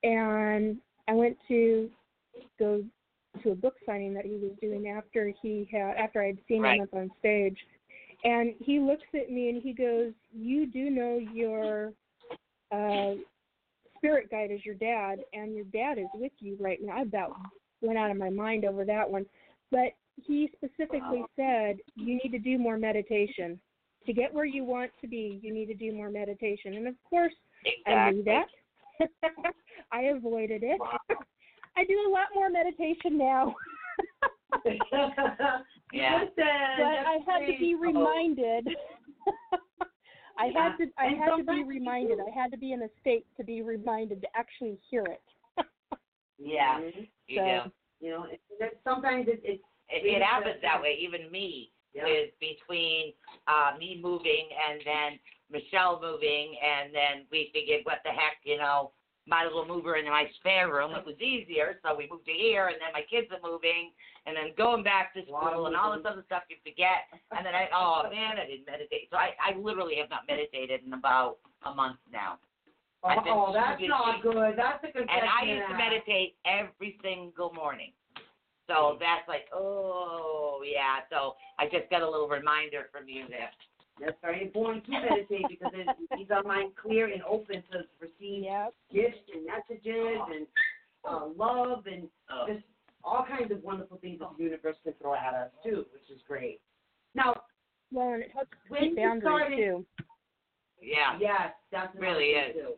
and 0.03 0.79
I 1.09 1.13
went 1.13 1.37
to 1.49 1.91
go 2.59 2.85
to 3.43 3.51
a 3.51 3.55
book 3.55 3.75
signing 3.85 4.15
that 4.15 4.25
he 4.25 4.37
was 4.37 4.53
doing 4.61 4.89
after 4.89 5.33
he 5.43 5.69
had 5.71 5.97
after 5.97 6.23
I'd 6.23 6.39
seen 6.49 6.63
Right. 6.63 6.79
him 6.81 6.85
up 6.85 6.95
on 6.95 7.11
stage, 7.19 7.59
and 8.25 8.55
he 8.61 8.79
looks 8.79 9.07
at 9.15 9.31
me 9.31 9.49
and 9.51 9.63
he 9.63 9.73
goes, 9.73 10.13
"You 10.33 10.67
do 10.67 10.91
know 10.91 11.19
your." 11.19 11.93
Uh, 12.73 13.15
spirit 13.97 14.31
guide 14.31 14.51
is 14.51 14.65
your 14.65 14.75
dad, 14.75 15.21
and 15.33 15.55
your 15.55 15.65
dad 15.67 15.99
is 15.99 16.09
with 16.15 16.33
you 16.39 16.57
right 16.61 16.79
now. 16.83 16.99
I 16.99 17.03
about 17.03 17.37
went 17.81 17.99
out 17.99 18.11
of 18.11 18.17
my 18.17 18.31
mind 18.31 18.65
over 18.65 18.85
that 18.85 19.09
one. 19.09 19.27
But 19.71 19.93
he 20.15 20.51
specifically 20.57 21.25
said 21.35 21.79
you 21.95 22.19
need 22.23 22.31
to 22.31 22.39
do 22.39 22.59
more 22.59 22.79
meditation. 22.79 23.61
To 24.07 24.13
get 24.13 24.33
where 24.33 24.45
you 24.45 24.65
want 24.65 24.93
to 25.01 25.09
be, 25.09 25.41
you 25.43 25.53
need 25.53 25.67
to 25.67 25.75
do 25.75 25.93
more 25.93 26.11
meditation. 26.11 26.75
And 26.75 26.87
of 26.87 26.95
course, 27.09 27.35
I 27.87 28.11
knew 28.13 28.23
that. 28.25 28.47
I 29.93 30.03
avoided 30.03 30.63
it. 30.63 30.81
I 31.77 31.85
do 31.85 31.95
a 32.09 32.11
lot 32.11 32.29
more 32.35 32.49
meditation 32.51 33.19
now. 33.19 33.55
Yeah. 35.93 36.21
Listen, 36.21 36.33
but 36.37 36.85
I 36.85 37.19
had 37.27 37.47
to 37.47 37.59
be 37.61 37.75
reminded. 37.77 38.67
I 40.39 40.47
had 40.47 40.77
to 40.79 40.87
I 40.99 41.07
And 41.07 41.17
had 41.19 41.37
to 41.37 41.45
be 41.45 41.63
reminded. 41.65 42.19
I 42.21 42.31
had 42.37 42.51
to 42.51 42.59
be 42.59 42.73
in 42.73 42.83
a 42.83 42.89
state 43.01 43.25
to 43.37 43.45
be 43.45 43.63
reminded 43.63 44.21
to 44.23 44.29
actually 44.35 44.79
hear 44.91 45.05
it. 45.05 45.23
Yeah, 46.39 46.81
Mhm. 46.81 47.09
you 47.29 47.39
So- 47.39 47.63
do. 47.67 47.73
You 48.07 48.11
know, 48.11 48.25
it, 48.25 48.41
it, 48.61 48.79
sometimes 48.85 49.27
it, 49.29 49.41
it's 49.45 49.63
It, 49.89 50.05
it 50.05 50.23
happens 50.23 50.61
that 50.61 50.83
way. 50.83 50.99
Even 51.01 51.31
me, 51.31 51.73
Yeah. 51.95 52.05
with 52.05 52.31
between 52.41 53.15
uh, 53.47 53.73
me 53.79 54.01
moving 54.03 54.49
and 54.69 54.83
then 54.85 55.19
Michelle 55.51 55.99
moving, 56.01 56.57
and 56.63 56.93
then 56.95 57.27
we 57.31 57.51
figured, 57.55 57.85
what 57.87 58.01
the 58.05 58.11
heck, 58.11 58.39
you 58.45 58.59
know, 58.59 58.91
might 59.27 59.47
as 59.47 59.53
well 59.55 59.67
move 59.67 59.85
her 59.85 59.97
into 59.97 60.11
my 60.11 60.31
spare 60.39 60.71
room. 60.73 60.95
It 60.95 61.05
was 61.05 61.19
easier, 61.19 61.79
so 61.83 61.95
we 61.99 62.09
moved 62.11 62.27
to 62.27 62.33
here, 62.33 62.71
and 62.71 62.79
then 62.79 62.95
my 62.95 63.03
kids 63.03 63.27
are 63.35 63.43
moving, 63.43 63.91
and 64.27 64.35
then 64.39 64.55
going 64.57 64.83
back 64.83 65.15
to 65.15 65.23
school 65.27 65.67
and 65.67 65.75
all 65.75 65.95
this 65.95 66.07
other 66.07 66.23
stuff 66.27 66.47
you 66.49 66.57
forget. 66.63 67.11
And 67.35 67.45
then 67.45 67.55
I, 67.55 67.67
oh 67.75 68.07
man, 68.11 68.39
I 68.39 68.47
didn't 68.47 68.67
meditate. 68.67 69.11
So 69.11 69.19
I, 69.19 69.35
I 69.39 69.59
literally 69.59 69.99
have 69.99 70.11
not 70.11 70.27
meditated 70.31 70.87
in 70.87 70.95
about 70.95 71.39
a 71.67 71.75
month 71.75 71.99
now. 72.13 72.39
I've 73.05 73.23
oh, 73.27 73.53
that's 73.55 73.81
too 73.81 73.89
not 73.89 74.23
busy. 74.23 74.35
good. 74.35 74.55
That's 74.57 74.83
a 74.83 74.91
confession. 74.91 75.11
And 75.11 75.27
I 75.31 75.47
used 75.47 75.69
to 75.71 75.77
meditate 75.79 76.35
every 76.43 76.99
single 77.03 77.53
morning. 77.53 77.93
So 78.67 78.95
mm. 78.95 78.99
that's 78.99 79.27
like, 79.29 79.47
oh 79.55 80.63
yeah. 80.67 81.07
So 81.11 81.35
I 81.59 81.67
just 81.67 81.91
got 81.91 82.03
a 82.03 82.09
little 82.09 82.29
reminder 82.29 82.91
from 82.91 83.09
you 83.09 83.27
there. 83.29 83.51
That's 84.01 84.17
very 84.21 84.43
important 84.43 84.85
to 84.87 84.91
meditate 84.93 85.47
because 85.49 85.73
it 85.75 85.89
keeps 86.17 86.31
our 86.31 86.43
mind 86.43 86.73
clear 86.81 87.07
and 87.13 87.23
open 87.23 87.63
to 87.73 87.85
receive 88.01 88.45
Yep. 88.45 88.75
gifts 88.93 89.31
and 89.33 89.47
messages 89.47 90.19
and 90.35 90.47
uh, 91.05 91.27
love 91.37 91.87
and 91.87 92.09
Oh. 92.31 92.47
just 92.47 92.65
all 93.05 93.25
kinds 93.25 93.51
of 93.53 93.63
wonderful 93.63 93.97
things 93.99 94.19
that 94.19 94.29
the 94.37 94.43
universe 94.45 94.77
can 94.85 94.93
throw 94.95 95.15
at 95.15 95.33
us 95.35 95.51
too, 95.63 95.87
which 95.93 96.11
is 96.11 96.21
great. 96.27 96.61
Now, 97.15 97.45
Well, 97.93 98.13
and 98.15 98.23
it 98.25 98.33
helps 98.33 98.51
when 98.69 98.81
keep 98.83 98.91
you 98.91 98.97
boundaries 98.97 99.23
started, 99.23 99.57
too. 99.57 99.87
Yeah. 100.83 101.19
yes, 101.21 101.53
that's 101.71 101.95
Really 101.97 102.33
thing, 102.35 102.51
is. 102.51 102.55
Too. 102.57 102.75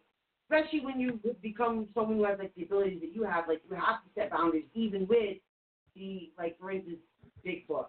Especially 0.50 0.80
when 0.80 1.00
you 1.00 1.20
become 1.42 1.88
someone 1.94 2.16
who 2.18 2.24
has 2.24 2.38
like 2.38 2.54
the 2.54 2.62
abilities 2.62 3.00
that 3.00 3.12
you 3.14 3.24
have, 3.24 3.48
like 3.48 3.62
you 3.68 3.74
have 3.76 4.02
to 4.04 4.08
set 4.14 4.30
boundaries 4.30 4.64
even 4.74 5.06
with 5.06 5.38
the 5.96 6.30
like 6.38 6.58
for 6.58 6.70
instance 6.70 6.98
Bigfoot, 7.44 7.86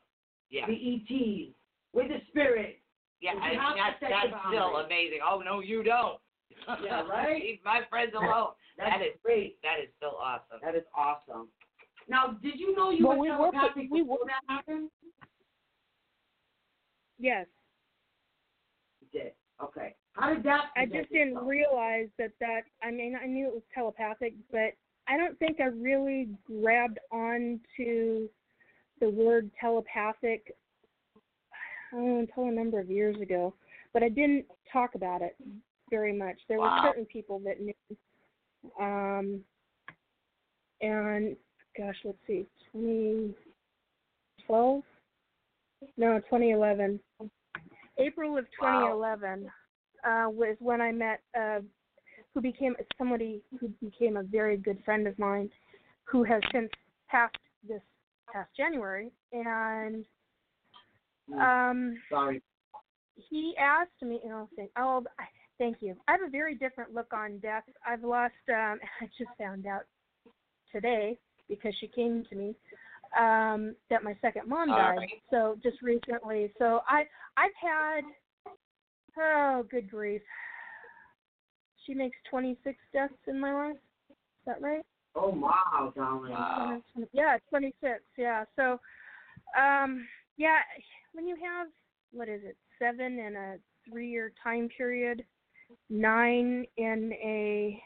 Yeah. 0.50 0.66
the 0.68 0.74
ETs, 0.74 1.54
with 1.94 2.08
the 2.10 2.20
spirit. 2.30 2.79
Yeah. 3.22 3.34
You 3.34 3.40
I 3.40 3.50
mean, 3.50 3.60
that's 3.78 4.00
that's 4.02 4.44
still 4.50 4.78
amazing. 4.78 5.20
Oh 5.30 5.42
no, 5.44 5.60
you 5.60 5.84
don't. 5.84 6.20
Yeah, 6.84 7.02
right? 7.08 7.42
Leave 7.44 7.60
my 7.64 7.82
friends 7.90 8.12
alone. 8.16 8.50
That's 8.78 8.92
That 8.92 9.02
is 9.02 9.14
great. 9.24 9.62
that 9.64 9.80
is 9.82 9.90
still 9.98 10.18
awesome. 10.22 10.60
That 10.64 10.76
is 10.76 10.84
awesome. 10.96 11.50
Now, 12.08 12.38
did 12.42 12.60
you 12.60 12.76
know 12.76 12.92
you 12.92 13.06
Well, 13.08 13.18
were 13.18 13.24
we 13.24 13.30
telepathic 13.30 13.88
we 13.92 14.02
before 14.02 14.20
that 14.26 14.42
happened? 14.54 14.90
Yes. 17.20 17.46
You 19.02 19.20
did. 19.20 19.34
Okay. 19.62 19.96
How 20.14 20.34
did 20.34 20.44
that? 20.44 20.66
I 20.76 20.86
just 20.86 21.10
didn't 21.12 21.30
itself? 21.30 21.48
realize 21.48 22.08
that 22.18 22.32
that 22.40 22.62
I 22.82 22.92
mean 22.92 23.16
I 23.22 23.26
knew 23.26 23.48
it 23.48 23.54
was 23.54 23.64
telepathic, 23.74 24.34
but 24.52 24.74
I 25.08 25.18
don't 25.18 25.38
think 25.40 25.60
I 25.60 25.66
really 25.66 26.30
grabbed 26.46 27.00
on 27.12 27.60
to 27.78 28.30
the 29.00 29.10
word 29.10 29.50
telepathic 29.60 30.54
oh, 31.94 32.20
until 32.20 32.46
a 32.46 32.52
number 32.52 32.80
of 32.80 32.90
years 32.90 33.20
ago. 33.22 33.54
But 33.94 34.04
I 34.04 34.10
didn't 34.10 34.46
talk 34.72 34.96
about 34.96 35.22
it 35.22 35.36
very 35.90 36.14
much. 36.14 36.38
There 36.48 36.60
Wow. 36.60 36.82
were 36.84 36.90
certain 36.90 37.06
people 37.06 37.40
that 37.40 37.60
knew, 37.62 37.74
um, 38.80 39.44
and 40.82 41.36
gosh, 41.78 41.96
let's 42.04 42.18
see, 42.28 42.46
2012? 42.72 44.84
No, 45.98 46.20
2011. 46.20 47.00
April 47.98 48.38
of 48.38 48.46
2011 48.52 49.52
uh, 50.04 50.28
was 50.30 50.56
when 50.60 50.82
I 50.82 50.92
met 50.92 51.22
uh, 51.38 51.60
who 52.34 52.42
became 52.42 52.76
somebody 52.98 53.42
who 53.60 53.68
became 53.82 54.18
a 54.18 54.24
very 54.24 54.58
good 54.58 54.84
friend 54.86 55.08
of 55.08 55.18
mine, 55.20 55.50
who 56.04 56.24
has 56.24 56.42
since 56.52 56.70
passed 57.10 57.38
this 57.68 57.82
past 58.32 58.50
January, 58.56 59.12
and 59.34 60.06
um, 61.38 61.98
Sorry. 62.10 62.42
he 63.16 63.56
asked 63.60 64.02
me, 64.02 64.20
you 64.24 64.30
know, 64.30 64.50
say, 64.56 64.70
oh, 64.78 65.04
thank 65.58 65.78
you. 65.82 65.96
I 66.08 66.14
have 66.14 66.22
a 66.22 66.30
very 66.30 66.56
different 66.56 66.94
look 66.94 67.14
on 67.14 67.40
death. 67.40 67.64
I've 67.86 68.04
lost. 68.04 68.34
Um, 68.50 68.80
I 69.02 69.06
just 69.18 69.32
found 69.38 69.66
out 69.66 69.84
today 70.72 71.18
because 71.48 71.74
she 71.80 71.88
came 71.88 72.24
to 72.30 72.36
me 72.36 72.56
um, 73.20 73.76
that 73.90 74.04
my 74.04 74.16
second 74.22 74.48
mom 74.48 74.70
died. 74.70 74.98
right. 74.98 75.10
So 75.30 75.58
just 75.64 75.82
recently. 75.82 76.52
So 76.58 76.82
I 76.88 77.04
I've 77.38 77.52
had 77.62 78.04
oh 79.18 79.66
good 79.70 79.90
grief. 79.90 80.22
She 81.86 81.94
makes 81.96 82.18
26 82.30 82.78
deaths 82.94 83.14
in 83.28 83.40
my 83.40 83.52
life. 83.52 83.78
Is 84.10 84.16
that 84.46 84.62
right? 84.62 84.86
Oh 85.16 85.30
wow, 85.30 85.92
darling. 85.96 86.32
Wow. 86.32 86.82
Yeah, 87.14 87.38
26. 87.50 88.02
Yeah. 88.18 88.46
So, 88.56 88.80
um, 89.60 90.08
yeah, 90.38 90.60
when 91.14 91.28
you 91.28 91.36
have 91.36 91.68
what 92.12 92.28
is 92.28 92.42
it, 92.44 92.58
seven 92.80 93.20
in 93.20 93.36
a 93.36 93.56
three-year 93.90 94.32
time 94.44 94.70
period, 94.76 95.24
nine 95.90 96.66
in 96.78 97.14
a 97.24 97.82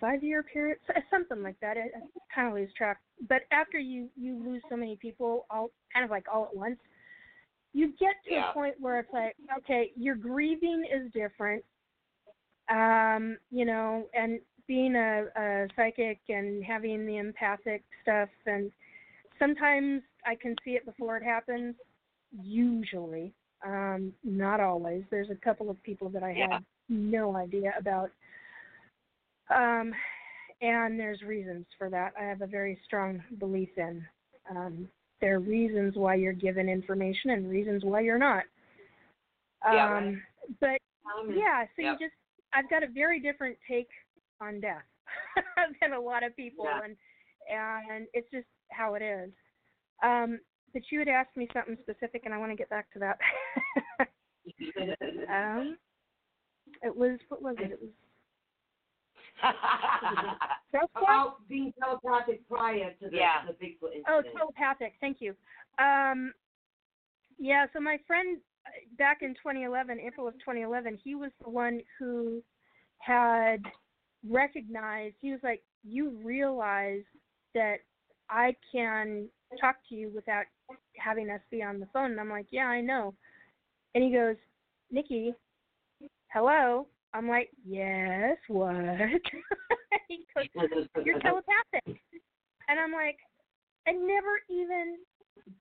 five-year 0.00 0.42
period, 0.42 0.78
something 1.10 1.42
like 1.42 1.58
that. 1.60 1.76
I, 1.76 1.82
I 1.82 2.00
kind 2.34 2.48
of 2.48 2.54
lose 2.54 2.70
track. 2.76 2.98
But 3.28 3.42
after 3.52 3.78
you 3.78 4.08
you 4.16 4.42
lose 4.44 4.62
so 4.68 4.76
many 4.76 4.96
people, 4.96 5.46
all 5.50 5.70
kind 5.92 6.04
of 6.04 6.10
like 6.10 6.26
all 6.32 6.44
at 6.44 6.56
once, 6.56 6.78
you 7.72 7.92
get 7.98 8.14
to 8.26 8.34
Yeah. 8.34 8.50
a 8.50 8.52
point 8.52 8.74
where 8.80 8.98
it's 9.00 9.12
like, 9.12 9.36
okay, 9.58 9.92
your 9.96 10.14
grieving 10.14 10.84
is 10.92 11.10
different. 11.12 11.64
Um, 12.68 13.38
you 13.50 13.64
know, 13.64 14.08
and 14.12 14.40
being 14.66 14.96
a, 14.96 15.26
a 15.36 15.68
psychic 15.76 16.18
and 16.28 16.64
having 16.64 17.06
the 17.06 17.18
empathic 17.18 17.84
stuff 18.02 18.28
and 18.46 18.72
sometimes 19.38 20.02
I 20.26 20.34
can 20.34 20.54
see 20.64 20.72
it 20.72 20.84
before 20.84 21.16
it 21.16 21.22
happens. 21.22 21.74
Usually, 22.42 23.32
um, 23.64 24.12
not 24.24 24.60
always. 24.60 25.04
There's 25.10 25.30
a 25.30 25.34
couple 25.36 25.70
of 25.70 25.82
people 25.82 26.08
that 26.10 26.22
I 26.22 26.32
Yeah. 26.32 26.54
had 26.54 26.64
no 26.88 27.36
idea 27.36 27.74
about. 27.78 28.10
Um, 29.48 29.94
and 30.60 30.98
there's 30.98 31.22
reasons 31.22 31.66
for 31.78 31.88
that. 31.90 32.12
I 32.18 32.24
have 32.24 32.42
a 32.42 32.46
very 32.46 32.76
strong 32.84 33.22
belief 33.38 33.76
in. 33.78 34.06
Um, 34.50 34.88
there 35.20 35.36
are 35.36 35.40
reasons 35.40 35.96
why 35.96 36.14
you're 36.14 36.32
given 36.32 36.68
information 36.68 37.30
and 37.30 37.48
reasons 37.48 37.84
why 37.84 38.00
you're 38.00 38.18
not. 38.18 38.44
Um, 39.64 39.74
Yeah, 39.74 39.88
right. 39.92 40.16
But 40.60 40.80
yeah, 41.34 41.64
so 41.76 41.82
Yep. 41.82 41.92
you 42.00 42.06
just 42.06 42.16
I've 42.52 42.68
got 42.70 42.82
a 42.82 42.86
very 42.88 43.20
different 43.20 43.58
take 43.66 43.90
on 44.40 44.60
death 44.60 44.84
than 45.80 45.92
a 45.92 46.00
lot 46.00 46.22
of 46.22 46.34
people 46.36 46.64
Yeah. 46.66 46.82
and 46.82 46.96
and 47.48 48.08
it's 48.12 48.30
just 48.30 48.46
how 48.70 48.94
it 48.94 49.02
is. 49.02 49.32
Um 50.02 50.40
but 50.72 50.82
you 50.90 50.98
had 50.98 51.08
asked 51.08 51.36
me 51.36 51.48
something 51.52 51.76
specific 51.82 52.22
and 52.24 52.34
I 52.34 52.38
want 52.38 52.52
to 52.52 52.56
get 52.56 52.68
back 52.70 52.90
to 52.92 52.98
that. 52.98 53.18
um 55.28 55.76
it 56.82 56.94
was 56.94 57.18
what 57.28 57.42
was 57.42 57.56
it? 57.58 57.72
It 57.72 57.80
was 57.80 57.90
About 60.96 61.46
being 61.48 61.72
telepathic 61.78 62.46
prior 62.48 62.92
to 63.02 63.08
the, 63.10 63.16
Yeah. 63.16 63.44
the 63.46 63.52
Bigfoot 63.52 63.94
incident. 63.94 64.04
Oh, 64.08 64.22
telepathic. 64.36 64.94
Thank 65.00 65.18
you. 65.20 65.34
Um, 65.78 66.32
yeah, 67.38 67.66
so 67.72 67.80
my 67.80 67.98
friend 68.06 68.38
uh, 68.66 68.70
back 68.98 69.18
in 69.22 69.34
2011, 69.34 70.00
April 70.00 70.26
of 70.26 70.34
2011, 70.34 70.98
he 71.02 71.14
was 71.14 71.30
the 71.42 71.50
one 71.50 71.80
who 71.98 72.42
had 72.98 73.62
recognized. 74.28 75.16
He 75.20 75.30
was 75.32 75.40
like, 75.42 75.62
"You 75.84 76.10
realize 76.24 77.02
that 77.54 77.76
I 78.30 78.54
can 78.72 79.28
talk 79.60 79.76
to 79.88 79.94
you 79.94 80.10
without 80.14 80.44
having 80.96 81.30
us 81.30 81.40
be 81.50 81.62
on 81.62 81.80
the 81.80 81.86
phone." 81.92 82.12
And 82.12 82.20
I'm 82.20 82.30
like, 82.30 82.46
"Yeah, 82.50 82.66
I 82.66 82.80
know." 82.80 83.14
And 83.94 84.04
he 84.04 84.12
goes, 84.12 84.36
"Nikki, 84.90 85.34
hello." 86.32 86.86
I'm 87.14 87.28
like, 87.28 87.50
"Yes, 87.64 88.36
what?" 88.48 88.74
he 90.08 90.26
goes, 90.34 90.46
you're 91.04 91.18
telepathic. 91.20 92.00
And 92.68 92.80
I'm 92.80 92.92
like, 92.92 93.18
it 93.86 93.96
never 93.96 94.40
even 94.50 94.96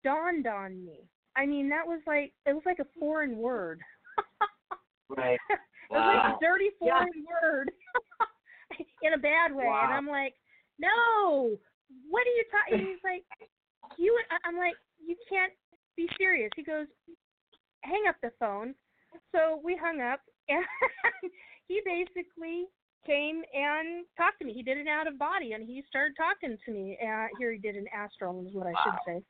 dawned 0.04 0.48
on 0.48 0.84
me. 0.84 1.08
I 1.36 1.46
mean, 1.46 1.70
that 1.70 1.86
was 1.86 2.02
like 2.08 2.34
it 2.46 2.54
was 2.54 2.64
like 2.66 2.80
a 2.80 2.88
foreign 3.00 3.38
word. 3.38 3.82
right. 5.10 5.40
it 5.50 5.60
was 5.92 6.16
like 6.16 6.36
a 6.36 6.44
dirty 6.44 6.70
Yeah. 6.82 7.00
foreign 7.00 7.26
word 7.44 7.72
in 9.04 9.14
a 9.14 9.18
bad 9.18 9.54
way. 9.54 9.66
Wow. 9.66 9.82
And 9.86 9.94
I'm 9.94 10.08
like, 10.08 10.34
no, 10.80 11.58
what 12.10 12.22
are 12.26 12.36
you 12.36 12.44
talking? 12.52 12.80
And 12.80 12.88
he's 12.88 13.04
like, 13.04 13.24
you. 13.98 14.18
I'm 14.46 14.58
like, 14.58 14.76
you 15.06 15.16
can't 15.30 15.54
be 15.96 16.08
serious. 16.18 16.50
He 16.56 16.64
goes, 16.64 16.88
hang 17.82 18.04
up 18.10 18.16
the 18.22 18.32
phone. 18.40 18.76
So 19.32 19.62
we 19.64 19.78
hung 19.82 20.02
up, 20.02 20.20
and 20.50 20.64
he 21.68 21.82
basically 21.86 22.66
came 23.06 23.44
and 23.54 24.06
talked 24.18 24.40
to 24.40 24.46
me. 24.46 24.54
He 24.54 24.64
did 24.64 24.78
an 24.78 24.88
out 24.88 25.08
of 25.08 25.18
body, 25.18 25.54
and 25.54 25.66
he 25.66 25.84
started 25.88 26.16
talking 26.18 26.58
to 26.66 26.72
me. 26.72 26.98
Uh, 27.02 27.28
here 27.40 27.52
he 27.52 27.60
did 27.60 27.76
an 27.76 27.86
astral, 27.96 28.46
is 28.48 28.54
what 28.54 28.68
I 28.68 28.74
should 28.84 29.00
say. 29.06 29.24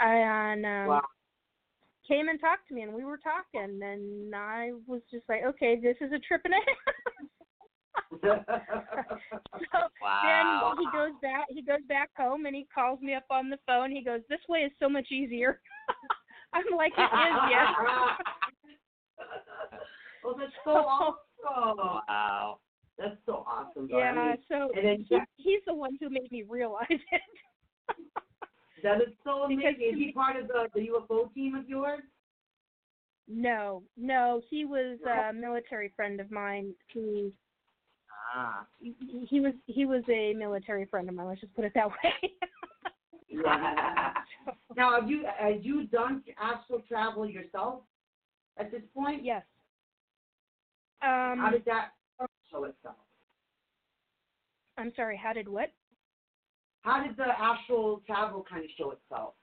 And 0.00 0.66
um, 0.66 0.88
Wow. 0.88 1.02
came 2.06 2.28
and 2.28 2.40
talked 2.40 2.68
to 2.68 2.74
me, 2.74 2.82
and 2.82 2.92
we 2.92 3.04
were 3.04 3.18
talking, 3.18 3.80
and 3.82 4.34
I 4.34 4.72
was 4.86 5.00
just 5.10 5.28
like, 5.28 5.44
okay, 5.44 5.78
this 5.80 5.96
is 6.00 6.12
a 6.12 6.18
trip 6.18 6.42
and 6.44 6.54
a 6.54 6.56
half. 6.66 6.94
so 8.22 8.38
Wow. 10.02 10.74
then 10.76 10.84
he 10.84 10.86
goes 10.96 11.12
back. 11.22 11.46
He 11.48 11.62
goes 11.62 11.82
back 11.88 12.10
home, 12.16 12.46
and 12.46 12.54
he 12.54 12.66
calls 12.74 13.00
me 13.00 13.14
up 13.14 13.24
on 13.30 13.50
the 13.50 13.58
phone. 13.66 13.90
He 13.90 14.02
goes, 14.02 14.20
"This 14.28 14.40
way 14.48 14.60
is 14.60 14.72
so 14.78 14.88
much 14.88 15.10
easier." 15.10 15.60
I'm 16.52 16.64
like, 16.76 16.92
"It 16.96 17.02
is, 17.02 17.36
yes." 17.50 17.68
well, 20.24 20.36
that's 20.38 20.52
so 20.64 20.70
awesome. 20.70 21.14
Wow. 22.08 22.58
That's 22.98 23.16
so 23.26 23.44
awesome. 23.46 23.88
yeah. 23.90 24.12
darling. 24.14 24.36
So 24.48 24.70
And 24.74 24.84
then 24.84 25.06
he, 25.08 25.18
he's 25.36 25.60
the 25.66 25.74
one 25.74 25.96
who 26.00 26.10
made 26.10 26.30
me 26.32 26.42
realize 26.48 26.86
it. 26.90 27.22
that 28.82 29.00
is 29.00 29.08
so 29.24 29.46
Because 29.48 29.74
amazing. 29.76 29.88
Is 29.88 29.94
he 29.94 30.06
me- 30.06 30.12
part 30.12 30.36
of 30.36 30.48
the, 30.48 30.68
the 30.74 30.88
UFO 30.88 31.32
team 31.34 31.54
of 31.54 31.68
yours? 31.68 32.02
no, 33.30 33.82
no, 33.98 34.40
he 34.48 34.64
was 34.64 34.98
a 35.06 35.32
military 35.34 35.92
friend 35.94 36.18
of 36.18 36.30
mine 36.30 36.72
who 36.94 37.30
Ah. 38.34 38.66
he, 38.80 38.94
he 39.28 39.40
was 39.40 39.54
he 39.66 39.86
was 39.86 40.02
a 40.08 40.34
military 40.34 40.84
friend 40.86 41.08
of 41.08 41.14
mine. 41.14 41.28
Let's 41.28 41.40
just 41.40 41.54
put 41.54 41.64
it 41.64 41.72
that 41.74 41.88
way. 41.88 42.32
Yeah. 43.28 44.12
now, 44.76 45.00
have 45.00 45.08
you 45.08 45.24
have 45.38 45.64
you 45.64 45.86
done 45.86 46.22
astral 46.40 46.80
travel 46.88 47.28
yourself 47.28 47.82
at 48.58 48.70
this 48.70 48.82
point? 48.94 49.24
yes. 49.24 49.42
Um, 51.02 51.38
How 51.38 51.50
did 51.50 51.64
that 51.66 51.92
show 52.50 52.64
itself? 52.64 52.96
I'm 54.76 54.92
sorry. 54.96 55.16
How 55.16 55.32
did 55.32 55.48
what? 55.48 55.70
How 56.82 57.02
did 57.06 57.16
the 57.16 57.26
astral 57.40 58.02
travel 58.06 58.44
kind 58.48 58.64
of 58.64 58.70
show 58.76 58.90
itself? 58.92 59.34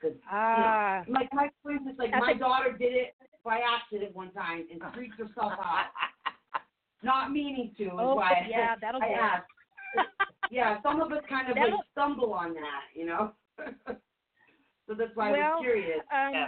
'Cause, 0.00 0.12
you 0.12 0.18
know, 0.18 0.22
Ah, 0.30 1.04
like 1.08 1.32
my 1.32 1.50
for 1.62 1.72
instance, 1.72 1.98
like 1.98 2.10
my 2.12 2.34
daughter 2.34 2.72
did 2.72 2.92
it 2.94 3.16
by 3.44 3.60
accident 3.60 4.14
one 4.14 4.30
time 4.32 4.66
and 4.70 4.82
freaked 4.94 5.18
herself 5.18 5.52
out, 5.58 5.86
not 7.02 7.32
meaning 7.32 7.72
to. 7.78 7.84
Is 7.84 7.90
oh 7.98 8.14
why 8.14 8.46
yeah, 8.48 8.74
that'll 8.80 9.02
I 9.02 9.06
asked. 9.06 9.50
Yeah, 10.50 10.80
some 10.82 11.00
of 11.00 11.10
us 11.12 11.22
kind 11.28 11.50
of 11.50 11.56
like 11.56 11.72
stumble 11.92 12.32
on 12.32 12.54
that, 12.54 12.82
you 12.94 13.06
know. 13.06 13.32
so 13.86 14.94
that's 14.96 15.10
why 15.14 15.28
I 15.28 15.32
Well, 15.32 15.54
was 15.56 15.62
curious. 15.62 16.00
Um, 16.12 16.32
Yeah. 16.32 16.46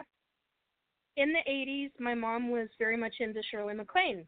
In 1.16 1.32
the 1.32 1.50
80s, 1.50 1.90
my 1.98 2.14
mom 2.14 2.50
was 2.50 2.68
very 2.78 2.96
much 2.96 3.14
into 3.18 3.42
Shirley 3.50 3.74
MacLaine. 3.74 4.24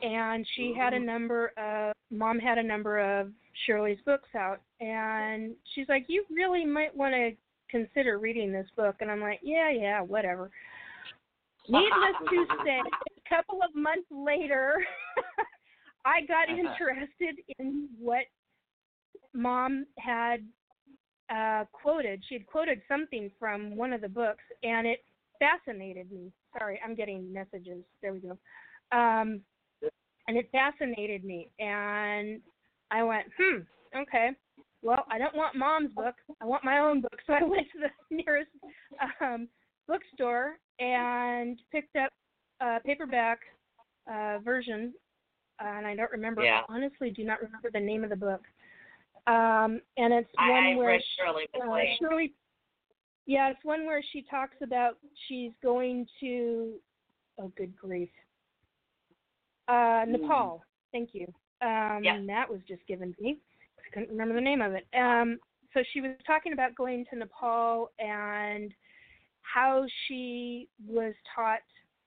And 0.00 0.46
she 0.54 0.72
had 0.76 0.94
a 0.94 0.98
number 0.98 1.52
of, 1.56 1.92
mom 2.10 2.38
had 2.38 2.58
a 2.58 2.62
number 2.62 2.98
of 2.98 3.32
Shirley's 3.66 3.98
books 4.06 4.28
out. 4.36 4.60
And 4.80 5.54
she's 5.74 5.88
like, 5.88 6.04
You 6.06 6.24
really 6.30 6.64
might 6.64 6.96
want 6.96 7.14
to 7.14 7.32
consider 7.68 8.18
reading 8.18 8.52
this 8.52 8.68
book. 8.76 8.96
And 9.00 9.10
I'm 9.10 9.20
like, 9.20 9.40
Yeah, 9.42 9.70
yeah, 9.70 10.00
whatever. 10.00 10.50
Needless 11.68 12.16
to 12.30 12.46
say, 12.64 12.80
a 13.26 13.34
couple 13.34 13.60
of 13.62 13.74
months 13.74 14.08
later, 14.10 14.74
I 16.04 16.20
got 16.26 16.48
interested 16.48 17.42
in 17.58 17.88
what 17.98 18.24
mom 19.34 19.86
had 19.98 20.44
uh, 21.34 21.64
quoted. 21.72 22.22
She 22.28 22.34
had 22.34 22.46
quoted 22.46 22.82
something 22.88 23.30
from 23.38 23.76
one 23.76 23.92
of 23.92 24.00
the 24.00 24.08
books, 24.08 24.44
and 24.62 24.86
it 24.86 25.00
fascinated 25.38 26.10
me. 26.10 26.32
Sorry, 26.58 26.80
I'm 26.84 26.94
getting 26.94 27.32
messages. 27.32 27.84
There 28.02 28.12
we 28.12 28.20
go. 28.20 28.38
Um, 28.96 29.40
and 30.28 30.36
it 30.36 30.48
fascinated 30.52 31.24
me, 31.24 31.48
and 31.58 32.40
I 32.90 33.02
went, 33.02 33.26
hmm, 33.38 33.60
okay. 33.98 34.30
Well, 34.82 35.04
I 35.10 35.18
don't 35.18 35.34
want 35.36 35.56
mom's 35.56 35.92
book. 35.92 36.14
I 36.40 36.44
want 36.44 36.64
my 36.64 36.78
own 36.78 37.00
book. 37.00 37.12
So 37.26 37.34
I 37.34 37.44
went 37.44 37.68
to 37.72 37.78
the 37.78 37.90
nearest 38.24 38.50
um, 39.20 39.48
bookstore 39.86 40.58
and 40.80 41.58
picked 41.70 41.94
up 41.96 42.10
a 42.62 42.80
paperback 42.84 43.40
uh, 44.10 44.38
version, 44.44 44.92
and 45.60 45.86
I 45.86 45.94
don't 45.94 46.10
remember. 46.10 46.42
Yeah. 46.42 46.62
Honestly, 46.68 47.10
do 47.10 47.24
not 47.24 47.40
remember 47.42 47.70
the 47.72 47.80
name 47.80 48.04
of 48.04 48.10
the 48.10 48.16
book. 48.16 48.42
Um, 49.26 49.80
and 49.96 50.12
it's 50.12 50.30
I, 50.38 50.50
one 50.50 50.64
I 50.64 50.76
where 50.76 51.00
Shirley 51.18 51.44
uh, 51.54 51.78
Shirley. 52.00 52.32
Yeah, 53.26 53.50
it's 53.50 53.64
one 53.64 53.86
where 53.86 54.02
she 54.12 54.24
talks 54.28 54.56
about 54.62 54.98
she's 55.28 55.52
going 55.62 56.06
to. 56.20 56.74
Oh, 57.38 57.52
good 57.56 57.76
grief. 57.76 58.10
Uh, 59.68 60.04
Nepal. 60.08 60.64
Thank 60.90 61.10
you. 61.12 61.26
Um, 61.62 62.00
Yeah. 62.02 62.20
That 62.26 62.50
was 62.50 62.60
just 62.66 62.84
given 62.88 63.14
to 63.14 63.22
me. 63.22 63.38
I 63.78 63.94
couldn't 63.94 64.10
remember 64.10 64.34
the 64.34 64.40
name 64.40 64.60
of 64.60 64.72
it. 64.72 64.86
Um, 64.98 65.38
so 65.72 65.82
she 65.92 66.00
was 66.00 66.10
talking 66.26 66.52
about 66.52 66.74
going 66.74 67.06
to 67.10 67.18
Nepal 67.18 67.90
and 67.98 68.72
how 69.42 69.86
she 70.06 70.68
was 70.86 71.14
taught 71.34 71.60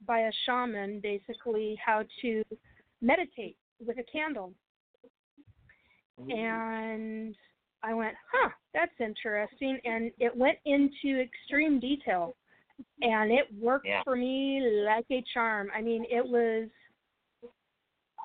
by 0.05 0.19
a 0.21 0.31
shaman, 0.45 0.99
basically, 1.01 1.77
how 1.83 2.03
to 2.21 2.43
meditate 3.01 3.57
with 3.85 3.97
a 3.97 4.03
candle. 4.03 4.53
Mm-hmm. 6.19 6.31
And 6.31 7.35
I 7.83 7.93
went, 7.93 8.15
huh, 8.31 8.49
that's 8.73 8.99
interesting. 8.99 9.79
And 9.83 10.11
it 10.19 10.35
went 10.35 10.57
into 10.65 11.19
extreme 11.19 11.79
detail. 11.79 12.35
And 13.01 13.31
it 13.31 13.47
worked 13.59 13.85
Yeah. 13.85 14.03
for 14.03 14.15
me 14.15 14.61
like 14.85 15.05
a 15.11 15.23
charm. 15.33 15.71
I 15.73 15.81
mean, 15.81 16.05
it 16.09 16.25
was, 16.25 16.69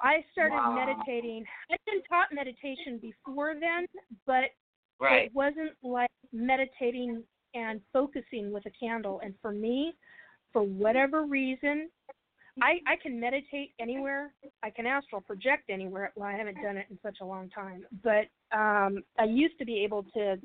I 0.02 0.24
started 0.32 0.56
Wow. 0.56 0.72
meditating. 0.72 1.46
I'd 1.70 1.78
been 1.84 2.02
taught 2.08 2.32
meditation 2.32 2.98
before 2.98 3.54
then, 3.54 3.86
but 4.26 4.50
Right. 4.98 5.26
it 5.26 5.34
wasn't 5.34 5.76
like 5.82 6.10
meditating 6.32 7.24
and 7.54 7.80
focusing 7.92 8.50
with 8.50 8.66
a 8.66 8.70
candle. 8.70 9.20
And 9.20 9.38
for 9.40 9.52
me, 9.52 9.94
for 10.52 10.62
whatever 10.62 11.24
reason, 11.24 11.88
I 12.62 12.80
I 12.86 12.96
can 13.02 13.18
meditate 13.18 13.72
anywhere. 13.78 14.32
I 14.62 14.70
can 14.70 14.86
astral 14.86 15.20
project 15.20 15.70
anywhere. 15.70 16.12
Well, 16.16 16.28
I 16.28 16.32
haven't 16.32 16.60
done 16.62 16.76
it 16.76 16.86
in 16.90 16.98
such 17.02 17.18
a 17.20 17.24
long 17.24 17.48
time, 17.50 17.84
but 18.02 18.26
um 18.56 19.02
I 19.18 19.24
used 19.24 19.58
to 19.58 19.64
be 19.64 19.84
able 19.84 20.04
to 20.14 20.36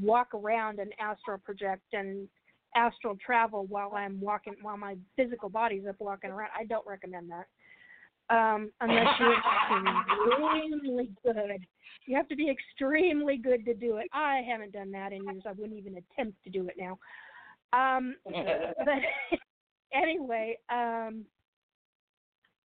walk 0.00 0.34
around 0.34 0.78
and 0.78 0.92
astral 1.00 1.38
project 1.38 1.82
and 1.92 2.28
astral 2.74 3.16
travel 3.24 3.66
while 3.68 3.94
I'm 3.94 4.20
walking 4.20 4.54
while 4.60 4.76
my 4.76 4.96
physical 5.16 5.48
body's 5.48 5.86
up 5.88 5.96
walking 5.98 6.30
around. 6.30 6.50
I 6.58 6.64
don't 6.64 6.86
recommend 6.86 7.30
that. 7.30 7.46
Um 8.34 8.70
unless 8.80 9.06
you're 9.18 9.34
extremely 9.38 11.10
good. 11.24 11.66
You 12.06 12.16
have 12.16 12.28
to 12.28 12.36
be 12.36 12.50
extremely 12.50 13.36
good 13.38 13.64
to 13.64 13.74
do 13.74 13.96
it. 13.96 14.08
I 14.12 14.42
haven't 14.48 14.72
done 14.72 14.90
that 14.92 15.12
in 15.12 15.24
years. 15.24 15.42
I 15.46 15.52
wouldn't 15.52 15.78
even 15.78 15.96
attempt 15.96 16.42
to 16.44 16.50
do 16.50 16.68
it 16.68 16.76
now. 16.78 16.98
Um 17.72 18.16
but 18.24 19.38
anyway, 19.92 20.58
um 20.70 21.24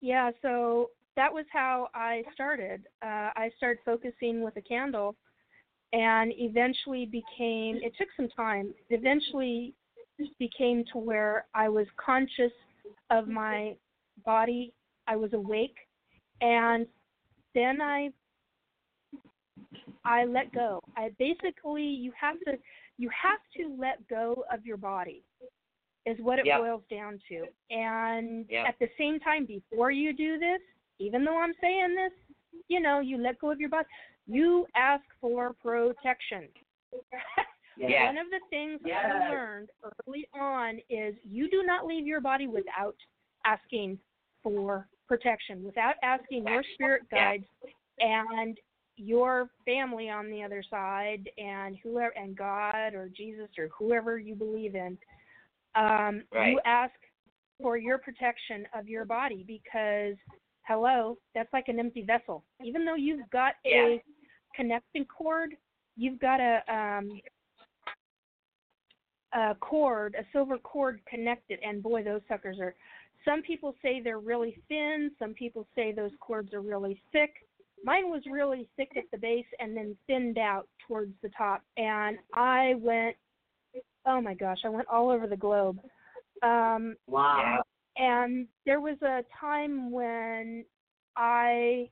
yeah, 0.00 0.30
so 0.40 0.90
that 1.16 1.32
was 1.32 1.44
how 1.52 1.88
I 1.94 2.22
started. 2.34 2.82
Uh 3.02 3.30
I 3.36 3.50
started 3.56 3.80
focusing 3.84 4.42
with 4.42 4.56
a 4.56 4.62
candle 4.62 5.16
and 5.92 6.32
eventually 6.36 7.06
became 7.06 7.76
it 7.82 7.92
took 7.98 8.08
some 8.16 8.28
time. 8.28 8.74
Eventually 8.90 9.74
became 10.38 10.84
to 10.92 10.98
where 10.98 11.46
I 11.54 11.68
was 11.68 11.86
conscious 11.96 12.52
of 13.10 13.26
my 13.26 13.74
body. 14.24 14.72
I 15.06 15.16
was 15.16 15.32
awake 15.32 15.76
and 16.40 16.86
then 17.54 17.80
I 17.80 18.10
I 20.04 20.24
let 20.24 20.52
go. 20.52 20.80
I 20.96 21.10
basically 21.18 21.82
you 21.82 22.12
have 22.20 22.38
to 22.46 22.58
you 22.98 23.10
have 23.10 23.40
to 23.56 23.76
let 23.78 24.06
go 24.08 24.44
of 24.52 24.64
your 24.64 24.76
body 24.76 25.22
is 26.06 26.18
what 26.20 26.38
it 26.38 26.46
Yep. 26.46 26.58
boils 26.58 26.82
down 26.90 27.20
to. 27.28 27.46
And 27.70 28.48
Yep. 28.48 28.66
at 28.66 28.78
the 28.78 28.88
same 28.96 29.20
time 29.20 29.44
before 29.44 29.90
you 29.90 30.12
do 30.12 30.38
this, 30.38 30.60
even 30.98 31.24
though 31.24 31.38
I'm 31.38 31.54
saying 31.60 31.94
this, 31.94 32.12
you 32.68 32.80
know, 32.80 33.00
you 33.00 33.18
let 33.18 33.38
go 33.38 33.50
of 33.50 33.60
your 33.60 33.68
body, 33.68 33.88
you 34.26 34.66
ask 34.74 35.04
for 35.20 35.54
protection. 35.54 36.48
Yeah. 37.76 38.06
One 38.06 38.18
of 38.18 38.26
the 38.30 38.40
things 38.50 38.80
Yes. 38.84 39.06
I 39.06 39.30
learned 39.30 39.70
early 39.82 40.28
on 40.34 40.80
is 40.90 41.14
you 41.24 41.48
do 41.48 41.62
not 41.62 41.86
leave 41.86 42.06
your 42.06 42.20
body 42.20 42.46
without 42.46 42.96
asking 43.46 43.98
for 44.42 44.86
protection, 45.08 45.64
without 45.64 45.94
asking 46.02 46.46
your 46.46 46.62
spirit 46.74 47.08
guides 47.10 47.46
and 48.00 48.58
your 48.96 49.48
family 49.64 50.10
on 50.10 50.30
the 50.30 50.42
other 50.42 50.62
side 50.68 51.30
and 51.38 51.78
whoever 51.82 52.12
and 52.16 52.36
God 52.36 52.92
or 52.92 53.08
Jesus 53.08 53.48
or 53.56 53.68
whoever 53.68 54.18
you 54.18 54.34
believe 54.34 54.74
in. 54.74 54.98
Um, 55.74 56.24
Right. 56.32 56.52
You 56.52 56.60
ask 56.64 56.94
for 57.60 57.76
your 57.76 57.98
protection 57.98 58.66
of 58.74 58.88
your 58.88 59.04
body 59.04 59.44
because 59.46 60.16
hello, 60.66 61.18
that's 61.34 61.52
like 61.52 61.68
an 61.68 61.78
empty 61.78 62.02
vessel. 62.02 62.44
Even 62.62 62.84
though 62.84 62.94
you've 62.94 63.28
got 63.30 63.56
Yeah. 63.64 63.86
a 63.86 64.04
connecting 64.54 65.04
cord, 65.06 65.56
you've 65.96 66.18
got 66.18 66.40
a 66.40 66.62
um 66.72 67.20
a 69.32 69.54
cord, 69.60 70.16
a 70.18 70.24
silver 70.32 70.58
cord 70.58 71.00
connected, 71.06 71.60
and 71.62 71.82
boy, 71.82 72.02
those 72.02 72.22
suckers 72.26 72.58
are. 72.58 72.74
Some 73.24 73.42
people 73.42 73.76
say 73.82 74.00
they're 74.00 74.18
really 74.18 74.60
thin. 74.68 75.14
Some 75.18 75.34
people 75.34 75.68
say 75.74 75.92
those 75.92 76.10
cords 76.20 76.52
are 76.54 76.62
really 76.62 77.00
thick. 77.12 77.46
Mine 77.84 78.10
was 78.10 78.22
really 78.26 78.66
thick 78.76 78.96
at 78.96 79.04
the 79.12 79.18
base 79.18 79.46
and 79.60 79.76
then 79.76 79.96
thinned 80.06 80.38
out 80.38 80.66
towards 80.86 81.14
the 81.22 81.28
top, 81.30 81.62
and 81.76 82.18
I 82.34 82.74
went. 82.78 83.16
Oh 84.06 84.20
my 84.20 84.34
gosh, 84.34 84.58
I 84.64 84.68
went 84.68 84.88
all 84.88 85.10
over 85.10 85.26
the 85.26 85.36
globe. 85.36 85.78
Um, 86.42 86.96
Wow. 87.06 87.62
and 87.96 88.48
there 88.64 88.80
was 88.80 89.00
a 89.02 89.24
time 89.38 89.90
when 89.90 90.64
I 91.16 91.90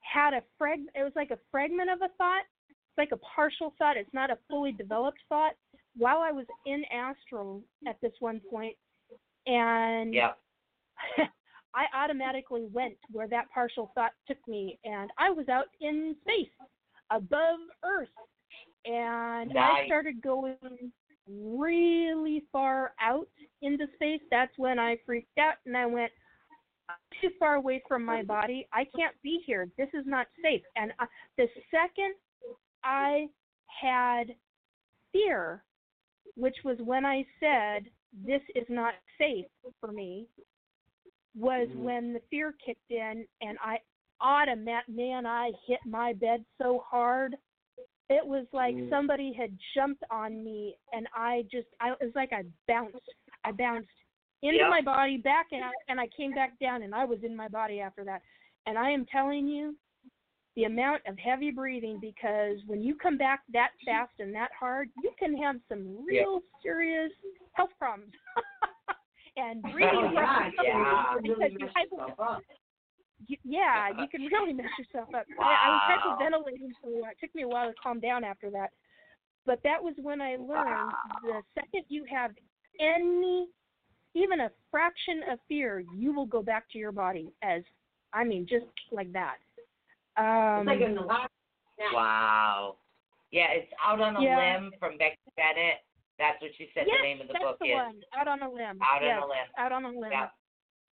had 0.00 0.34
a 0.34 0.42
frag 0.58 0.80
it 0.94 1.02
was 1.02 1.12
like 1.16 1.30
a 1.30 1.38
fragment 1.50 1.90
of 1.90 2.02
a 2.02 2.08
thought. 2.16 2.44
It's 2.68 2.98
like 2.98 3.12
a 3.12 3.16
partial 3.18 3.74
thought. 3.78 3.96
It's 3.96 4.12
not 4.12 4.30
a 4.30 4.38
fully 4.48 4.72
developed 4.72 5.18
thought. 5.28 5.54
While 5.96 6.18
I 6.18 6.32
was 6.32 6.46
in 6.66 6.84
astral 6.92 7.62
at 7.86 8.00
this 8.02 8.12
one 8.20 8.40
point 8.50 8.76
and 9.46 10.14
Yeah. 10.14 10.32
I 11.74 11.84
automatically 11.94 12.66
went 12.72 12.96
where 13.12 13.28
that 13.28 13.50
partial 13.52 13.90
thought 13.94 14.12
took 14.26 14.38
me 14.48 14.78
and 14.84 15.10
I 15.18 15.30
was 15.30 15.48
out 15.48 15.66
in 15.80 16.16
space 16.22 16.48
above 17.10 17.58
Earth 17.84 18.08
and 18.86 19.52
I 19.58 19.84
started 19.86 20.22
going 20.22 20.56
really 21.28 22.44
far 22.52 22.92
out 23.00 23.28
into 23.62 23.86
space. 23.94 24.20
That's 24.30 24.52
when 24.56 24.78
I 24.78 24.96
freaked 25.04 25.38
out 25.38 25.54
and 25.64 25.76
I 25.76 25.86
went 25.86 26.12
too 27.20 27.30
far 27.38 27.54
away 27.54 27.82
from 27.88 28.04
my 28.04 28.22
body. 28.22 28.68
I 28.72 28.84
can't 28.96 29.14
be 29.22 29.40
here. 29.46 29.68
This 29.76 29.88
is 29.94 30.04
not 30.06 30.26
safe. 30.42 30.62
And 30.76 30.92
I, 30.98 31.06
the 31.36 31.46
second 31.70 32.14
I 32.84 33.26
had 33.66 34.34
fear, 35.12 35.64
which 36.36 36.56
was 36.64 36.78
when 36.80 37.04
I 37.04 37.24
said 37.40 37.86
this 38.24 38.42
is 38.54 38.66
not 38.68 38.94
safe 39.18 39.46
for 39.80 39.92
me, 39.92 40.26
was 41.34 41.68
mm-hmm. 41.68 41.82
when 41.82 42.12
the 42.12 42.20
fear 42.30 42.54
kicked 42.64 42.90
in 42.90 43.26
and 43.40 43.58
I 43.62 43.78
automat 44.20 44.84
man 44.88 45.26
I 45.26 45.50
hit 45.66 45.80
my 45.84 46.12
bed 46.14 46.44
so 46.60 46.82
hard. 46.88 47.36
It 48.08 48.24
was 48.24 48.46
like 48.52 48.74
Mm. 48.76 48.88
somebody 48.90 49.32
had 49.32 49.56
jumped 49.74 50.04
on 50.10 50.44
me 50.44 50.76
and 50.92 51.08
I 51.14 51.42
just 51.50 51.66
I 51.80 51.90
it 51.92 51.98
was 52.00 52.14
like 52.14 52.32
I 52.32 52.44
bounced. 52.68 52.96
I 53.44 53.52
bounced 53.52 53.88
into 54.42 54.58
Yep. 54.58 54.70
my 54.70 54.80
body 54.82 55.16
back 55.16 55.46
and 55.52 55.64
I, 55.64 55.70
and 55.88 55.98
I 56.00 56.06
came 56.08 56.32
back 56.32 56.58
down 56.58 56.82
and 56.82 56.94
I 56.94 57.04
was 57.04 57.18
in 57.24 57.34
my 57.34 57.48
body 57.48 57.80
after 57.80 58.04
that. 58.04 58.22
And 58.66 58.78
I 58.78 58.90
am 58.90 59.06
telling 59.06 59.48
you 59.48 59.76
the 60.56 60.64
amount 60.64 61.02
of 61.06 61.18
heavy 61.18 61.50
breathing 61.50 61.98
because 62.00 62.58
when 62.66 62.80
you 62.80 62.94
come 62.94 63.16
back 63.18 63.40
that 63.52 63.70
fast 63.84 64.12
and 64.20 64.34
that 64.34 64.50
hard, 64.58 64.88
you 65.02 65.10
can 65.18 65.36
have 65.36 65.56
some 65.68 66.04
real 66.04 66.40
serious 66.62 67.12
health 67.52 67.70
problems. 67.78 68.12
and 69.36 69.62
breathing 69.72 69.90
Oh, 69.94 70.10
yeah, 70.12 70.22
problems 70.24 70.54
yeah. 70.64 71.14
because 71.22 71.38
Really 71.38 71.52
you 71.52 71.58
mess 71.58 71.70
hypo- 71.74 71.96
yourself 71.96 72.20
up. 72.20 72.42
You, 73.26 73.36
yeah, 73.44 73.88
you 73.98 74.08
can 74.08 74.22
really 74.26 74.52
mess 74.52 74.66
yourself 74.78 75.08
up. 75.14 75.26
I, 75.40 75.42
I 75.42 75.68
Wow. 75.68 75.72
was 75.72 76.18
hyperventilating 76.20 76.70
for 76.80 76.90
a 76.90 77.00
while. 77.02 77.10
It 77.10 77.18
took 77.20 77.34
me 77.34 77.42
a 77.42 77.48
while 77.48 77.68
to 77.68 77.74
calm 77.82 78.00
down 78.00 78.24
after 78.24 78.50
that. 78.50 78.70
But 79.46 79.60
that 79.62 79.82
was 79.82 79.94
when 80.02 80.20
I 80.20 80.36
learned 80.36 80.92
the 81.22 81.40
second 81.54 81.84
you 81.88 82.04
have 82.10 82.32
any, 82.80 83.48
even 84.14 84.40
a 84.40 84.50
fraction 84.70 85.22
of 85.30 85.38
fear, 85.48 85.82
you 85.94 86.12
will 86.12 86.26
go 86.26 86.42
back 86.42 86.68
to 86.72 86.78
your 86.78 86.92
body 86.92 87.32
as, 87.42 87.62
I 88.12 88.24
mean, 88.24 88.46
just 88.48 88.66
like 88.90 89.12
that. 89.12 89.36
Um, 90.16 90.68
It's 90.68 90.80
like 90.80 90.88
in 90.88 90.94
the 90.94 91.00
last 91.02 91.30
snap. 91.76 91.92
Wow. 91.94 92.76
Yeah, 93.30 93.46
it's 93.50 93.72
out 93.84 94.00
on 94.00 94.16
a 94.16 94.22
Yeah. 94.22 94.54
limb 94.58 94.72
from 94.78 94.98
Becky 94.98 95.16
Bennett. 95.36 95.84
That's 96.18 96.40
what 96.40 96.50
she 96.56 96.70
said 96.72 96.84
yes, 96.86 96.96
the 96.98 97.02
name 97.06 97.20
of 97.20 97.28
the 97.28 97.34
that's 97.34 97.44
book 97.44 97.58
the 97.60 97.66
is. 97.66 97.74
one. 97.74 98.00
Out 98.18 98.26
on 98.28 98.42
a 98.42 98.50
limb. 98.50 98.80
Out 98.82 99.02
on 99.04 99.18
a 99.18 99.26
limb. 99.26 99.48
Out 99.58 99.72
on 99.72 99.84
a 99.84 99.90
limb. 99.90 100.10
Yeah. 100.12 100.28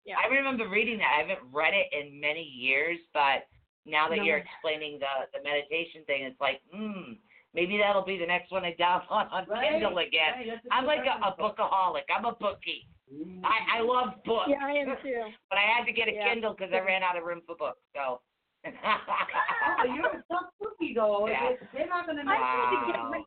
Yeah. 0.06 0.16
I 0.24 0.28
remember 0.34 0.68
reading 0.68 0.98
that. 1.00 1.12
I 1.18 1.22
haven't 1.22 1.40
read 1.52 1.74
it 1.74 1.88
in 1.92 2.20
many 2.20 2.44
years, 2.44 2.98
but 3.14 3.48
now 3.86 4.10
that 4.10 4.18
No. 4.18 4.24
you're 4.24 4.38
explaining 4.44 5.00
the 5.00 5.28
the 5.38 5.44
meditation 5.44 6.04
thing, 6.06 6.24
it's 6.24 6.40
like, 6.42 6.62
hmm, 6.74 7.14
maybe 7.54 7.78
that'll 7.78 8.04
be 8.06 8.18
the 8.18 8.26
next 8.26 8.52
one 8.52 8.66
I 8.66 8.74
download 8.76 9.32
on 9.32 9.46
Right, 9.48 9.72
Kindle 9.72 9.98
again. 10.00 10.34
right, 10.50 10.60
I'm 10.72 10.86
like 10.86 11.06
a, 11.06 11.24
a 11.26 11.36
bookaholic. 11.40 12.04
I'm 12.16 12.26
a 12.26 12.34
bookie. 12.36 12.88
Mm. 13.14 13.42
I 13.44 13.80
I 13.80 13.82
love 13.82 14.24
books. 14.26 14.50
Yeah, 14.50 14.60
I 14.64 14.72
am 14.72 14.96
too. 15.04 15.24
But 15.50 15.58
I 15.60 15.64
had 15.78 15.86
to 15.86 15.94
get 15.94 16.08
a 16.08 16.14
Yeah. 16.14 16.34
Kindle 16.34 16.54
because 16.58 16.72
I 16.74 16.80
ran 16.80 17.04
out 17.04 17.18
of 17.18 17.24
room 17.24 17.42
for 17.46 17.56
books. 17.56 17.80
So. 17.96 18.22
Oh, 18.66 19.84
you're 19.94 20.08
a 20.08 20.24
tough 20.32 20.50
cookie 20.62 20.94
though. 20.96 21.28
Yeah. 21.28 21.52
They- 21.72 21.80
They're 21.80 21.88
not 21.88 22.08
gonna 22.08 22.24
make 22.24 22.36
had 22.36 22.70
to 22.72 22.92
get 22.92 23.00
Wow. 23.00 23.24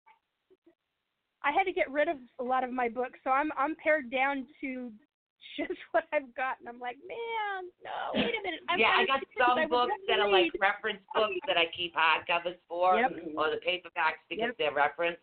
I 1.43 1.53
had 1.53 1.65
to 1.65 1.73
get 1.73 1.91
rid 1.91 2.09
of 2.09 2.17
a 2.41 2.43
lot 2.43 2.65
of 2.65 2.73
my 2.73 2.89
books, 2.89 3.19
so 3.23 3.31
I'm 3.31 3.51
I'm 3.57 3.77
pared 3.77 4.11
down 4.11 4.47
to 4.63 4.91
just 5.57 5.79
what 5.93 6.05
I've 6.13 6.35
got, 6.35 6.59
and 6.61 6.69
I'm 6.69 6.81
like, 6.81 6.97
man, 7.07 7.71
no, 7.85 8.15
wait 8.15 8.35
a 8.35 8.43
minute. 8.43 8.61
I'm 8.69 8.79
yeah, 8.79 8.95
I 8.97 9.07
got 9.07 9.21
some 9.39 9.59
I 9.59 9.67
books 9.67 9.93
that 10.09 10.19
are 10.21 10.31
like 10.31 10.53
reference 10.61 11.01
books 11.15 11.37
that 11.47 11.57
I 11.57 11.67
keep 11.77 11.95
hardcovers 11.95 12.57
for, 12.69 12.97
Yep. 12.97 13.37
or 13.37 13.51
the 13.51 13.61
paperbacks 13.67 14.23
because 14.29 14.55
Yep. 14.55 14.59
they're 14.59 14.75
reference. 14.75 15.19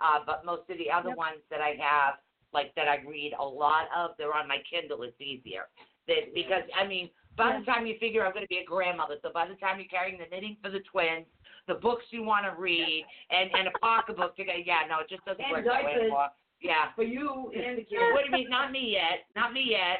Uh, 0.00 0.20
but 0.26 0.44
most 0.44 0.68
of 0.68 0.76
the 0.78 0.90
other 0.90 1.10
Yep. 1.10 1.18
ones 1.18 1.40
that 1.50 1.60
I 1.60 1.72
have, 1.80 2.20
like 2.52 2.74
that 2.74 2.88
I 2.88 2.96
read 3.06 3.32
a 3.38 3.44
lot 3.44 3.88
of, 3.94 4.16
they're 4.18 4.34
on 4.34 4.46
my 4.48 4.58
Kindle. 4.68 5.02
It's 5.02 5.20
easier. 5.20 5.68
That 6.06 6.34
because 6.34 6.64
I 6.74 6.86
mean, 6.86 7.10
by 7.36 7.58
the 7.58 7.64
time 7.64 7.86
you 7.86 7.98
figure 7.98 8.24
I'm 8.24 8.32
going 8.32 8.44
to 8.44 8.48
be 8.48 8.58
a 8.58 8.64
grandmother, 8.64 9.16
so 9.22 9.30
by 9.32 9.46
the 9.46 9.54
time 9.56 9.78
you're 9.78 9.88
carrying 9.88 10.18
the 10.18 10.26
knitting 10.30 10.56
for 10.62 10.70
the 10.70 10.80
twins, 10.80 11.26
the 11.66 11.74
books 11.74 12.04
you 12.10 12.22
want 12.22 12.46
to 12.46 12.60
read, 12.60 13.04
and 13.30 13.50
and 13.54 13.68
a 13.68 13.78
pocketbook, 13.78 14.36
to 14.36 14.44
go, 14.44 14.52
yeah, 14.64 14.82
no, 14.88 15.00
it 15.00 15.08
just 15.08 15.24
doesn't 15.24 15.42
And 15.42 15.52
work 15.52 15.64
that 15.64 15.84
way 15.84 15.94
anymore. 15.94 16.28
Yeah. 16.60 16.92
for 16.94 17.02
you 17.04 17.52
and 17.54 17.78
the 17.78 17.82
kids. 17.82 18.00
What 18.12 18.24
do 18.24 18.30
you 18.30 18.32
mean? 18.44 18.50
Not 18.50 18.72
me 18.72 18.92
yet. 18.92 19.26
Not 19.36 19.52
me 19.52 19.66
yet. 19.70 19.98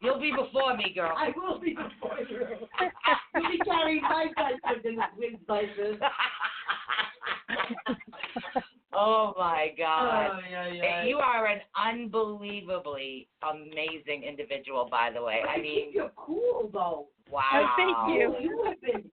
You'll 0.00 0.20
be 0.20 0.30
before 0.32 0.76
me, 0.76 0.92
girl. 0.94 1.14
I 1.16 1.30
will 1.36 1.58
be 1.58 1.70
before 1.70 2.18
you. 2.28 2.40
You'll 3.34 3.50
be 3.50 3.58
carrying 3.64 4.02
my 4.02 4.26
diapers 4.36 4.82
and 4.84 4.98
the 4.98 5.02
twins' 5.16 5.38
diapers. 5.48 5.98
oh 8.92 9.34
my 9.38 9.68
God. 9.78 10.30
Oh, 10.32 10.38
yeah, 10.50 10.68
yeah. 10.72 11.04
You 11.04 11.16
are 11.18 11.46
an 11.46 11.60
unbelievably 11.76 13.28
amazing 13.42 14.24
individual, 14.24 14.88
by 14.90 15.10
the 15.12 15.22
way. 15.22 15.40
I 15.48 15.54
I 15.54 15.60
mean, 15.60 15.84
think 15.86 15.94
you're 15.94 16.12
cool 16.16 16.70
though. 16.72 17.06
wow. 17.30 17.42
Oh, 17.52 17.66
thank 17.76 18.18
you. 18.18 18.34
You 18.40 18.64
have 18.66 18.80
been. 18.80 19.10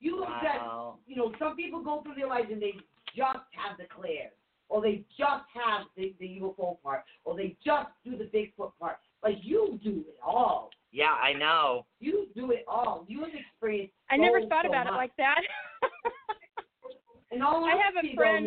You 0.00 0.18
look 0.18 0.28
at 0.28 0.60
Wow. 0.60 0.98
you 1.06 1.14
know, 1.16 1.32
some 1.38 1.54
people 1.54 1.80
go 1.82 2.02
through 2.02 2.14
their 2.16 2.26
lives 2.28 2.48
and 2.50 2.60
they 2.60 2.72
just 3.14 3.38
have 3.52 3.76
the 3.78 3.84
clairs, 3.94 4.32
or 4.72 4.80
they 4.80 5.04
just 5.18 5.44
have 5.52 5.84
the, 5.98 6.14
the 6.18 6.40
UFO 6.40 6.80
part, 6.82 7.04
or 7.24 7.36
they 7.36 7.54
just 7.64 7.90
do 8.06 8.16
the 8.16 8.24
Bigfoot 8.24 8.72
part. 8.80 8.96
But 9.20 9.44
you 9.44 9.78
do 9.84 10.02
it 10.08 10.16
all. 10.26 10.70
Yeah, 10.90 11.14
I 11.22 11.34
know. 11.34 11.84
You 12.00 12.26
do 12.34 12.52
it 12.52 12.64
all. 12.66 13.04
You 13.06 13.20
have 13.20 13.28
experienced. 13.34 13.92
I 14.10 14.16
never 14.16 14.40
thought 14.46 14.64
so 14.64 14.70
about 14.70 14.86
it 14.86 14.94
like 14.94 15.14
that. 15.18 15.40
And 17.30 17.42
all 17.42 17.64
I 17.64 17.70
have 17.70 17.94
a 17.96 18.14
friend- 18.14 18.46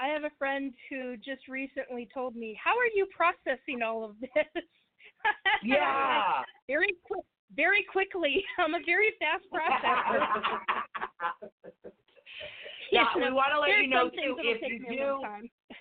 I 0.00 0.08
have 0.08 0.24
a 0.24 0.30
friend 0.36 0.72
who 0.90 1.16
just 1.16 1.46
recently 1.48 2.08
told 2.12 2.34
me, 2.34 2.58
"How 2.62 2.76
are 2.76 2.88
you 2.92 3.06
processing 3.16 3.82
all 3.82 4.04
of 4.04 4.18
this?" 4.20 4.64
Yeah. 5.62 6.42
very 6.66 6.96
quick, 7.04 7.24
very 7.54 7.84
quickly. 7.84 8.44
I'm 8.58 8.74
a 8.74 8.80
very 8.84 9.12
fast 9.20 9.44
processor. 9.54 11.85
Yeah, 12.92 13.06
we 13.16 13.32
want 13.32 13.52
to 13.52 13.60
let 13.60 13.68
there's 13.68 13.82
you 13.82 13.90
know 13.90 14.08
too 14.08 14.36
if 14.38 14.60
you 14.62 14.88
me 14.88 15.00
a 15.00 15.06
long 15.06 15.22
do. 15.22 15.74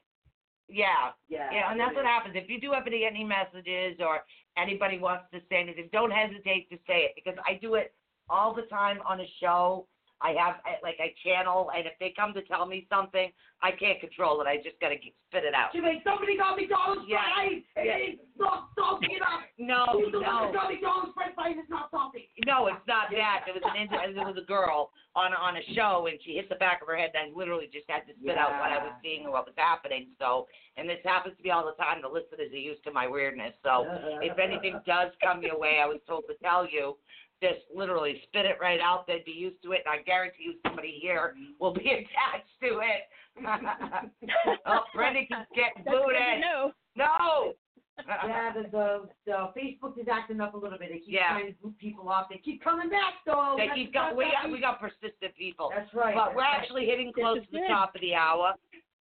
Yeah. 0.68 1.12
yeah. 1.30 1.50
Yeah, 1.52 1.72
and 1.72 1.80
that's 1.80 1.96
what 1.96 2.06
happens. 2.06 2.36
If 2.36 2.50
you 2.50 2.60
do 2.60 2.72
happen 2.72 2.92
to 2.92 3.00
get 3.00 3.14
any 3.14 3.24
messages 3.24 3.98
or 4.00 4.22
anybody 4.58 4.98
wants 4.98 5.26
to 5.34 5.40
say 5.50 5.58
anything, 5.58 5.90
don't 5.92 6.12
hesitate 6.12 6.70
to 6.70 6.78
say 6.88 7.06
it 7.06 7.12
because 7.16 7.38
I 7.46 7.60
do 7.62 7.76
it 7.76 7.94
all 8.30 8.54
the 8.54 8.64
time 8.64 8.98
on 9.08 9.20
a 9.22 9.26
show. 9.40 9.88
I 10.22 10.32
have 10.40 10.62
I- 10.64 10.80
like 10.82 10.98
I 11.00 11.14
channel, 11.24 11.72
and 11.76 11.86
if 11.86 11.94
they 12.00 12.14
come 12.16 12.34
to 12.34 12.42
tell 12.44 12.66
me 12.66 12.88
something, 12.90 13.32
I 13.62 13.72
can't 13.72 14.00
control 14.00 14.42
it. 14.42 14.48
I 14.48 14.58
just 14.58 14.80
gotta 14.80 14.96
get, 14.96 15.14
spit 15.30 15.44
it 15.44 15.54
out. 15.54 15.70
She's 15.74 15.84
like, 15.84 16.04
somebody 16.04 16.38
got 16.38 16.56
McDonald's 16.56 17.08
Yeah. 17.08 17.24
fries, 17.34 17.64
and 17.76 17.86
Yeah. 17.86 17.98
it's 18.16 18.22
not 18.40 18.70
salty 18.76 19.16
enough. 19.16 19.44
No, 19.58 19.86
Who's 19.92 20.12
the 20.12 20.20
one 20.22 20.28
no, 20.28 20.52
that 20.52 20.54
got 20.54 20.72
McDonald's 20.72 21.14
french 21.14 21.36
fries? 21.36 21.56
It's 21.58 21.70
not 21.70 21.92
salty. 21.92 22.30
no, 22.46 22.68
it's 22.68 22.86
not 22.88 23.12
that. 23.12 23.46
It 23.48 23.54
was 23.54 23.64
an 23.66 23.76
Indi- 23.76 24.20
it 24.20 24.26
was 24.26 24.38
a 24.38 24.46
girl 24.48 24.92
on 25.16 25.34
on 25.34 25.58
a 25.58 25.64
show, 25.76 26.08
and 26.08 26.20
she 26.24 26.36
hit 26.36 26.48
the 26.50 26.56
back 26.60 26.82
of 26.82 26.88
her 26.88 26.96
head, 26.98 27.12
and 27.16 27.32
I 27.32 27.36
literally 27.36 27.68
just 27.72 27.88
had 27.90 28.08
to 28.08 28.14
spit 28.20 28.38
out 28.38 28.52
what 28.60 28.72
I 28.72 28.80
was 28.84 28.94
seeing 29.04 29.24
and 29.24 29.32
what 29.32 29.46
was 29.46 29.56
happening. 29.58 30.08
So, 30.20 30.48
and 30.78 30.88
this 30.88 31.00
happens 31.04 31.36
to 31.38 31.44
me 31.44 31.52
all 31.52 31.66
the 31.66 31.76
time. 31.82 32.02
The 32.02 32.08
listeners 32.12 32.52
are 32.52 32.56
used 32.56 32.84
to 32.84 32.92
my 32.92 33.08
weirdness. 33.08 33.54
So, 33.64 33.88
uh-huh. 33.88 34.20
if 34.22 34.38
anything 34.40 34.80
does 34.86 35.12
come 35.24 35.42
your 35.42 35.58
way, 35.60 35.80
I 35.82 35.88
was 35.88 36.00
told 36.08 36.24
to 36.28 36.36
tell 36.44 36.68
you, 36.68 36.98
just 37.42 37.62
literally 37.76 38.22
spit 38.24 38.46
it 38.46 38.58
right 38.62 38.80
out. 38.80 39.06
They'd 39.08 39.26
be 39.26 39.32
used 39.32 39.62
to 39.64 39.74
it, 39.74 39.82
and 39.86 40.00
I 40.00 40.04
guarantee 40.04 40.44
you 40.44 40.54
somebody 40.66 40.98
here 41.02 41.36
will 41.60 41.74
be 41.74 41.82
attached 41.92 42.54
to 42.62 42.80
it. 42.80 43.10
oh, 44.66 44.80
Brenda 44.94 45.20
keeps 45.22 45.32
getting 45.54 45.84
That's 45.84 45.88
good 45.88 45.92
to 45.92 46.04
booted. 46.06 46.42
know. 46.42 46.72
No. 46.96 47.54
yeah, 48.28 48.52
the, 48.54 48.64
the 48.72 49.08
the 49.26 49.50
Facebook 49.56 49.98
is 49.98 50.08
acting 50.12 50.42
up 50.42 50.54
a 50.54 50.58
little 50.58 50.78
bit. 50.78 50.90
They 50.92 51.00
keep 51.00 51.14
Yeah. 51.16 51.30
trying 51.32 51.48
to 51.48 51.54
boot 51.64 51.78
people 51.78 52.10
off. 52.10 52.28
They 52.30 52.38
keep 52.44 52.62
coming 52.64 52.90
back 52.90 53.14
though. 53.26 53.56
They 53.58 53.68
That's- 53.68 53.78
keep 53.78 53.94
got 53.94 54.16
we 54.16 54.26
got 54.26 54.52
we 54.52 54.60
got 54.60 54.82
persistent 54.82 55.34
people. 55.38 55.72
That's 55.74 55.94
right. 55.94 56.14
But 56.16 56.36
we're 56.36 56.42
right. 56.42 56.58
actually 56.60 56.86
hitting 56.88 57.14
close 57.14 57.38
to 57.40 57.52
the 57.52 57.60
good. 57.60 57.68
top 57.70 57.96
of 57.96 58.02
the 58.02 58.14
hour. 58.16 58.54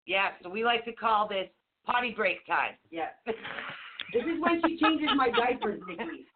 Yeah, 0.06 0.28
so 0.42 0.48
we 0.50 0.64
like 0.64 0.84
to 0.84 0.92
call 0.92 1.26
this 1.26 1.48
potty 1.86 2.12
break 2.14 2.46
time. 2.46 2.74
yeah. 2.90 3.08
This 3.26 4.22
is 4.22 4.38
when 4.40 4.60
she 4.66 4.76
changes 4.78 5.08
my 5.16 5.30
diapers, 5.30 5.80
Nikki. 5.88 6.26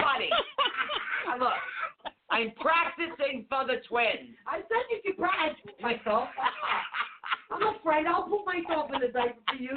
Potty. 0.00 0.28
Uh, 0.32 1.36
Look, 1.42 1.52
I'm 2.30 2.52
practicing 2.60 3.46
for 3.48 3.66
the 3.66 3.80
twins. 3.88 4.34
I 4.46 4.58
said 4.58 4.84
you 4.90 5.00
could 5.04 5.18
practice 5.18 5.72
myself. 5.80 6.28
I'm 7.50 7.62
a 7.62 7.74
friend. 7.82 8.08
I'll 8.08 8.24
put 8.28 8.44
myself 8.46 8.90
in 8.94 9.00
the 9.00 9.08
diaper 9.08 9.38
for 9.48 9.56
you. 9.56 9.74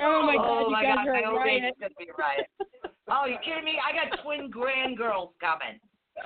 Oh 0.00 0.22
my 0.26 0.36
God, 0.36 0.46
oh 0.46 0.60
you 0.66 0.70
my 0.70 0.82
guys 0.82 0.96
God, 0.96 1.08
are 1.08 1.12
my 1.14 1.20
a 1.20 1.30
old 1.30 1.46
age 1.46 1.62
riot. 1.62 1.74
is 1.76 1.80
gonna 1.80 1.94
be 1.98 2.08
a 2.10 2.14
riot. 2.16 2.46
Oh, 3.10 3.26
you 3.26 3.36
kidding 3.44 3.64
me? 3.64 3.78
I 3.82 3.92
got 3.92 4.22
twin 4.22 4.50
grand 4.50 4.96
girls 4.96 5.30
coming. 5.40 5.80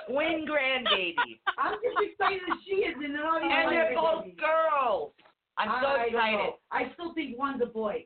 Twin 0.09 0.45
grandbabies. 0.45 1.39
I'm 1.57 1.75
just 1.81 1.97
excited 2.01 2.41
as 2.51 2.57
she 2.65 2.85
is, 2.85 2.95
and 3.03 3.15
they're 3.15 3.23
not 3.23 3.39
even 3.41 3.51
And 3.51 3.71
they're 3.71 3.91
it. 3.93 3.95
both 3.95 4.25
girls. 4.37 5.13
I'm 5.57 5.69
so 5.81 5.87
I 5.87 6.03
excited. 6.09 6.37
know. 6.37 6.55
I 6.71 6.91
still 6.93 7.13
think 7.13 7.37
one's 7.39 7.61
a 7.61 7.65
boy. 7.67 8.05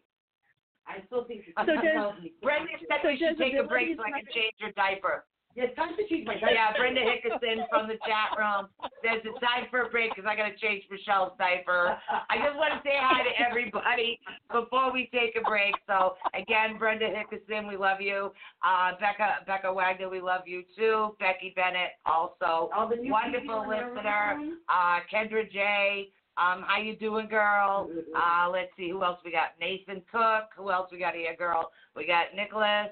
I 0.89 1.05
still 1.05 1.23
think. 1.25 1.45
So 1.53 1.65
does- 1.65 2.33
Brenda 2.41 2.73
said 2.89 2.99
So 3.01 3.07
we 3.09 3.17
should 3.17 3.37
take 3.37 3.53
a 3.53 3.63
break 3.63 3.95
so 3.95 4.03
I 4.03 4.19
can 4.19 4.27
change 4.33 4.57
your 4.57 4.71
diaper. 4.73 5.25
Yeah, 5.55 5.65
it's 5.65 5.75
time 5.75 5.97
to 5.97 6.07
change 6.07 6.27
my 6.27 6.35
diaper. 6.35 6.53
Yeah, 6.53 6.77
Brenda 6.77 7.01
Hickerson 7.01 7.65
from 7.69 7.87
the 7.89 7.97
chat 8.05 8.37
room 8.37 8.69
says 9.01 9.19
it's 9.25 9.39
time 9.41 9.65
for 9.69 9.81
a 9.81 9.89
break 9.89 10.13
because 10.13 10.29
I 10.29 10.35
got 10.37 10.45
to 10.49 10.55
change 10.57 10.85
Michelle's 10.91 11.33
diaper. 11.39 11.97
I 12.29 12.37
just 12.37 12.55
want 12.55 12.77
to 12.77 12.79
say 12.85 12.93
hi 12.95 13.23
to 13.25 13.33
everybody 13.41 14.19
before 14.53 14.93
we 14.93 15.09
take 15.11 15.35
a 15.35 15.41
break. 15.41 15.73
So 15.87 16.15
again, 16.37 16.77
Brenda 16.77 17.09
Hickerson, 17.09 17.67
we 17.67 17.77
love 17.77 17.99
you. 17.99 18.31
Uh, 18.61 18.93
Becca 19.01 19.41
Becca 19.47 19.73
Wagner, 19.73 20.07
we 20.07 20.21
love 20.21 20.41
you 20.45 20.63
too. 20.77 21.15
Becky 21.19 21.51
Bennett 21.55 21.97
also. 22.05 22.69
All 22.73 22.87
the 22.87 22.95
new 22.95 23.11
Wonderful 23.11 23.41
people 23.41 23.61
in 23.63 23.69
the 23.69 23.75
listener. 23.95 24.53
Uh, 24.69 24.99
Kendra 25.11 25.49
J. 25.51 26.09
Um, 26.39 26.63
how 26.65 26.79
you 26.81 26.95
doing, 26.95 27.27
girl? 27.27 27.89
Uh, 28.15 28.49
let's 28.49 28.69
see 28.77 28.89
who 28.89 29.03
else 29.03 29.19
we 29.25 29.31
got. 29.31 29.49
Nathan 29.59 30.01
Cook. 30.09 30.49
Who 30.57 30.71
else 30.71 30.89
we 30.91 30.97
got 30.99 31.13
here, 31.13 31.35
girl? 31.37 31.71
We 31.95 32.07
got 32.07 32.27
Nicholas 32.35 32.89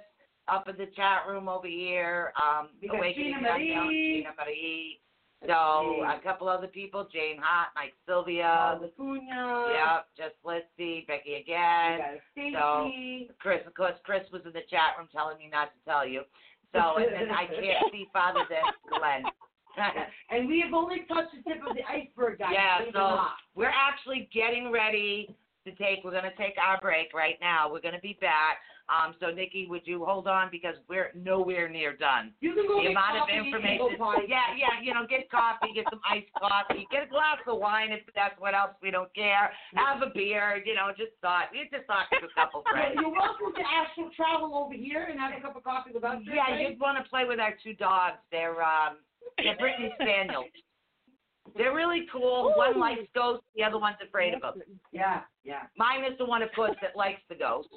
up 0.50 0.68
in 0.68 0.76
the 0.78 0.88
chat 0.95 1.22
room 1.28 1.48
over 1.48 1.68
here. 1.68 2.34
Um, 2.36 2.70
We 2.82 2.89
got 2.89 2.98
Awakening 2.98 3.36
Gina 3.36 3.41
Marie. 3.54 4.18
Gina 4.24 4.34
Marie. 4.38 5.00
So 5.45 6.04
a 6.04 6.20
couple 6.24 6.50
other 6.50 6.68
people, 6.68 7.08
Jane 7.14 7.38
Hot, 7.41 7.68
Mike 7.76 7.93
Sylvia. 8.08 8.80
Lacuna. 8.82 9.68
Yep, 9.72 10.06
just 10.18 10.36
let's 10.43 10.66
see, 10.78 11.06
Becky 11.08 11.36
again. 11.36 12.00
So- 12.54 12.91
Chris, 13.39 13.62
of 13.68 13.74
course, 13.76 13.93
Chris 14.04 14.24
was 14.34 14.41
in 14.45 14.52
the 14.54 14.66
chat 14.70 14.98
room 14.98 15.08
telling 15.14 15.38
me 15.38 15.48
not 15.52 15.70
to 15.74 15.80
tell 15.89 16.06
you. 16.08 16.24
So 16.74 16.98
and 16.98 17.14
then 17.14 17.32
I 17.32 17.45
can't 17.45 17.86
see 17.93 18.08
farther 18.12 18.41
than 18.50 18.64
Glenn. 19.00 19.24
and 20.32 20.47
we 20.47 20.61
have 20.61 20.73
only 20.73 21.05
touched 21.07 21.36
the 21.36 21.49
tip 21.49 21.61
of 21.67 21.75
the 21.75 21.84
iceberg, 21.84 22.39
guys. 22.39 22.53
Yeah, 22.53 22.91
so 22.93 23.19
we're 23.55 23.73
actually 23.73 24.30
getting 24.34 24.71
ready 24.71 25.36
to 25.65 25.71
take. 25.75 26.03
We're 26.03 26.11
going 26.11 26.23
to 26.23 26.38
take 26.38 26.55
our 26.57 26.80
break 26.80 27.13
right 27.13 27.36
now. 27.41 27.71
We're 27.71 27.82
going 27.82 27.95
to 27.95 28.01
be 28.01 28.17
back. 28.19 28.57
Um, 28.88 29.15
so 29.19 29.28
Nikki, 29.36 29.67
would 29.67 29.84
you 29.84 30.05
hold 30.07 30.32
on 30.32 30.47
because 30.49 30.75
we're 30.88 31.11
nowhere 31.11 31.67
near 31.67 31.91
done. 31.91 32.32
you 32.39 32.55
can 32.55 32.71
go 32.71 32.80
The 32.80 32.88
get 32.88 32.91
amount 32.95 33.19
coffee 33.19 33.36
and 33.36 33.47
information. 33.51 33.99
Yeah, 34.32 34.55
yeah, 34.55 34.80
you 34.80 34.95
know, 34.95 35.03
get 35.03 35.28
coffee, 35.28 35.75
get 35.75 35.84
some 35.91 35.99
iced 36.07 36.32
coffee, 36.39 36.88
get 36.88 37.03
a 37.03 37.09
glass 37.11 37.43
of 37.51 37.59
wine 37.59 37.91
if 37.91 37.99
that's 38.15 38.39
what 38.39 38.55
else. 38.55 38.80
We 38.80 38.91
don't 38.91 39.11
care. 39.11 39.51
Have 39.75 39.99
a 40.01 40.09
beer, 40.15 40.63
you 40.63 40.71
know. 40.71 40.95
Just 40.95 41.19
thought, 41.19 41.51
we 41.51 41.67
just 41.67 41.84
talk 41.84 42.07
to 42.15 42.23
a 42.23 42.32
couple 42.32 42.63
friends. 42.71 42.95
You're 42.95 43.11
welcome 43.11 43.51
to 43.51 43.63
astral 43.67 44.07
travel 44.15 44.55
over 44.55 44.73
here 44.73 45.11
and 45.11 45.19
have 45.19 45.36
a 45.36 45.41
cup 45.43 45.59
of 45.59 45.67
coffee 45.67 45.91
with 45.91 46.07
us. 46.07 46.23
Yeah, 46.23 46.47
right? 46.47 46.71
you 46.71 46.80
want 46.80 46.95
to 46.95 47.03
play 47.11 47.28
with 47.28 47.43
our 47.43 47.59
two 47.59 47.75
dogs. 47.75 48.23
They're 48.32 48.63
um, 48.63 49.03
they're 49.38 49.57
Brittany 49.57 49.93
Spaniels. 49.99 50.45
They're 51.55 51.73
really 51.73 52.05
cool. 52.11 52.53
One 52.55 52.80
likes 52.80 53.01
ghosts, 53.15 53.45
the 53.55 53.63
other 53.63 53.80
one's 53.80 53.97
afraid 54.05 54.34
of 54.34 54.41
them. 54.41 54.61
Yeah, 54.91 55.21
yeah. 55.43 55.63
Mine 55.78 56.03
is 56.03 56.17
the 56.17 56.25
one, 56.25 56.41
of 56.41 56.49
course, 56.53 56.75
that 56.82 56.95
likes 56.95 57.21
the 57.30 57.36
ghosts. 57.36 57.71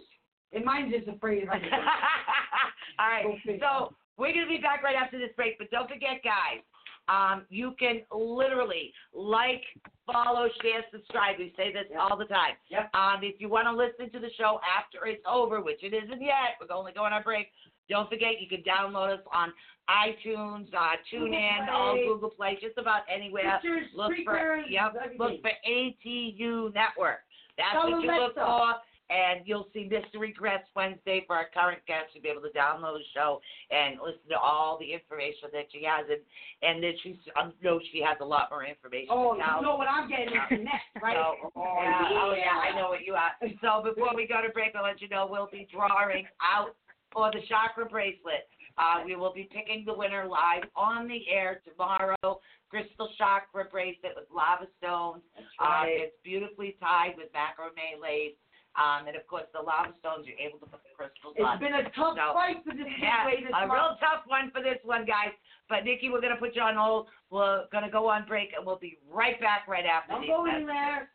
And 0.52 0.64
mine's 0.64 0.92
just 0.92 1.08
afraid 1.08 1.44
of 1.44 1.48
everything. 1.50 1.70
All 2.98 3.06
right. 3.06 3.24
So 3.60 3.94
we're 4.18 4.34
gonna 4.34 4.48
be 4.48 4.58
back 4.58 4.82
right 4.82 4.96
after 4.96 5.18
this 5.18 5.30
break, 5.36 5.56
but 5.58 5.70
don't 5.70 5.88
forget, 5.88 6.20
guys. 6.24 6.60
Um, 7.08 7.46
you 7.48 7.74
can 7.78 8.02
literally 8.12 8.92
like, 9.14 9.62
follow, 10.06 10.48
share, 10.62 10.84
subscribe. 10.92 11.36
We 11.38 11.52
say 11.56 11.72
this 11.72 11.86
all 11.98 12.16
the 12.16 12.26
time. 12.26 12.54
Yep. 12.68 12.94
Um, 12.94 13.20
if 13.22 13.40
you 13.40 13.48
want 13.48 13.66
to 13.66 13.74
listen 13.74 14.12
to 14.12 14.20
the 14.20 14.30
show 14.38 14.60
after 14.62 15.06
it's 15.06 15.22
over, 15.26 15.60
which 15.60 15.82
it 15.82 15.94
isn't 15.94 16.22
yet, 16.22 16.58
we're 16.60 16.74
only 16.74 16.92
going 16.92 17.12
on 17.12 17.22
break. 17.22 17.48
Don't 17.88 18.08
forget, 18.08 18.40
you 18.40 18.46
can 18.48 18.62
download 18.62 19.14
us 19.14 19.24
on 19.34 19.52
iTunes, 19.90 20.72
uh, 20.74 20.96
TuneIn, 21.12 21.66
Google 21.66 21.74
all 21.74 21.96
Google 21.96 22.30
Play, 22.30 22.58
just 22.60 22.78
about 22.78 23.02
anywhere. 23.12 23.58
Pictures, 23.62 23.88
Look 23.94 24.12
for 24.24 24.62
yep, 24.68 24.94
everything. 24.94 25.18
look 25.18 25.42
for 25.42 25.50
ATU 25.68 26.72
Network. 26.74 27.20
That's 27.58 27.72
Tell 27.72 27.90
what 27.90 28.02
you 28.02 28.06
look 28.06 28.36
Alexa. 28.36 28.40
for, 28.40 28.74
and 29.10 29.40
you'll 29.44 29.66
see 29.74 29.88
Mystery 29.90 30.32
Guest 30.40 30.64
Wednesday 30.76 31.24
for 31.26 31.34
our 31.34 31.46
current 31.52 31.80
guests. 31.86 32.14
You'll 32.14 32.22
be 32.22 32.28
able 32.28 32.42
to 32.42 32.54
download 32.56 32.98
the 32.98 33.04
show 33.12 33.40
and 33.70 33.98
listen 33.98 34.30
to 34.30 34.38
all 34.38 34.78
the 34.78 34.86
information 34.92 35.50
that 35.52 35.66
she 35.72 35.82
has, 35.84 36.06
and 36.08 36.22
and 36.62 36.82
then 36.82 36.94
she 37.02 37.18
I 37.34 37.50
know 37.62 37.80
she 37.92 38.00
has 38.02 38.16
a 38.20 38.24
lot 38.24 38.48
more 38.50 38.64
information. 38.64 39.08
Oh, 39.10 39.34
you 39.34 39.62
know 39.62 39.74
what 39.76 39.88
I'm 39.90 40.08
getting 40.08 40.30
next, 40.64 40.94
right? 41.02 41.16
So, 41.18 41.50
oh, 41.56 41.74
yeah, 41.82 42.08
oh 42.22 42.34
yeah, 42.38 42.56
I 42.62 42.76
know 42.78 42.88
what 42.90 43.02
you 43.04 43.14
are. 43.14 43.32
So 43.60 43.82
before 43.82 44.14
we 44.14 44.26
go 44.26 44.40
to 44.40 44.52
break, 44.54 44.76
I'll 44.76 44.84
let 44.84 45.02
you 45.02 45.08
know 45.08 45.26
we'll 45.28 45.50
be 45.50 45.66
drawing 45.70 46.26
out 46.40 46.76
for 47.12 47.30
the 47.32 47.40
chakra 47.48 47.86
bracelet. 47.86 48.46
Uh, 48.80 49.04
we 49.04 49.14
will 49.14 49.32
be 49.34 49.46
picking 49.52 49.84
the 49.84 49.92
winner 49.92 50.24
live 50.24 50.64
on 50.74 51.06
the 51.06 51.20
air 51.28 51.60
tomorrow. 51.68 52.40
Crystal 52.70 53.10
chakra 53.18 53.64
bracelet 53.70 54.12
with 54.16 54.24
lava 54.34 54.64
stones. 54.78 55.20
Um, 55.60 55.68
right. 55.68 56.08
it's 56.08 56.16
beautifully 56.24 56.76
tied 56.80 57.12
with 57.18 57.28
macrame 57.36 58.00
lace. 58.00 58.32
Um, 58.78 59.08
and 59.08 59.16
of 59.16 59.26
course, 59.26 59.44
the 59.52 59.60
lava 59.60 59.92
stones 59.98 60.24
you're 60.24 60.38
able 60.38 60.58
to 60.64 60.66
put 60.66 60.80
the 60.80 60.94
crystals 60.96 61.34
on. 61.36 61.58
It's 61.58 61.60
been 61.60 61.74
a 61.74 61.82
tough 61.92 62.16
So, 62.16 62.32
fight 62.32 62.62
for 62.64 62.72
this 62.72 62.86
Yeah, 63.02 63.26
this 63.28 63.50
a 63.52 63.66
month. 63.66 63.72
real 63.74 63.98
tough 64.00 64.22
one 64.26 64.50
for 64.54 64.62
this 64.62 64.78
one, 64.84 65.04
guys. 65.04 65.34
But 65.68 65.84
Nikki, 65.84 66.08
we're 66.08 66.22
gonna 66.22 66.40
put 66.40 66.54
you 66.56 66.62
on 66.62 66.76
hold. 66.76 67.08
We're 67.28 67.66
gonna 67.72 67.90
go 67.90 68.08
on 68.08 68.24
break, 68.24 68.54
and 68.56 68.64
we'll 68.64 68.78
be 68.78 68.96
right 69.10 69.38
back 69.40 69.66
right 69.68 69.84
after 69.84 70.12
Don't 70.14 70.22
these 70.22 70.30
go 70.30 70.44
messages. 70.44 70.70
anywhere. 70.70 71.10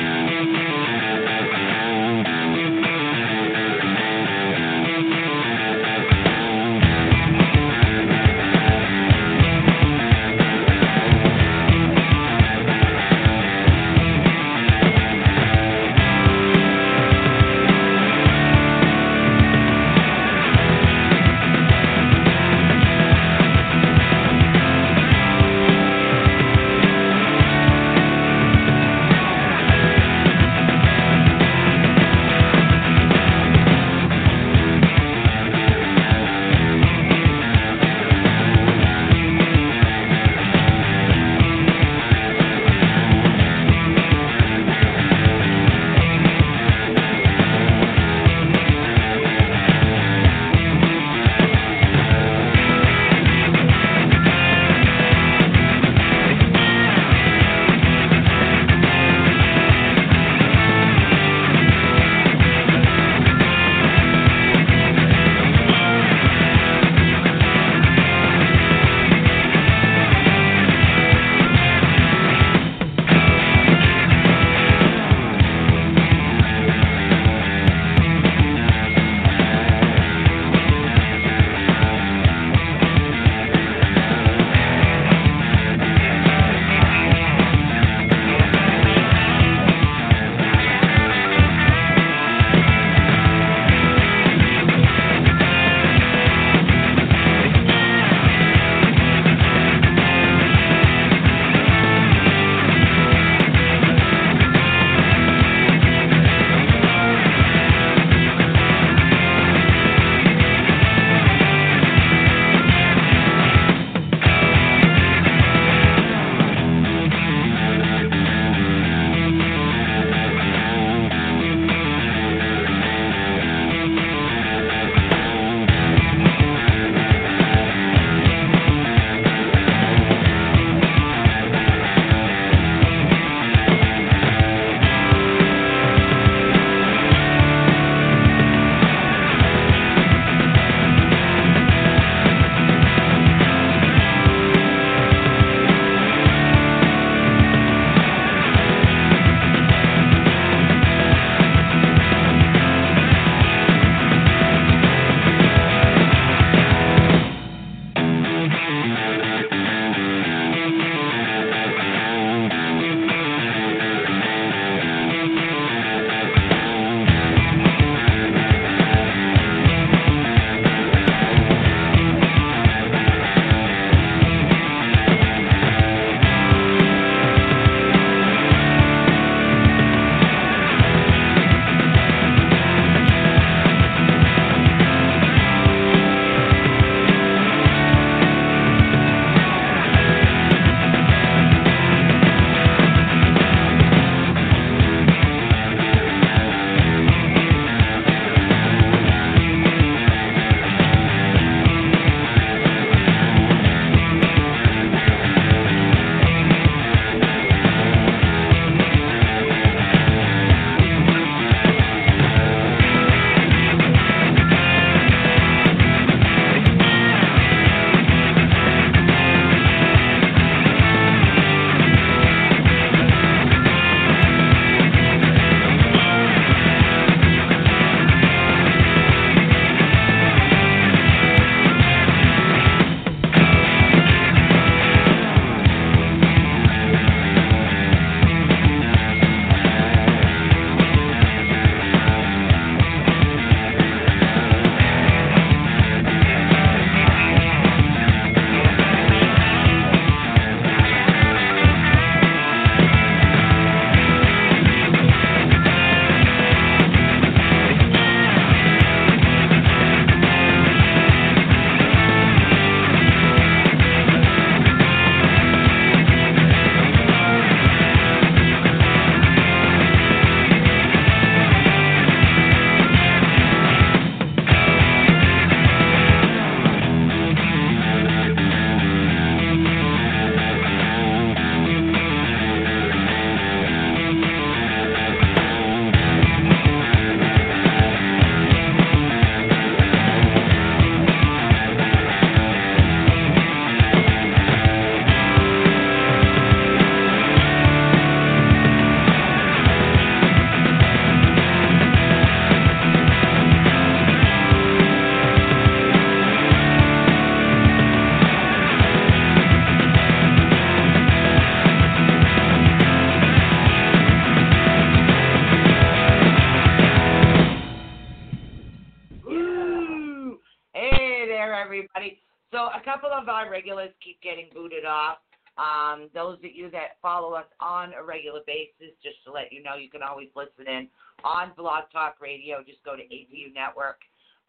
regulars 323.57 323.91
keep 324.05 324.21
getting 324.21 324.49
booted 324.53 324.85
off. 324.85 325.19
Um, 325.57 326.11
those 326.13 326.37
of 326.45 326.53
you 326.53 326.71
that 326.73 327.01
follow 327.01 327.33
us 327.33 327.47
on 327.61 327.95
a 327.95 328.05
regular 328.05 328.41
basis, 328.47 328.93
just 329.03 329.17
to 329.25 329.33
let 329.33 329.51
you 329.51 329.63
know, 329.63 329.77
you 329.77 329.89
can 329.89 330.03
always 330.03 330.29
listen 330.37 330.69
in 330.69 330.89
on 331.25 331.53
Blog 331.57 331.85
Talk 331.91 332.17
Radio. 332.21 332.59
Just 332.67 332.85
go 332.85 332.95
to 332.95 333.03
ATU 333.03 333.55
Network. 333.55 334.01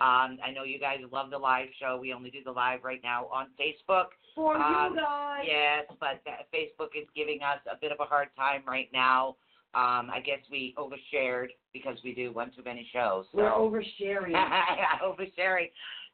Um, 0.01 0.37
I 0.45 0.51
know 0.53 0.63
you 0.63 0.79
guys 0.79 0.99
love 1.11 1.29
the 1.31 1.37
live 1.37 1.69
show. 1.79 1.97
We 1.99 2.13
only 2.13 2.29
do 2.29 2.39
the 2.43 2.51
live 2.51 2.83
right 2.83 2.99
now 3.03 3.27
on 3.27 3.47
Facebook. 3.57 4.07
For 4.35 4.55
Um, 4.57 4.93
you 4.95 4.99
guys. 5.01 5.43
Yes, 5.47 5.85
but 5.99 6.19
that 6.25 6.51
Facebook 6.53 6.91
is 6.93 7.07
giving 7.15 7.39
us 7.41 7.61
a 7.71 7.77
bit 7.79 7.93
of 7.93 7.99
a 8.01 8.05
hard 8.05 8.27
time 8.35 8.61
right 8.67 8.89
now. 8.91 9.37
Um, 9.73 10.11
I 10.11 10.19
guess 10.23 10.39
we 10.51 10.75
overshared 10.77 11.47
because 11.71 11.97
we 12.03 12.13
do 12.13 12.33
one 12.33 12.51
too 12.55 12.63
many 12.65 12.87
shows. 12.91 13.25
So. 13.31 13.37
We're 13.37 13.51
oversharing. 13.51 14.33
oversharing. 15.03 15.71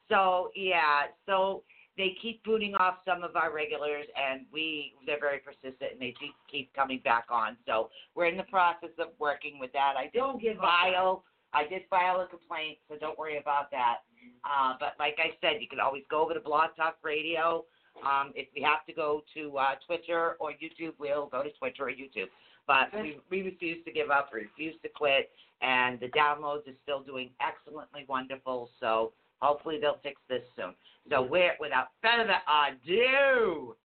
So 0.08 0.50
yeah, 0.54 1.10
so 1.26 1.62
they 1.96 2.16
keep 2.20 2.42
booting 2.44 2.74
off 2.74 2.96
some 3.06 3.22
of 3.22 3.36
our 3.36 3.52
regulars, 3.52 4.06
and 4.16 4.46
we 4.52 4.94
they're 5.06 5.20
very 5.20 5.38
persistent, 5.38 5.92
and 5.92 6.00
they 6.00 6.14
keep 6.18 6.34
keep 6.50 6.74
coming 6.74 7.00
back 7.04 7.26
on. 7.30 7.56
So 7.66 7.90
we're 8.14 8.26
in 8.26 8.36
the 8.36 8.44
process 8.44 8.90
of 8.98 9.08
working 9.18 9.58
with 9.58 9.72
that. 9.72 9.94
I 9.96 10.04
did 10.04 10.18
Don't 10.18 10.40
give 10.40 10.56
up. 10.58 10.64
file. 10.64 11.24
I 11.52 11.66
did 11.68 11.82
file 11.88 12.20
a 12.20 12.26
complaint, 12.26 12.78
so 12.88 12.96
don't 12.98 13.16
worry 13.16 13.38
about 13.38 13.70
that. 13.70 13.98
Uh, 14.44 14.74
but 14.80 14.94
like 14.98 15.18
I 15.18 15.30
said, 15.40 15.60
you 15.60 15.68
can 15.68 15.78
always 15.78 16.02
go 16.10 16.24
over 16.24 16.34
to 16.34 16.40
Blog 16.40 16.70
Talk 16.76 16.96
Radio. 17.04 17.64
Um, 18.04 18.32
if 18.34 18.48
we 18.56 18.62
have 18.62 18.84
to 18.86 18.92
go 18.92 19.22
to 19.34 19.56
uh, 19.56 19.74
Twitter 19.86 20.36
or 20.40 20.50
YouTube, 20.50 20.94
we'll 20.98 21.26
go 21.26 21.44
to 21.44 21.50
Twitter 21.52 21.84
or 21.84 21.90
YouTube. 21.90 22.26
But 22.66 22.88
we, 22.92 23.20
we 23.30 23.42
refuse 23.42 23.84
to 23.84 23.92
give 23.92 24.10
up, 24.10 24.30
we 24.32 24.40
refuse 24.40 24.74
to 24.82 24.88
quit, 24.88 25.30
and 25.60 26.00
the 26.00 26.08
downloads 26.08 26.66
are 26.66 26.74
still 26.82 27.02
doing 27.02 27.30
excellently 27.40 28.04
wonderful. 28.08 28.70
So 28.80 29.12
hopefully 29.44 29.78
they'll 29.80 30.00
fix 30.02 30.20
this 30.28 30.42
soon. 30.56 30.74
So 31.10 31.22
we're 31.22 31.52
without 31.60 31.88
further 32.00 32.40
ado, 32.48 33.76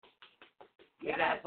gotta 1.04 1.40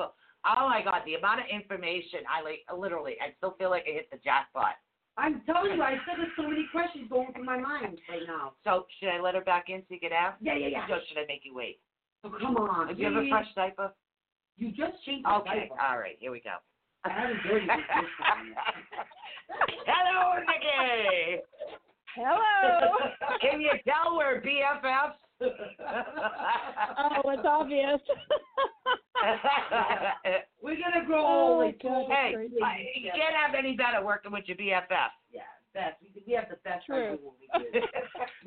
oh 0.44 0.68
my 0.68 0.82
God, 0.84 1.02
the 1.06 1.14
amount 1.14 1.40
of 1.40 1.46
information 1.50 2.20
I 2.28 2.42
like 2.42 2.60
literally, 2.76 3.14
I 3.22 3.32
still 3.38 3.54
feel 3.58 3.70
like 3.70 3.84
I 3.88 3.92
hit 3.92 4.10
the 4.10 4.18
jackpot. 4.18 4.74
I'm 5.16 5.42
telling 5.44 5.76
you, 5.76 5.82
I 5.82 6.00
said 6.08 6.16
there's 6.16 6.32
so 6.36 6.48
many 6.48 6.66
questions 6.72 7.06
going 7.10 7.32
through 7.32 7.44
my 7.44 7.58
mind 7.58 7.98
right 8.08 8.26
now. 8.26 8.52
So 8.64 8.86
should 8.98 9.10
I 9.10 9.20
let 9.20 9.34
her 9.34 9.42
back 9.42 9.68
in 9.68 9.80
so 9.80 9.94
you 9.94 10.00
can 10.00 10.12
ask? 10.12 10.38
Yeah, 10.40 10.56
yeah, 10.56 10.68
yeah. 10.68 10.84
Or 10.88 11.00
should 11.06 11.18
I 11.18 11.26
make 11.28 11.42
you 11.44 11.54
wait? 11.54 11.80
Oh, 12.24 12.32
come 12.40 12.56
on. 12.56 12.94
Do 12.94 13.00
you 13.00 13.12
have 13.12 13.22
a 13.22 13.28
fresh 13.28 13.46
diaper? 13.54 13.92
You 14.56 14.68
just 14.68 15.04
changed 15.04 15.26
the 15.26 15.34
Okay, 15.44 15.68
diaper. 15.68 15.80
all 15.80 15.98
right, 15.98 16.16
here 16.18 16.32
we 16.32 16.40
go. 16.40 16.56
I 17.04 17.10
haven't 17.10 17.42
dirty 17.42 17.66
this 17.66 17.76
this 17.76 18.10
Hello, 19.86 20.38
Nikki. 20.40 21.42
Hello. 22.14 22.94
Can 23.40 23.60
you 23.60 23.70
tell 23.86 24.16
we're 24.16 24.40
BFFs? 24.40 25.14
oh, 25.40 27.30
it's 27.30 27.42
obvious. 27.44 28.00
We're 30.62 30.76
gonna 30.76 31.04
grow 31.06 31.24
Oh, 31.24 31.48
old 31.54 31.64
like 31.64 31.82
God. 31.82 32.06
hey. 32.10 32.34
I- 32.62 32.86
you 32.96 33.10
can't 33.14 33.34
have 33.34 33.54
any 33.56 33.74
better 33.76 34.04
working 34.04 34.30
with 34.32 34.44
your 34.46 34.56
BFF. 34.56 35.10
Yeah, 35.32 35.42
best. 35.74 35.96
We, 36.02 36.22
we 36.26 36.32
have 36.34 36.48
the 36.48 36.56
best 36.64 36.86
True. 36.86 36.96
idea 36.96 37.18
what 37.22 37.34
we 37.40 37.46
do. 37.58 37.80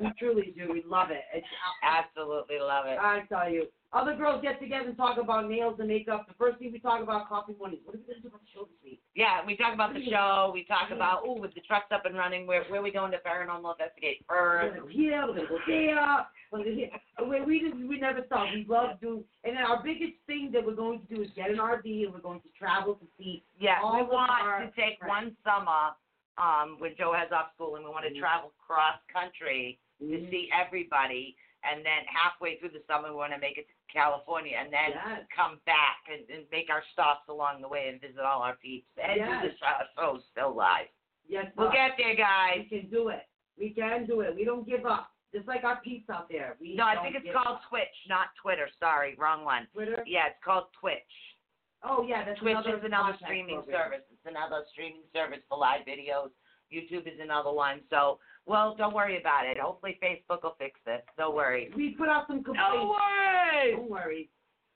we 0.00 0.12
truly 0.18 0.54
do. 0.56 0.72
We 0.72 0.82
love 0.86 1.10
it. 1.10 1.22
It's, 1.34 1.46
Absolutely 1.82 2.58
love 2.58 2.86
it. 2.86 2.98
I 2.98 3.22
tell 3.28 3.50
you, 3.50 3.66
other 3.92 4.14
girls 4.16 4.42
get 4.42 4.60
together 4.60 4.88
and 4.88 4.96
talk 4.96 5.18
about 5.18 5.48
nails 5.48 5.76
and 5.78 5.88
makeup. 5.88 6.26
The 6.28 6.34
first 6.34 6.58
thing 6.58 6.72
we 6.72 6.78
talk 6.80 7.02
about 7.02 7.28
coffee 7.28 7.54
mornings. 7.58 7.82
What 7.84 7.94
are 7.94 7.98
we 7.98 8.04
gonna 8.04 8.20
do 8.20 8.28
about 8.28 8.40
the 8.40 8.50
show 8.52 8.64
this 8.66 8.76
week? 8.84 9.00
Yeah, 9.14 9.46
we 9.46 9.56
talk 9.56 9.72
about 9.72 9.94
the 9.94 10.04
show. 10.10 10.50
We 10.52 10.64
talk 10.64 10.90
about, 10.90 11.22
oh, 11.24 11.40
with 11.40 11.54
the 11.54 11.60
trucks 11.62 11.86
up 11.92 12.04
and 12.04 12.16
running, 12.16 12.46
where 12.46 12.64
where 12.64 12.82
we 12.82 12.90
going 12.90 13.12
to 13.12 13.18
paranormal 13.18 13.72
investigate 13.72 14.24
first? 14.28 14.64
We're 14.64 14.70
gonna 14.70 14.80
go 14.82 14.88
here. 14.88 15.24
We're 15.26 15.36
gonna 15.36 15.48
go 15.48 15.58
there. 15.66 16.26
We're 16.52 16.58
gonna 16.58 16.74
here. 16.74 16.90
We, 17.26 17.40
we 17.42 17.60
just 17.60 17.76
we 17.88 17.98
never 17.98 18.22
stop. 18.26 18.48
We 18.52 18.66
love 18.68 19.00
doing. 19.00 19.24
And 19.44 19.56
then 19.56 19.64
our 19.64 19.82
biggest 19.82 20.14
thing 20.26 20.50
that 20.52 20.66
we're 20.66 20.74
going 20.74 21.00
to 21.06 21.14
do 21.14 21.22
is 21.22 21.30
get 21.36 21.50
an 21.50 21.58
RV 21.58 22.04
and 22.04 22.12
we're 22.12 22.20
going 22.20 22.40
to 22.40 22.48
travel 22.58 22.94
to 22.96 23.06
see. 23.16 23.44
Yeah, 23.58 23.76
all 23.82 23.96
we 23.96 24.02
want 24.02 24.30
our 24.30 24.60
to 24.60 24.66
take 24.76 24.98
friends. 24.98 25.08
one 25.08 25.36
summer 25.44 25.96
um, 26.38 26.76
when 26.78 26.94
Joe 26.96 27.12
has 27.12 27.30
off 27.32 27.52
school, 27.54 27.76
and 27.76 27.84
we 27.84 27.90
want 27.90 28.04
to 28.04 28.12
Mhm. 28.12 28.18
travel 28.20 28.52
cross 28.58 28.98
country 29.12 29.78
to 29.98 30.04
Mhm. 30.04 30.30
see 30.30 30.50
everybody. 30.52 31.36
And 31.62 31.84
then 31.84 32.04
halfway 32.06 32.58
through 32.58 32.68
the 32.70 32.82
summer, 32.86 33.08
we 33.10 33.16
want 33.16 33.32
to 33.32 33.38
make 33.38 33.58
it 33.58 33.66
to 33.68 33.74
California, 33.92 34.56
and 34.58 34.72
then 34.72 34.90
Yes. 34.92 35.26
come 35.34 35.58
back 35.64 36.04
and, 36.08 36.28
and 36.30 36.46
make 36.50 36.70
our 36.70 36.82
stops 36.92 37.26
along 37.28 37.60
the 37.62 37.68
way 37.68 37.88
and 37.88 38.00
visit 38.00 38.20
all 38.20 38.42
our 38.42 38.54
peeps 38.56 38.86
and 38.98 39.14
do 39.18 39.48
the 39.48 39.54
Yes. 39.60 39.88
show, 39.96 40.18
still 40.30 40.52
live. 40.52 40.88
Yes, 41.26 41.50
We'll 41.56 41.68
sir. 41.68 41.72
get 41.72 41.96
there, 41.96 42.14
guys. 42.14 42.58
We 42.70 42.80
can 42.80 42.90
do 42.90 43.08
it. 43.08 43.26
We 43.58 43.70
can 43.70 44.06
do 44.06 44.20
it. 44.20 44.34
We 44.36 44.44
don't 44.44 44.64
give 44.66 44.86
up. 44.86 45.10
Just 45.32 45.48
like 45.48 45.64
our 45.64 45.76
peeps 45.80 46.08
out 46.08 46.28
there. 46.28 46.56
We 46.60 46.76
No, 46.76 46.86
I 46.86 47.02
think 47.02 47.16
it's 47.16 47.32
called 47.32 47.56
up. 47.58 47.62
Twitch, 47.64 48.06
not 48.06 48.28
Twitter. 48.36 48.68
Sorry, 48.78 49.16
wrong 49.16 49.44
one. 49.44 49.66
Twitter. 49.72 50.04
Yeah, 50.06 50.26
it's 50.28 50.42
called 50.44 50.72
Twitch. 50.74 51.34
Oh 51.82 52.02
yeah, 52.04 52.22
that's 52.24 52.38
Twitch 52.38 52.52
another 52.52 52.76
is 52.78 52.84
another 52.84 53.16
streaming 53.18 53.56
program. 53.56 53.82
service. 53.90 54.04
It's 54.26 54.34
another 54.34 54.64
streaming 54.72 55.02
service 55.14 55.40
for 55.48 55.58
live 55.58 55.80
videos. 55.86 56.30
YouTube 56.72 57.06
is 57.06 57.20
another 57.20 57.52
one. 57.52 57.80
So, 57.90 58.18
well, 58.44 58.74
don't 58.76 58.94
worry 58.94 59.20
about 59.20 59.46
it. 59.46 59.56
Hopefully, 59.58 59.98
Facebook 60.02 60.42
will 60.42 60.56
fix 60.58 60.80
this. 60.84 61.00
Don't 61.16 61.34
worry. 61.34 61.70
We 61.76 61.90
put 61.90 62.08
out 62.08 62.26
some 62.26 62.42
complaints. 62.42 62.74
No 62.74 62.96
worries. 62.96 63.76
Don't 63.76 63.90
worry. 63.90 64.30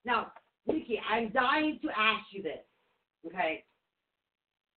Now, 0.04 0.32
Nikki, 0.66 1.00
I'm 1.10 1.30
dying 1.30 1.78
to 1.82 1.88
ask 1.88 2.26
you 2.32 2.42
this. 2.42 2.60
Okay. 3.26 3.64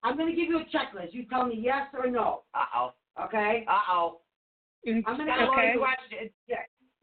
I'm 0.04 0.18
going 0.18 0.30
to 0.30 0.36
give 0.36 0.50
you 0.50 0.60
a 0.60 0.66
checklist. 0.66 1.14
You 1.14 1.26
tell 1.26 1.46
me 1.46 1.60
yes 1.64 1.88
or 1.98 2.10
no. 2.10 2.44
Uh 2.54 2.66
oh. 2.76 2.94
Okay. 3.26 3.66
Uh 3.70 3.80
oh. 3.92 4.22
I'm 4.88 5.04
going 5.04 5.20
to 5.20 5.26
Got 5.26 5.40
a 5.40 5.44
ask 5.44 6.12
you. 6.12 6.56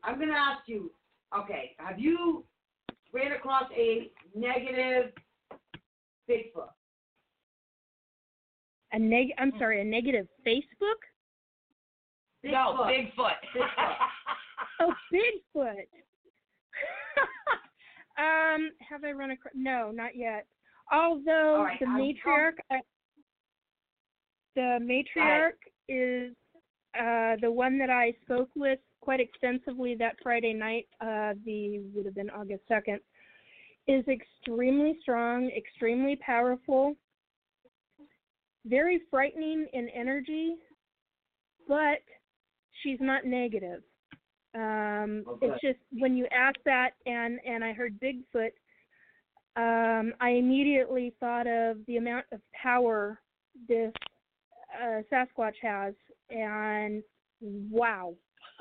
I'm 0.02 0.16
going 0.16 0.28
to 0.28 0.34
ask 0.34 0.62
you. 0.66 0.90
Okay. 1.38 1.76
Have 1.78 1.98
you 1.98 2.44
ran 3.12 3.32
across 3.32 3.64
a 3.76 4.10
negative 4.34 5.12
Facebook? 6.28 6.70
A 8.93 8.99
neg. 8.99 9.29
I'm 9.39 9.53
sorry, 9.59 9.81
a 9.81 9.85
negative 9.85 10.27
Facebook. 10.47 11.01
No, 12.43 12.77
Bigfoot. 12.85 13.17
Bigfoot. 13.17 13.35
Bigfoot. 13.57 13.95
Oh, 14.81 14.95
Bigfoot. 15.12 15.87
um, 18.19 18.71
have 18.89 19.05
I 19.05 19.12
run 19.12 19.33
across? 19.33 19.53
No, 19.55 19.91
not 19.93 20.17
yet. 20.17 20.47
Although 20.93 21.57
All 21.57 21.65
right, 21.65 21.79
the 21.79 21.87
I'm 21.87 22.01
matriarch, 22.01 22.59
I, 22.71 22.81
the 24.57 24.79
matriarch 24.81 25.53
is 25.89 26.35
uh, 26.99 27.37
the 27.41 27.51
one 27.51 27.79
that 27.79 27.91
I 27.91 28.15
spoke 28.23 28.49
with 28.57 28.81
quite 29.01 29.21
extensively 29.21 29.95
that 29.97 30.17
Friday 30.23 30.53
night. 30.53 30.87
Uh, 31.01 31.35
the 31.45 31.81
would 31.95 32.07
have 32.07 32.15
been 32.15 32.31
August 32.31 32.62
second. 32.69 33.01
Is 33.87 34.05
extremely 34.09 34.99
strong, 35.03 35.51
extremely 35.57 36.17
powerful, 36.17 36.95
very 38.66 39.01
frightening 39.11 39.66
in 39.73 39.89
energy, 39.91 40.57
but 41.69 41.99
she's 42.82 42.99
not 43.01 43.24
negative. 43.24 43.82
Um, 44.55 45.24
Okay. 45.28 45.47
It's 45.47 45.61
just 45.61 45.78
when 45.93 46.16
you 46.16 46.27
ask 46.32 46.57
that, 46.65 46.91
and 47.07 47.39
and 47.47 47.65
I 47.65 47.73
heard 47.73 48.01
Bigfoot, 48.01 48.51
um, 49.57 50.12
I 50.20 50.31
immediately 50.31 51.15
thought 51.20 51.47
of 51.47 51.78
the 51.87 51.97
amount 51.99 52.27
of 52.32 52.41
power 52.61 53.20
this 53.69 53.93
uh, 54.82 55.03
Sasquatch 55.12 55.55
has, 55.62 55.95
and 56.31 57.03
wow. 57.41 58.15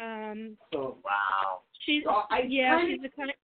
um, 0.00 0.56
So 0.72 0.98
wow. 1.04 1.60
she's 1.86 2.02
So 2.04 2.22
I 2.30 2.42
yeah, 2.48 2.78
kinda- 2.78 2.92
she's 2.92 3.02
the 3.02 3.08
kind 3.16 3.30
of 3.30 3.36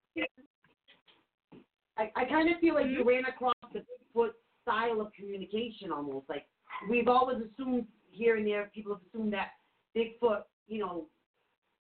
I, 1.98 2.10
I 2.16 2.24
kind 2.24 2.48
of 2.50 2.58
feel 2.58 2.74
like 2.74 2.86
Mm-hmm. 2.86 2.94
you 3.00 3.04
ran 3.04 3.24
across 3.26 3.54
the 3.72 3.80
Bigfoot 3.80 4.30
style 4.62 5.00
of 5.00 5.12
communication 5.12 5.92
almost. 5.92 6.28
Like 6.28 6.46
we've 6.88 7.08
always 7.08 7.38
assumed 7.38 7.86
here 8.10 8.36
and 8.36 8.46
there, 8.46 8.70
people 8.74 8.94
have 8.94 9.02
assumed 9.08 9.32
that 9.32 9.48
Bigfoot, 9.96 10.42
you 10.68 10.80
know, 10.80 11.06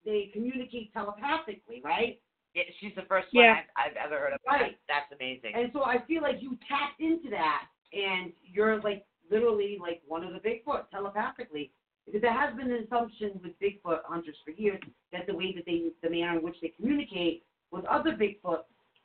they 0.05 0.29
communicate 0.33 0.91
telepathically, 0.93 1.81
right? 1.83 2.19
Yeah, 2.53 2.63
she's 2.79 2.93
the 2.95 3.03
first 3.03 3.27
one 3.31 3.45
I've, 3.45 3.91
I've 3.91 3.97
ever 3.97 4.19
heard 4.19 4.33
of. 4.33 4.39
Right. 4.45 4.77
That's 4.87 5.11
amazing. 5.19 5.53
And 5.55 5.71
so 5.73 5.83
I 5.83 6.03
feel 6.05 6.21
like 6.21 6.37
you 6.39 6.57
tapped 6.67 6.99
into 6.99 7.29
that, 7.31 7.63
and 7.93 8.31
you're 8.43 8.79
like 8.81 9.05
literally 9.31 9.77
like 9.81 10.01
one 10.07 10.23
of 10.23 10.33
the 10.33 10.39
Bigfoot 10.39 10.89
telepathically. 10.91 11.71
Because 12.05 12.21
there 12.21 12.33
has 12.33 12.53
been 12.55 12.69
an 12.69 12.83
assumption 12.83 13.39
with 13.41 13.53
Bigfoot 13.59 13.99
hunters 14.03 14.35
for 14.43 14.51
years 14.51 14.81
that 15.13 15.25
the 15.25 15.33
way 15.33 15.53
that 15.55 15.65
they, 15.65 15.89
the 16.03 16.09
manner 16.09 16.37
in 16.37 16.43
which 16.43 16.57
they 16.61 16.67
communicate 16.67 17.43
with 17.71 17.85
other 17.85 18.11
Bigfoot 18.11 18.63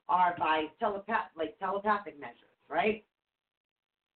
are 0.09 0.35
by 0.37 0.65
telepath, 0.81 1.31
like 1.37 1.57
telepathic 1.61 2.19
measures, 2.19 2.59
right? 2.69 3.05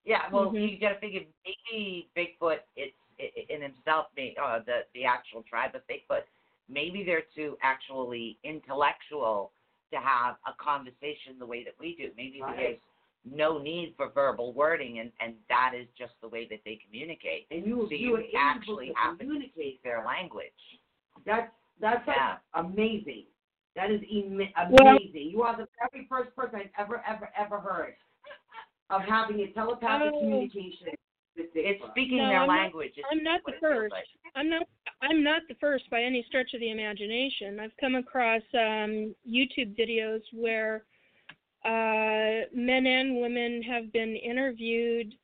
Yeah, 0.04 0.28
well, 0.30 0.50
Mhm. 0.50 0.70
you 0.72 0.78
got 0.78 0.94
to 0.94 0.98
figure 1.00 1.22
maybe 1.44 2.08
Bigfoot, 2.16 2.60
it's 2.76 2.96
i 3.20 3.24
i- 3.36 3.46
in 3.52 3.62
himself, 3.62 4.08
may- 4.16 4.34
uh, 4.36 4.58
the 4.60 4.86
the 4.94 5.04
actual 5.04 5.42
tribe 5.44 5.74
of 5.74 5.86
Bigfoot, 5.86 6.24
maybe 6.68 7.04
they're 7.04 7.26
too 7.34 7.56
actually 7.62 8.38
intellectual 8.42 9.52
to 9.92 10.00
have 10.00 10.38
a 10.46 10.52
conversation 10.54 11.38
the 11.38 11.46
way 11.46 11.62
that 11.62 11.78
we 11.78 11.94
do. 11.94 12.10
Maybe 12.16 12.40
Right. 12.40 12.56
there's 12.56 12.80
no 13.24 13.58
need 13.58 13.94
for 13.96 14.08
verbal 14.08 14.52
wording, 14.52 14.98
and 14.98 15.12
and 15.20 15.36
that 15.48 15.72
is 15.74 15.86
just 15.96 16.18
the 16.20 16.28
way 16.28 16.46
that 16.46 16.64
they 16.64 16.76
communicate. 16.76 17.46
And 17.50 17.64
you, 17.64 17.86
So 17.86 17.92
you 17.92 17.96
you 17.98 18.12
were 18.12 18.20
able 18.22 18.38
actually 18.38 18.88
to 18.88 18.94
have 18.94 19.18
to 19.18 19.24
communicate 19.24 19.82
Their 19.84 20.04
language. 20.04 20.80
That's 21.24 21.52
That's 21.78 22.06
like 22.08 22.38
amazing. 22.54 23.26
That 23.74 23.90
is 23.90 24.02
ima- 24.02 24.50
Well- 24.70 24.96
amazing. 24.96 25.30
you 25.30 25.42
are 25.42 25.56
the 25.56 25.68
very 25.90 26.06
first 26.06 26.34
person 26.36 26.56
I've 26.60 26.70
ever, 26.76 27.02
ever, 27.06 27.32
ever 27.36 27.58
heard 27.60 27.96
of 28.92 29.02
having 29.02 29.40
a 29.40 29.46
telepathic 29.52 30.12
Oh. 30.14 30.18
communication. 30.20 30.88
It's 31.34 31.82
speaking 31.90 32.18
No, 32.18 32.28
their 32.28 32.40
I'm 32.40 32.48
language. 32.48 32.92
is 32.98 33.04
I'm 33.10 33.22
not 33.22 33.40
the 33.46 33.54
first. 33.54 33.90
like. 33.92 34.04
I'm 34.34 34.48
not 34.50 34.68
I'm 35.00 35.22
not 35.24 35.42
the 35.48 35.54
first 35.54 35.88
by 35.90 36.02
any 36.02 36.22
stretch 36.24 36.52
of 36.54 36.60
the 36.60 36.70
imagination. 36.70 37.58
I've 37.58 37.76
come 37.78 37.94
across 37.96 38.42
um, 38.54 39.14
YouTube 39.28 39.74
videos 39.76 40.22
where 40.32 40.84
uh, 41.64 42.46
men 42.54 42.86
and 42.86 43.16
women 43.20 43.62
have 43.62 43.92
been 43.92 44.14
interviewed. 44.14 45.14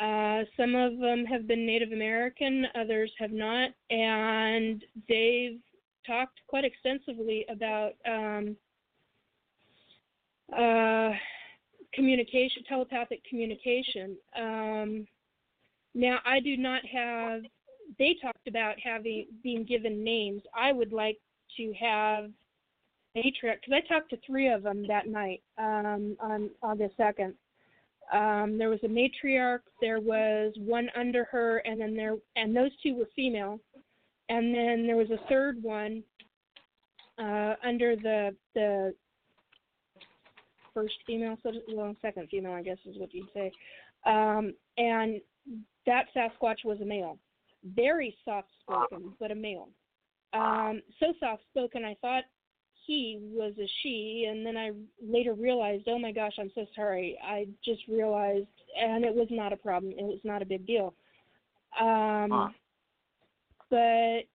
Uh, 0.00 0.42
some 0.56 0.74
of 0.74 0.98
them 0.98 1.24
have 1.26 1.46
been 1.46 1.64
Native 1.66 1.92
American, 1.92 2.66
others 2.74 3.12
have 3.18 3.30
not, 3.30 3.70
and 3.90 4.82
they've 5.08 5.60
talked 6.06 6.40
quite 6.48 6.64
extensively 6.64 7.44
about 7.48 7.92
um, 8.06 8.56
uh, 10.52 11.10
communication, 11.94 12.62
telepathic 12.68 13.22
communication. 13.28 14.16
Um, 14.36 15.06
now, 15.94 16.18
I 16.24 16.40
do 16.40 16.56
not 16.56 16.82
have. 16.86 17.42
They 17.98 18.16
talked 18.20 18.48
about 18.48 18.76
having 18.82 19.26
being 19.42 19.64
given 19.64 20.02
names. 20.02 20.42
I 20.56 20.72
would 20.72 20.92
like 20.92 21.18
to 21.56 21.72
have 21.78 22.30
matriarch 23.16 23.60
because 23.60 23.72
I 23.72 23.80
talked 23.86 24.10
to 24.10 24.18
three 24.26 24.48
of 24.48 24.62
them 24.62 24.86
that 24.88 25.06
night 25.06 25.42
um, 25.58 26.16
on 26.20 26.50
August 26.62 26.96
second. 26.96 27.34
Um, 28.12 28.58
there 28.58 28.68
was 28.68 28.80
a 28.82 28.88
matriarch. 28.88 29.60
There 29.80 30.00
was 30.00 30.52
one 30.58 30.88
under 30.96 31.24
her, 31.24 31.58
and 31.58 31.80
then 31.80 31.94
there 31.94 32.16
and 32.36 32.56
those 32.56 32.70
two 32.82 32.96
were 32.96 33.08
female. 33.14 33.60
And 34.28 34.54
then 34.54 34.86
there 34.86 34.96
was 34.96 35.10
a 35.10 35.28
third 35.28 35.62
one 35.62 36.02
uh, 37.18 37.54
under 37.64 37.96
the 37.96 38.34
the 38.54 38.94
first 40.74 40.94
female, 41.06 41.36
well, 41.72 41.94
second 42.02 42.28
female, 42.30 42.52
I 42.52 42.62
guess 42.62 42.78
is 42.84 42.98
what 42.98 43.14
you'd 43.14 43.28
say. 43.32 43.50
Um, 44.04 44.54
and 44.76 45.20
that 45.86 46.06
Sasquatch 46.14 46.64
was 46.64 46.80
a 46.80 46.84
male, 46.84 47.18
very 47.74 48.16
soft 48.24 48.48
spoken, 48.60 49.12
but 49.18 49.30
a 49.30 49.34
male. 49.34 49.68
Um, 50.32 50.82
so 51.00 51.14
soft 51.20 51.42
spoken, 51.50 51.84
I 51.84 51.96
thought 52.00 52.24
he 52.86 53.18
was 53.32 53.54
a 53.58 53.68
she, 53.82 54.26
and 54.28 54.44
then 54.44 54.56
I 54.56 54.72
later 55.02 55.32
realized, 55.32 55.84
oh 55.86 55.98
my 55.98 56.12
gosh, 56.12 56.34
I'm 56.38 56.50
so 56.54 56.66
sorry. 56.74 57.16
I 57.24 57.46
just 57.64 57.80
realized, 57.88 58.48
and 58.78 59.04
it 59.04 59.14
was 59.14 59.28
not 59.30 59.52
a 59.52 59.56
problem. 59.56 59.92
It 59.96 60.04
was 60.04 60.20
not 60.24 60.42
a 60.42 60.46
big 60.46 60.66
deal. 60.66 60.94
Um, 61.80 62.30
Huh. 62.30 62.48
But 63.70 64.28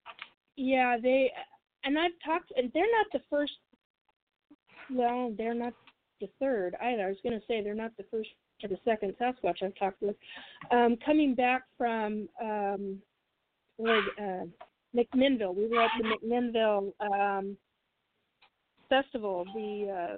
yeah, 0.58 0.98
they 1.02 1.32
and 1.84 1.98
I've 1.98 2.12
talked, 2.26 2.52
and 2.58 2.72
they're 2.74 2.84
not 2.84 3.06
the 3.14 3.22
first. 3.30 3.54
Well, 4.92 5.34
they're 5.38 5.54
not 5.54 5.74
the 6.20 6.30
third 6.40 6.76
either. 6.82 7.04
I 7.04 7.10
was 7.10 7.18
going 7.24 7.40
to 7.40 7.46
say 7.48 7.62
they're 7.62 7.76
not 7.76 7.96
the 7.98 8.06
first 8.12 8.30
or 8.64 8.70
the 8.70 8.78
second 8.86 9.16
Sasquatch 9.20 9.64
I've 9.64 9.76
talked 9.76 10.02
with. 10.02 10.16
Um, 10.72 10.98
coming 11.06 11.34
back 11.36 11.64
from 11.78 12.28
um, 12.42 13.00
where, 13.78 14.02
uh, 14.20 14.46
McMinnville, 14.96 15.56
we 15.56 15.68
were 15.68 15.82
at 15.82 15.92
the 16.02 16.10
McMinnville 16.10 16.92
um, 17.00 17.58
festival. 18.90 19.46
The 19.54 20.18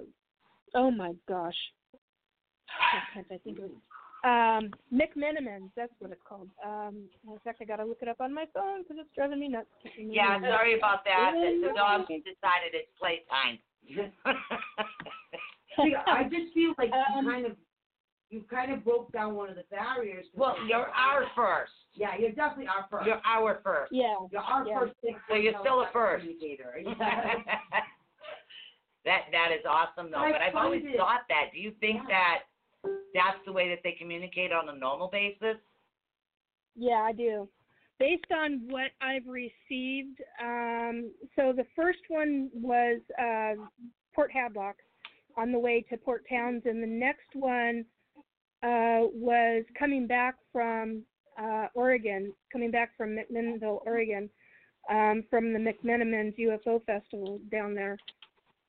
oh 0.74 0.90
my 0.90 1.12
gosh, 1.28 1.54
I 3.16 3.22
think 3.28 3.58
it? 3.58 3.70
Um, 4.24 4.70
McMenamins, 4.94 5.70
that's 5.76 5.92
what 5.98 6.12
it's 6.12 6.20
called. 6.26 6.48
Um, 6.64 7.08
in 7.26 7.38
fact, 7.42 7.58
I 7.60 7.64
got 7.64 7.76
to 7.76 7.84
look 7.84 7.98
it 8.02 8.08
up 8.08 8.20
on 8.20 8.32
my 8.32 8.44
phone 8.54 8.82
because 8.82 8.96
it's 9.00 9.10
driving 9.16 9.40
me 9.40 9.48
nuts. 9.48 9.66
Yeah, 9.98 10.40
sorry 10.40 10.78
about 10.78 11.04
that. 11.04 11.32
The, 11.34 11.68
the 11.68 11.74
dogs 11.74 12.06
decided 12.08 12.72
it's 12.72 12.88
playtime. 12.98 13.58
See, 15.76 15.94
I 16.06 16.24
just 16.30 16.52
feel 16.54 16.74
like 16.78 16.90
Um, 16.92 17.24
you 17.24 17.30
kind 17.32 17.46
of 17.46 17.52
you 18.30 18.42
kind 18.50 18.72
of 18.72 18.82
broke 18.82 19.12
down 19.12 19.34
one 19.34 19.50
of 19.50 19.56
the 19.56 19.64
barriers. 19.70 20.24
well, 20.34 20.56
you're 20.66 20.88
our 20.88 21.26
first. 21.36 21.72
Yeah, 21.94 22.16
you're 22.18 22.30
definitely 22.32 22.66
our 22.66 22.86
first. 22.90 23.06
You're 23.06 23.20
our 23.26 23.60
first. 23.62 23.92
Yeah. 23.92 24.14
You're 24.30 24.40
our 24.40 24.66
yeah. 24.66 24.78
first 24.78 24.94
thing. 25.02 25.16
So 25.28 25.34
you're 25.34 25.52
still 25.60 25.82
a 25.82 25.88
first. 25.92 26.24
That 29.04 29.22
that 29.32 29.50
is 29.52 29.64
awesome 29.68 30.10
though. 30.12 30.18
I 30.18 30.30
But 30.32 30.42
I've 30.42 30.54
always 30.54 30.82
it- 30.84 30.96
thought 30.96 31.22
that. 31.28 31.46
Do 31.52 31.58
you 31.58 31.72
think 31.80 32.02
Yeah. 32.08 32.08
that 32.08 32.38
that's 33.14 33.44
the 33.44 33.52
way 33.52 33.68
that 33.68 33.80
they 33.82 33.92
communicate 33.92 34.52
on 34.52 34.68
a 34.68 34.74
normal 34.76 35.08
basis? 35.08 35.56
Yeah, 36.76 37.02
I 37.02 37.12
do. 37.12 37.48
Based 37.98 38.30
on 38.32 38.66
what 38.68 38.92
I've 39.00 39.26
received, 39.26 40.20
um, 40.40 41.12
so 41.36 41.52
the 41.52 41.66
first 41.76 41.98
one 42.08 42.50
was 42.54 43.00
uh, 43.20 43.54
Port 44.14 44.30
Hadlock 44.32 44.74
on 45.36 45.52
the 45.52 45.58
way 45.58 45.84
to 45.90 45.96
Port 45.96 46.24
Townsend. 46.28 46.66
And 46.66 46.82
the 46.82 46.86
next 46.86 47.34
one 47.34 47.84
uh, 48.62 49.08
was 49.14 49.64
coming 49.78 50.06
back 50.06 50.36
from 50.52 51.02
uh, 51.40 51.66
Oregon, 51.74 52.32
coming 52.52 52.70
back 52.70 52.96
from 52.96 53.16
McMinnville, 53.16 53.80
Oregon, 53.86 54.28
um, 54.90 55.24
from 55.30 55.52
the 55.52 55.58
McMenamins 55.58 56.38
UFO 56.38 56.84
Festival 56.84 57.40
down 57.50 57.74
there. 57.74 57.96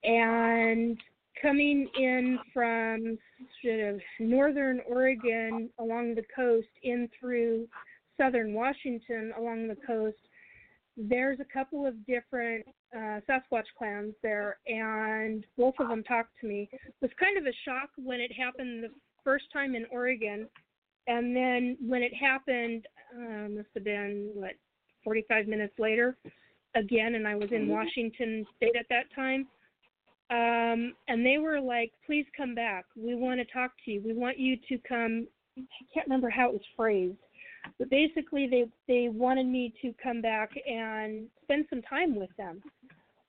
And 0.03 0.98
coming 1.41 1.88
in 1.98 2.40
from 2.53 3.18
sort 3.64 3.80
of 3.80 4.02
northern 4.19 4.81
Oregon 4.88 5.69
along 5.80 6.15
the 6.15 6.23
coast 6.35 6.68
in 6.84 7.10
through 7.19 7.68
southern 8.18 8.53
Washington 8.53 9.34
along 9.38 9.68
the 9.68 9.77
coast, 9.88 10.18
there's 10.98 11.40
a 11.40 11.45
couple 11.53 11.86
of 11.86 12.06
different 12.06 12.65
uh, 12.95 13.20
Sasquatch 13.28 13.65
clans 13.78 14.14
there, 14.22 14.57
and 14.68 15.45
both 15.57 15.74
of 15.80 15.88
them 15.88 16.03
talked 16.03 16.32
to 16.41 16.48
me. 16.48 16.70
It 16.72 16.94
was 17.02 17.11
kind 17.20 17.38
of 17.38 17.45
a 17.45 17.56
shock 17.65 17.90
when 17.98 18.20
it 18.20 18.32
happened 18.32 18.84
the 18.84 18.90
first 19.24 19.45
time 19.52 19.76
in 19.76 19.86
Oregon, 19.91 20.48
and 21.07 21.36
then 21.36 21.78
when 21.82 22.03
it 22.03 22.14
happened, 22.14 22.86
uh, 23.15 23.49
must 23.49 23.70
have 23.74 23.84
been 23.84 24.32
what 24.34 24.53
45 25.03 25.48
minutes 25.48 25.74
later, 25.80 26.15
again, 26.76 27.15
and 27.15 27.28
I 27.28 27.36
was 27.36 27.49
in 27.52 27.68
Washington 27.68 28.45
State 28.57 28.76
at 28.80 28.86
that 28.90 29.14
time. 29.15 29.48
Um, 30.30 30.94
and 31.07 31.26
they 31.26 31.38
were 31.38 31.60
like, 31.60 31.91
"Please 32.06 32.26
come 32.36 32.56
back. 32.56 32.86
We 32.95 33.15
want 33.15 33.40
to 33.40 33.45
talk 33.45 33.74
to 33.86 33.91
you. 33.91 34.02
We 34.02 34.14
want 34.14 34.38
you 34.38 34.57
to 34.70 34.78
come." 34.80 35.28
I 35.57 35.61
can't 35.94 36.07
remember 36.07 36.30
how 36.30 36.49
it 36.49 36.53
was 36.53 36.65
phrased, 36.76 37.18
but 37.80 37.90
basically 37.90 38.48
they 38.48 38.65
they 38.88 39.10
wanted 39.10 39.45
me 39.45 39.73
to 39.81 39.94
come 40.02 40.22
back 40.22 40.52
and 40.68 41.27
spend 41.44 41.65
some 41.69 41.81
time 41.81 42.15
with 42.15 42.30
them, 42.38 42.61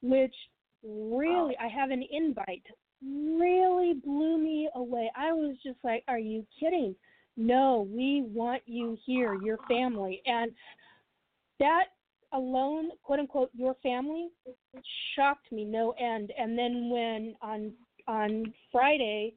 which 0.03 0.35
really 0.83 1.57
I 1.61 1.69
have 1.69 1.91
an 1.91 2.05
invite. 2.11 2.65
Really 3.03 3.95
blew 3.95 4.39
me 4.39 4.69
away. 4.75 5.11
I 5.17 5.33
was 5.33 5.57
just 5.63 5.79
like, 5.85 6.05
"Are 6.09 6.19
you 6.19 6.47
kidding?" 6.59 6.95
No, 7.37 7.89
we 7.91 8.23
want 8.23 8.63
you 8.67 8.97
here, 9.05 9.35
your 9.35 9.59
family, 9.69 10.23
and 10.25 10.53
that 11.59 11.87
alone, 12.33 12.91
quote 13.03 13.21
unquote, 13.21 13.51
your 13.55 13.75
family, 13.83 14.29
shocked 15.15 15.51
me 15.51 15.65
no 15.65 15.93
end. 15.93 16.33
And 16.39 16.59
then 16.59 16.91
when 16.91 17.35
on 17.43 17.73
on 18.07 18.53
Friday, 18.71 19.35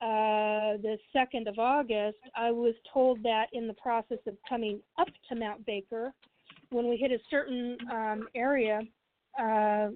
uh, 0.00 0.78
the 0.82 0.96
second 1.12 1.48
of 1.48 1.58
August, 1.58 2.18
I 2.36 2.50
was 2.50 2.74
told 2.92 3.22
that 3.24 3.46
in 3.52 3.66
the 3.66 3.74
process 3.74 4.18
of 4.26 4.34
coming 4.48 4.80
up 4.98 5.08
to 5.28 5.34
Mount 5.34 5.66
Baker, 5.66 6.12
when 6.70 6.88
we 6.88 6.96
hit 6.96 7.10
a 7.10 7.18
certain 7.30 7.76
um, 7.90 8.28
area, 8.34 8.80
uh, 9.40 9.88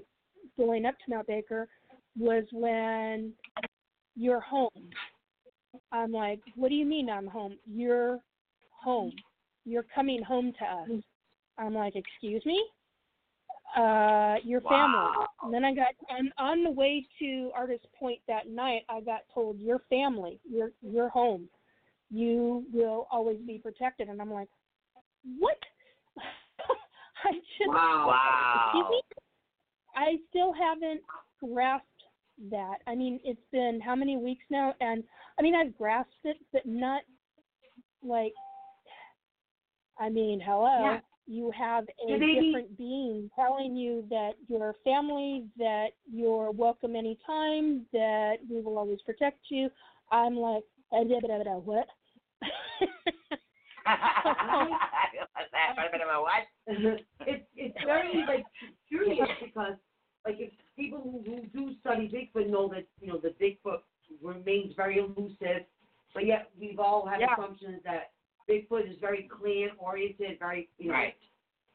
going 0.56 0.86
up 0.86 0.94
to 1.04 1.14
Mount 1.14 1.26
Baker, 1.26 1.68
was 2.18 2.44
when 2.52 3.32
you're 4.16 4.40
home. 4.40 4.70
I'm 5.92 6.12
like, 6.12 6.40
what 6.56 6.68
do 6.68 6.74
you 6.74 6.84
mean 6.84 7.08
I'm 7.08 7.26
home? 7.26 7.56
You're 7.66 8.18
home. 8.70 9.12
You're 9.64 9.86
coming 9.94 10.22
home 10.22 10.52
to 10.58 10.64
us. 10.64 11.02
I'm 11.58 11.74
like, 11.74 11.94
excuse 11.94 12.44
me? 12.44 12.62
Uh, 13.76 14.36
your 14.44 14.60
family. 14.60 15.26
And 15.42 15.52
then 15.54 15.64
I 15.64 15.74
got 15.74 15.94
on 16.10 16.30
on 16.38 16.64
the 16.64 16.70
way 16.70 17.06
to 17.18 17.50
Artist 17.54 17.86
Point 17.98 18.20
that 18.28 18.48
night. 18.48 18.82
I 18.88 19.00
got 19.00 19.20
told 19.32 19.58
your 19.58 19.80
family, 19.88 20.40
your 20.48 20.72
your 20.82 21.08
home, 21.08 21.48
you 22.10 22.66
will 22.72 23.08
always 23.10 23.38
be 23.46 23.58
protected. 23.58 24.08
And 24.08 24.20
I'm 24.20 24.30
like, 24.30 24.48
what? 25.38 25.58
I 27.24 27.32
just 27.32 27.68
Wow. 27.68 28.72
Excuse 28.74 28.90
me? 28.90 29.02
I 29.94 30.16
still 30.28 30.52
haven't 30.52 31.00
grasped 31.40 31.86
that. 32.50 32.78
I 32.86 32.94
mean, 32.94 33.20
it's 33.24 33.40
been 33.52 33.80
how 33.80 33.94
many 33.94 34.16
weeks 34.16 34.44
now? 34.50 34.74
And 34.80 35.02
I 35.38 35.42
mean, 35.42 35.54
I've 35.54 35.76
grasped 35.76 36.24
it, 36.24 36.36
but 36.52 36.66
not 36.66 37.02
like. 38.02 38.32
I 39.98 40.08
mean, 40.08 40.40
hello. 40.44 40.80
Yeah. 40.80 41.00
You 41.26 41.52
have 41.56 41.84
a 42.08 42.18
different 42.18 42.76
being 42.76 43.30
telling 43.36 43.76
you 43.76 44.04
that 44.10 44.32
you're 44.48 44.74
family, 44.84 45.44
that 45.56 45.90
you're 46.12 46.50
welcome 46.50 46.96
anytime, 46.96 47.86
that 47.92 48.38
we 48.50 48.60
will 48.60 48.78
always 48.78 49.00
protect 49.02 49.38
you. 49.48 49.70
I'm 50.10 50.36
like, 50.36 50.64
eh, 50.92 51.04
about 51.40 51.66
what? 51.66 51.86
it's 56.66 57.44
it's 57.56 57.76
very 57.84 58.24
like 58.28 58.44
curious 58.88 59.28
because 59.42 59.74
like 60.24 60.36
if 60.38 60.52
people 60.76 61.00
who, 61.02 61.22
who 61.24 61.46
do 61.46 61.74
study 61.80 62.08
Bigfoot 62.08 62.48
know 62.48 62.68
that 62.68 62.86
you 63.00 63.08
know 63.08 63.18
the 63.18 63.34
Bigfoot 63.42 63.80
remains 64.22 64.74
very 64.76 64.98
elusive, 64.98 65.64
but 66.14 66.26
yet 66.26 66.50
we've 66.58 66.78
all 66.78 67.06
had 67.06 67.20
Yeah. 67.20 67.34
assumptions 67.34 67.82
that 67.84 68.12
Bigfoot 68.48 68.90
is 68.90 68.96
very 69.00 69.28
clan 69.28 69.70
oriented, 69.78 70.38
very 70.38 70.68
you 70.78 70.88
know 70.88 70.94
Right. 70.94 71.16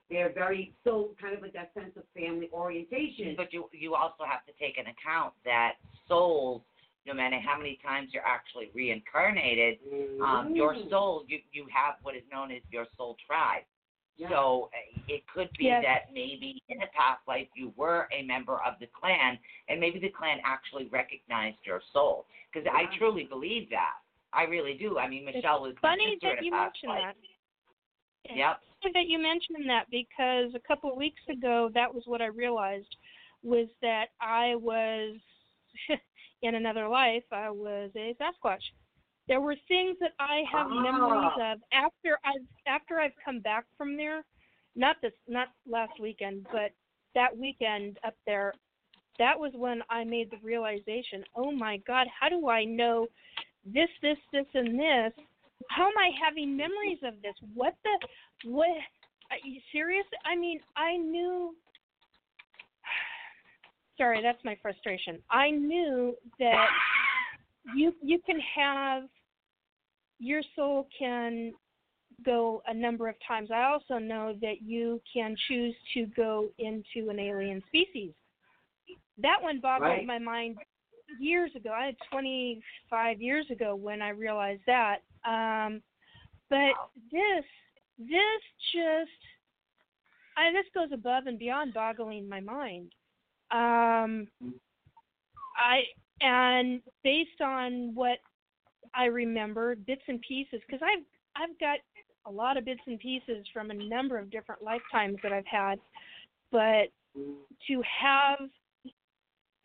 they're 0.10 0.32
very 0.34 0.74
still 0.82 1.10
kind 1.20 1.34
of 1.36 1.42
with 1.42 1.54
that 1.54 1.74
sense 1.74 1.96
of 1.98 2.04
family 2.16 2.50
orientation. 2.54 3.36
But 3.36 3.52
you 3.54 3.70
you 3.74 3.96
also 3.96 4.24
have 4.24 4.46
to 4.46 4.54
take 4.60 4.78
into 4.78 4.92
account 4.92 5.34
that 5.46 5.74
souls, 6.08 6.62
no 7.06 7.14
matter 7.14 7.40
how 7.40 7.58
many 7.58 7.80
times 7.84 8.10
you're 8.14 8.26
actually 8.26 8.70
reincarnated, 8.74 9.80
um, 10.22 10.56
your 10.56 10.74
Mm. 10.76 10.90
soul 10.90 11.26
you 11.28 11.42
you 11.52 11.66
have 11.68 11.96
what 12.04 12.16
is 12.16 12.24
known 12.32 12.52
as 12.52 12.62
your 12.72 12.88
soul 12.98 13.16
tribe. 13.26 13.64
Yeah. 14.18 14.30
So 14.30 14.72
uh, 14.74 15.02
it 15.08 15.28
could 15.28 15.52
be 15.60 15.66
Yes. 15.66 15.84
that 15.84 16.12
maybe 16.12 16.60
in 16.70 16.82
a 16.82 16.88
past 16.88 17.22
life 17.28 17.48
you 17.56 17.72
were 17.76 18.08
a 18.12 18.24
member 18.24 18.58
of 18.64 18.80
the 18.80 18.88
clan, 18.88 19.38
and 19.68 19.80
maybe 19.80 20.00
the 20.00 20.10
clan 20.10 20.40
actually 20.44 20.86
recognized 20.88 21.58
your 21.64 21.82
soul. 21.94 22.26
Because 22.52 22.68
I 22.74 22.86
truly 22.98 23.26
believe 23.26 23.70
that. 23.70 23.98
I 24.38 24.44
really 24.44 24.76
do. 24.76 24.98
I 25.00 25.08
mean, 25.10 25.26
Michelle 25.26 25.62
was 25.64 25.74
my 25.82 25.90
Funny 25.90 26.18
that 26.22 26.44
you 26.44 26.52
mentioned 26.52 26.90
life. 26.90 27.16
that. 28.28 28.36
Yep. 28.36 28.60
funny 28.84 28.94
that 28.94 29.08
you 29.08 29.18
mentioned 29.20 29.70
that 29.70 29.86
because 29.90 30.54
a 30.54 30.60
couple 30.68 30.92
of 30.92 30.98
weeks 30.98 31.22
ago 31.30 31.70
that 31.74 31.92
was 31.94 32.04
what 32.06 32.22
I 32.22 32.26
realized 32.28 32.94
was 33.42 33.68
that 33.82 34.08
I 34.22 34.56
was 34.56 35.16
in 36.42 36.56
another 36.56 36.88
life 36.90 37.24
I 37.32 37.50
was 37.50 37.90
a 37.96 38.16
Sasquatch. 38.22 38.64
There 39.30 39.42
were 39.42 39.56
things 39.68 39.98
that 40.02 40.12
I 40.20 40.44
have 40.52 40.68
Ah. 40.70 40.82
memories 40.82 41.32
of 41.42 41.60
after 41.72 42.20
I've 42.26 42.46
after 42.68 43.00
I've 43.00 43.16
come 43.24 43.40
back 43.40 43.66
from 43.78 43.96
there. 43.98 44.24
Not 44.76 44.98
this 45.02 45.14
not 45.28 45.48
last 45.66 46.00
weekend, 46.00 46.46
but 46.52 46.72
that 47.16 47.36
weekend 47.36 47.98
up 48.06 48.14
there. 48.26 48.54
That 49.20 49.40
was 49.40 49.52
when 49.56 49.82
I 49.90 50.04
made 50.04 50.30
the 50.30 50.38
realization, 50.44 51.24
oh 51.36 51.52
my 51.52 51.78
God, 51.88 52.06
how 52.20 52.30
do 52.30 52.50
I 52.50 52.64
know 52.66 53.08
this, 53.74 53.90
this, 54.02 54.18
this, 54.32 54.46
and 54.54 54.80
this? 54.80 55.14
How 55.70 55.88
am 55.88 55.98
I 55.98 56.12
having 56.24 56.56
memories 56.56 57.00
of 57.04 57.22
this? 57.22 57.34
What 57.54 57.76
the 57.84 58.50
what? 58.50 58.70
Are 59.30 59.38
you 59.44 59.60
serious? 59.72 60.06
I 60.26 60.36
mean, 60.36 60.60
I 60.76 60.98
knew. 60.98 61.56
Sorry, 63.98 64.22
that's 64.22 64.44
my 64.46 64.58
frustration. 64.62 65.20
I 65.30 65.50
knew 65.52 66.16
that 66.40 66.68
you 67.76 67.94
you 68.02 68.20
can 68.26 68.40
have 68.56 69.04
your 70.20 70.42
soul 70.56 70.88
can 70.98 71.54
go 72.26 72.62
a 72.68 72.74
number 72.74 73.08
of 73.08 73.16
times. 73.28 73.50
I 73.52 73.64
also 73.66 73.98
know 74.00 74.36
that 74.42 74.62
you 74.64 75.02
can 75.12 75.36
choose 75.48 75.76
to 75.94 76.06
go 76.08 76.50
into 76.58 77.10
an 77.10 77.20
alien 77.20 77.62
species. 77.68 78.14
That 79.20 79.42
one 79.42 79.60
boggled 79.60 79.90
Right. 79.90 80.06
my 80.06 80.20
mind 80.20 80.58
years 81.20 81.52
ago. 81.56 81.72
I 81.72 81.88
had 81.88 81.96
25 82.12 83.22
years 83.22 83.46
ago 83.52 83.76
when 83.76 84.02
I 84.02 84.10
realized 84.10 84.62
that. 84.68 84.98
Um, 85.26 85.82
but 86.50 86.74
this, 87.12 87.46
this 88.00 88.42
just, 88.74 89.12
I 90.38 90.52
this 90.52 90.66
goes 90.74 90.90
above 90.94 91.28
and 91.28 91.40
beyond 91.40 91.74
boggling 91.74 92.30
my 92.30 92.40
mind. 92.40 92.94
Um, 93.52 94.28
I 95.58 95.82
and 96.22 96.82
based 97.04 97.42
on 97.42 97.94
what 97.94 98.20
I 98.94 99.06
remember, 99.06 99.76
bits 99.76 100.02
and 100.08 100.22
pieces, 100.22 100.62
because 100.66 100.82
I've 100.84 101.04
I've 101.36 101.60
got 101.60 101.80
a 102.26 102.32
lot 102.32 102.58
of 102.58 102.66
bits 102.66 102.82
and 102.88 103.00
pieces 103.00 103.46
from 103.54 103.72
a 103.72 103.74
number 103.74 104.18
of 104.18 104.30
different 104.30 104.62
lifetimes 104.62 105.18
that 105.24 105.32
I've 105.32 105.46
had, 105.46 105.80
but 106.52 106.90
to 107.16 107.82
have 108.02 108.50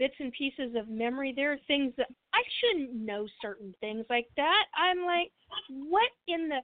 bits 0.03 0.15
and 0.19 0.33
pieces 0.33 0.75
of 0.77 0.89
memory, 0.89 1.33
there 1.35 1.53
are 1.53 1.59
things 1.69 1.93
that 1.97 2.09
I 2.35 2.43
shouldn't 2.59 2.93
know 2.93 3.29
certain 3.41 3.73
things 3.79 4.05
like 4.11 4.27
that. 4.37 4.65
I'm 4.77 5.05
like, 5.07 5.31
what 5.69 6.11
in 6.27 6.49
the 6.49 6.59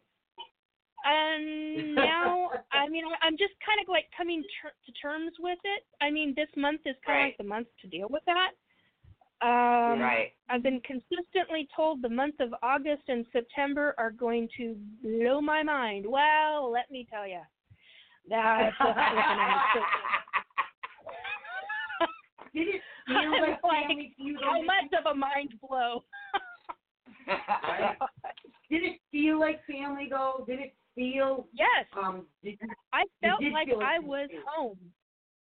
and 1.05 1.95
now 2.09 2.51
I 2.73 2.89
mean 2.89 3.05
I'm 3.23 3.37
just 3.39 3.55
kind 3.65 3.79
of 3.81 3.89
like 3.89 4.07
coming 4.17 4.43
ter- 4.61 4.73
to 4.87 4.93
terms 5.01 5.31
with 5.39 5.59
it. 5.63 5.85
I 6.01 6.11
mean 6.11 6.35
this 6.35 6.49
month 6.57 6.81
is 6.85 6.97
kind 7.07 7.19
of 7.19 7.23
Right. 7.23 7.27
like 7.27 7.37
the 7.39 7.45
month 7.45 7.69
to 7.83 7.87
deal 7.87 8.09
with 8.11 8.25
that. 8.27 8.51
Um, 9.41 10.01
right. 10.01 10.33
I've 10.51 10.65
been 10.65 10.81
consistently 10.81 11.69
told 11.77 12.03
the 12.03 12.09
month 12.09 12.41
of 12.41 12.53
August 12.61 13.05
and 13.07 13.25
September 13.33 13.95
are 13.99 14.11
going 14.11 14.49
to 14.57 14.75
blow 15.01 15.41
my 15.41 15.63
mind. 15.63 16.07
Well, 16.09 16.73
let 16.73 16.91
me 16.91 17.07
tell 17.09 17.25
you, 17.29 17.39
that's 18.29 18.75
Did 22.53 22.67
it 22.69 22.81
I'm 22.81 22.98
like 23.81 23.89
like, 23.89 23.97
family 23.97 24.15
to 24.17 24.23
you? 24.23 24.39
How 24.43 24.63
much 24.63 24.93
of 24.99 25.07
a 25.11 25.15
mind 25.15 25.55
blow? 25.61 26.05
Did 28.71 28.85
it 28.85 29.01
feel 29.11 29.41
like 29.41 29.65
family 29.67 30.09
though? 30.11 30.45
Did 30.47 30.61
it 30.61 30.75
feel 30.95 31.47
yes, 31.53 31.87
um? 31.97 32.27
Did 32.43 32.59
I 32.93 33.05
felt 33.23 33.41
did 33.41 33.53
like 33.53 33.69
feel 33.69 33.79
like 33.79 33.89
I 33.89 33.99
was 33.99 34.29
did. 34.31 34.41
home. 34.47 34.79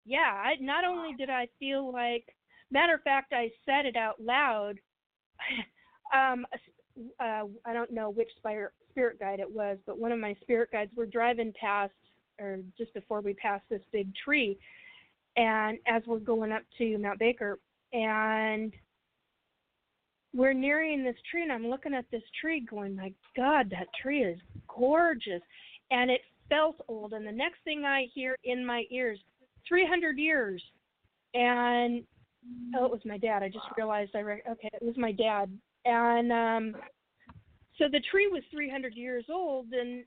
Yeah, 0.04 0.18
I 0.18 0.54
not 0.60 0.84
only 0.84 1.14
did 1.14 1.30
I 1.30 1.48
feel 1.58 1.92
like, 1.92 2.24
matter 2.70 2.94
of 2.94 3.02
fact, 3.02 3.32
I 3.32 3.50
said 3.64 3.86
it 3.86 3.96
out 3.96 4.20
loud. 4.20 4.78
um, 6.14 6.46
uh, 7.20 7.44
I 7.64 7.72
don't 7.72 7.92
know 7.92 8.10
which 8.10 8.28
spire, 8.36 8.72
spirit 8.90 9.18
guide 9.18 9.40
it 9.40 9.50
was, 9.50 9.78
but 9.86 9.98
one 9.98 10.12
of 10.12 10.18
my 10.18 10.36
spirit 10.42 10.70
guides 10.72 10.92
were 10.96 11.06
driving 11.06 11.52
past, 11.58 11.92
or 12.38 12.58
just 12.76 12.92
before 12.94 13.20
we 13.20 13.34
passed 13.34 13.64
this 13.70 13.82
big 13.92 14.14
tree, 14.14 14.58
and 15.36 15.78
as 15.86 16.02
we're 16.06 16.18
going 16.18 16.52
up 16.52 16.62
to 16.78 16.98
Mount 16.98 17.18
Baker, 17.18 17.58
and 17.94 18.72
we're 20.34 20.52
nearing 20.52 21.04
this 21.04 21.16
tree, 21.30 21.42
and 21.42 21.52
I'm 21.52 21.68
looking 21.68 21.94
at 21.94 22.10
this 22.10 22.22
tree, 22.40 22.60
going, 22.60 22.96
"My 22.96 23.14
God, 23.36 23.70
that 23.70 23.86
tree 23.94 24.24
is 24.24 24.38
gorgeous," 24.68 25.42
and 25.90 26.10
it 26.10 26.22
felt 26.48 26.80
old. 26.88 27.12
And 27.12 27.26
the 27.26 27.32
next 27.32 27.60
thing 27.62 27.84
I 27.84 28.06
hear 28.12 28.36
in 28.44 28.66
my 28.66 28.84
ears, 28.90 29.20
300 29.68 30.18
years, 30.18 30.62
and 31.34 32.04
oh, 32.76 32.84
it 32.84 32.90
was 32.90 33.04
my 33.04 33.16
dad. 33.16 33.42
I 33.42 33.48
just 33.48 33.66
realized 33.76 34.14
I 34.14 34.20
re- 34.20 34.42
okay, 34.50 34.70
it 34.72 34.82
was 34.82 34.96
my 34.96 35.12
dad, 35.12 35.56
and 35.84 36.32
um, 36.32 36.82
so 37.78 37.88
the 37.88 38.02
tree 38.10 38.26
was 38.26 38.42
300 38.50 38.94
years 38.94 39.24
old, 39.30 39.72
and 39.72 40.04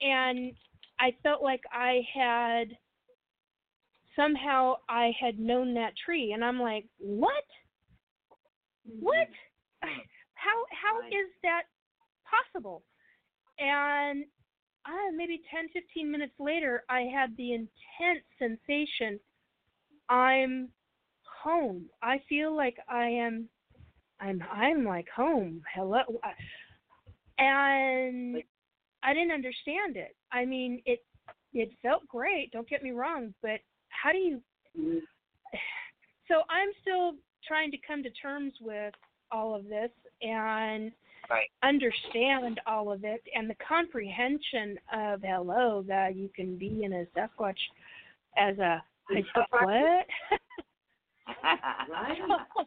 and 0.00 0.54
I 1.00 1.14
felt 1.22 1.42
like 1.42 1.62
I 1.72 2.02
had 2.14 2.76
somehow 4.16 4.76
I 4.88 5.12
had 5.20 5.38
known 5.38 5.74
that 5.74 5.92
tree, 6.04 6.32
and 6.32 6.44
I'm 6.44 6.60
like, 6.60 6.86
what? 6.98 7.44
What? 9.00 9.28
How 10.34 10.64
how 10.70 11.00
is 11.06 11.30
that 11.42 11.62
possible? 12.30 12.84
And 13.58 14.24
uh, 14.84 15.10
maybe 15.16 15.40
10, 15.50 15.68
15 15.72 16.10
minutes 16.10 16.34
later, 16.38 16.84
I 16.88 17.00
had 17.00 17.36
the 17.36 17.54
intense 17.54 18.24
sensation 18.38 19.18
I'm 20.08 20.68
home. 21.42 21.86
I 22.02 22.20
feel 22.28 22.54
like 22.54 22.76
I 22.88 23.06
am 23.06 23.48
I'm 24.20 24.42
I'm 24.52 24.84
like 24.84 25.08
home. 25.14 25.62
Hello. 25.74 26.02
And 27.38 28.42
I 29.02 29.12
didn't 29.12 29.32
understand 29.32 29.96
it. 29.96 30.16
I 30.32 30.44
mean, 30.44 30.82
it 30.86 31.00
it 31.52 31.70
felt 31.82 32.06
great, 32.06 32.50
don't 32.52 32.68
get 32.68 32.82
me 32.82 32.90
wrong, 32.90 33.34
but 33.42 33.60
how 34.06 34.12
do 34.12 34.18
you 34.18 34.40
so 36.28 36.42
I'm 36.48 36.68
still 36.82 37.14
trying 37.46 37.70
to 37.72 37.78
come 37.86 38.02
to 38.04 38.10
terms 38.10 38.52
with 38.60 38.94
all 39.30 39.54
of 39.54 39.68
this 39.68 39.90
and 40.22 40.92
Right. 41.28 41.50
understand 41.64 42.60
all 42.68 42.92
of 42.92 43.02
it 43.02 43.20
and 43.34 43.50
the 43.50 43.56
comprehension 43.56 44.78
of 44.94 45.22
hello 45.22 45.84
that 45.88 46.14
you 46.14 46.30
can 46.36 46.56
be 46.56 46.84
in 46.84 46.92
a 46.92 47.04
Sasquatch 47.16 47.56
as 48.38 48.56
a 48.58 48.80
what? 49.50 50.06
Right. 51.42 52.18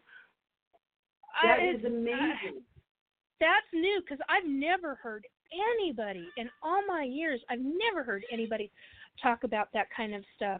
That 1.41 1.63
is 1.63 1.85
amazing. 1.85 2.63
that's 3.39 3.65
new 3.71 4.01
because 4.01 4.19
I've 4.27 4.45
never 4.45 4.95
heard 4.95 5.25
anybody 5.53 6.27
in 6.35 6.49
all 6.61 6.81
my 6.85 7.03
years. 7.03 7.39
I've 7.49 7.61
never 7.61 8.03
heard 8.03 8.25
anybody 8.29 8.69
talk 9.23 9.45
about 9.45 9.69
that 9.71 9.87
kind 9.95 10.13
of 10.13 10.23
stuff. 10.35 10.59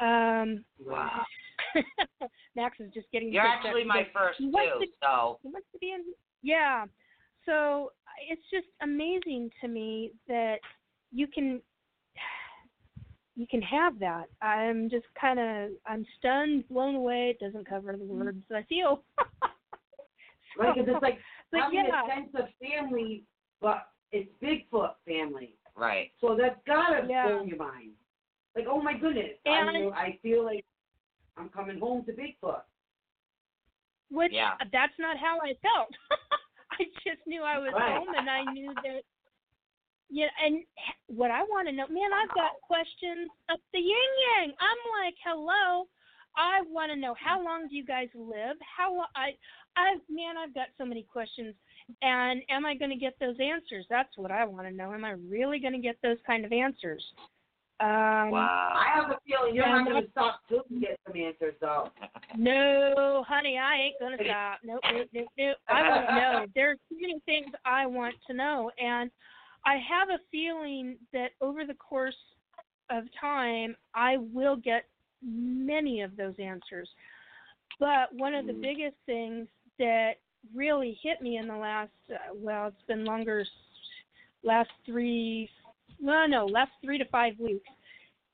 Um, 0.00 0.64
wow. 0.84 1.22
Max 2.56 2.78
is 2.80 2.92
just 2.92 3.10
getting. 3.12 3.32
You're 3.32 3.46
actually 3.46 3.84
my 3.84 4.06
but 4.12 4.20
first 4.20 4.38
he 4.38 4.46
too, 4.46 4.52
to- 4.52 4.86
so 5.02 5.38
He 5.42 5.48
wants 5.48 5.66
to 5.72 5.78
be 5.78 5.92
in. 5.92 6.04
Yeah. 6.42 6.84
So 7.46 7.92
it's 8.30 8.42
just 8.52 8.66
amazing 8.82 9.50
to 9.60 9.68
me 9.68 10.12
that 10.28 10.56
you 11.12 11.26
can 11.26 11.60
you 13.36 13.46
can 13.48 13.62
have 13.62 13.98
that. 13.98 14.24
I'm 14.42 14.88
just 14.90 15.06
kind 15.20 15.38
of 15.38 15.70
I'm 15.86 16.06
stunned, 16.18 16.68
blown 16.68 16.94
away. 16.94 17.30
It 17.38 17.44
doesn't 17.44 17.68
cover 17.68 17.96
the 17.96 18.04
words 18.04 18.38
I 18.54 18.62
feel. 18.68 19.02
Right, 20.56 20.74
'cause 20.74 20.86
it's 20.88 21.02
like 21.02 21.18
but 21.52 21.60
having 21.60 21.76
yeah, 21.86 22.02
a 22.04 22.08
sense 22.08 22.30
of 22.34 22.46
family, 22.60 23.22
but 23.60 23.86
it's 24.10 24.28
Bigfoot 24.42 24.94
family. 25.06 25.54
right. 25.76 26.10
So 26.20 26.36
that's 26.36 26.56
gotta 26.66 27.06
Yeah. 27.08 27.28
blow 27.28 27.44
your 27.44 27.58
mind. 27.58 27.92
Like, 28.58 28.66
oh 28.68 28.82
my 28.82 28.94
goodness, 28.94 29.38
And- 29.46 29.94
I, 29.94 29.98
I 29.98 30.18
feel 30.22 30.44
like 30.44 30.64
I'm 31.36 31.48
coming 31.50 31.78
home 31.78 32.04
to 32.06 32.12
Bigfoot. 32.12 32.62
which 34.10 34.32
Yeah. 34.32 34.54
Uh, 34.60 34.64
that's 34.72 34.98
not 34.98 35.16
how 35.16 35.38
I 35.38 35.54
felt. 35.62 35.88
I 36.72 36.84
just 37.06 37.22
knew 37.26 37.42
I 37.42 37.58
was 37.58 37.70
Right. 37.72 37.96
home, 37.96 38.08
and 38.16 38.28
I 38.28 38.42
knew 38.52 38.74
that. 38.82 39.02
Yeah, 40.10 40.28
and 40.44 40.64
what 41.06 41.30
I 41.30 41.42
want 41.42 41.68
to 41.68 41.72
know, 41.72 41.86
man, 41.88 42.10
I've 42.14 42.34
got 42.34 42.52
questions 42.62 43.28
up 43.50 43.60
the 43.72 43.78
yin 43.78 44.12
yang. 44.40 44.54
I'm 44.58 45.04
like, 45.04 45.14
hello, 45.22 45.86
I 46.36 46.62
want 46.66 46.90
to 46.92 46.96
know 46.98 47.14
how 47.22 47.44
long 47.44 47.68
do 47.68 47.76
you 47.76 47.84
guys 47.84 48.08
live? 48.14 48.56
How 48.76 48.92
lo- 48.94 49.12
I, 49.14 49.36
I, 49.76 49.96
man, 50.08 50.36
I've 50.38 50.54
got 50.54 50.68
so 50.78 50.84
many 50.86 51.02
questions, 51.02 51.54
and 52.00 52.40
am 52.48 52.64
I 52.64 52.74
going 52.74 52.90
to 52.90 52.96
get 52.96 53.16
those 53.20 53.36
answers? 53.38 53.84
That's 53.90 54.16
what 54.16 54.30
I 54.30 54.44
want 54.46 54.66
to 54.66 54.74
know. 54.74 54.92
Am 54.94 55.04
I 55.04 55.10
really 55.28 55.58
going 55.60 55.74
to 55.74 55.78
get 55.80 55.96
those 56.02 56.18
kind 56.26 56.44
of 56.46 56.52
answers? 56.52 57.04
Um, 57.80 58.30
Wow. 58.30 58.72
I 58.74 59.00
have 59.00 59.10
a 59.10 59.18
feeling 59.26 59.54
you're 59.54 59.66
not 59.66 59.86
going 59.86 60.02
to 60.04 60.10
stop 60.10 60.40
till 60.48 60.62
you 60.68 60.80
get 60.80 60.98
some 61.06 61.16
answers, 61.16 61.54
though. 61.60 61.90
No, 62.36 63.24
honey, 63.26 63.56
I 63.56 63.76
ain't 63.76 63.94
gonna 64.00 64.16
stop. 64.22 64.58
Nope, 64.64 64.80
nope, 64.92 65.08
nope, 65.14 65.28
nope. 65.38 65.56
I 65.68 65.88
want 65.88 66.08
to 66.08 66.14
know. 66.16 66.46
There's 66.54 66.78
too 66.88 66.96
many 67.00 67.20
things 67.24 67.46
I 67.64 67.86
want 67.86 68.14
to 68.26 68.34
know, 68.34 68.70
and 68.82 69.10
I 69.64 69.74
have 69.74 70.08
a 70.08 70.18
feeling 70.30 70.96
that 71.12 71.30
over 71.40 71.64
the 71.64 71.74
course 71.74 72.16
of 72.90 73.04
time, 73.20 73.76
I 73.94 74.16
will 74.32 74.56
get 74.56 74.84
many 75.22 76.00
of 76.02 76.16
those 76.16 76.34
answers. 76.38 76.88
But 77.78 78.12
one 78.12 78.34
of 78.34 78.46
the 78.46 78.52
biggest 78.52 78.96
things 79.06 79.46
that 79.78 80.14
really 80.54 80.98
hit 81.02 81.20
me 81.22 81.36
in 81.38 81.46
the 81.46 81.56
last, 81.56 81.90
uh, 82.10 82.34
well, 82.34 82.68
it's 82.68 82.82
been 82.88 83.04
longer, 83.04 83.44
last 84.42 84.70
three, 84.84 85.48
well, 86.00 86.28
no, 86.28 86.46
last 86.46 86.70
three 86.82 86.98
to 86.98 87.04
five 87.06 87.34
weeks, 87.38 87.68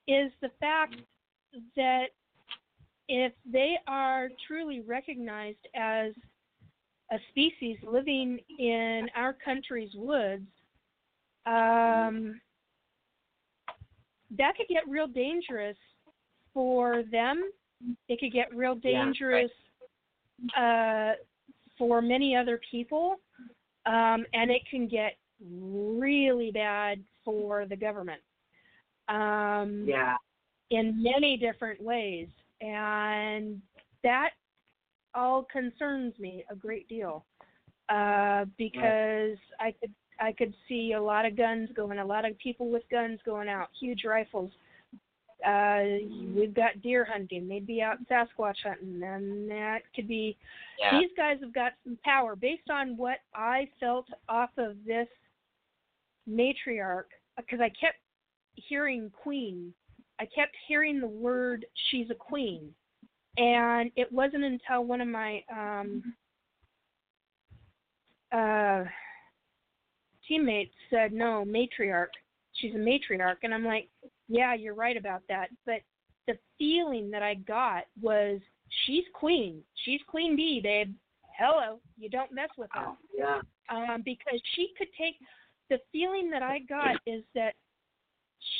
is 0.06 0.30
the 0.40 0.50
fact 0.60 0.96
that 1.76 2.06
if 3.08 3.32
they 3.50 3.76
are 3.86 4.28
truly 4.46 4.80
recognized 4.80 5.66
as 5.74 6.12
a 7.12 7.16
species 7.30 7.76
living 7.86 8.38
in 8.58 9.08
our 9.14 9.36
country's 9.44 9.90
woods, 9.94 10.46
um, 11.46 12.40
that 14.36 14.56
could 14.56 14.68
get 14.68 14.88
real 14.88 15.06
dangerous 15.06 15.76
for 16.52 17.02
them. 17.10 17.50
It 18.08 18.18
could 18.20 18.32
get 18.32 18.54
real 18.54 18.78
Yeah, 18.82 19.04
dangerous 19.04 19.50
uh, 20.56 21.12
for 21.76 22.00
many 22.00 22.34
other 22.34 22.60
people, 22.70 23.16
um, 23.86 24.24
and 24.32 24.50
it 24.50 24.62
can 24.70 24.88
get 24.88 25.16
really 25.40 26.50
bad 26.50 27.02
for 27.24 27.66
the 27.66 27.76
government. 27.76 28.20
Um, 29.08 29.84
Yeah. 29.86 30.16
in 30.70 31.02
many 31.02 31.36
different 31.36 31.80
ways, 31.80 32.28
and 32.60 33.60
that 34.02 34.30
all 35.14 35.44
concerns 35.44 36.18
me 36.18 36.44
a 36.50 36.56
great 36.56 36.88
deal 36.88 37.24
uh, 37.88 38.46
because 38.56 39.36
I 39.60 39.72
could 39.72 39.94
I 40.20 40.32
could 40.32 40.54
see 40.68 40.92
a 40.92 41.02
lot 41.02 41.26
of 41.26 41.36
guns 41.36 41.68
going, 41.74 41.98
a 41.98 42.04
lot 42.04 42.24
of 42.24 42.38
people 42.38 42.70
with 42.70 42.88
guns 42.88 43.20
going 43.26 43.48
out, 43.48 43.68
huge 43.78 44.04
rifles. 44.04 44.50
Uh, 45.44 45.82
we've 46.34 46.54
got 46.54 46.80
deer 46.80 47.04
hunting; 47.04 47.46
they'd 47.46 47.66
be 47.66 47.82
out 47.82 47.98
Sasquatch 48.08 48.62
hunting, 48.62 49.02
and 49.02 49.50
that 49.50 49.80
could 49.94 50.08
be. 50.08 50.36
Yeah. 50.78 50.98
These 50.98 51.10
guys 51.16 51.38
have 51.42 51.52
got 51.52 51.72
some 51.84 51.98
power 52.04 52.34
based 52.36 52.70
on 52.70 52.96
what 52.96 53.18
I 53.34 53.68
felt 53.78 54.06
off 54.28 54.50
of 54.56 54.76
this 54.86 55.08
matriarch, 56.28 57.10
because 57.36 57.60
I 57.60 57.68
kept 57.80 57.98
hearing 58.54 59.10
queen 59.10 59.74
I 60.20 60.26
kept 60.26 60.54
hearing 60.68 61.00
the 61.00 61.06
word 61.06 61.66
she's 61.90 62.10
a 62.10 62.14
queen. 62.14 62.70
And 63.36 63.90
it 63.96 64.12
wasn't 64.12 64.44
until 64.44 64.84
one 64.84 65.00
of 65.00 65.08
my 65.08 65.42
um 65.52 66.14
uh 68.32 68.84
teammates 70.26 70.74
said, 70.90 71.12
No, 71.12 71.44
matriarch. 71.46 72.14
She's 72.52 72.74
a 72.74 72.78
matriarch 72.78 73.38
and 73.42 73.52
I'm 73.52 73.64
like, 73.64 73.88
Yeah, 74.28 74.54
you're 74.54 74.74
right 74.74 74.96
about 74.96 75.22
that. 75.28 75.48
But 75.66 75.80
the 76.26 76.38
feeling 76.58 77.10
that 77.10 77.22
I 77.22 77.34
got 77.34 77.84
was 78.00 78.40
she's 78.86 79.04
queen. 79.12 79.62
She's 79.84 80.00
queen 80.06 80.36
bee, 80.36 80.60
babe. 80.62 80.94
Hello. 81.36 81.80
You 81.98 82.08
don't 82.08 82.32
mess 82.32 82.50
with 82.56 82.70
her 82.72 82.92
Yeah. 83.12 83.40
um, 83.68 84.02
because 84.04 84.40
she 84.54 84.72
could 84.78 84.88
take 84.96 85.16
the 85.70 85.78
feeling 85.92 86.30
that 86.30 86.42
I 86.42 86.60
got 86.60 86.96
is 87.06 87.22
that 87.34 87.54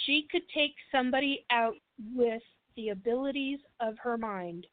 she 0.05 0.27
could 0.31 0.43
take 0.55 0.75
somebody 0.91 1.45
out 1.51 1.75
with 2.15 2.43
the 2.77 2.91
abilities 2.91 3.61
of 3.81 3.97
her 4.03 4.17
mind. 4.17 4.67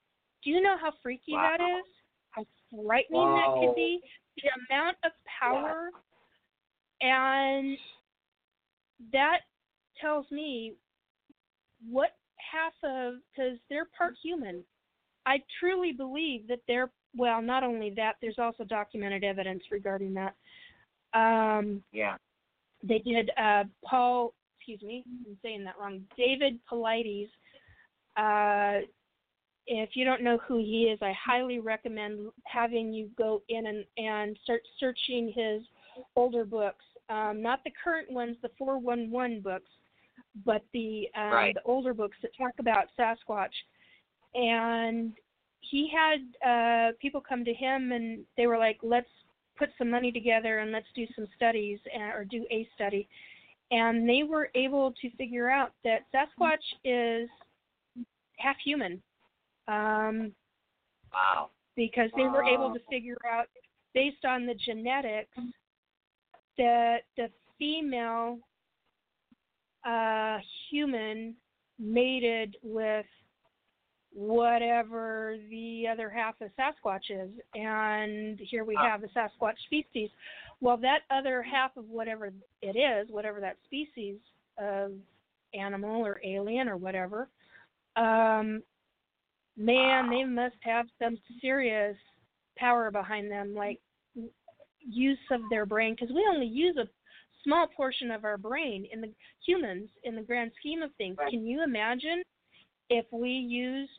Do 0.43 0.49
you 0.49 0.61
know 0.61 0.77
how 0.77 0.91
freaky 1.03 1.33
that 1.33 1.59
Wow. 1.59 1.79
is? 1.79 1.85
How 2.31 2.45
frightening 2.71 3.35
that 3.35 3.59
could 3.59 3.75
be? 3.75 4.01
The 4.41 4.49
amount 4.69 4.97
of 5.03 5.11
power 5.39 5.91
and 7.01 7.77
that 9.11 9.39
tells 9.99 10.29
me 10.31 10.73
what 11.89 12.15
half 12.37 12.73
of 12.83 13.15
because 13.29 13.57
they're 13.69 13.87
part 13.97 14.15
human. 14.21 14.63
I 15.25 15.43
truly 15.59 15.91
believe 15.91 16.47
that 16.47 16.61
they're 16.67 16.91
well. 17.15 17.41
Not 17.41 17.63
only 17.63 17.91
that, 17.91 18.15
there's 18.21 18.39
also 18.39 18.63
documented 18.63 19.23
evidence 19.23 19.63
regarding 19.71 20.13
that. 20.15 20.35
Um, 21.13 21.83
Yeah. 21.91 22.17
they 22.83 22.99
did 22.99 23.31
uh, 23.37 23.65
Paul. 23.85 24.33
Excuse 24.57 24.81
me, 24.83 25.03
I'm 25.27 25.37
saying 25.41 25.63
that 25.63 25.75
wrong. 25.79 26.05
David 26.15 26.59
Paulides. 26.71 27.29
Uh, 28.15 28.85
if 29.67 29.95
you 29.95 30.05
don't 30.05 30.21
know 30.23 30.37
who 30.47 30.57
he 30.57 30.83
is, 30.91 30.99
I 31.01 31.13
highly 31.13 31.59
recommend 31.59 32.31
having 32.45 32.91
you 32.93 33.09
go 33.17 33.41
in 33.49 33.67
and, 33.67 33.85
and 33.97 34.37
start 34.43 34.61
searching 34.79 35.31
his 35.35 35.61
older 36.15 36.45
books. 36.45 36.83
Um, 37.09 37.41
not 37.41 37.63
the 37.63 37.71
current 37.83 38.11
ones, 38.11 38.37
the 38.41 38.49
411 38.57 39.41
books, 39.41 39.69
but 40.45 40.63
the 40.73 41.07
um, 41.15 41.31
Right. 41.31 41.53
the 41.53 41.61
older 41.65 41.93
books 41.93 42.17
that 42.21 42.31
talk 42.37 42.53
about 42.59 42.85
Sasquatch. 42.97 43.53
And 44.33 45.13
he 45.61 45.89
had 45.89 46.47
uh, 46.47 46.91
people 47.01 47.21
come 47.21 47.43
to 47.45 47.53
him 47.53 47.91
and 47.91 48.23
they 48.37 48.47
were 48.47 48.57
like, 48.57 48.77
"Let's 48.81 49.09
put 49.57 49.69
some 49.77 49.89
money 49.89 50.11
together 50.11 50.59
and 50.59 50.71
let's 50.71 50.87
do 50.95 51.05
some 51.15 51.27
studies 51.35 51.79
or 52.15 52.25
do 52.25 52.45
a 52.51 52.67
study." 52.75 53.07
And 53.71 54.07
they 54.07 54.23
were 54.23 54.49
able 54.53 54.91
to 55.01 55.09
figure 55.11 55.49
out 55.49 55.71
that 55.83 56.01
Sasquatch 56.13 56.57
is 56.83 57.29
half 58.37 58.57
human. 58.63 59.01
Um, 59.67 60.33
Wow. 61.13 61.49
because 61.75 62.09
they 62.15 62.23
were 62.23 62.43
able 62.43 62.73
to 62.73 62.79
figure 62.89 63.17
out 63.29 63.47
based 63.93 64.23
on 64.25 64.45
the 64.45 64.53
genetics 64.55 65.37
that 66.57 66.99
the 67.17 67.29
female 67.57 68.39
uh, 69.85 70.37
human 70.69 71.35
mated 71.79 72.55
with 72.61 73.05
whatever 74.13 75.37
the 75.49 75.85
other 75.91 76.09
half 76.09 76.35
of 76.41 76.49
Sasquatch 76.59 77.09
is, 77.09 77.29
and 77.55 78.39
here 78.39 78.63
we 78.63 78.75
have 78.75 79.01
the 79.01 79.07
Sasquatch 79.07 79.55
species. 79.65 80.09
Well, 80.59 80.77
that 80.77 80.99
other 81.09 81.41
half 81.41 81.75
of 81.77 81.89
whatever 81.89 82.31
it 82.61 82.77
is, 82.77 83.09
whatever 83.09 83.39
that 83.39 83.57
species 83.65 84.17
of 84.57 84.91
animal 85.53 86.05
or 86.05 86.19
alien 86.25 86.67
or 86.67 86.77
whatever, 86.77 87.29
um, 87.95 88.61
man, 89.57 90.09
they 90.09 90.23
must 90.23 90.55
have 90.61 90.87
some 91.01 91.17
serious 91.39 91.95
power 92.57 92.91
behind 92.91 93.31
them, 93.31 93.55
like 93.55 93.79
use 94.79 95.19
of 95.31 95.41
their 95.49 95.65
brain, 95.65 95.95
because 95.95 96.13
we 96.13 96.27
only 96.31 96.47
use 96.47 96.77
a 96.77 96.87
small 97.43 97.67
portion 97.67 98.11
of 98.11 98.23
our 98.23 98.37
brain 98.37 98.87
in 98.91 99.01
the 99.01 99.09
humans 99.45 99.89
in 100.03 100.15
the 100.15 100.21
grand 100.21 100.51
scheme 100.59 100.81
of 100.81 100.91
things. 100.97 101.17
Can 101.29 101.45
you 101.45 101.63
imagine 101.63 102.23
if 102.91 103.05
we 103.11 103.29
used 103.29 103.91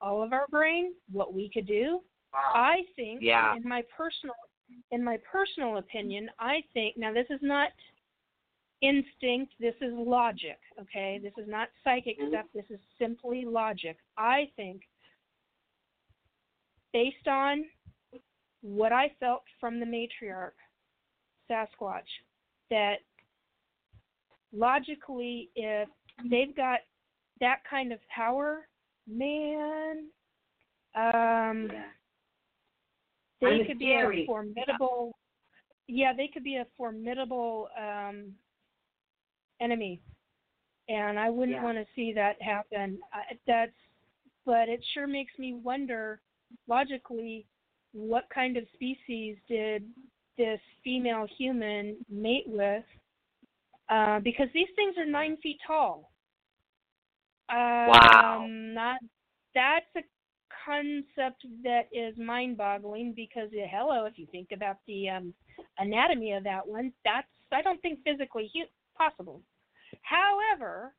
all 0.00 0.22
of 0.22 0.32
our 0.32 0.46
brain, 0.48 0.94
what 1.12 1.34
we 1.34 1.50
could 1.52 1.66
do? 1.66 2.00
Wow. 2.32 2.40
I 2.54 2.82
think, 2.96 3.22
Yeah. 3.22 3.54
in 3.54 3.62
my 3.68 3.82
personal, 3.96 4.34
in 4.90 5.04
my 5.04 5.18
personal 5.18 5.76
opinion, 5.76 6.30
I 6.38 6.62
think 6.72 6.96
now 6.96 7.12
this 7.12 7.26
is 7.30 7.40
not 7.42 7.70
instinct. 8.80 9.52
This 9.60 9.74
is 9.80 9.92
logic. 9.92 10.58
Okay, 10.80 11.18
this 11.22 11.32
is 11.38 11.48
not 11.48 11.68
psychic 11.84 12.18
Mhm. 12.18 12.28
stuff. 12.28 12.46
This 12.52 12.68
is 12.70 12.80
simply 12.98 13.44
logic. 13.44 13.98
I 14.16 14.46
think, 14.56 14.88
based 16.92 17.28
on 17.28 17.70
what 18.62 18.92
I 18.92 19.10
felt 19.20 19.44
from 19.60 19.78
the 19.80 19.86
matriarch, 19.86 20.56
Sasquatch, 21.48 22.08
that 22.70 23.02
logically, 24.52 25.50
if 25.54 25.88
they've 26.24 26.54
got 26.54 26.80
that 27.40 27.58
kind 27.68 27.92
of 27.92 27.98
power, 28.14 28.68
man, 29.06 30.08
um, 30.94 31.70
Yeah. 31.72 31.84
they 33.40 33.48
Kinda 33.48 33.64
could 33.66 33.76
scary. 33.78 34.16
be 34.16 34.22
a 34.22 34.26
formidable 34.26 35.18
yeah 35.88 36.12
they 36.12 36.26
could 36.26 36.42
be 36.42 36.56
a 36.56 36.66
formidable 36.76 37.68
um 37.78 38.34
enemy 39.60 40.00
and 40.88 41.16
i 41.16 41.30
wouldn't 41.30 41.58
Yeah. 41.58 41.62
want 41.62 41.76
to 41.78 41.86
see 41.94 42.12
that 42.12 42.40
happen 42.42 42.98
I, 43.12 43.38
that's 43.46 43.70
but 44.46 44.68
it 44.68 44.82
sure 44.94 45.06
makes 45.06 45.38
me 45.38 45.52
wonder 45.52 46.20
logically, 46.68 47.46
what 47.92 48.24
kind 48.32 48.56
of 48.56 48.64
species 48.74 49.36
did 49.48 49.84
this 50.36 50.60
female 50.84 51.26
human 51.36 51.96
mate 52.08 52.44
with? 52.46 52.84
Uh, 53.88 54.20
because 54.20 54.48
these 54.52 54.68
things 54.76 54.96
are 54.98 55.06
nine 55.06 55.36
feet 55.42 55.58
tall. 55.66 56.10
Um, 57.48 57.88
Wow. 57.88 58.46
Not 58.48 59.00
that's 59.54 59.86
a 59.96 60.02
concept 60.64 61.46
that 61.62 61.88
is 61.92 62.16
mind-boggling 62.18 63.12
because 63.14 63.48
hello, 63.52 64.04
if 64.04 64.18
you 64.18 64.26
think 64.30 64.48
about 64.52 64.76
the 64.86 65.08
um, 65.08 65.34
anatomy 65.78 66.32
of 66.32 66.44
that 66.44 66.66
one, 66.66 66.92
that's 67.04 67.26
I 67.52 67.62
don't 67.62 67.80
think 67.80 68.00
physically 68.04 68.50
hu- 68.54 68.66
possible. 68.96 69.40
However, 70.02 70.92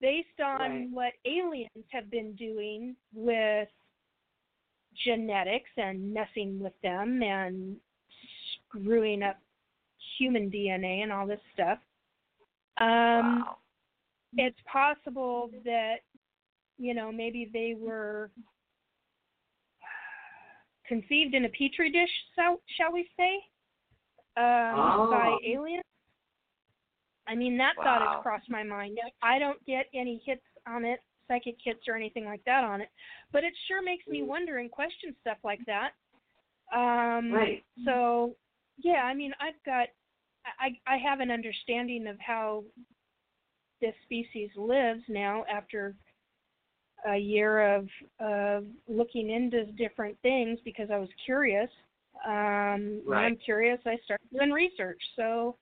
based 0.00 0.40
on 0.40 0.58
Right. 0.58 0.88
what 0.90 1.12
aliens 1.24 1.84
have 1.90 2.10
been 2.10 2.34
doing 2.34 2.96
with 3.12 3.68
genetics 5.04 5.70
and 5.76 6.12
messing 6.12 6.58
with 6.60 6.72
them 6.82 7.22
and 7.22 7.76
screwing 8.68 9.22
up 9.22 9.38
human 10.18 10.50
DNA 10.50 11.02
and 11.02 11.12
all 11.12 11.26
this 11.26 11.40
stuff, 11.52 11.78
um, 12.78 13.40
wow. 13.40 13.56
It's 14.36 14.58
possible 14.70 15.50
that 15.64 15.96
you 16.78 16.94
know 16.94 17.10
maybe 17.10 17.50
they 17.52 17.74
were 17.78 18.30
conceived 20.86 21.34
in 21.34 21.44
a 21.44 21.48
petri 21.50 21.90
dish, 21.90 22.10
so, 22.34 22.60
shall 22.76 22.92
we 22.92 23.08
say, 23.16 23.34
um, 24.36 25.10
by 25.10 25.28
Oh. 25.28 25.38
aliens. 25.44 25.84
I 27.26 27.34
mean, 27.34 27.58
that 27.58 27.76
thought 27.76 28.00
has 28.00 28.22
crossed 28.22 28.48
my 28.48 28.62
mind. 28.62 28.98
I 29.20 29.38
don't 29.38 29.62
get 29.66 29.86
any 29.92 30.16
hits 30.24 30.46
on 30.66 30.86
it, 30.86 31.00
psychic 31.26 31.56
hits 31.62 31.86
or 31.86 31.94
anything 31.94 32.24
like 32.24 32.42
that 32.44 32.64
on 32.64 32.80
it, 32.80 32.88
but 33.32 33.44
it 33.44 33.52
sure 33.66 33.82
makes 33.82 34.06
me 34.06 34.22
wonder 34.22 34.58
and 34.58 34.70
question 34.70 35.14
stuff 35.20 35.36
like 35.44 35.60
that. 35.66 35.92
Um, 36.74 37.32
Right. 37.32 37.62
So, 37.84 38.34
yeah, 38.78 39.02
I 39.04 39.12
mean, 39.12 39.34
I've 39.40 39.62
got, 39.66 39.88
I, 40.58 40.78
I 40.86 40.96
have 40.96 41.20
an 41.20 41.30
understanding 41.30 42.06
of 42.06 42.18
how 42.18 42.64
this 43.80 43.94
species 44.04 44.50
lives 44.56 45.02
now 45.08 45.44
after 45.50 45.94
a 47.06 47.16
year 47.16 47.74
of 47.76 47.88
of 48.18 48.64
looking 48.88 49.30
into 49.30 49.66
different 49.72 50.16
things 50.22 50.58
because 50.64 50.90
I 50.92 50.98
was 50.98 51.08
curious. 51.24 51.70
Um, 52.26 53.00
When 53.04 53.18
I'm 53.18 53.36
curious, 53.36 53.80
I 53.86 53.96
start 54.04 54.20
doing 54.32 54.50
research. 54.50 55.00
So 55.14 55.56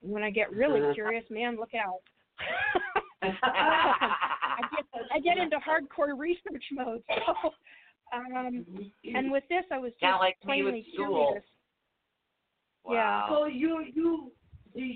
when 0.00 0.22
I 0.22 0.30
get 0.30 0.52
really 0.52 0.80
Uh-huh. 0.80 0.94
curious, 0.94 1.24
man, 1.30 1.56
look 1.56 1.74
out. 1.74 2.00
I 3.22 4.60
get 4.70 4.84
I 5.12 5.18
get 5.18 5.38
into 5.38 5.56
hardcore 5.58 6.16
research 6.16 6.64
mode. 6.72 7.02
So, 7.08 7.52
um, 8.16 8.64
and 9.04 9.30
with 9.30 9.44
this, 9.48 9.64
I 9.70 9.78
was 9.78 9.90
just 9.92 10.00
Kinda 10.00 10.16
like 10.18 10.36
me 10.40 10.46
plainly 10.46 10.72
with 10.72 10.94
school. 10.94 11.26
curious. 11.26 11.44
Yeah. 12.88 13.28
So 13.28 13.46
you 13.46 13.84
you 13.92 14.32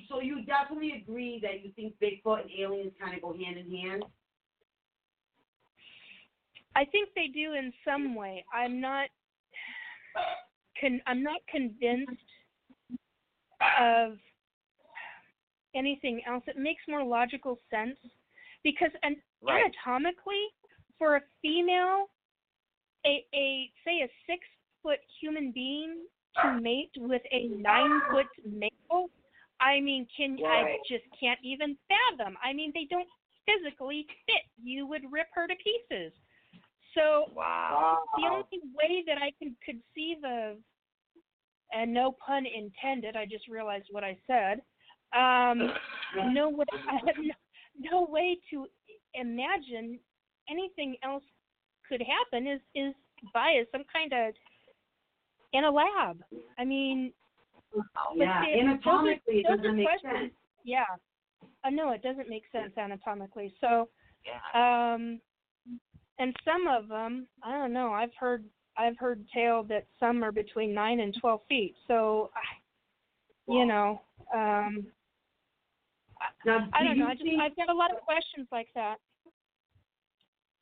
so 0.09 0.21
you 0.21 0.45
definitely 0.45 1.03
agree 1.03 1.41
that 1.43 1.65
you 1.65 1.73
think 1.77 1.95
Bigfoot 2.01 2.43
and 2.43 2.51
aliens 2.59 2.93
kind 3.01 3.15
of 3.17 3.23
go 3.23 3.33
hand 3.33 3.59
in 3.59 3.71
hand. 3.71 4.05
I 6.75 6.85
think 6.87 7.11
they 7.15 7.27
do 7.27 7.53
in 7.55 7.73
some 7.85 8.15
way. 8.15 8.45
I'm 8.53 8.81
not 8.81 9.09
con- 10.81 11.03
I'm 11.07 11.23
not 11.23 11.41
convinced 11.51 12.11
of 13.81 14.19
anything 15.75 16.23
else. 16.27 16.43
It 16.47 16.57
makes 16.57 16.83
more 16.89 17.05
logical 17.05 17.59
sense 17.71 17.99
because 18.63 18.91
an- 19.03 19.23
Right. 19.43 19.65
anatomically, 19.65 20.49
for 20.99 21.17
a 21.17 21.21
female, 21.41 22.09
a, 23.05 23.27
a 23.35 23.73
say 23.85 24.03
a 24.03 24.09
six 24.27 24.47
foot 24.83 25.01
human 25.21 25.51
being 25.51 26.07
to 26.41 26.53
mate 26.61 26.93
with 26.97 27.23
a 27.33 27.49
nine 27.49 28.01
foot 28.11 28.29
male, 28.45 29.11
I 29.63 29.81
mean, 29.81 30.07
can 30.17 30.39
I 30.45 30.77
just 30.89 31.05
can't 31.19 31.39
even 31.43 31.77
fathom. 31.89 32.37
I 32.43 32.53
mean, 32.53 32.73
they 32.75 32.87
don't 32.91 33.09
physically 33.47 34.07
fit. 34.27 34.43
You 34.63 34.87
would 34.87 35.03
rip 35.11 35.29
her 35.35 35.47
to 35.47 35.55
pieces. 35.55 36.13
So 36.95 37.31
Wow. 37.35 38.03
the 38.17 38.27
only 38.27 38.61
way 38.75 39.05
that 39.07 39.19
I 39.19 39.33
can 39.39 39.57
conceive 39.65 40.23
of, 40.25 40.59
and 41.73 41.95
no 41.95 42.13
pun 42.25 42.45
intended, 42.45 43.17
I 43.17 43.25
just 43.25 43.49
realized 43.49 43.87
what 43.91 44.05
I 44.05 44.19
said. 44.27 44.61
Um, 45.17 45.73
no, 46.35 46.51
way, 46.51 46.65
I 46.89 46.95
have 47.07 47.17
no, 47.19 47.35
no 47.79 48.07
way 48.11 48.39
to 48.51 48.67
imagine 49.15 49.99
anything 50.51 50.97
else 51.03 51.25
could 51.89 52.03
happen 52.03 52.47
is 52.47 52.61
is 52.75 52.95
by 53.33 53.63
some 53.71 53.85
kind 53.93 54.13
of 54.13 54.35
in 55.53 55.65
a 55.65 55.71
lab. 55.71 56.23
I 56.59 56.65
mean, 56.65 57.13
yeah, 58.17 58.45
see, 58.45 58.53
those 58.53 58.61
anatomically 58.63 59.39
it 59.41 59.47
doesn't 59.47 59.77
make 59.77 59.87
questions. 59.87 60.13
sense. 60.21 60.33
Yeah. 60.65 60.85
Uh, 61.65 61.71
no, 61.71 61.91
it 61.93 62.03
doesn't 62.03 62.29
make 62.29 62.45
sense 62.53 62.73
anatomically. 62.77 63.55
So, 63.61 63.89
Yeah. 64.25 64.95
um, 64.95 65.21
and 66.19 66.35
some 66.45 66.67
of 66.69 66.89
them, 66.89 67.27
I 67.43 67.53
don't 67.53 67.73
know. 67.73 67.93
I've 67.93 68.15
heard 68.19 68.45
I've 68.77 68.97
heard 68.99 69.27
tale 69.35 69.63
that 69.65 69.87
some 70.01 70.23
are 70.25 70.33
between 70.33 70.73
nine 70.73 71.01
and 71.01 71.15
twelve 71.21 71.41
feet. 71.49 71.77
So, 71.87 72.31
I- 72.35 73.53
you 73.53 73.67
know, 73.67 74.01
um, 74.33 74.87
Now, 76.45 76.69
I 76.73 76.83
do 76.83 76.89
don't 76.89 76.99
know. 76.99 77.07
I 77.09 77.15
just 77.15 77.25
think, 77.25 77.41
I've 77.41 77.57
got 77.57 77.69
a 77.69 77.75
lot 77.75 77.91
of 77.93 78.01
questions 78.01 78.47
like 78.53 78.69
that. 78.75 79.01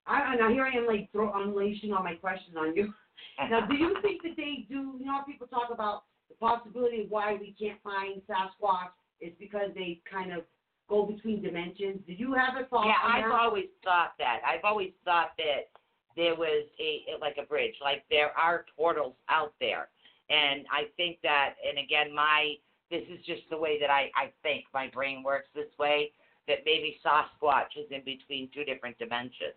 I, 0.07 0.35
now 0.37 0.49
here 0.49 0.65
I 0.65 0.70
am 0.77 0.87
like 0.87 1.11
throw, 1.12 1.31
unleashing 1.35 1.93
all 1.93 2.03
my 2.03 2.15
questions 2.15 2.57
on 2.57 2.74
you. 2.74 2.93
Now, 3.51 3.66
do 3.66 3.77
you 3.77 3.97
think 4.03 4.23
that 4.23 4.35
they 4.37 4.66
do? 4.69 4.97
You 4.99 5.05
know, 5.07 5.20
people 5.27 5.47
talk 5.47 5.70
about 5.70 6.05
the 6.31 6.36
possibility 6.36 7.02
of 7.02 7.11
why 7.11 7.36
we 7.39 7.55
can't 7.59 7.82
find 7.82 8.23
Sasquatch 8.28 8.94
is 9.20 9.32
because 9.39 9.70
they 9.74 10.01
kind 10.11 10.32
of 10.32 10.44
go 10.89 11.05
between 11.05 11.43
dimensions. 11.43 12.01
Do 12.07 12.12
you 12.12 12.32
have 12.35 12.61
a 12.61 12.66
thought 12.66 12.86
Yeah, 12.86 12.94
I've 13.02 13.31
always 13.31 13.66
thought 13.85 14.12
that. 14.19 14.40
I've 14.47 14.65
always 14.65 14.93
thought 15.05 15.32
that 15.39 15.69
there 16.16 16.35
was 16.35 16.66
a 16.81 17.05
like 17.20 17.36
a 17.39 17.47
bridge, 17.47 17.74
like 17.82 18.05
there 18.11 18.31
are 18.36 18.65
portals 18.77 19.15
out 19.28 19.52
there, 19.61 19.89
and 20.31 20.65
I 20.70 20.85
think 20.97 21.19
that. 21.23 21.55
And 21.69 21.78
again, 21.78 22.15
my 22.15 22.55
this 22.90 23.02
is 23.09 23.24
just 23.24 23.43
the 23.51 23.59
way 23.59 23.78
that 23.81 23.90
I 23.90 24.11
I 24.16 24.32
think. 24.43 24.65
My 24.73 24.89
brain 24.89 25.23
works 25.23 25.48
this 25.55 25.70
way. 25.78 26.12
That 26.48 26.59
maybe 26.65 26.98
Sasquatch 27.05 27.77
is 27.77 27.86
in 27.90 28.02
between 28.05 28.48
two 28.52 28.65
different 28.65 28.98
dimensions, 28.98 29.55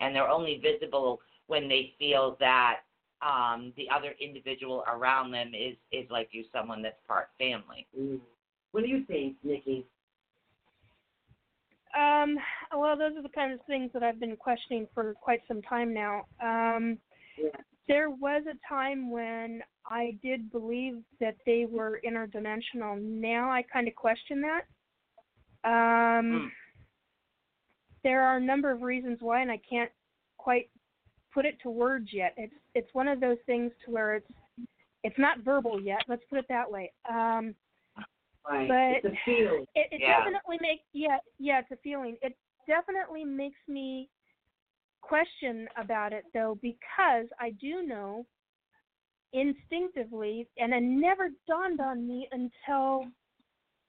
and 0.00 0.14
they're 0.14 0.28
only 0.28 0.60
visible 0.60 1.20
when 1.46 1.68
they 1.68 1.94
feel 1.98 2.36
that 2.40 2.80
um 3.24 3.72
the 3.76 3.88
other 3.94 4.14
individual 4.20 4.84
around 4.86 5.30
them 5.30 5.52
is 5.54 5.76
is 5.92 6.08
like 6.10 6.28
you, 6.32 6.44
someone 6.52 6.82
that's 6.82 7.00
part 7.08 7.28
family. 7.38 7.86
Mm. 7.98 8.20
What 8.72 8.82
do 8.82 8.90
you 8.90 9.04
think, 9.04 9.36
Nikki? 9.42 9.86
Um, 11.96 12.36
well, 12.76 12.98
those 12.98 13.16
are 13.16 13.22
the 13.22 13.28
kinds 13.28 13.60
of 13.60 13.66
things 13.66 13.92
that 13.94 14.02
I've 14.02 14.18
been 14.18 14.36
questioning 14.36 14.88
for 14.92 15.14
quite 15.14 15.42
some 15.46 15.62
time 15.62 15.94
now. 15.94 16.26
Um, 16.42 16.98
Yeah. 17.36 17.50
there 17.86 18.10
was 18.10 18.42
a 18.46 18.58
time 18.68 19.10
when 19.10 19.62
I 19.86 20.18
did 20.20 20.50
believe 20.50 21.04
that 21.20 21.36
they 21.46 21.66
were 21.66 22.00
interdimensional. 22.04 23.00
Now 23.00 23.50
I 23.50 23.62
kind 23.62 23.86
of 23.86 23.94
question 23.94 24.40
that. 24.40 24.66
Um, 25.64 26.26
Mm. 26.32 26.52
There 28.02 28.22
are 28.22 28.36
a 28.36 28.40
number 28.40 28.70
of 28.70 28.82
reasons 28.82 29.22
why, 29.22 29.40
and 29.40 29.50
I 29.50 29.56
can't 29.58 29.90
quite 30.36 30.68
put 31.34 31.44
it 31.44 31.56
to 31.62 31.70
words 31.70 32.08
yet. 32.12 32.32
It's 32.36 32.54
it's 32.74 32.88
one 32.94 33.08
of 33.08 33.20
those 33.20 33.38
things 33.44 33.72
to 33.84 33.90
where 33.90 34.14
it's 34.16 34.30
it's 35.02 35.18
not 35.18 35.40
verbal 35.40 35.80
yet. 35.80 35.98
Let's 36.08 36.22
put 36.30 36.38
it 36.38 36.46
that 36.48 36.70
way. 36.70 36.92
Um, 37.08 37.54
Right. 38.46 38.68
But- 38.68 38.96
it's 38.96 39.06
a 39.06 39.18
feel. 39.24 39.64
it, 39.74 39.88
it 39.90 40.00
Yeah. 40.00 40.18
definitely 40.18 40.58
makes 40.60 40.84
yeah 40.92 41.18
yeah 41.38 41.60
it's 41.60 41.70
a 41.70 41.76
feeling. 41.82 42.16
It 42.22 42.36
definitely 42.66 43.24
makes 43.24 43.58
me 43.68 44.08
question 45.00 45.66
about 45.76 46.12
it 46.12 46.24
though 46.34 46.58
because 46.62 47.26
I 47.40 47.50
do 47.60 47.82
know 47.82 48.26
instinctively, 49.32 50.46
and 50.58 50.72
it 50.72 50.82
never 50.82 51.30
dawned 51.48 51.80
on 51.80 52.06
me 52.06 52.28
until 52.32 53.06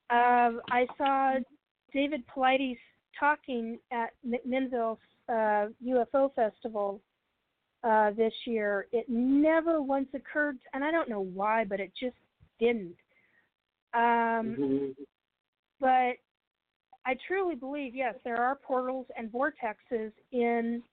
uh, 0.09 0.51
I 0.71 0.87
saw 0.97 1.35
David 1.93 2.23
Paulides 2.27 2.77
talking 3.19 3.77
at 3.91 4.09
McMinnville's 4.27 4.99
uh, 5.29 5.67
UFO 5.85 6.33
festival 6.33 7.01
uh, 7.85 8.11
this 8.11 8.33
year. 8.45 8.87
It 8.91 9.05
never 9.07 9.81
once 9.81 10.09
occurred, 10.13 10.57
and 10.73 10.83
I 10.83 10.91
don't 10.91 11.07
know 11.07 11.21
why, 11.21 11.65
but 11.65 11.79
it 11.79 11.91
just 11.99 12.15
didn't. 12.59 12.95
Um, 13.93 14.57
Mhm. 14.57 15.07
but 15.79 16.17
I 17.05 17.13
truly 17.27 17.55
believe 17.55 17.95
yes, 17.95 18.15
there 18.23 18.41
are 18.41 18.55
portals 18.55 19.09
and 19.15 19.31
vortexes 19.31 20.11
in 20.31 20.83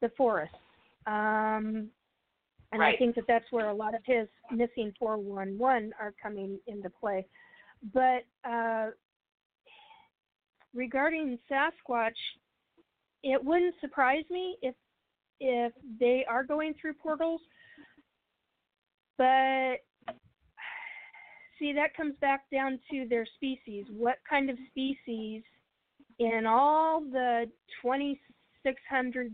the 0.00 0.10
forest, 0.10 0.54
um, 1.06 1.90
and 2.72 2.82
I 2.82 2.96
think 2.96 3.14
that 3.14 3.26
that's 3.26 3.50
where 3.50 3.68
a 3.68 3.74
lot 3.74 3.94
of 3.94 4.04
his 4.04 4.28
missing 4.50 4.92
411 4.98 5.94
are 5.98 6.12
coming 6.12 6.60
into 6.66 6.90
play. 6.90 7.26
But 7.92 8.26
uh, 8.44 8.90
regarding 10.74 11.38
Sasquatch, 11.48 12.18
it 13.22 13.42
wouldn't 13.42 13.80
surprise 13.80 14.28
me 14.28 14.58
if 14.60 14.74
if 15.40 15.72
they 16.00 16.24
are 16.28 16.44
going 16.44 16.74
through 16.80 16.94
portals. 16.94 17.40
But 19.16 19.76
see, 21.58 21.72
that 21.72 21.96
comes 21.96 22.16
back 22.20 22.44
down 22.50 22.80
to 22.90 23.06
their 23.08 23.26
species. 23.36 23.86
What 23.90 24.18
kind 24.28 24.50
of 24.50 24.56
species 24.70 25.42
in 26.18 26.46
all 26.46 27.00
the 27.00 27.50
2,600 27.82 29.32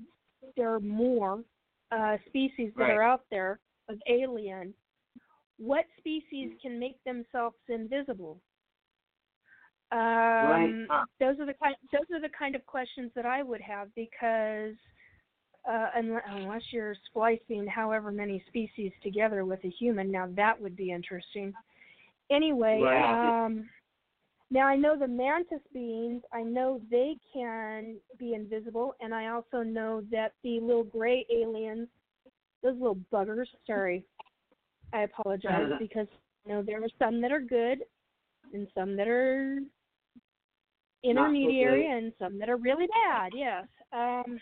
or 0.56 0.80
more 0.80 1.44
uh, 1.92 2.16
species 2.26 2.72
that 2.76 2.84
Right. 2.84 2.90
are 2.96 3.02
out 3.02 3.24
there 3.30 3.60
of 3.88 3.98
alien, 4.08 4.74
what 5.58 5.84
species 5.98 6.52
can 6.62 6.78
make 6.78 7.02
themselves 7.04 7.56
invisible? 7.68 8.40
Um, 9.92 10.86
Huh. 10.88 11.04
Those 11.18 11.38
are 11.40 11.46
the 11.46 11.54
kind. 11.54 11.74
Those 11.92 12.08
are 12.14 12.20
the 12.20 12.28
kind 12.38 12.54
of 12.54 12.64
questions 12.64 13.10
that 13.14 13.26
I 13.26 13.42
would 13.42 13.60
have 13.60 13.92
because 13.94 14.76
uh, 15.68 15.88
unless, 15.94 16.22
unless 16.28 16.62
you're 16.70 16.94
splicing 17.06 17.66
however 17.66 18.10
many 18.10 18.42
species 18.48 18.92
together 19.02 19.44
with 19.44 19.62
a 19.64 19.68
human, 19.68 20.10
now 20.10 20.28
that 20.36 20.60
would 20.60 20.76
be 20.76 20.90
interesting. 20.90 21.52
Anyway, 22.30 22.80
Right. 22.82 23.44
um, 23.44 23.68
now 24.50 24.66
I 24.66 24.76
know 24.76 24.96
the 24.98 25.06
mantis 25.06 25.60
beings. 25.72 26.22
I 26.32 26.42
know 26.42 26.80
they 26.90 27.16
can 27.32 27.96
be 28.18 28.34
invisible, 28.34 28.94
and 29.00 29.14
I 29.14 29.28
also 29.28 29.62
know 29.62 30.02
that 30.10 30.32
the 30.42 30.60
little 30.60 30.84
gray 30.84 31.26
aliens, 31.32 31.88
those 32.62 32.76
little 32.78 32.98
buggers. 33.12 33.46
Sorry, 33.66 34.04
I 34.92 35.02
apologize 35.02 35.70
because 35.78 36.08
you 36.46 36.52
know 36.52 36.62
there 36.62 36.82
are 36.82 36.88
some 36.98 37.20
that 37.20 37.32
are 37.32 37.40
good, 37.40 37.84
and 38.52 38.66
some 38.74 38.96
that 38.96 39.06
are 39.08 39.58
intermediary, 41.04 41.86
and 41.86 42.12
some 42.18 42.38
that 42.38 42.48
are 42.48 42.56
really 42.56 42.86
bad. 42.86 43.32
Yes. 43.34 43.66
Um, 43.92 44.38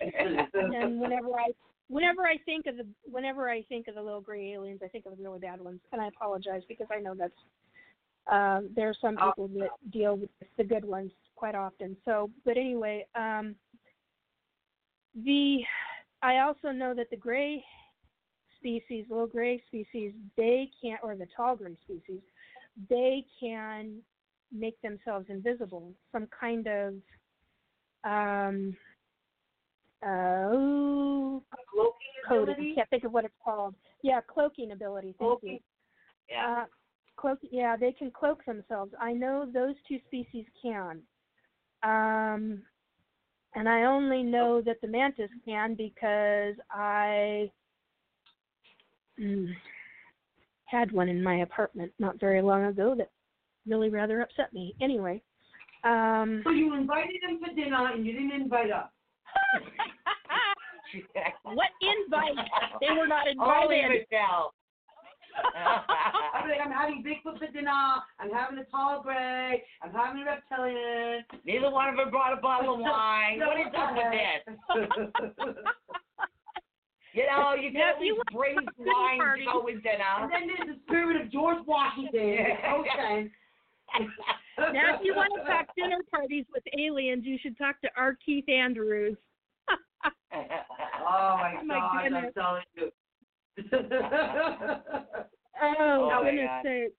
and 0.54 1.00
whenever 1.00 1.32
I 1.38 1.50
whenever 1.88 2.22
I 2.22 2.36
think 2.44 2.66
of 2.66 2.76
the 2.76 2.86
whenever 3.04 3.48
I 3.48 3.62
think 3.62 3.88
of 3.88 3.94
the 3.94 4.02
little 4.02 4.20
gray 4.20 4.52
aliens, 4.52 4.80
I 4.84 4.88
think 4.88 5.06
of 5.06 5.16
the 5.16 5.22
really 5.22 5.38
bad 5.38 5.60
ones, 5.60 5.80
and 5.92 6.00
I 6.00 6.08
apologize 6.08 6.62
because 6.68 6.86
I 6.94 7.00
know 7.00 7.14
that's 7.14 7.32
um, 8.30 8.70
there 8.76 8.88
are 8.88 8.94
some 9.00 9.16
Oh. 9.20 9.28
people 9.28 9.48
that 9.60 9.70
deal 9.90 10.16
with 10.16 10.30
the 10.56 10.64
good 10.64 10.84
ones 10.84 11.12
quite 11.34 11.54
often. 11.54 11.96
So, 12.04 12.30
but 12.44 12.56
anyway, 12.56 13.06
um, 13.14 13.54
the 15.24 15.60
I 16.22 16.38
also 16.38 16.70
know 16.70 16.94
that 16.94 17.10
the 17.10 17.16
gray 17.16 17.64
species, 18.58 19.06
little 19.08 19.26
gray 19.26 19.62
species, 19.68 20.12
they 20.36 20.70
can't, 20.82 21.00
or 21.02 21.16
the 21.16 21.28
tall 21.34 21.56
gray 21.56 21.76
species, 21.84 22.20
they 22.90 23.24
can 23.40 23.98
make 24.52 24.80
themselves 24.82 25.26
invisible. 25.28 25.92
Some 26.12 26.26
kind 26.38 26.66
of 26.66 26.94
um, 28.04 28.76
uh, 30.06 30.54
ooh, 30.54 31.42
Cloaking 31.72 31.92
coding. 32.28 32.54
ability? 32.54 32.74
Can't 32.74 32.90
think 32.90 33.04
of 33.04 33.12
what 33.12 33.24
it's 33.24 33.34
called. 33.44 33.74
Yeah, 34.02 34.20
cloaking 34.26 34.72
ability. 34.72 35.14
Thank 35.18 35.42
you. 35.42 35.58
Yeah. 36.30 36.62
Uh, 36.62 36.64
cloak. 37.16 37.38
Yeah, 37.50 37.76
they 37.76 37.92
can 37.92 38.10
cloak 38.10 38.44
themselves. 38.44 38.92
I 39.00 39.12
know 39.12 39.48
those 39.52 39.74
two 39.86 39.98
species 40.06 40.44
can. 40.62 41.02
Um, 41.82 42.62
and 43.54 43.68
I 43.68 43.84
only 43.84 44.22
know 44.22 44.60
that 44.62 44.80
the 44.80 44.88
mantis 44.88 45.30
can 45.44 45.74
because 45.74 46.54
I 46.70 47.50
mm, 49.18 49.48
had 50.66 50.92
one 50.92 51.08
in 51.08 51.22
my 51.22 51.36
apartment 51.36 51.92
not 51.98 52.20
very 52.20 52.42
long 52.42 52.66
ago 52.66 52.94
that 52.96 53.10
really 53.66 53.90
rather 53.90 54.20
upset 54.20 54.52
me. 54.52 54.74
Anyway. 54.80 55.22
Um, 55.84 56.42
So 56.44 56.50
you 56.50 56.74
invited 56.74 57.16
them 57.26 57.40
for 57.44 57.54
dinner 57.54 57.92
and 57.92 58.04
you 58.04 58.12
didn't 58.12 58.32
invite 58.32 58.70
us. 58.70 58.90
what 61.44 61.70
invite? 61.80 62.48
They 62.80 62.92
were 62.96 63.06
not 63.06 63.28
invited. 63.28 63.62
Only 63.64 63.80
invited. 63.80 64.06
Michelle. 64.10 64.54
I'm 66.34 66.48
like, 66.50 66.58
I'm 66.64 66.72
having 66.72 67.04
Bigfoot 67.04 67.38
for 67.38 67.46
dinner. 67.52 67.70
I'm 68.18 68.30
having 68.32 68.58
a 68.58 68.64
tall 68.64 69.02
gray. 69.02 69.62
I'm 69.82 69.92
having 69.92 70.22
a 70.22 70.24
reptilian. 70.24 71.24
Neither 71.46 71.70
one 71.70 71.88
of 71.88 71.96
them 71.96 72.10
brought 72.10 72.36
a 72.36 72.40
bottle 72.40 72.74
of 72.74 72.80
wine. 72.80 73.38
What 73.38 73.60
is 73.60 73.72
up 73.76 73.94
with 73.94 74.10
this? 74.10 75.54
You 77.14 77.24
know, 77.26 77.54
you 77.54 77.70
can 77.70 77.80
Yeah, 77.80 77.92
at 77.96 78.02
you 78.04 78.14
least 78.14 78.28
bring 78.32 78.56
dinner 78.56 78.92
wine 78.92 79.18
party. 79.18 79.44
to 79.44 79.52
go 79.52 79.64
with 79.64 79.76
and 79.76 80.32
then 80.32 80.46
there's 80.48 80.76
the 80.76 80.80
spirit 80.86 81.20
of 81.20 81.30
George 81.32 81.64
Washington. 81.66 82.12
Okay. 82.12 83.30
Now, 84.58 84.94
if 84.94 85.00
you 85.02 85.14
want 85.14 85.32
to 85.36 85.44
talk 85.50 85.66
dinner 85.76 86.02
parties 86.10 86.44
with 86.52 86.62
aliens, 86.78 87.24
you 87.24 87.38
should 87.40 87.56
talk 87.56 87.80
to 87.80 87.88
R. 87.96 88.16
Keith 88.24 88.48
Andrews. 88.48 89.16
Oh 91.00 91.36
my, 91.38 91.54
gosh, 91.68 92.12
I'm 92.14 92.32
telling 92.32 92.62
you. 92.76 92.90
Oh, 95.60 96.10
Oh, 96.12 96.22
goodness 96.22 96.46
God. 96.46 96.62
sake. 96.62 96.92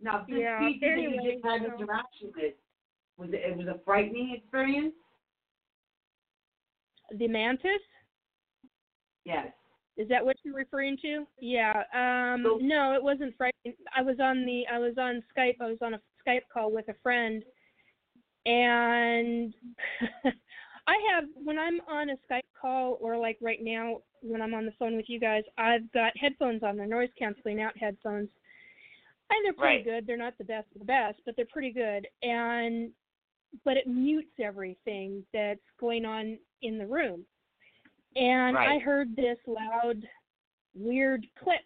now, 0.00 0.24
this 0.28 0.38
Yeah, 0.38 0.58
species 0.60 0.80
that 0.82 1.00
you 1.00 1.32
just 1.32 1.44
had 1.44 1.60
so- 1.62 1.74
interaction 1.74 2.30
with, 2.36 2.54
was 3.18 3.30
it, 3.32 3.42
it 3.50 3.56
was 3.56 3.66
a 3.66 3.80
frightening 3.84 4.36
experience? 4.36 4.94
The 7.18 7.26
mantis? 7.26 7.82
Yes. 9.24 9.48
Is 9.96 10.08
that 10.10 10.24
what 10.24 10.36
you're 10.44 10.54
referring 10.54 10.96
to? 11.02 11.26
Yeah. 11.40 11.72
Um 11.92 12.44
So- 12.44 12.58
no, 12.62 12.92
it 12.94 13.02
wasn't 13.02 13.36
frightening. 13.36 13.74
I 13.96 14.02
was 14.02 14.16
on 14.20 14.46
the 14.46 14.64
I 14.72 14.78
was 14.78 14.94
on 14.96 15.22
Skype. 15.36 15.56
I 15.60 15.66
was 15.66 15.78
on 15.82 15.94
a 15.94 16.00
Skype 16.24 16.42
call 16.52 16.70
with 16.72 16.88
a 16.88 16.94
friend 17.02 17.42
and 18.46 19.52
I 20.86 20.96
have 21.12 21.24
when 21.34 21.58
I'm 21.58 21.80
on 21.88 22.10
a 22.10 22.16
Skype 22.30 22.40
call 22.60 22.98
or 23.00 23.16
like 23.16 23.38
right 23.40 23.60
now 23.62 23.98
when 24.20 24.42
I'm 24.42 24.54
on 24.54 24.66
the 24.66 24.72
phone 24.78 24.96
with 24.96 25.08
you 25.08 25.20
guys, 25.20 25.44
I've 25.58 25.90
got 25.92 26.16
headphones 26.16 26.62
on. 26.62 26.76
They're 26.76 26.86
noise 26.86 27.10
canceling 27.18 27.60
out 27.60 27.76
headphones. 27.76 28.28
And 29.30 29.44
they're 29.44 29.52
pretty 29.54 29.76
Right. 29.76 29.84
good. 29.84 30.06
They're 30.06 30.16
not 30.16 30.36
the 30.38 30.44
best 30.44 30.66
of 30.74 30.80
the 30.80 30.84
best, 30.84 31.20
but 31.24 31.36
they're 31.36 31.46
pretty 31.46 31.70
good. 31.70 32.06
And 32.22 32.92
but 33.64 33.76
it 33.76 33.86
mutes 33.86 34.32
everything 34.40 35.24
that's 35.32 35.60
going 35.78 36.04
on 36.04 36.38
in 36.62 36.78
the 36.78 36.86
room. 36.86 37.26
And 38.16 38.56
I 38.56 38.78
heard 38.78 39.14
this 39.16 39.38
loud, 39.46 40.06
weird 40.74 41.26
click, 41.42 41.64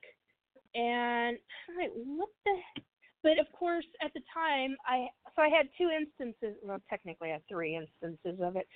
and 0.75 1.39
I'm 1.69 1.77
like, 1.77 1.91
"What 1.95 2.29
the?" 2.45 2.83
But 3.23 3.39
of 3.39 3.51
course, 3.53 3.87
at 4.01 4.13
the 4.15 4.23
time, 4.33 4.77
I 4.85 5.09
so 5.35 5.43
I 5.43 5.49
had 5.49 5.69
two 5.77 5.91
instances. 5.91 6.57
Well, 6.63 6.81
technically, 6.89 7.31
I 7.31 7.35
had 7.35 7.47
three 7.49 7.75
instances 7.77 8.41
of 8.41 8.57
it. 8.57 8.69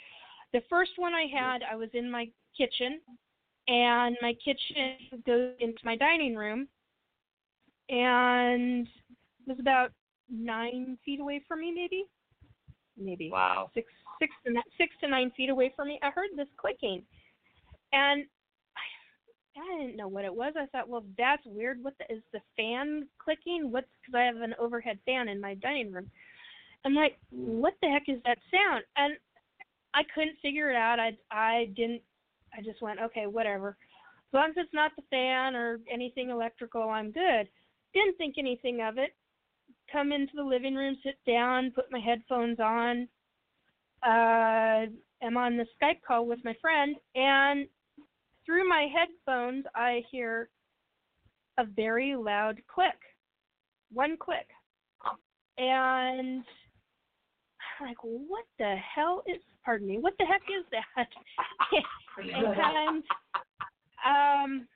The 0.53 0.63
first 0.69 0.93
one 0.97 1.15
I 1.15 1.27
had, 1.33 1.63
I 1.63 1.77
was 1.77 1.91
in 1.95 2.11
my 2.11 2.29
kitchen, 2.57 3.01
and 3.69 4.17
my 4.21 4.35
kitchen 4.45 4.97
goes 5.25 5.55
into 5.61 5.79
my 5.85 5.97
dining 5.97 6.35
room, 6.35 6.67
and 7.89 8.87
it 8.87 9.47
was 9.47 9.61
about 9.61 9.93
nine 10.29 10.99
feet 11.05 11.21
away 11.21 11.43
from 11.47 11.61
me, 11.61 11.73
maybe, 11.73 12.05
maybe 12.97 13.31
wow. 13.31 13.71
six 13.75 13.87
six 14.21 14.33
to 14.45 14.53
ni- 14.53 14.63
six 14.77 14.95
to 15.01 15.09
nine 15.09 15.31
feet 15.37 15.51
away 15.51 15.73
from 15.77 15.89
me. 15.89 15.99
I 16.03 16.11
heard 16.11 16.31
this 16.37 16.49
clicking, 16.57 17.03
and 17.93 18.25
I, 18.77 19.61
I 19.61 19.79
didn't 19.79 19.97
know 19.97 20.09
what 20.09 20.25
it 20.25 20.35
was. 20.35 20.55
I 20.57 20.67
thought, 20.67 20.89
well, 20.89 21.05
that's 21.17 21.43
weird. 21.47 21.83
What 21.83 21.95
the, 21.99 22.13
is 22.13 22.23
the 22.33 22.41
fan 22.57 23.07
clicking? 23.23 23.71
What's 23.71 23.87
because 24.03 24.19
I 24.19 24.25
have 24.25 24.37
an 24.37 24.55
overhead 24.59 24.99
fan 25.07 25.29
in 25.29 25.41
my 25.41 25.55
dining 25.55 25.93
room. 25.93 26.11
I'm 26.85 26.95
like, 26.95 27.19
what 27.31 27.75
the 27.83 27.89
heck 27.89 28.09
is 28.09 28.21
that 28.25 28.39
sound? 28.51 28.85
And 28.97 29.15
I 29.95 30.03
couldn't 30.15 30.39
figure 30.43 30.71
it 30.71 30.77
out. 30.77 30.99
I 31.01 31.17
I 31.31 31.71
didn't. 31.77 32.03
I 32.57 32.63
just 32.63 32.83
went, 32.83 33.01
okay, 33.01 33.27
whatever. 33.27 33.77
As 34.29 34.35
long 34.35 34.51
as 34.51 34.57
it's 34.57 34.75
not 34.75 34.93
the 34.97 35.03
fan 35.11 35.55
or 35.55 35.79
anything 35.93 36.31
electrical, 36.31 36.83
I'm 36.83 37.11
good. 37.11 37.49
Didn't 37.95 38.17
think 38.17 38.37
anything 38.39 38.81
of 38.81 38.99
it. 38.99 39.15
Come 39.93 40.13
into 40.13 40.33
the 40.37 40.43
living 40.43 40.75
room, 40.75 40.97
sit 41.03 41.19
down, 41.27 41.73
put 41.73 41.91
my 41.91 41.99
headphones 41.99 42.59
on. 42.61 43.09
Uh, 44.03 44.87
am 45.23 45.37
on 45.37 45.57
the 45.57 45.67
Skype 45.81 46.01
call 46.07 46.27
with 46.27 46.39
my 46.45 46.55
friend, 46.61 46.97
and 47.15 47.67
through 48.47 48.69
my 48.69 48.87
headphones, 48.93 49.65
I 49.75 50.03
hear 50.11 50.49
a 51.59 51.65
very 51.65 52.17
loud 52.17 52.61
click. 52.73 52.99
One 53.93 54.17
click. 54.17 54.49
And 55.59 56.43
like, 57.81 58.03
what 58.03 58.45
the 58.59 58.75
hell 58.95 59.23
is, 59.27 59.41
pardon 59.65 59.89
me, 59.89 59.99
what 59.99 60.15
the 60.19 60.25
heck 60.27 60.43
is 60.43 60.65
that? 60.71 61.09
and 62.19 63.05
um 64.05 64.67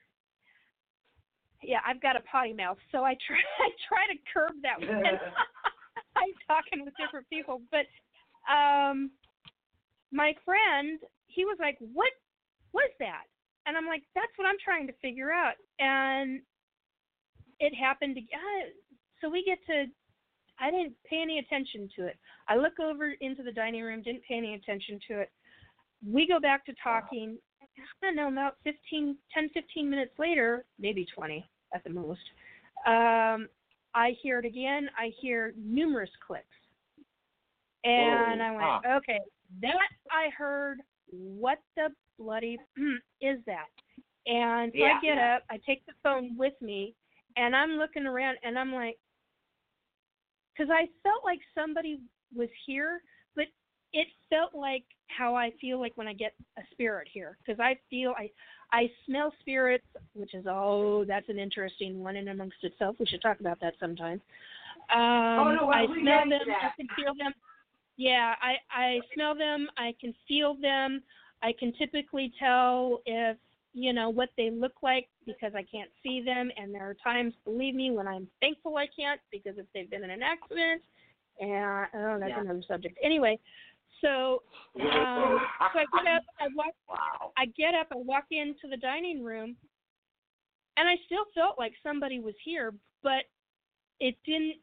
yeah 1.63 1.79
i've 1.87 2.01
got 2.01 2.15
a 2.15 2.21
potty 2.21 2.53
mouth 2.53 2.77
so 2.91 3.03
i 3.03 3.15
try 3.25 3.37
i 3.59 3.69
try 3.87 4.05
to 4.07 4.17
curb 4.31 4.53
that 4.61 4.79
when 4.87 5.05
i'm 6.15 6.33
talking 6.47 6.85
with 6.85 6.93
different 6.97 7.27
people. 7.29 7.61
But 7.71 7.85
um 8.51 9.11
my 10.11 10.33
friend 10.45 10.99
he 11.27 11.45
was 11.45 11.57
like 11.59 11.77
what 11.79 12.11
was 12.73 12.89
that? 12.99 13.25
And 13.65 13.75
i'm 13.75 13.87
like 13.87 14.03
that's 14.13 14.31
what 14.37 14.47
i'm 14.47 14.59
trying 14.63 14.87
to 14.87 14.93
figure 15.01 15.31
out. 15.31 15.55
And 15.79 16.41
it 17.59 17.73
happened 17.73 18.15
to 18.15 18.21
uh, 18.21 18.65
so 19.21 19.29
we 19.29 19.43
get 19.43 19.59
to 19.67 19.85
i 20.59 20.71
didn't 20.71 20.93
pay 21.09 21.21
any 21.21 21.39
attention 21.39 21.89
to 21.95 22.05
it 22.05 22.17
i 22.47 22.55
look 22.55 22.79
over 22.79 23.13
into 23.21 23.43
the 23.43 23.51
dining 23.51 23.83
room 23.83 24.01
didn't 24.01 24.23
pay 24.27 24.35
any 24.35 24.53
attention 24.55 24.99
to 25.07 25.19
it 25.19 25.31
we 26.07 26.27
go 26.27 26.39
back 26.39 26.65
to 26.65 26.73
talking 26.83 27.37
I 28.01 28.05
don't 28.05 28.15
know, 28.15 28.29
about 28.29 28.55
15, 28.63 29.17
10, 29.33 29.49
15 29.53 29.89
minutes 29.89 30.13
later, 30.17 30.63
maybe 30.79 31.05
20 31.13 31.45
at 31.73 31.83
the 31.83 31.89
most, 31.89 32.21
um, 32.85 33.49
I 33.93 34.13
hear 34.21 34.39
it 34.39 34.45
again. 34.45 34.89
I 34.97 35.11
hear 35.21 35.53
numerous 35.57 36.09
clicks. 36.25 36.45
And 37.83 38.39
Whoa. 38.39 38.45
I 38.45 38.51
went, 38.51 38.85
okay, 38.97 39.19
that 39.61 39.75
I 40.11 40.29
heard. 40.37 40.79
What 41.11 41.59
the 41.75 41.89
bloody 42.17 42.57
is 43.21 43.39
that? 43.45 43.67
And 44.25 44.71
so 44.73 44.79
Yeah, 44.79 44.97
I 44.97 45.05
get 45.05 45.17
up, 45.17 45.43
I 45.49 45.59
take 45.65 45.85
the 45.85 45.93
phone 46.01 46.35
with 46.35 46.53
me, 46.61 46.95
and 47.37 47.55
I'm 47.55 47.71
looking 47.71 48.07
around, 48.07 48.37
and 48.43 48.57
I'm 48.57 48.73
like, 48.73 48.97
because 50.55 50.71
I 50.71 50.87
felt 51.03 51.23
like 51.23 51.39
somebody 51.53 51.99
was 52.35 52.49
here, 52.65 53.01
but 53.35 53.45
it 53.93 54.07
felt 54.29 54.53
like 54.53 54.83
how 55.07 55.35
I 55.35 55.51
feel 55.61 55.79
like 55.79 55.93
when 55.95 56.07
I 56.07 56.13
get 56.13 56.33
a 56.57 56.61
spirit 56.71 57.07
here, 57.11 57.37
because 57.45 57.59
I 57.59 57.77
feel 57.89 58.13
I 58.17 58.29
I 58.71 58.89
smell 59.05 59.33
spirits, 59.39 59.85
which 60.13 60.33
is 60.33 60.45
oh 60.49 61.05
that's 61.05 61.29
an 61.29 61.39
interesting 61.39 62.03
one 62.03 62.15
in 62.15 62.27
amongst 62.29 62.57
itself. 62.63 62.95
We 62.99 63.05
should 63.05 63.21
talk 63.21 63.39
about 63.39 63.59
that 63.61 63.73
sometime. 63.79 64.21
Um, 64.93 65.47
Oh, 65.47 65.55
no, 65.55 65.67
well, 65.67 65.77
I 65.77 65.85
smell 65.85 66.29
them. 66.29 66.41
I 66.49 66.69
can 66.75 66.87
feel 66.95 67.13
them. 67.17 67.33
Yeah, 67.97 68.35
I 68.41 68.55
I 68.69 68.99
smell 69.13 69.35
them. 69.35 69.67
I 69.77 69.93
can 69.99 70.13
feel 70.27 70.55
them. 70.61 71.01
I 71.41 71.53
can 71.57 71.73
typically 71.73 72.33
tell 72.39 73.01
if 73.05 73.37
you 73.73 73.93
know 73.93 74.09
what 74.09 74.29
they 74.37 74.49
look 74.49 74.73
like 74.81 75.07
because 75.25 75.53
I 75.55 75.63
can't 75.63 75.89
see 76.03 76.21
them. 76.21 76.51
And 76.57 76.73
there 76.73 76.89
are 76.89 76.95
times, 76.95 77.33
believe 77.43 77.75
me, 77.75 77.91
when 77.91 78.07
I'm 78.07 78.27
thankful 78.39 78.77
I 78.77 78.87
can't 78.87 79.19
because 79.31 79.57
if 79.57 79.65
they've 79.73 79.89
been 79.89 80.03
in 80.03 80.11
an 80.11 80.21
accident, 80.23 80.81
and 81.39 81.87
oh, 81.93 82.17
that's 82.19 82.29
Yeah. 82.29 82.41
another 82.41 82.63
subject. 82.67 82.97
Anyway, 83.03 83.37
so 84.01 84.43
um, 84.79 85.39
so 85.73 85.79
I 85.79 85.85
get 85.93 86.07
up. 86.07 86.23
I 86.39 86.47
walk 86.55 86.73
Wow. 86.89 87.31
I 87.37 87.45
get 87.47 87.73
up, 87.73 87.87
I 87.91 87.97
walk 87.97 88.25
into 88.31 88.67
the 88.69 88.77
dining 88.77 89.23
room, 89.23 89.57
and 90.77 90.87
I 90.87 90.95
still 91.05 91.25
felt 91.33 91.57
like 91.57 91.73
somebody 91.83 92.19
was 92.19 92.35
here, 92.43 92.73
but 93.03 93.25
it 93.99 94.15
didn't. 94.25 94.55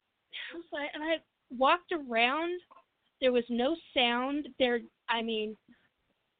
I 0.52 0.56
was 0.56 0.64
like, 0.72 0.90
and 0.94 1.02
I 1.02 1.16
walked 1.56 1.93
around. 1.93 2.60
There 3.20 3.32
was 3.32 3.44
no 3.48 3.76
sound. 3.94 4.48
There, 4.59 4.80
I 5.09 5.22
mean, 5.22 5.56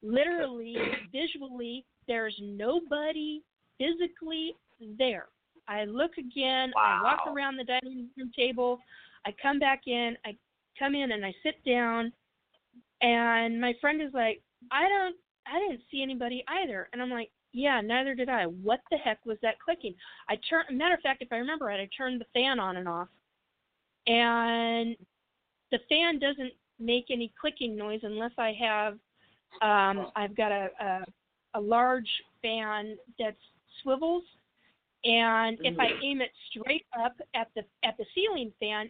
literally, 0.01 0.75
visually, 1.11 1.85
there's 2.07 2.37
nobody 2.41 3.41
physically 3.77 4.55
there. 4.97 5.27
I 5.67 5.85
look 5.85 6.17
again. 6.17 6.71
I 6.77 7.01
walk 7.01 7.27
around 7.27 7.57
the 7.57 7.63
dining 7.63 8.09
room 8.17 8.31
table. 8.35 8.79
I 9.25 9.33
come 9.41 9.59
back 9.59 9.83
in. 9.87 10.17
I 10.25 10.35
come 10.77 10.95
in 10.95 11.13
and 11.13 11.25
I 11.25 11.33
sit 11.43 11.63
down, 11.65 12.11
and 13.01 13.61
my 13.61 13.73
friend 13.79 14.01
is 14.01 14.13
like, 14.13 14.41
"I 14.71 14.87
don't 14.89 15.15
I 15.47 15.59
didn't 15.59 15.81
see 15.91 16.01
anybody 16.01 16.43
either. 16.47 16.89
And 16.93 17.01
I'm 17.01 17.09
like, 17.09 17.31
yeah, 17.51 17.81
neither 17.81 18.15
did 18.15 18.29
I. 18.29 18.45
What 18.45 18.79
the 18.89 18.97
heck 18.97 19.25
was 19.25 19.37
that 19.41 19.59
clicking? 19.59 19.93
I 20.29 20.37
turned, 20.49 20.77
matter 20.77 20.95
of 20.95 21.01
fact, 21.01 21.21
if 21.21 21.31
I 21.31 21.37
remember 21.37 21.65
right, 21.65 21.79
I 21.79 21.89
turned 21.95 22.21
the 22.21 22.25
fan 22.33 22.59
on 22.59 22.77
and 22.77 22.87
off. 22.87 23.09
And 24.07 24.95
the 25.71 25.79
fan 25.87 26.19
doesn't 26.19 26.53
make 26.79 27.05
any 27.09 27.31
clicking 27.39 27.75
noise 27.75 28.01
unless 28.03 28.31
I 28.37 28.53
have, 28.59 28.93
um, 29.61 30.07
I've 30.15 30.35
got 30.35 30.51
a, 30.51 30.69
a, 30.79 31.03
a 31.55 31.61
large 31.61 32.09
fan 32.41 32.97
that 33.19 33.35
swivels. 33.81 34.23
And 35.05 35.57
if 35.63 35.77
I 35.79 35.87
mm. 35.87 36.03
aim 36.03 36.21
it 36.21 36.31
straight 36.49 36.85
up 36.97 37.15
at 37.35 37.49
the 37.55 37.63
at 37.83 37.97
the 37.97 38.05
ceiling 38.15 38.53
fan, 38.59 38.89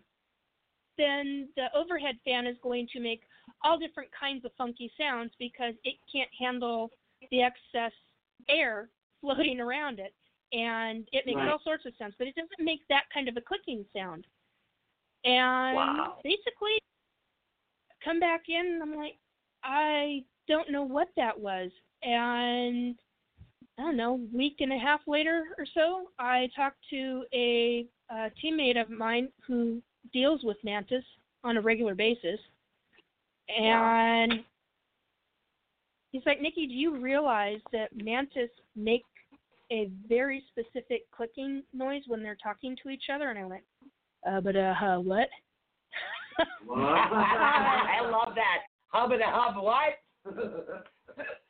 then 0.98 1.50
the 1.56 1.68
overhead 1.76 2.18
fan 2.24 2.46
is 2.46 2.56
going 2.62 2.88
to 2.94 3.00
make 3.00 3.22
all 3.64 3.80
different 3.80 4.10
kinds 4.18 4.46
of 4.46 4.52
funky 4.58 4.92
sounds 5.00 5.32
because 5.40 5.74
it 5.84 5.96
can't 6.12 6.30
handle 6.38 6.92
the 7.32 7.42
excess 7.42 7.92
air 8.50 8.90
floating 9.22 9.60
around 9.60 10.00
it. 10.00 10.14
And 10.52 11.08
it 11.12 11.26
makes 11.26 11.38
Right. 11.38 11.50
all 11.50 11.60
sorts 11.64 11.86
of 11.86 11.94
sounds, 11.98 12.14
but 12.20 12.28
it 12.28 12.36
doesn't 12.36 12.64
make 12.64 12.82
that 12.90 13.06
kind 13.12 13.28
of 13.28 13.38
a 13.38 13.42
clicking 13.42 13.86
sound. 13.92 14.28
And 15.26 15.76
Wow. 15.76 16.20
basically, 16.24 16.78
come 18.04 18.20
back 18.20 18.50
in, 18.50 18.66
and 18.66 18.84
I'm 18.84 18.96
like, 18.96 19.18
I 19.64 20.24
don't 20.48 20.70
know 20.70 20.84
what 20.84 21.08
that 21.16 21.40
was. 21.40 21.72
And 22.04 23.00
I 23.78 23.82
don't 23.82 23.98
know, 23.98 24.20
week 24.32 24.58
and 24.60 24.72
a 24.72 24.78
half 24.78 25.02
later 25.08 25.46
or 25.58 25.66
so, 25.74 26.10
I 26.20 26.50
talked 26.56 26.78
to 26.92 27.24
a, 27.34 27.88
a 28.12 28.30
teammate 28.44 28.80
of 28.80 28.90
mine 28.90 29.30
who 29.48 29.82
deals 30.12 30.42
with 30.44 30.58
mantis 30.64 31.04
on 31.44 31.58
a 31.58 31.62
regular 31.62 31.96
basis, 31.96 32.40
and 33.50 34.44
he's 36.12 36.22
like, 36.26 36.40
Nikki, 36.40 36.68
do 36.68 36.74
you 36.74 36.98
realize 36.98 37.60
that 37.72 37.90
mantis 37.96 38.50
make 38.76 39.04
a 39.72 39.90
very 40.08 40.44
specific 40.52 41.10
clicking 41.12 41.64
noise 41.74 42.04
when 42.08 42.22
they're 42.22 42.38
talking 42.42 42.78
to 42.84 42.90
each 42.90 43.06
other? 43.14 43.32
And 43.32 43.40
I 43.40 43.46
went, 43.46 43.64
uh, 44.30 44.40
but 44.40 44.56
uh, 44.56 44.74
huh, 44.76 45.00
what? 45.00 45.28
I 46.76 48.02
love 48.10 48.36
that. 48.36 48.60
Hub 48.90 49.12
and 49.12 49.22
a 49.22 49.26
hub. 49.28 49.56
What? 49.62 49.98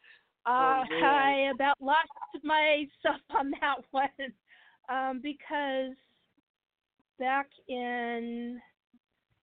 Uh, 0.46 0.84
man. 0.90 1.04
I 1.04 1.52
about 1.54 1.78
lost 1.82 2.10
myself 2.44 3.22
on 3.38 3.52
that 3.62 3.76
one 3.92 4.10
um, 4.90 5.22
because 5.22 5.96
back 7.20 7.48
in 7.70 8.60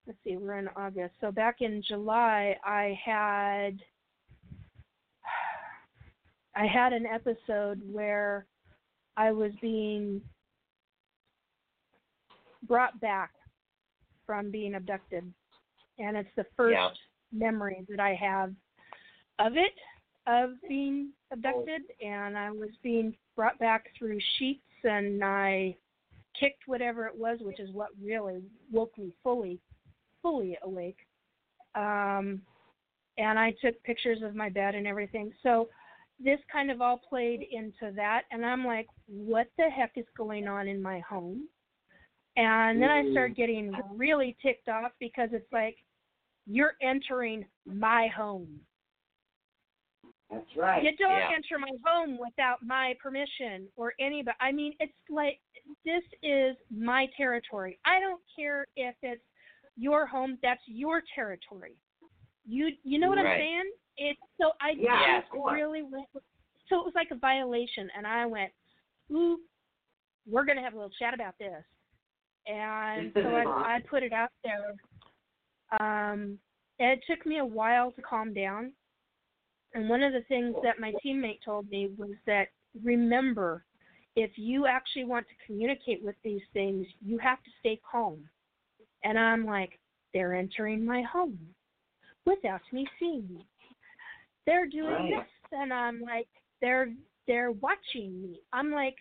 let's 0.07 0.19
see, 0.23 0.37
we're 0.37 0.57
in 0.57 0.67
August. 0.75 1.13
So 1.21 1.31
back 1.31 1.57
in 1.61 1.83
July, 1.87 2.55
I 2.63 2.99
had 3.03 3.79
I 6.55 6.65
had 6.65 6.93
an 6.93 7.05
episode 7.05 7.81
where 7.91 8.45
I 9.17 9.31
was 9.31 9.51
being 9.61 10.21
brought 12.67 12.99
back 12.99 13.31
from 14.25 14.51
being 14.51 14.75
abducted, 14.75 15.31
and 15.97 16.17
it's 16.17 16.29
the 16.35 16.45
first 16.55 16.73
Yeah. 16.73 16.89
memory 17.31 17.85
that 17.89 17.99
I 17.99 18.13
have 18.15 18.53
of 19.39 19.57
it 19.57 19.73
of 20.27 20.51
being 20.67 21.09
abducted 21.31 21.81
and 22.03 22.37
I 22.37 22.51
was 22.51 22.69
being 22.83 23.15
brought 23.35 23.57
back 23.59 23.87
through 23.97 24.19
sheets 24.37 24.61
and 24.83 25.23
I 25.23 25.75
kicked 26.39 26.63
whatever 26.67 27.07
it 27.07 27.17
was, 27.17 27.39
which 27.41 27.59
is 27.59 27.71
what 27.71 27.89
really 28.01 28.41
woke 28.71 28.97
me 28.97 29.13
fully 29.23 29.59
fully 30.21 30.57
awake. 30.63 30.99
Um 31.75 32.41
and 33.17 33.37
I 33.37 33.53
took 33.61 33.81
pictures 33.83 34.19
of 34.23 34.35
my 34.35 34.49
bed 34.49 34.75
and 34.75 34.87
everything. 34.87 35.31
So 35.43 35.69
this 36.23 36.39
kind 36.51 36.71
of 36.71 36.81
all 36.81 36.99
played 37.09 37.45
into 37.51 37.93
that 37.95 38.23
and 38.31 38.45
I'm 38.45 38.65
like, 38.65 38.87
what 39.07 39.47
the 39.57 39.69
heck 39.69 39.93
is 39.95 40.05
going 40.15 40.47
on 40.47 40.67
in 40.67 40.81
my 40.81 40.99
home? 40.99 41.47
And 42.37 42.81
then 42.81 42.89
I 42.89 43.11
started 43.11 43.35
getting 43.35 43.73
really 43.95 44.37
ticked 44.41 44.69
off 44.69 44.91
because 44.99 45.29
it's 45.33 45.51
like 45.51 45.75
you're 46.45 46.73
entering 46.81 47.45
my 47.65 48.07
home. 48.07 48.61
That's 50.31 50.55
right. 50.55 50.83
You 50.83 50.95
don't 50.95 51.11
Yeah. 51.11 51.31
enter 51.35 51.59
my 51.59 51.71
home 51.85 52.17
without 52.17 52.63
my 52.63 52.95
permission 53.01 53.69
or 53.75 53.93
anybody. 53.99 54.37
I 54.39 54.51
mean, 54.51 54.75
it's 54.79 54.93
like 55.09 55.41
this 55.83 56.03
is 56.23 56.55
my 56.69 57.07
territory. 57.17 57.77
I 57.83 57.99
don't 57.99 58.21
care 58.35 58.65
if 58.77 58.95
it's 59.01 59.23
your 59.75 60.05
home. 60.05 60.37
That's 60.41 60.65
your 60.67 61.01
territory. 61.13 61.75
You 62.45 62.75
you 62.83 62.97
know 62.97 63.09
what 63.09 63.19
I'm 63.19 63.37
saying? 63.37 63.71
It's 63.97 64.19
so 64.39 64.53
I 64.61 64.71
Yeah, 64.71 65.17
of 65.17 65.23
just 65.23 65.33
really 65.33 65.83
went. 65.83 66.07
So 66.69 66.79
it 66.79 66.85
was 66.85 66.95
like 66.95 67.11
a 67.11 67.15
violation, 67.15 67.91
and 67.95 68.07
I 68.07 68.25
went, 68.25 68.53
"Ooh, 69.11 69.39
we're 70.25 70.45
gonna 70.45 70.61
have 70.61 70.73
a 70.73 70.77
little 70.77 70.91
chat 70.91 71.13
about 71.13 71.37
this." 71.37 71.65
And 72.47 73.13
so 73.13 73.35
I 73.35 73.43
I 73.75 73.81
put 73.81 74.03
it 74.03 74.13
out 74.13 74.31
there. 74.43 74.75
Um, 75.79 76.39
and 76.79 76.91
it 76.91 77.03
took 77.05 77.25
me 77.25 77.37
a 77.39 77.45
while 77.45 77.91
to 77.91 78.01
calm 78.01 78.33
down. 78.33 78.73
And 79.73 79.87
one 79.89 80.03
of 80.03 80.13
the 80.13 80.21
things 80.27 80.55
that 80.63 80.79
my 80.79 80.93
teammate 81.05 81.39
told 81.45 81.69
me 81.69 81.89
was 81.97 82.11
that 82.25 82.49
remember, 82.83 83.63
if 84.15 84.31
you 84.35 84.65
actually 84.65 85.05
want 85.05 85.25
to 85.27 85.45
communicate 85.45 86.03
with 86.03 86.15
these 86.23 86.41
things, 86.53 86.85
you 87.01 87.17
have 87.19 87.41
to 87.43 87.49
stay 87.59 87.79
calm. 87.89 88.27
And 89.03 89.17
I'm 89.17 89.45
like, 89.45 89.79
they're 90.13 90.35
entering 90.35 90.85
my 90.85 91.01
home 91.03 91.39
without 92.25 92.61
me 92.71 92.85
seeing 92.99 93.27
me. 93.29 93.45
They're 94.45 94.67
doing 94.67 94.91
Right. 94.93 95.09
this, 95.09 95.29
and 95.53 95.73
I'm 95.73 96.01
like, 96.01 96.27
they're 96.61 96.93
they're 97.27 97.51
watching 97.51 98.21
me. 98.21 98.41
I'm 98.51 98.71
like, 98.71 98.95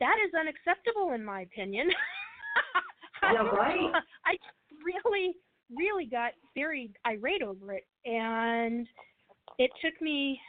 that 0.00 0.16
is 0.26 0.32
unacceptable 0.34 1.12
in 1.12 1.24
my 1.24 1.42
opinion. 1.42 1.88
Yeah, 3.20 3.42
right. 3.42 3.92
I 4.24 4.36
really, 4.82 5.34
really 5.76 6.06
got 6.06 6.32
very 6.54 6.90
irate 7.04 7.42
over 7.42 7.74
it, 7.74 7.84
and 8.06 8.86
it 9.58 9.70
took 9.82 10.00
me 10.00 10.40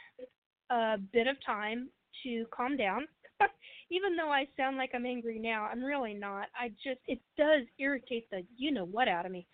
a 0.70 0.96
bit 1.12 1.26
of 1.26 1.36
time 1.44 1.88
to 2.22 2.46
calm 2.54 2.76
down. 2.76 3.06
Even 3.90 4.16
though 4.16 4.30
I 4.30 4.46
sound 4.56 4.76
like 4.76 4.90
I'm 4.94 5.06
angry 5.06 5.38
now, 5.38 5.64
I'm 5.64 5.82
really 5.82 6.14
not. 6.14 6.46
I 6.58 6.68
just 6.68 7.00
it 7.06 7.20
does 7.36 7.62
irritate 7.78 8.30
the 8.30 8.44
you 8.56 8.70
know 8.70 8.86
what 8.86 9.08
out 9.08 9.26
of 9.26 9.32
me. 9.32 9.46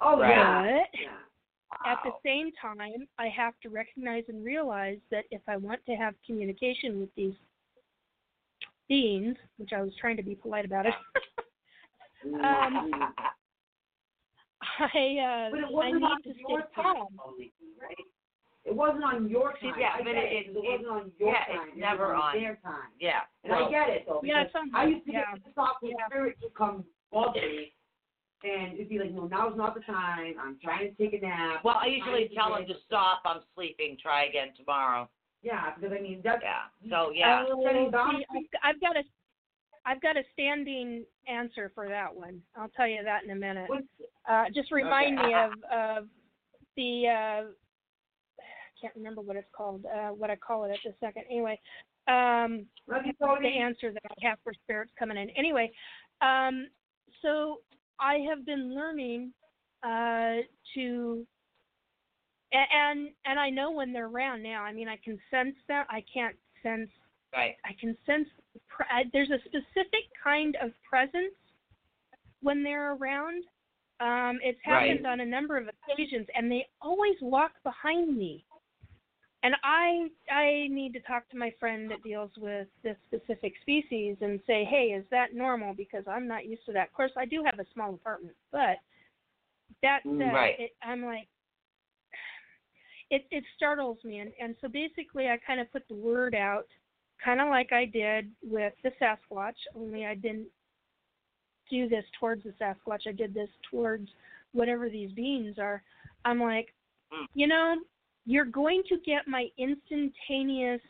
Oh 0.00 0.18
Right. 0.18 0.86
But 0.90 1.00
yeah. 1.00 1.92
at 1.92 1.98
the 2.04 2.12
same 2.24 2.50
time, 2.60 3.06
I 3.18 3.28
have 3.28 3.54
to 3.62 3.68
recognize 3.68 4.24
and 4.28 4.44
realize 4.44 4.98
that 5.10 5.24
if 5.30 5.42
I 5.46 5.56
want 5.56 5.84
to 5.86 5.94
have 5.94 6.14
communication 6.26 6.98
with 6.98 7.14
these 7.14 7.34
beings, 8.88 9.36
which 9.58 9.70
I 9.72 9.82
was 9.82 9.92
trying 10.00 10.16
to 10.16 10.22
be 10.22 10.34
polite 10.34 10.64
about 10.64 10.86
it, 10.86 10.94
um, 12.24 12.90
I 14.80 15.50
uh, 15.54 15.78
I 15.78 15.92
need 15.92 16.22
to 16.24 16.32
stay 16.32 16.56
calm. 16.74 17.08
right? 17.80 17.97
It 18.68 18.76
wasn't 18.76 19.04
on 19.04 19.28
your 19.30 19.54
See, 19.62 19.70
time. 19.70 19.80
yeah, 19.80 19.92
I 19.94 19.98
but 20.02 20.08
it- 20.08 20.16
it. 20.16 20.46
it- 20.48 20.56
it 20.56 20.62
wasn't 20.62 20.88
on 20.88 21.12
your 21.18 21.30
yeah, 21.32 21.44
time. 21.46 21.68
it's 21.68 21.76
it 21.76 21.80
never 21.80 22.08
was 22.12 22.22
on 22.22 22.36
on- 22.36 22.36
their 22.42 22.56
time. 22.56 22.90
yeah. 23.00 23.22
And 23.44 23.52
I 23.54 23.70
get 23.70 23.88
it 23.88 24.04
though, 24.06 24.20
Yeah, 24.22 24.44
because 24.44 24.52
some- 24.52 24.76
I 24.76 24.84
used 24.84 25.06
to 25.06 25.12
yeah. 25.12 25.32
get 25.32 25.44
pissed 25.44 25.58
off 25.58 25.80
when 25.80 25.92
Yeah. 25.98 26.06
spirits 26.06 26.42
would 26.42 26.54
come 26.54 26.84
bother 27.10 27.40
me, 27.40 27.72
and 28.44 28.74
it'd 28.74 28.90
be 28.90 28.98
like, 28.98 29.12
no, 29.12 29.26
now's 29.26 29.56
not 29.56 29.74
the 29.74 29.80
time. 29.80 30.38
I'm 30.38 30.58
trying 30.58 30.94
to 30.94 30.94
take 31.02 31.14
a 31.14 31.24
nap. 31.26 31.64
Well, 31.64 31.78
I 31.78 31.86
usually 31.86 32.28
tell 32.28 32.54
them 32.54 32.66
to 32.66 32.74
stop. 32.80 33.22
I'm 33.24 33.42
sleeping. 33.54 33.96
Try 33.96 34.24
again 34.24 34.52
tomorrow. 34.54 35.08
Yeah, 35.42 35.74
because 35.74 35.92
I 35.96 36.00
mean 36.02 36.20
that's 36.22 36.42
Yeah. 36.42 36.68
So 36.90 37.10
yeah. 37.12 37.46
Oh, 37.48 37.62
see. 37.62 37.96
I've, 37.96 38.46
I've 38.62 38.80
got 38.82 38.96
a 38.98 39.04
I've 39.86 40.02
got 40.02 40.16
a 40.18 40.24
standing 40.34 41.06
answer 41.26 41.70
for 41.74 41.88
that 41.88 42.14
one. 42.14 42.42
I'll 42.54 42.68
tell 42.68 42.86
you 42.86 43.02
that 43.02 43.24
in 43.24 43.30
a 43.30 43.34
minute. 43.34 43.70
Uh, 44.28 44.50
just 44.50 44.70
remind 44.72 45.18
Okay. 45.18 45.28
me 45.28 45.34
of 45.34 45.52
of 45.72 46.08
the 46.76 47.06
uh, 47.08 47.10
I 47.12 47.44
can't 48.80 48.94
remember 48.96 49.20
what 49.20 49.36
it's 49.36 49.48
called. 49.56 49.84
Uh, 49.86 50.08
what 50.08 50.30
I 50.30 50.36
call 50.36 50.64
it 50.64 50.70
at 50.70 50.78
the 50.84 50.94
second. 51.00 51.24
Anyway, 51.30 51.58
um, 52.08 52.66
the 53.42 53.48
answer 53.48 53.92
that 53.92 54.02
I 54.04 54.28
have 54.28 54.38
for 54.42 54.52
spirits 54.64 54.92
coming 54.98 55.16
in. 55.16 55.30
Anyway, 55.30 55.70
um, 56.20 56.68
so 57.22 57.60
I 58.00 58.18
have 58.28 58.46
been 58.46 58.74
learning 58.74 59.32
uh, 59.82 60.42
to, 60.74 61.26
and 62.52 63.10
and 63.24 63.38
I 63.38 63.50
know 63.50 63.70
when 63.70 63.92
they're 63.92 64.06
around 64.06 64.42
now. 64.42 64.62
I 64.62 64.72
mean, 64.72 64.88
I 64.88 64.98
can 65.04 65.18
sense 65.30 65.56
them. 65.68 65.84
I 65.90 66.02
can't 66.12 66.36
sense. 66.62 66.90
Right. 67.34 67.56
I 67.64 67.72
can 67.78 67.96
sense. 68.06 68.28
There's 69.12 69.30
a 69.30 69.38
specific 69.40 70.08
kind 70.22 70.56
of 70.62 70.70
presence 70.88 71.34
when 72.40 72.62
they're 72.62 72.94
around. 72.94 73.44
Um, 74.00 74.38
it's 74.42 74.58
happened 74.62 75.06
on 75.06 75.20
a 75.20 75.26
number 75.26 75.56
of 75.58 75.66
occasions, 75.68 76.26
and 76.34 76.50
they 76.50 76.66
always 76.80 77.16
walk 77.20 77.50
behind 77.64 78.16
me 78.16 78.44
and 79.42 79.54
I 79.62 80.08
I 80.30 80.68
need 80.70 80.92
to 80.94 81.00
talk 81.00 81.28
to 81.30 81.36
my 81.36 81.52
friend 81.60 81.90
that 81.90 82.02
deals 82.02 82.30
with 82.36 82.66
this 82.82 82.96
specific 83.06 83.54
species 83.62 84.16
and 84.20 84.40
say, 84.46 84.64
hey, 84.64 84.86
is 84.98 85.04
that 85.10 85.34
normal? 85.34 85.74
Because 85.74 86.04
I'm 86.08 86.26
not 86.26 86.46
used 86.46 86.64
to 86.66 86.72
that. 86.72 86.88
Of 86.88 86.94
course, 86.94 87.12
I 87.16 87.24
do 87.24 87.44
have 87.44 87.58
a 87.58 87.66
small 87.72 87.94
apartment, 87.94 88.34
but 88.50 88.76
that 89.82 90.00
said, 90.04 90.12
Mm, 90.12 90.32
Right. 90.34 90.54
it, 90.58 90.70
I'm 90.82 91.04
like, 91.04 91.28
it 93.10 93.26
it 93.30 93.44
startles 93.56 93.98
me, 94.04 94.18
and 94.18 94.32
and 94.40 94.56
so 94.60 94.68
basically, 94.68 95.28
I 95.28 95.36
kind 95.46 95.60
of 95.60 95.70
put 95.72 95.86
the 95.88 95.94
word 95.94 96.34
out, 96.34 96.66
kind 97.24 97.40
of 97.40 97.48
like 97.48 97.72
I 97.72 97.84
did 97.84 98.30
with 98.42 98.72
the 98.82 98.90
Sasquatch, 99.00 99.56
only 99.74 100.04
I 100.04 100.14
didn't 100.14 100.48
do 101.70 101.88
this 101.88 102.04
towards 102.18 102.42
the 102.44 102.54
Sasquatch. 102.60 103.06
I 103.06 103.12
did 103.12 103.34
this 103.34 103.50
towards 103.70 104.08
whatever 104.52 104.88
these 104.88 105.12
beings 105.12 105.58
are. 105.58 105.82
I'm 106.24 106.40
like, 106.40 106.74
Mm. 107.12 107.26
you 107.34 107.46
know, 107.46 107.76
you're 108.28 108.44
going 108.44 108.82
to 108.90 108.98
get 109.06 109.26
my 109.26 109.46
instantaneous 109.56 110.82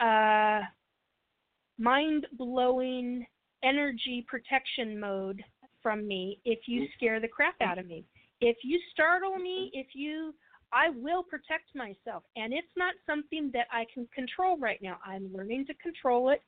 uh 0.00 0.60
mind 1.78 2.26
blowing 2.36 3.24
energy 3.62 4.26
protection 4.28 4.98
mode 4.98 5.40
from 5.80 6.06
me 6.06 6.40
if 6.44 6.58
you 6.66 6.88
scare 6.96 7.20
the 7.20 7.28
crap 7.28 7.54
out 7.60 7.78
of 7.78 7.86
me. 7.86 8.04
If 8.40 8.56
you 8.64 8.80
startle 8.92 9.36
me, 9.36 9.70
if 9.72 9.86
you 9.94 10.34
I 10.72 10.90
will 10.90 11.22
protect 11.22 11.74
myself 11.76 12.24
and 12.34 12.52
it's 12.52 12.74
not 12.76 12.94
something 13.06 13.50
that 13.52 13.68
I 13.70 13.86
can 13.94 14.08
control 14.12 14.56
right 14.58 14.80
now. 14.82 14.98
I'm 15.06 15.32
learning 15.32 15.66
to 15.66 15.74
control 15.74 16.30
it. 16.30 16.42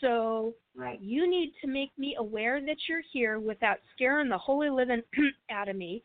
So 0.00 0.54
Right. 0.76 1.00
you 1.00 1.28
need 1.28 1.54
to 1.62 1.66
make 1.66 1.90
me 1.98 2.14
aware 2.20 2.60
that 2.60 2.76
you're 2.88 3.02
here 3.12 3.40
without 3.40 3.78
scaring 3.94 4.28
the 4.28 4.38
holy 4.38 4.70
living 4.70 5.02
out 5.50 5.68
of 5.68 5.74
me. 5.74 6.04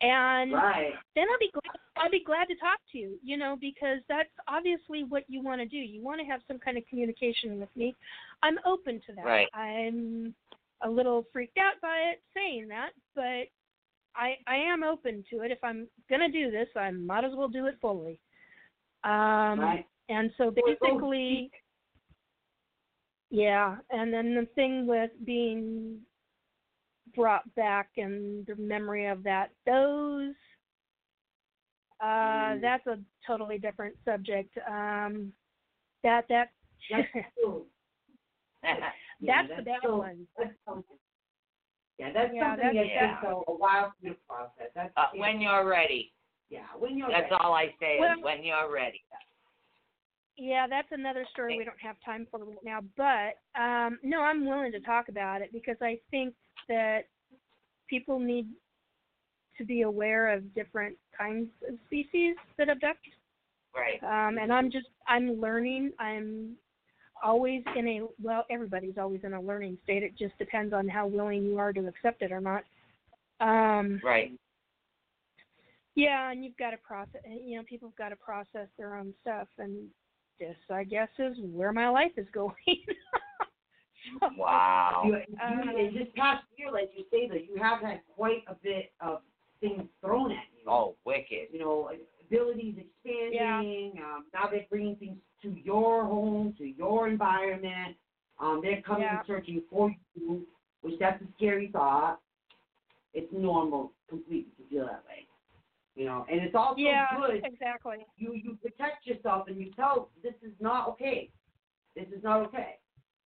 And 0.00 0.52
Right. 0.52 0.94
then 1.14 1.26
I'll 1.30 1.38
be 1.38 1.50
glad 1.50 1.78
I'll 1.98 2.10
be 2.10 2.22
glad 2.22 2.44
to 2.48 2.54
talk 2.56 2.78
to 2.92 2.98
you, 2.98 3.18
you 3.22 3.38
know, 3.38 3.56
because 3.58 4.00
that's 4.06 4.28
obviously 4.48 5.04
what 5.04 5.24
you 5.28 5.42
want 5.42 5.62
to 5.62 5.66
do. 5.66 5.78
You 5.78 6.02
want 6.02 6.20
to 6.20 6.26
have 6.26 6.42
some 6.46 6.58
kind 6.58 6.76
of 6.76 6.86
communication 6.88 7.58
with 7.58 7.74
me. 7.74 7.94
I'm 8.42 8.58
open 8.66 9.00
to 9.06 9.14
that. 9.14 9.24
Right. 9.24 9.48
I'm 9.54 10.34
a 10.82 10.90
little 10.90 11.24
freaked 11.32 11.56
out 11.56 11.80
by 11.80 12.12
it 12.12 12.22
saying 12.34 12.68
that, 12.68 12.90
but 13.14 13.48
I 14.14 14.36
I 14.46 14.56
am 14.56 14.82
open 14.82 15.24
to 15.30 15.40
it. 15.40 15.50
If 15.50 15.64
I'm 15.64 15.88
gonna 16.10 16.30
do 16.30 16.50
this, 16.50 16.68
I 16.76 16.90
might 16.90 17.24
as 17.24 17.32
well 17.34 17.48
do 17.48 17.66
it 17.66 17.78
fully. 17.80 18.18
Um 19.04 19.60
Right. 19.60 19.86
and 20.10 20.30
so 20.36 20.50
goes 20.50 20.76
basically 20.80 21.50
yeah, 23.30 23.76
and 23.90 24.12
then 24.12 24.34
the 24.34 24.46
thing 24.54 24.86
with 24.86 25.10
being 25.24 26.00
brought 27.16 27.52
back 27.56 27.88
in 27.96 28.44
the 28.46 28.54
memory 28.56 29.06
of 29.06 29.22
that, 29.24 29.50
those 29.64 30.34
uh 32.00 32.04
Mm. 32.04 32.60
that's 32.60 32.86
a 32.86 32.98
totally 33.26 33.58
different 33.58 33.96
subject. 34.04 34.56
Um 34.68 35.32
that 36.02 36.26
that 36.28 36.50
That's 36.90 37.08
true. 37.38 37.66
Yeah, 39.18 39.42
that's 39.46 39.56
the 39.58 39.62
bad 39.64 39.78
so- 39.82 39.96
one. 39.96 40.26
That's 40.38 40.50
something. 40.68 40.98
Yeah, 41.98 42.12
that's 42.12 42.30
Yeah, 42.34 42.50
something 42.50 42.66
that's- 42.66 42.74
that 42.74 43.06
takes 43.14 43.22
yeah. 43.24 43.30
a, 43.30 43.50
a 43.50 43.56
while 43.56 43.94
to 44.04 44.14
process. 44.28 44.70
That's 44.74 44.92
uh, 44.98 45.06
when 45.14 45.40
you're 45.40 45.66
ready. 45.66 46.12
yeah, 46.50 46.66
when 46.78 46.98
you're 46.98 47.08
That's 47.08 47.30
ready. 47.30 47.36
all 47.42 47.54
I 47.54 47.74
say 47.80 47.96
Well- 47.98 48.18
is 48.18 48.22
when 48.24 48.44
you're 48.44 48.70
ready. 48.70 49.02
Yeah, 50.36 50.66
that's 50.68 50.88
another 50.92 51.24
story 51.32 51.56
we 51.56 51.64
don't 51.64 51.80
have 51.80 51.96
time 52.04 52.26
for 52.30 52.40
right 52.44 52.58
now. 52.62 52.80
But 52.98 53.40
um 53.58 53.98
no, 54.02 54.20
I'm 54.20 54.44
willing 54.46 54.70
to 54.72 54.80
talk 54.80 55.08
about 55.08 55.40
it 55.40 55.50
because 55.50 55.78
I 55.80 55.98
think 56.10 56.34
that 56.68 57.02
people 57.88 58.18
need 58.18 58.48
to 59.58 59.64
be 59.64 59.82
aware 59.82 60.32
of 60.32 60.54
different 60.54 60.96
kinds 61.16 61.48
of 61.68 61.76
species 61.86 62.36
that 62.58 62.68
abduct. 62.68 63.00
Right. 63.74 64.02
Um 64.02 64.38
and 64.38 64.52
I'm 64.52 64.70
just 64.70 64.88
I'm 65.08 65.40
learning. 65.40 65.92
I'm 65.98 66.56
always 67.22 67.62
in 67.76 67.88
a 67.88 68.00
well, 68.22 68.44
everybody's 68.50 68.98
always 68.98 69.20
in 69.24 69.34
a 69.34 69.40
learning 69.40 69.78
state. 69.84 70.02
It 70.02 70.16
just 70.18 70.36
depends 70.38 70.72
on 70.72 70.88
how 70.88 71.06
willing 71.06 71.44
you 71.44 71.58
are 71.58 71.72
to 71.72 71.86
accept 71.86 72.22
it 72.22 72.32
or 72.32 72.40
not. 72.40 72.64
Um 73.40 74.00
Right. 74.04 74.32
yeah, 75.94 76.30
and 76.30 76.44
you've 76.44 76.56
got 76.58 76.70
to 76.70 76.76
process. 76.78 77.22
You 77.24 77.56
know, 77.56 77.62
people 77.68 77.88
have 77.88 77.96
got 77.96 78.08
to 78.10 78.16
process 78.16 78.68
their 78.76 78.94
own 78.96 79.14
stuff, 79.22 79.48
and 79.58 79.88
this, 80.38 80.56
I 80.70 80.84
guess, 80.84 81.08
is 81.18 81.36
where 81.40 81.72
my 81.72 81.88
life 81.88 82.12
is 82.16 82.26
going. 82.34 82.52
So, 84.20 84.28
Wow. 84.38 85.02
You, 85.04 85.14
Um, 85.44 85.70
you, 85.70 85.78
in 85.88 85.94
this 85.94 86.08
past 86.16 86.44
year, 86.56 86.70
like 86.72 86.90
you 86.96 87.04
say, 87.10 87.28
that 87.28 87.44
you 87.46 87.56
have 87.62 87.80
had 87.80 88.00
quite 88.14 88.44
a 88.48 88.54
bit 88.54 88.92
of 89.00 89.20
things 89.60 89.82
thrown 90.00 90.32
at 90.32 90.44
you. 90.56 90.70
Oh, 90.70 90.96
wicked. 91.04 91.48
You 91.52 91.58
know, 91.60 91.90
abilities 92.26 92.76
expanding. 92.78 93.94
Um, 93.98 94.26
now 94.34 94.48
they're 94.50 94.66
bringing 94.70 94.96
things 94.96 95.18
to 95.42 95.50
your 95.64 96.04
home, 96.04 96.54
to 96.58 96.64
your 96.66 97.08
environment. 97.08 97.96
Um, 98.38 98.60
they're 98.62 98.82
coming 98.82 99.02
Yeah. 99.02 99.18
and 99.18 99.26
searching 99.26 99.62
for 99.70 99.94
you, 100.14 100.46
which 100.82 100.98
that's 100.98 101.22
a 101.22 101.26
scary 101.36 101.68
thought. 101.72 102.20
It's 103.14 103.32
normal 103.32 103.92
completely 104.08 104.52
to 104.58 104.68
feel 104.68 104.86
that 104.86 105.04
way. 105.08 105.26
You 105.94 106.04
know, 106.04 106.26
and 106.30 106.40
it's 106.42 106.54
also 106.54 106.78
yeah, 106.78 107.06
good 107.18 107.42
exactly. 107.44 108.06
you 108.18 108.34
you 108.34 108.58
protect 108.60 109.06
yourself 109.06 109.48
and 109.48 109.56
you 109.58 109.72
tell 109.72 110.10
this 110.22 110.34
is 110.42 110.52
not 110.60 110.88
okay. 110.90 111.30
This 111.94 112.06
is 112.14 112.22
not 112.22 112.42
okay. 112.48 112.76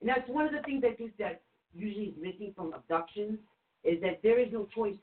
And 0.00 0.08
that's 0.08 0.28
one 0.28 0.46
of 0.46 0.52
the 0.52 0.62
things 0.62 0.82
I 0.84 0.94
think 0.94 1.16
that 1.18 1.42
usually 1.74 2.06
is 2.06 2.14
missing 2.20 2.52
from 2.56 2.72
abductions 2.72 3.38
is 3.84 4.00
that 4.02 4.20
there 4.22 4.38
is 4.38 4.52
no 4.52 4.66
choice. 4.74 4.96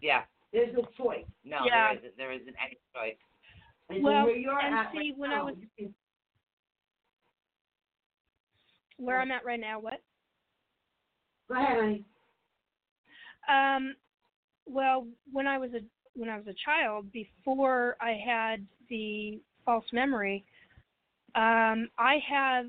Yeah. 0.00 0.22
There's 0.52 0.74
no 0.74 0.82
choice. 0.96 1.24
No, 1.44 1.58
Yeah. 1.64 1.88
there 1.88 1.98
isn't. 1.98 2.16
There 2.16 2.32
isn't 2.32 2.56
any 2.64 2.78
choice. 2.94 3.16
And 3.90 4.02
Well, 4.02 4.22
so 4.22 4.26
where 4.26 4.36
you're 4.36 4.58
and 4.60 4.74
at 4.74 4.92
see, 4.92 4.98
right 4.98 5.18
when 5.18 5.30
I 5.30 5.42
was. 5.42 5.54
You 5.60 5.68
can, 5.78 5.94
where 8.98 9.20
I'm 9.20 9.30
at 9.30 9.44
right 9.44 9.60
now, 9.60 9.78
what? 9.78 10.00
go 11.48 11.54
ahead, 11.54 11.78
honey. 11.78 12.04
Um, 13.48 13.94
well, 14.66 15.06
when 15.32 15.46
I 15.46 15.56
was 15.58 15.70
a 15.72 15.80
when 16.14 16.28
I 16.28 16.36
was 16.36 16.46
a 16.48 16.54
child, 16.64 17.10
before 17.12 17.96
I 18.00 18.12
had 18.26 18.66
the 18.90 19.40
false 19.64 19.84
memory, 19.92 20.44
um, 21.34 21.88
I 21.96 22.18
have 22.28 22.66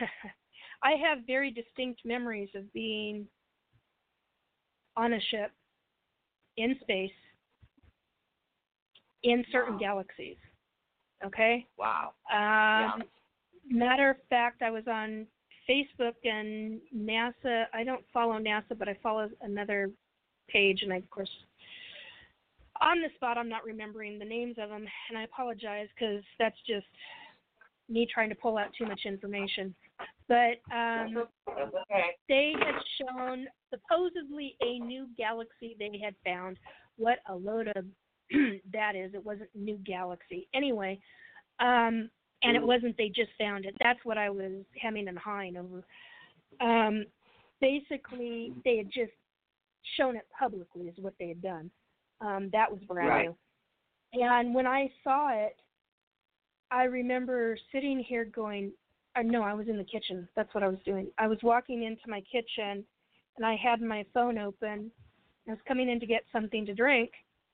I 0.82 0.92
have 0.92 1.26
very 1.26 1.50
distinct 1.50 2.00
memories 2.04 2.50
of 2.54 2.70
being 2.72 3.26
on 4.96 5.14
a 5.14 5.20
ship 5.30 5.50
in 6.56 6.76
space 6.82 7.10
in 9.22 9.44
certain 9.50 9.74
Wow. 9.74 9.78
galaxies. 9.78 10.36
Okay. 11.24 11.66
Wow. 11.78 12.12
Um, 12.30 13.04
Matter 13.70 14.10
of 14.10 14.16
fact, 14.28 14.60
I 14.60 14.70
was 14.70 14.86
on 14.86 15.26
Facebook 15.68 16.14
and 16.24 16.80
NASA. 16.94 17.64
I 17.72 17.82
don't 17.82 18.04
follow 18.12 18.38
NASA, 18.38 18.78
but 18.78 18.88
I 18.88 18.94
follow 19.02 19.30
another 19.40 19.90
page, 20.48 20.82
and 20.82 20.92
I, 20.92 20.96
of 20.96 21.08
course, 21.10 21.30
on 22.82 23.00
the 23.00 23.08
spot, 23.14 23.38
I'm 23.38 23.48
not 23.48 23.64
remembering 23.64 24.18
the 24.18 24.24
names 24.24 24.56
of 24.58 24.68
them, 24.68 24.86
and 25.08 25.16
I 25.16 25.22
apologize 25.22 25.88
because 25.94 26.22
that's 26.38 26.58
just 26.66 26.86
me 27.88 28.06
trying 28.12 28.28
to 28.28 28.34
pull 28.34 28.58
out 28.58 28.68
too 28.76 28.86
much 28.86 29.00
information. 29.06 29.74
But 30.28 30.60
um, 30.74 31.24
okay. 31.48 32.16
they 32.28 32.54
had 32.58 32.80
shown 32.98 33.46
supposedly 33.70 34.56
a 34.62 34.78
new 34.78 35.06
galaxy 35.18 35.76
they 35.78 36.00
had 36.02 36.14
found. 36.24 36.58
What 36.96 37.18
a 37.28 37.34
load 37.34 37.68
of 37.76 37.84
that 38.72 38.96
is. 38.96 39.12
It 39.14 39.24
wasn't 39.24 39.50
new 39.54 39.76
galaxy. 39.84 40.48
Anyway, 40.54 40.98
um, 41.60 42.08
and 42.42 42.56
it 42.56 42.62
wasn't 42.62 42.96
they 42.96 43.08
just 43.08 43.30
found 43.38 43.64
it. 43.64 43.74
That's 43.82 43.98
what 44.04 44.18
I 44.18 44.30
was 44.30 44.64
hemming 44.80 45.08
and 45.08 45.18
hawing 45.18 45.56
over. 45.56 45.84
Um, 46.60 47.04
basically, 47.60 48.52
they 48.64 48.76
had 48.78 48.86
just 48.86 49.12
shown 49.96 50.16
it 50.16 50.26
publicly 50.38 50.82
is 50.82 50.94
what 50.98 51.14
they 51.18 51.28
had 51.28 51.42
done. 51.42 51.70
Um, 52.20 52.50
that 52.52 52.70
was 52.70 52.80
brand 52.84 53.08
Right. 53.08 53.28
new. 54.14 54.22
And 54.22 54.54
when 54.54 54.66
I 54.66 54.90
saw 55.02 55.30
it, 55.30 55.56
I 56.70 56.84
remember 56.84 57.58
sitting 57.72 57.98
here 57.98 58.24
going, 58.24 58.72
uh, 59.16 59.22
no, 59.22 59.42
I 59.42 59.54
was 59.54 59.68
in 59.68 59.78
the 59.78 59.84
kitchen. 59.84 60.28
That's 60.36 60.52
what 60.54 60.64
I 60.64 60.68
was 60.68 60.78
doing. 60.84 61.08
I 61.18 61.26
was 61.26 61.38
walking 61.42 61.84
into 61.84 62.02
my 62.08 62.22
kitchen 62.30 62.84
and 63.36 63.46
I 63.46 63.56
had 63.56 63.80
my 63.80 64.04
phone 64.12 64.38
open. 64.38 64.90
I 65.46 65.50
was 65.50 65.60
coming 65.66 65.88
in 65.88 66.00
to 66.00 66.06
get 66.06 66.24
something 66.32 66.64
to 66.66 66.74
drink 66.74 67.10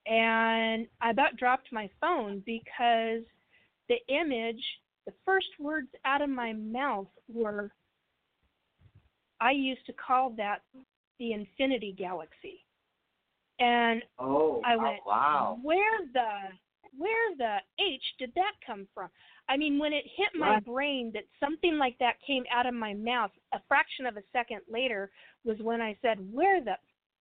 and 0.06 0.86
I 1.00 1.10
about 1.10 1.36
dropped 1.36 1.72
my 1.72 1.88
phone 2.00 2.42
because 2.46 3.22
the 3.88 3.98
image, 4.08 4.62
the 5.06 5.12
first 5.24 5.48
words 5.58 5.88
out 6.04 6.22
of 6.22 6.30
my 6.30 6.52
mouth 6.52 7.08
were, 7.32 7.70
I 9.40 9.52
used 9.52 9.84
to 9.86 9.92
call 9.92 10.30
that 10.36 10.62
the 11.18 11.32
infinity 11.32 11.94
galaxy. 11.96 12.64
And 13.58 14.02
Oh. 14.18 14.62
I 14.64 14.76
went, 14.76 15.00
wow. 15.06 15.58
Where 15.62 16.06
the 16.12 16.28
where 16.96 17.36
the 17.36 17.58
H 17.78 18.02
did 18.18 18.32
that 18.34 18.52
come 18.66 18.88
from? 18.94 19.10
I 19.50 19.56
mean, 19.56 19.78
when 19.80 19.92
it 19.92 20.04
hit 20.16 20.28
my 20.34 20.52
Right. 20.52 20.64
brain 20.64 21.10
that 21.14 21.24
something 21.40 21.76
like 21.76 21.98
that 21.98 22.14
came 22.26 22.44
out 22.52 22.66
of 22.66 22.74
my 22.74 22.94
mouth, 22.94 23.32
a 23.52 23.60
fraction 23.66 24.06
of 24.06 24.16
a 24.16 24.22
second 24.32 24.60
later 24.68 25.10
was 25.44 25.58
when 25.60 25.82
I 25.82 25.96
said, 26.00 26.18
"Where 26.32 26.62
the 26.62 26.76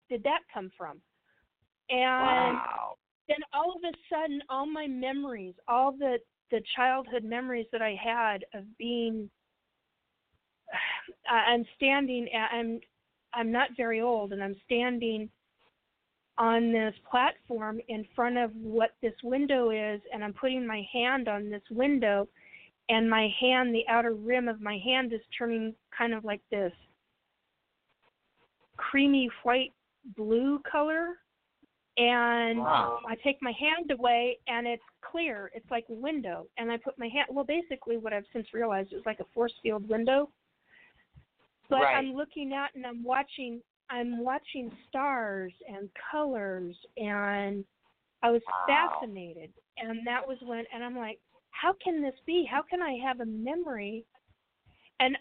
did 0.10 0.24
that 0.24 0.42
come 0.54 0.70
from?" 0.78 1.02
And 1.90 2.62
Wow. 2.62 2.98
then 3.28 3.40
all 3.54 3.72
of 3.76 3.84
a 3.84 3.94
sudden, 4.10 4.44
all 4.50 4.68
my 4.68 4.86
memories, 4.88 5.56
all 5.68 5.92
the 5.92 6.20
the 6.52 6.62
childhood 6.76 7.24
memories 7.24 7.68
that 7.72 7.82
I 7.82 7.96
had 7.96 8.46
of 8.54 8.78
being, 8.78 9.30
I- 11.30 11.52
I'm 11.52 11.66
standing, 11.76 12.32
at, 12.34 12.52
I'm 12.54 12.80
I'm 13.34 13.52
not 13.52 13.70
very 13.76 14.02
old, 14.02 14.34
and 14.34 14.44
I'm 14.44 14.56
standing 14.66 15.30
on 16.40 16.72
this 16.72 16.96
platform 17.10 17.80
in 17.90 18.06
front 18.16 18.38
of 18.38 18.56
what 18.56 18.96
this 19.02 19.14
window 19.24 19.70
is, 19.70 20.02
and 20.14 20.24
I'm 20.24 20.34
putting 20.34 20.66
my 20.66 20.82
hand 20.92 21.28
on 21.28 21.50
this 21.50 21.62
window, 21.70 22.28
and 22.88 23.08
my 23.10 23.28
hand, 23.40 23.76
the 23.76 23.86
outer 23.88 24.14
rim 24.14 24.48
of 24.48 24.62
my 24.62 24.80
hand, 24.84 25.14
is 25.14 25.20
turning 25.38 25.76
kind 25.96 26.14
of 26.14 26.24
like 26.24 26.42
this 26.50 26.74
creamy 28.78 29.30
white 29.44 29.74
blue 30.16 30.60
color. 30.60 31.18
And 31.98 32.60
Wow. 32.60 33.02
I 33.06 33.16
take 33.16 33.42
my 33.42 33.52
hand 33.52 33.92
away, 33.92 34.40
and 34.48 34.66
it's 34.66 34.82
clear. 35.02 35.52
It's 35.54 35.70
like 35.70 35.86
a 35.90 35.94
window. 35.94 36.48
And 36.58 36.72
I 36.72 36.78
put 36.78 36.98
my 36.98 37.10
hand. 37.10 37.28
Well, 37.30 37.44
basically, 37.44 37.98
what 37.98 38.14
I've 38.14 38.26
since 38.32 38.54
realized 38.54 38.94
is 38.94 39.06
like 39.06 39.20
a 39.20 39.26
force 39.34 39.54
field 39.62 39.88
window. 39.90 40.32
But 41.68 41.82
Right. 41.82 41.98
I'm 41.98 42.14
looking 42.14 42.54
out 42.54 42.74
and 42.74 42.88
I'm 42.88 43.04
watching 43.04 43.62
I'm 43.90 44.24
watching 44.24 44.72
stars 44.88 45.54
and 45.68 45.90
colors 46.12 46.76
and 46.98 47.66
I 48.22 48.32
was 48.32 48.42
Wow. 48.48 49.00
fascinated 49.00 49.52
and 49.78 50.06
that 50.06 50.28
was 50.28 50.38
when 50.42 50.66
and 50.74 50.84
I'm 50.84 50.98
like, 50.98 51.20
how 51.52 51.74
can 51.84 52.02
this 52.02 52.16
be? 52.26 52.46
How 52.50 52.62
can 52.62 52.82
I 52.82 52.98
have 53.04 53.20
a 53.20 53.26
memory? 53.26 54.06
And 55.00 55.18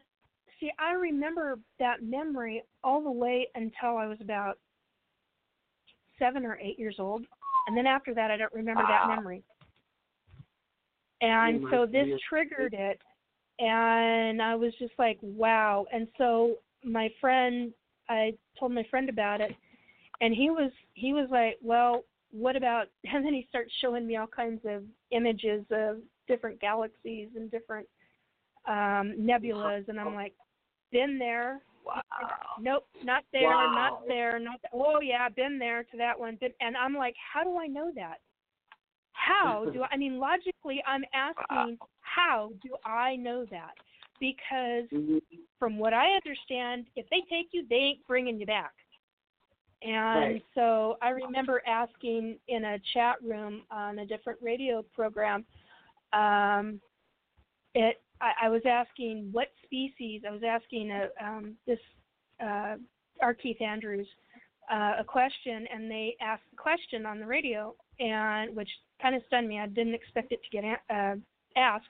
see, 0.61 0.70
I 0.78 0.93
remember 0.93 1.59
that 1.78 2.03
memory 2.03 2.62
all 2.85 3.03
the 3.03 3.11
way 3.11 3.49
until 3.55 3.97
I 3.97 4.07
was 4.07 4.19
about 4.20 4.59
seven 6.19 6.45
or 6.45 6.59
eight 6.59 6.78
years 6.78 6.97
old. 6.99 7.24
And 7.66 7.77
then 7.77 7.86
after 7.86 8.15
that 8.15 8.31
I 8.31 8.36
don't 8.36 8.53
remember 8.53 8.82
that 8.89 9.09
memory. 9.09 9.43
And 11.20 11.61
so 11.70 11.86
this 11.86 12.07
triggered 12.28 12.74
it 12.74 13.01
and 13.59 14.40
I 14.40 14.55
was 14.55 14.73
just 14.78 14.93
like, 14.99 15.19
wow. 15.23 15.86
And 15.93 16.07
so 16.16 16.57
my 16.85 17.09
friend, 17.20 17.73
I 18.09 18.35
told 18.59 18.73
my 18.73 18.85
friend 18.91 19.09
about 19.09 19.41
it, 19.41 19.55
and 20.21 20.35
he 20.35 20.51
was 20.51 20.71
he 20.95 21.13
was 21.13 21.29
like, 21.31 21.59
well, 21.63 22.05
what 22.31 22.57
about? 22.57 22.87
And 23.13 23.25
then 23.25 23.35
he 23.35 23.47
starts 23.49 23.73
showing 23.81 24.07
me 24.07 24.17
all 24.17 24.27
kinds 24.27 24.61
of 24.67 24.83
images 25.11 25.65
of 25.71 25.99
different 26.27 26.61
galaxies 26.61 27.29
and 27.37 27.51
different 27.51 27.87
um 28.67 29.15
nebulas, 29.19 29.89
and 29.89 29.99
I'm 29.99 30.15
like, 30.15 30.35
been 30.93 31.19
there. 31.19 31.61
Wow. 31.87 32.03
Nope, 32.61 32.87
not 33.03 33.25
there, 33.33 33.49
Wow. 33.49 33.73
not 33.75 34.07
there, 34.07 34.39
not. 34.39 34.61
Th- 34.61 34.73
oh 34.75 35.01
yeah, 35.01 35.29
been 35.31 35.59
there 35.59 35.85
to 35.85 35.97
that 35.97 36.19
one. 36.19 36.37
Been, 36.37 36.53
and 36.61 36.77
I'm 36.77 36.95
like, 36.95 37.15
how 37.33 37.43
do 37.45 37.57
I 37.57 37.67
know 37.67 37.91
that? 37.95 38.19
How 39.13 39.65
do 39.73 39.83
I? 39.83 39.89
I 39.93 39.97
mean, 39.97 40.19
logically, 40.19 40.83
I'm 40.87 41.05
asking, 41.15 41.79
how 42.01 42.51
do 42.63 42.77
I 42.85 43.17
know 43.17 43.47
that? 43.51 43.73
Because 44.20 44.89
Mhm. 44.90 45.20
from 45.59 45.78
what 45.78 45.93
I 45.93 46.12
understand, 46.12 46.86
if 46.97 47.09
they 47.11 47.20
take 47.23 47.49
you, 47.53 47.66
they 47.69 47.77
ain't 47.77 48.07
bringing 48.07 48.39
you 48.39 48.47
back. 48.47 48.73
And 49.82 50.35
Right. 50.35 50.45
so 50.55 50.99
I 51.03 51.11
remember 51.11 51.62
asking 51.66 52.39
in 52.49 52.65
a 52.65 52.78
chat 52.93 53.23
room 53.23 53.65
on 53.70 54.01
a 54.01 54.07
different 54.07 54.40
radio 54.43 54.82
program, 54.82 55.47
um, 56.12 56.81
it 57.74 58.03
I, 58.20 58.32
I 58.43 58.49
was 58.49 58.62
asking 58.66 59.28
what 59.31 59.53
species. 59.62 60.23
I 60.27 60.32
was 60.32 60.43
asking 60.43 60.90
a, 60.90 61.09
um, 61.24 61.57
this 61.66 61.78
uh, 62.40 62.77
R. 63.20 63.35
Keith 63.35 63.61
Andrews 63.62 64.09
uh, 64.73 64.95
a 64.99 65.05
question, 65.05 65.66
and 65.73 65.90
they 65.90 66.16
asked 66.20 66.43
the 66.51 66.57
question 66.57 67.07
on 67.07 67.20
the 67.20 67.27
radio, 67.27 67.74
and 68.01 68.55
which 68.55 68.69
kind 69.01 69.15
of 69.15 69.23
stunned 69.28 69.49
me. 69.49 69.61
I 69.61 69.66
didn't 69.66 69.95
expect 69.95 70.32
it 70.32 70.40
to 70.43 70.51
get 70.51 70.65
a- 70.65 70.95
uh, 70.95 71.15
asked. 71.57 71.86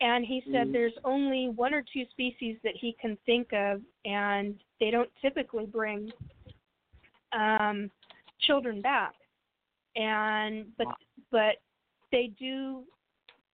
And 0.00 0.24
he 0.24 0.42
said 0.50 0.68
Mhm. 0.68 0.72
there's 0.72 0.98
only 1.04 1.48
one 1.48 1.72
or 1.72 1.82
two 1.82 2.04
species 2.06 2.60
that 2.62 2.76
he 2.76 2.92
can 2.94 3.16
think 3.18 3.52
of, 3.52 3.82
and 4.04 4.60
they 4.80 4.90
don't 4.90 5.14
typically 5.16 5.66
bring 5.66 6.12
um, 7.32 7.90
children 8.40 8.80
back. 8.80 9.14
And 9.96 10.76
but 10.76 10.88
but 11.30 11.56
they 12.10 12.28
do 12.38 12.84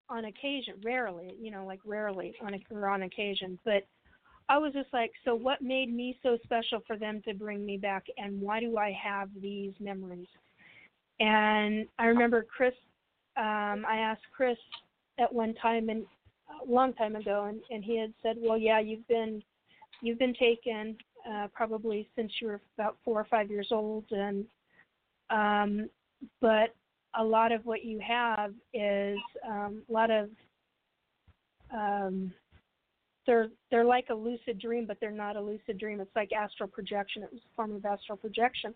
on 0.08 0.24
occasion, 0.24 0.74
rarely, 0.82 1.34
you 1.40 1.50
know, 1.50 1.64
like 1.64 1.80
rarely 1.84 2.34
on 2.40 2.54
a, 2.54 2.60
or 2.70 2.88
on 2.88 3.02
occasion. 3.02 3.58
But 3.64 3.86
I 4.48 4.58
was 4.58 4.72
just 4.72 4.92
like, 4.92 5.12
so 5.24 5.34
what 5.34 5.62
made 5.62 5.94
me 5.94 6.18
so 6.22 6.36
special 6.42 6.80
for 6.86 6.96
them 6.96 7.22
to 7.22 7.34
bring 7.34 7.64
me 7.64 7.76
back, 7.76 8.06
and 8.18 8.40
why 8.40 8.60
do 8.60 8.76
I 8.78 8.92
have 8.92 9.28
these 9.40 9.72
memories? 9.78 10.26
And 11.20 11.86
I 11.98 12.06
remember 12.06 12.44
Chris. 12.44 12.74
Um, 13.36 13.84
I 13.86 13.98
asked 13.98 14.24
Chris 14.34 14.58
at 15.18 15.32
one 15.32 15.54
time 15.54 15.88
and 15.88 16.04
a 16.66 16.70
long 16.70 16.92
time 16.94 17.16
ago, 17.16 17.46
and, 17.48 17.60
and 17.70 17.84
he 17.84 17.98
had 17.98 18.12
said, 18.22 18.36
"Well, 18.38 18.58
yeah, 18.58 18.80
you've 18.80 19.06
been 19.08 19.42
you've 20.02 20.18
been 20.18 20.34
taken 20.34 20.96
uh, 21.28 21.48
probably 21.52 22.08
since 22.16 22.32
you 22.40 22.48
were 22.48 22.60
about 22.78 22.96
four 23.04 23.20
or 23.20 23.26
five 23.30 23.50
years 23.50 23.68
old, 23.70 24.04
and 24.10 24.46
um, 25.30 25.90
but 26.40 26.74
a 27.18 27.24
lot 27.24 27.52
of 27.52 27.64
what 27.64 27.84
you 27.84 28.00
have 28.00 28.52
is 28.72 29.18
um, 29.48 29.82
a 29.88 29.92
lot 29.92 30.10
of 30.10 30.30
um, 31.74 32.32
they're 33.26 33.48
they're 33.70 33.84
like 33.84 34.06
a 34.10 34.14
lucid 34.14 34.58
dream, 34.58 34.86
but 34.86 34.98
they're 35.00 35.10
not 35.10 35.36
a 35.36 35.40
lucid 35.40 35.78
dream. 35.78 36.00
It's 36.00 36.14
like 36.16 36.30
astral 36.32 36.68
projection. 36.68 37.22
It 37.22 37.32
was 37.32 37.40
a 37.40 37.54
form 37.54 37.74
of 37.74 37.84
astral 37.84 38.18
projection, 38.18 38.74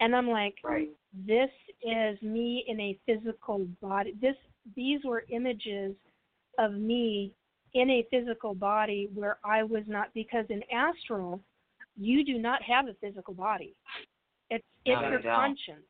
and 0.00 0.14
I'm 0.14 0.28
like, 0.28 0.54
Right. 0.62 0.88
this 1.26 1.50
is 1.82 2.20
me 2.22 2.64
in 2.68 2.80
a 2.80 2.98
physical 3.06 3.66
body. 3.80 4.14
This 4.20 4.36
these 4.76 5.00
were 5.04 5.24
images 5.30 5.94
of 6.58 6.74
me 6.74 7.32
in 7.74 7.90
a 7.90 8.06
physical 8.10 8.54
body 8.54 9.08
where 9.14 9.38
I 9.44 9.62
was 9.62 9.84
not 9.86 10.12
because 10.14 10.46
in 10.48 10.62
astral 10.72 11.40
you 11.96 12.24
do 12.24 12.38
not 12.38 12.62
have 12.62 12.86
a 12.88 12.94
physical 13.00 13.34
body. 13.34 13.74
It's 14.50 14.64
it's 14.84 15.00
No, 15.00 15.10
your 15.10 15.22
conscience. 15.22 15.86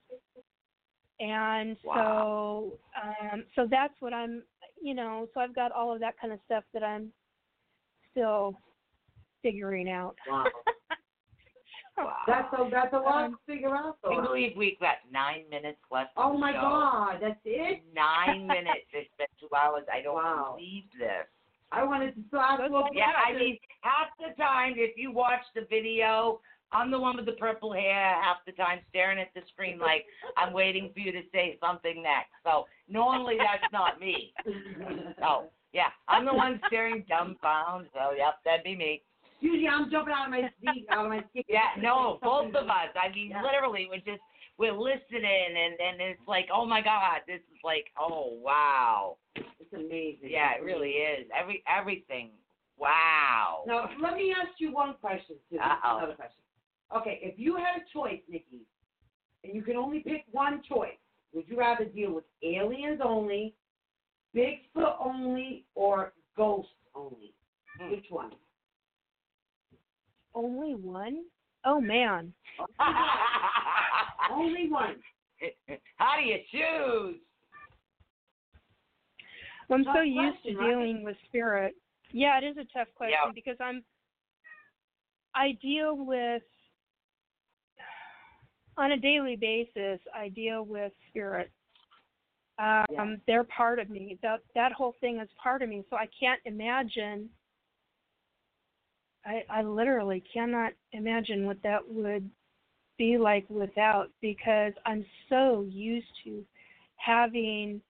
And 1.21 1.77
Wow. 1.85 1.95
so 1.95 2.79
um 3.03 3.45
so 3.55 3.67
that's 3.71 3.95
what 4.01 4.13
I'm 4.13 4.43
you 4.81 4.95
know, 4.95 5.29
so 5.35 5.41
I've 5.41 5.55
got 5.55 5.73
all 5.73 5.93
of 5.93 6.01
that 6.01 6.19
kind 6.21 6.33
of 6.33 6.39
stuff 6.45 6.65
that 6.73 6.83
I'm 6.83 7.13
still 8.11 8.57
figuring 9.43 9.89
out. 9.91 10.17
Wow. 10.29 10.47
Wow. 11.99 12.17
That's 12.27 12.53
a 12.53 12.69
that's 12.71 12.93
a 12.93 12.99
lot 12.99 13.25
Um, 13.27 13.33
to 13.33 13.39
figure 13.53 13.75
out 13.75 13.97
Can 14.03 14.13
you 14.13 14.23
believe 14.23 14.57
we've 14.57 14.79
got 14.81 14.97
nine 15.11 15.45
minutes 15.51 15.79
left? 15.91 16.11
Oh 16.17 16.37
my 16.37 16.53
show? 16.53 16.61
God, 16.61 17.19
that's 17.21 17.41
it. 17.45 17.83
Nine 17.95 18.47
minutes. 18.57 18.87
It's 18.93 19.11
been 19.19 19.27
two 19.41 19.49
hours. 19.55 19.85
I 19.93 20.03
don't 20.03 20.15
Wow. 20.15 20.55
believe 20.57 20.85
this. 20.99 21.27
I 21.73 21.85
wanted 21.85 22.15
to 22.15 22.23
start. 22.29 22.61
Good 22.61 22.71
Well, 22.71 22.83
luck. 22.83 22.93
Yeah, 22.95 23.13
I 23.27 23.33
mean, 23.37 23.59
half 23.83 24.09
the 24.19 24.35
time, 24.43 24.75
if 24.77 24.97
you 24.97 25.13
watch 25.13 25.43
the 25.55 25.67
video, 25.69 26.41
I'm 26.73 26.91
the 26.91 26.99
one 26.99 27.17
with 27.17 27.27
the 27.27 27.33
purple 27.33 27.73
hair 27.73 28.15
half 28.23 28.39
the 28.47 28.53
time 28.53 28.81
staring 28.91 29.19
at 29.19 29.29
the 29.35 29.41
screen 29.53 29.79
like 29.91 30.05
I'm 30.37 30.53
waiting 30.53 30.91
for 30.95 31.01
you 31.01 31.13
to 31.13 31.23
say 31.33 31.59
something 31.61 32.03
next. 32.03 32.31
So 32.45 32.67
normally 32.89 33.37
that's 33.39 33.71
not 33.73 34.01
me. 34.01 34.33
So 35.19 35.51
yeah, 35.73 35.89
I'm 36.09 36.25
the 36.25 36.33
one 36.33 36.61
staring 36.69 37.05
dumbfounded. 37.09 37.91
So 37.93 38.13
yep, 38.17 38.37
that'd 38.45 38.65
be 38.65 38.75
me. 38.77 39.03
Usually 39.41 39.69
I'm 39.69 39.91
jumping 39.91 40.15
out 40.17 40.27
of 40.27 40.31
my 40.31 40.51
seat, 40.61 40.87
out 40.91 41.07
of 41.07 41.11
my 41.11 41.25
seat. 41.33 41.47
Yeah, 41.49 41.71
no, 41.81 42.19
both 42.23 42.55
of 42.55 42.67
us. 42.67 42.91
I 43.01 43.13
mean, 43.15 43.33
literally, 43.43 43.87
we're 43.89 43.99
just 43.99 44.23
we're 44.59 44.73
listening, 44.73 45.23
and 45.23 45.75
and 45.79 46.01
it's 46.01 46.21
like, 46.27 46.49
oh 46.53 46.67
my 46.67 46.81
God, 46.81 47.21
this 47.27 47.41
is 47.41 47.61
like, 47.65 47.87
oh 47.99 48.37
wow. 48.41 49.17
It's 49.37 49.73
amazing. 49.73 50.31
Yeah, 50.31 50.55
it 50.59 50.63
really 50.63 50.91
is. 50.91 51.27
Every 51.39 51.63
everything. 51.69 52.31
Wow. 52.79 53.65
Now, 53.67 53.91
let 54.01 54.15
me 54.15 54.33
ask 54.41 54.53
you 54.59 54.73
one 54.73 54.95
question, 55.01 55.35
too. 55.51 55.59
Uh-oh. 55.59 55.99
Another 55.99 56.15
question. 56.15 56.39
Okay, 56.97 57.19
if 57.23 57.37
you 57.37 57.57
had 57.57 57.83
a 57.83 57.93
choice, 57.93 58.21
Nikki, 58.31 58.61
and 59.43 59.53
you 59.53 59.63
could 59.63 59.75
only 59.75 59.99
pick 59.99 60.25
one 60.31 60.63
choice, 60.63 60.97
would 61.35 61.49
you 61.49 61.59
rather 61.59 61.85
deal 61.85 62.15
with 62.15 62.25
aliens 62.45 63.01
only, 63.05 63.53
Bigfoot 64.35 64.95
only, 65.05 65.65
or 65.75 66.13
ghosts 66.37 66.71
only? 66.95 67.35
Hmm. 67.81 67.91
Which 67.91 68.07
one? 68.11 68.31
Only 70.39 70.77
one? 70.77 71.25
Oh 71.65 71.81
man. 71.81 72.33
only 74.31 74.71
one. 74.71 74.95
How 75.97 76.15
do 76.17 76.25
you 76.25 76.37
choose? 76.53 77.17
Well, 79.69 79.81
I'm 79.81 79.85
Tough 79.85 79.97
so 79.97 80.03
used 80.03 80.37
to 80.37 80.43
question, 80.43 80.57
right? 80.57 80.69
dealing 80.69 81.03
with 81.03 81.17
spirit. 81.27 81.75
Yeah, 82.13 82.39
it 82.39 82.45
is 82.45 82.57
a 82.57 82.65
tough 82.73 82.87
question 82.95 83.19
Yeah. 83.21 83.33
because 83.35 83.57
I'm 83.61 83.83
I 85.35 85.59
deal 85.61 85.97
with 85.97 86.43
on 88.77 88.93
a 88.93 88.97
daily 88.97 89.35
basis 89.35 89.99
I 90.15 90.29
deal 90.29 90.63
with 90.65 90.93
spirit. 91.09 91.51
Um 92.61 92.87
Yeah. 92.91 93.17
they're 93.27 93.45
part 93.45 93.81
of 93.81 93.91
me. 93.91 94.21
That 94.23 94.39
that 94.55 94.71
whole 94.71 94.95
thing 95.01 95.19
is 95.19 95.29
part 95.43 95.63
of 95.63 95.69
me. 95.69 95.83
So 95.91 95.97
I 95.97 96.07
can't 96.19 96.41
imagine 96.45 97.29
I 99.25 99.43
I 99.51 99.63
literally 99.63 100.23
cannot 100.33 100.73
imagine 100.93 101.47
what 101.47 101.63
that 101.63 101.81
would 101.89 102.29
be 102.99 103.17
like 103.17 103.49
without 103.49 104.11
because 104.21 104.73
I'm 104.85 105.05
so 105.29 105.65
used 105.69 106.09
to 106.25 106.45
having 106.97 107.81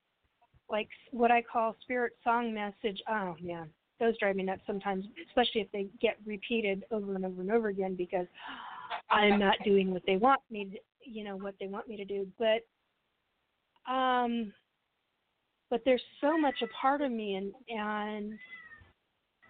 like 0.71 0.89
what 1.13 1.31
I 1.31 1.43
call 1.43 1.75
spirit 1.83 2.13
song 2.23 2.53
message. 2.53 3.01
Oh 3.09 3.35
man, 3.41 3.71
those 3.99 4.19
drive 4.19 4.37
me 4.37 4.45
nuts 4.45 4.63
sometimes, 4.67 5.05
especially 5.29 5.63
if 5.63 5.73
they 5.73 5.89
get 6.01 6.19
repeated 6.25 6.85
over 6.91 7.15
and 7.15 7.25
over 7.25 7.41
and 7.41 7.51
over 7.51 7.69
again 7.69 7.95
because 7.97 8.27
I'm 9.11 9.39
not 9.39 9.57
doing 9.65 9.91
what 9.91 10.03
they 10.07 10.17
want 10.17 10.41
me 10.51 10.67
to, 10.67 11.11
you 11.11 11.25
know, 11.25 11.37
what 11.37 11.55
they 11.59 11.67
want 11.67 11.89
me 11.89 11.97
to 11.97 12.05
do. 12.05 12.27
But 12.39 12.67
um 13.91 14.53
but 15.71 15.83
there's 15.85 16.03
so 16.21 16.39
much 16.39 16.63
a 16.63 16.67
part 16.81 17.01
of 17.01 17.11
me 17.11 17.35
and 17.37 17.53
and 17.69 18.39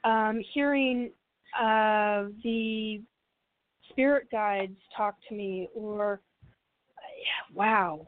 um 0.05 0.43
hearing 0.55 1.11
uh 1.59 2.25
the 2.43 3.01
spirit 3.91 4.29
guides 4.31 4.77
talk 4.97 5.17
to 5.29 5.35
me 5.35 5.69
or 5.75 6.21
yeah, 7.19 7.57
wow 7.57 8.07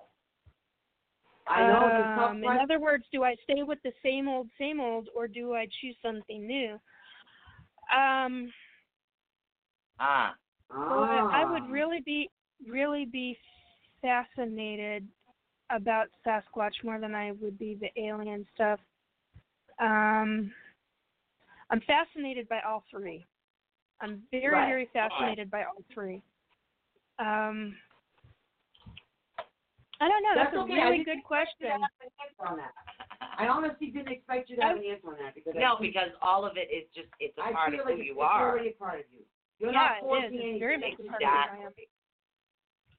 I 1.51 1.67
know 1.67 1.89
it's 1.89 2.15
a 2.17 2.21
tough 2.21 2.31
um, 2.31 2.45
in 2.45 2.57
other 2.63 2.79
words, 2.79 3.05
do 3.13 3.25
I 3.25 3.35
stay 3.43 3.63
with 3.65 3.79
the 3.83 3.93
same 4.05 4.29
old, 4.29 4.49
same 4.59 4.79
old, 4.79 5.09
or 5.17 5.27
do 5.27 5.55
I 5.55 5.67
choose 5.81 5.97
something 6.01 6.47
new? 6.47 6.79
Um, 7.95 8.53
Ah. 9.99 10.35
well, 10.71 11.03
I, 11.03 11.43
I 11.43 11.45
would 11.45 11.63
Ah. 11.65 11.73
really 11.73 12.01
be, 12.01 12.31
really 12.69 13.05
be 13.05 13.37
fascinated 14.01 15.07
about 15.71 16.07
Sasquatch 16.25 16.85
more 16.85 17.01
than 17.01 17.15
I 17.15 17.33
would 17.33 17.59
be 17.59 17.75
the 17.81 17.91
alien 18.01 18.47
stuff. 18.55 18.79
Um, 19.81 20.53
I'm 21.71 21.81
fascinated 21.87 22.49
by 22.49 22.61
all 22.67 22.85
three. 22.91 23.27
I'm 24.01 24.23
very, 24.31 24.49
Right. 24.53 24.67
very 24.69 24.87
fascinated 24.93 25.51
by 25.51 25.65
all 25.65 25.83
three. 25.93 26.23
Um, 27.19 27.77
I 30.01 30.09
don't 30.09 30.23
know. 30.23 30.33
That's, 30.35 30.53
That's 30.53 30.57
a 30.57 30.61
okay. 30.65 30.81
I 30.81 30.89
really 30.89 31.05
good 31.05 31.19
expect 31.21 31.61
you 31.61 31.69
to 31.69 31.73
question. 31.77 31.83
have 31.83 32.01
an 32.01 32.11
answer 32.25 32.45
on 32.53 32.57
that. 32.57 32.73
I 33.37 33.49
honestly 33.49 33.89
didn't 33.89 34.09
expect 34.13 34.49
you 34.49 34.57
to 34.57 34.63
have 34.63 34.77
an 34.77 34.85
answer 34.85 35.09
on 35.09 35.17
that 35.21 35.35
because 35.35 35.53
No, 35.57 35.77
think- 35.77 35.93
because 35.93 36.11
all 36.23 36.47
of 36.47 36.57
it 36.57 36.73
is 36.73 36.89
just 36.95 37.09
it's 37.21 37.37
a 37.37 37.43
I 37.43 37.53
part 37.53 37.71
feel 37.73 37.81
of 37.81 37.87
like 37.87 37.95
who 37.97 38.01
it's, 38.01 38.07
you 38.09 38.13
it's 38.15 38.23
are. 38.25 38.49
already 38.51 38.69
a 38.71 38.73
part 38.73 39.01
of 39.01 39.07
you. 39.13 39.21
You're 39.59 39.73
yeah, 39.73 39.79
not 39.79 39.97
it 39.99 40.01
forcing 40.01 40.25
is. 40.25 40.33
anything. 40.33 40.55
It's 40.57 40.61
very 40.61 40.77
much 40.79 40.93
a 40.93 41.03
part 41.09 41.23
of 41.23 41.29
who 41.29 41.63
I 41.63 41.67
am. 41.67 41.73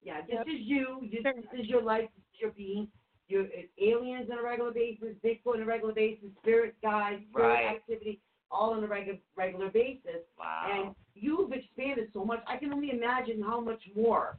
Yeah, 0.02 0.20
this 0.22 0.34
Yep. 0.34 0.46
is 0.46 0.60
you. 0.62 1.08
This, 1.10 1.22
Very 1.22 1.40
this 1.42 1.60
is 1.60 1.66
your 1.68 1.82
life. 1.82 2.08
This 2.14 2.24
is 2.34 2.40
your 2.40 2.50
being. 2.52 2.88
You're 3.28 3.44
uh, 3.46 3.66
aliens 3.80 4.30
on 4.30 4.38
a 4.38 4.42
regular 4.42 4.70
basis, 4.72 5.14
Bigfoot 5.24 5.54
on 5.56 5.62
a 5.62 5.64
regular 5.66 5.94
basis, 5.94 6.28
spirit 6.40 6.74
guides, 6.82 7.22
spirit 7.30 7.46
Right. 7.48 7.76
activity, 7.76 8.20
all 8.52 8.74
on 8.74 8.84
a 8.84 8.86
regular 8.86 9.18
regular 9.36 9.70
basis. 9.70 10.22
Wow. 10.38 10.66
And 10.70 10.94
you've 11.14 11.52
expanded 11.52 12.08
so 12.12 12.24
much. 12.24 12.40
I 12.46 12.56
can 12.56 12.72
only 12.72 12.90
imagine 12.90 13.42
how 13.42 13.60
much 13.60 13.82
more 13.96 14.38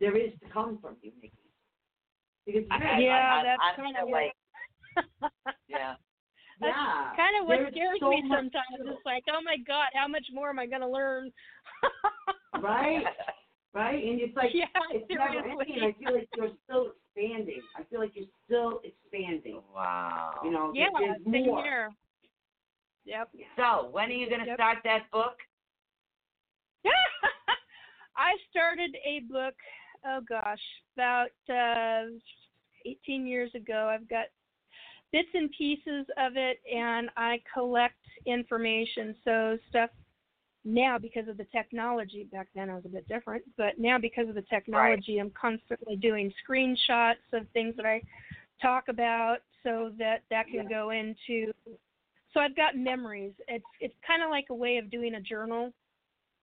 there 0.00 0.16
is 0.16 0.32
to 0.42 0.48
come 0.52 0.78
from 0.82 0.96
you, 1.02 1.12
Nikki. 1.22 1.32
Because 2.44 2.64
I- 2.70 2.76
you're- 2.78 2.90
I- 2.90 2.98
Yeah, 2.98 3.34
I- 3.40 3.42
that's 3.44 3.62
I'm 3.62 3.76
kind 3.84 3.96
of 3.96 4.08
like 4.10 4.32
yeah. 5.68 5.94
That's 6.60 6.76
yeah, 6.76 7.12
kind 7.16 7.34
of 7.40 7.48
what 7.48 7.56
there's 7.58 7.72
scares 7.72 7.98
so 8.00 8.10
me 8.10 8.22
sometimes. 8.28 8.52
to- 8.78 8.92
It's 8.92 9.04
like, 9.04 9.24
oh 9.28 9.40
my 9.42 9.56
god, 9.66 9.88
how 9.94 10.06
much 10.06 10.26
more 10.32 10.50
am 10.50 10.58
I 10.60 10.66
going 10.66 10.82
to 10.82 10.88
learn? 10.88 11.32
right, 12.60 13.04
right, 13.74 14.04
and 14.04 14.20
it's 14.20 14.36
like 14.36 14.50
yeah, 14.54 14.66
it's 14.92 15.04
never 15.10 15.30
seriously. 15.32 15.66
ending. 15.74 15.82
I 15.82 15.92
feel 15.98 16.14
like 16.14 16.28
you're 16.36 16.50
still 16.64 16.92
expanding. 17.16 17.60
I 17.76 17.82
feel 17.90 17.98
like 18.00 18.12
you're 18.14 18.30
still 18.46 18.80
expanding. 18.84 19.62
Wow. 19.74 20.40
You 20.44 20.52
know, 20.52 20.70
yeah, 20.74 20.86
there- 20.98 21.16
there's 21.26 21.46
more. 21.46 21.62
here. 21.64 21.90
Yep. 23.04 23.30
So 23.56 23.88
when 23.90 24.10
are 24.10 24.12
you 24.12 24.28
gonna 24.28 24.46
Yep. 24.46 24.56
start 24.56 24.78
that 24.84 25.10
book? 25.10 25.36
I 28.16 28.36
started 28.50 28.96
a 29.04 29.20
book, 29.20 29.54
oh 30.06 30.20
gosh, 30.28 30.60
about 30.96 31.30
uh 31.48 32.10
18 32.86 33.26
years 33.26 33.54
ago. 33.54 33.88
I've 33.92 34.08
got 34.08 34.26
bits 35.12 35.28
and 35.34 35.50
pieces 35.56 36.06
of 36.18 36.36
it 36.36 36.60
and 36.72 37.08
I 37.16 37.40
collect 37.52 37.94
information. 38.26 39.14
So 39.24 39.58
stuff 39.70 39.90
now 40.64 40.98
because 40.98 41.28
of 41.28 41.36
the 41.36 41.46
technology, 41.52 42.24
back 42.24 42.48
then 42.54 42.70
I 42.70 42.74
was 42.74 42.84
a 42.84 42.88
bit 42.88 43.06
different, 43.06 43.44
but 43.56 43.78
now 43.78 43.98
because 43.98 44.28
of 44.28 44.34
the 44.34 44.42
technology, 44.42 45.18
I'm 45.18 45.30
constantly 45.38 45.96
doing 45.96 46.32
screenshots 46.46 47.22
of 47.32 47.46
things 47.52 47.76
that 47.76 47.86
I 47.86 48.02
talk 48.60 48.88
about 48.88 49.38
so 49.62 49.92
that 49.98 50.22
that 50.30 50.46
can 50.48 50.66
go 50.68 50.90
into 50.90 51.52
so 52.34 52.40
I've 52.40 52.56
got 52.56 52.76
memories. 52.76 53.32
It's 53.48 53.64
it's 53.80 53.94
kind 54.06 54.22
of 54.22 54.28
like 54.28 54.46
a 54.50 54.54
way 54.54 54.76
of 54.76 54.90
doing 54.90 55.14
a 55.14 55.20
journal. 55.20 55.66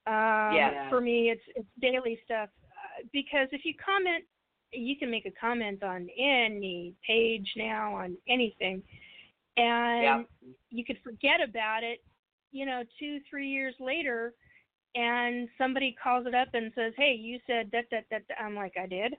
Um, 0.07 0.55
Yeah. 0.55 0.89
For 0.89 0.99
me, 1.01 1.30
it's 1.30 1.43
it's 1.55 1.68
daily 1.80 2.19
stuff 2.26 2.49
uh, 2.65 3.03
because 3.13 3.47
if 3.51 3.63
you 3.65 3.73
comment, 3.76 4.23
you 4.72 4.97
can 4.97 5.11
make 5.11 5.26
a 5.26 5.31
comment 5.31 5.84
on 5.84 6.07
any 6.18 6.95
page 7.05 7.47
now 7.57 7.93
on 7.93 8.18
anything, 8.27 8.81
and 9.57 10.03
Yeah. 10.03 10.23
you 10.72 10.84
could 10.85 10.97
forget 11.03 11.41
about 11.41 11.84
it. 11.84 12.01
You 12.51 12.65
know, 12.65 12.84
two 12.97 13.19
three 13.30 13.47
years 13.49 13.76
later, 13.80 14.34
and 14.95 15.47
somebody 15.57 15.95
calls 16.01 16.26
it 16.26 16.34
up 16.34 16.53
and 16.53 16.72
says, 16.73 16.93
"Hey, 16.97 17.13
you 17.13 17.39
said 17.45 17.69
that 17.72 17.85
that 17.91 18.05
that." 18.09 18.23
that." 18.27 18.41
I'm 18.41 18.55
like, 18.55 18.76
"I 18.77 18.88
did." 18.88 19.15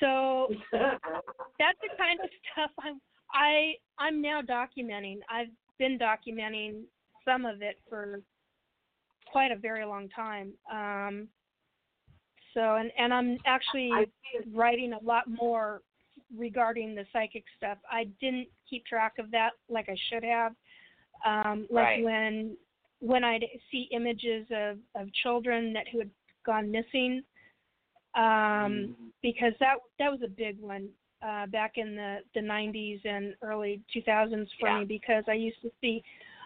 So 0.00 0.48
that's 0.72 1.78
the 1.82 1.90
kind 1.98 2.20
of 2.20 2.30
stuff 2.52 2.70
I'm 2.80 3.00
I 3.32 3.74
I'm 3.98 4.22
now 4.22 4.40
documenting. 4.42 5.18
I've 5.28 5.48
been 5.78 5.98
documenting 5.98 6.82
some 7.24 7.44
of 7.44 7.62
it 7.62 7.78
for 7.88 8.20
quite 9.30 9.50
a 9.52 9.56
very 9.56 9.84
long 9.84 10.08
time. 10.08 10.52
Um 10.72 11.28
so 12.54 12.76
and 12.76 12.90
and 12.98 13.12
I'm 13.12 13.38
actually 13.46 13.90
I 13.92 14.04
see 14.04 14.38
it. 14.38 14.48
writing 14.54 14.92
a 14.94 15.02
lot 15.04 15.24
more 15.28 15.82
regarding 16.36 16.94
the 16.94 17.04
psychic 17.12 17.44
stuff. 17.56 17.78
I 17.90 18.04
didn't 18.20 18.48
keep 18.68 18.84
track 18.86 19.14
of 19.18 19.30
that 19.30 19.50
like 19.68 19.88
I 19.88 19.96
should 20.10 20.24
have. 20.24 20.54
Um 21.26 21.66
like 21.70 21.84
Right. 21.86 22.04
when 22.04 22.56
when 23.00 23.22
I'd 23.22 23.44
see 23.70 23.88
images 23.92 24.46
of 24.50 24.78
of 24.94 25.12
children 25.22 25.72
that 25.74 25.86
who 25.88 25.98
had 26.00 26.10
gone 26.44 26.70
missing 26.70 27.22
um 28.14 28.94
because 29.22 29.52
that 29.60 29.76
that 29.98 30.10
was 30.10 30.20
a 30.24 30.28
big 30.28 30.58
one 30.60 30.88
uh 31.22 31.46
back 31.46 31.72
in 31.76 31.96
the 31.96 32.18
the 32.34 32.40
90s 32.40 33.04
and 33.04 33.34
early 33.42 33.80
2000s 33.94 34.46
for 34.58 34.66
Yeah. 34.68 34.78
me 34.80 34.84
because 34.84 35.24
I 35.28 35.34
used 35.34 35.60
to 35.62 35.70
see 35.80 36.02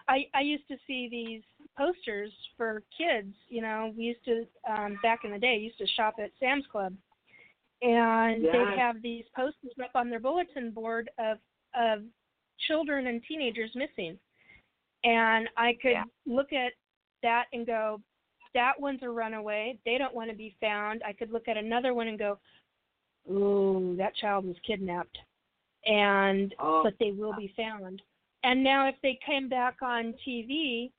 I 0.07 0.25
I 0.33 0.41
used 0.41 0.67
to 0.67 0.77
see 0.87 1.07
these 1.09 1.41
posters 1.77 2.31
for 2.57 2.83
kids, 2.97 3.33
you 3.49 3.61
know, 3.61 3.93
we 3.97 4.03
used 4.03 4.25
to 4.25 4.45
um 4.69 4.97
back 5.01 5.23
in 5.23 5.31
the 5.31 5.39
day 5.39 5.57
used 5.57 5.77
to 5.79 5.87
shop 5.87 6.15
at 6.19 6.31
Sam's 6.39 6.65
Club 6.71 6.93
and 7.81 8.43
Yes. 8.43 8.53
they'd 8.53 8.79
have 8.79 9.01
these 9.01 9.25
posters 9.35 9.73
up 9.83 9.91
on 9.95 10.09
their 10.09 10.19
bulletin 10.19 10.71
board 10.71 11.09
of 11.17 11.37
of 11.75 12.03
children 12.67 13.07
and 13.07 13.21
teenagers 13.27 13.71
missing. 13.75 14.17
And 15.03 15.49
I 15.57 15.73
could 15.81 15.91
Yeah. 15.91 16.03
look 16.25 16.53
at 16.53 16.73
that 17.23 17.45
and 17.51 17.65
go, 17.65 17.99
that 18.53 18.79
one's 18.79 19.01
a 19.03 19.09
runaway, 19.09 19.77
they 19.85 19.97
don't 19.97 20.13
want 20.13 20.29
to 20.29 20.35
be 20.35 20.55
found. 20.61 21.01
I 21.03 21.11
could 21.13 21.31
look 21.31 21.47
at 21.47 21.57
another 21.57 21.93
one 21.93 22.07
and 22.07 22.19
go, 22.19 22.39
"Ooh, 23.29 23.95
that 23.97 24.15
child 24.15 24.45
was 24.45 24.57
kidnapped," 24.59 25.17
and 25.85 26.53
Oh. 26.59 26.83
but 26.83 26.97
they 26.99 27.11
will 27.11 27.33
be 27.33 27.49
found. 27.49 28.01
And 28.43 28.63
now, 28.63 28.87
if 28.87 28.99
they 29.01 29.15
came 29.15 29.47
back 29.47 29.81
on 29.81 30.13
TV, 30.25 30.91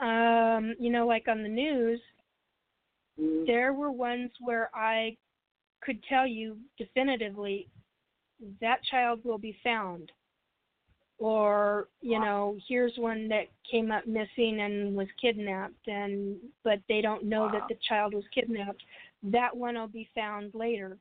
um, 0.00 0.74
you 0.78 0.90
know, 0.90 1.06
like 1.06 1.28
on 1.28 1.42
the 1.42 1.48
news, 1.48 2.00
Mm. 3.18 3.46
there 3.46 3.72
were 3.72 3.90
ones 3.90 4.30
where 4.40 4.70
I 4.74 5.16
could 5.80 6.02
tell 6.04 6.26
you 6.26 6.58
definitively 6.76 7.68
that 8.60 8.82
child 8.84 9.24
will 9.24 9.38
be 9.38 9.52
found. 9.64 10.12
Or, 11.18 11.88
you 12.00 12.18
know, 12.18 12.58
here's 12.66 12.96
one 12.96 13.28
that 13.28 13.48
came 13.70 13.90
up 13.92 14.06
missing 14.06 14.60
and 14.60 14.96
was 14.96 15.08
kidnapped 15.20 15.86
and 15.86 16.38
but 16.62 16.80
they 16.88 17.02
don't 17.02 17.24
know 17.24 17.50
that 17.50 17.68
the 17.68 17.74
child 17.86 18.14
was 18.14 18.24
kidnapped. 18.34 18.82
That 19.22 19.56
one 19.56 19.74
will 19.74 19.88
be 19.88 20.08
found 20.14 20.54
later. 20.54 20.98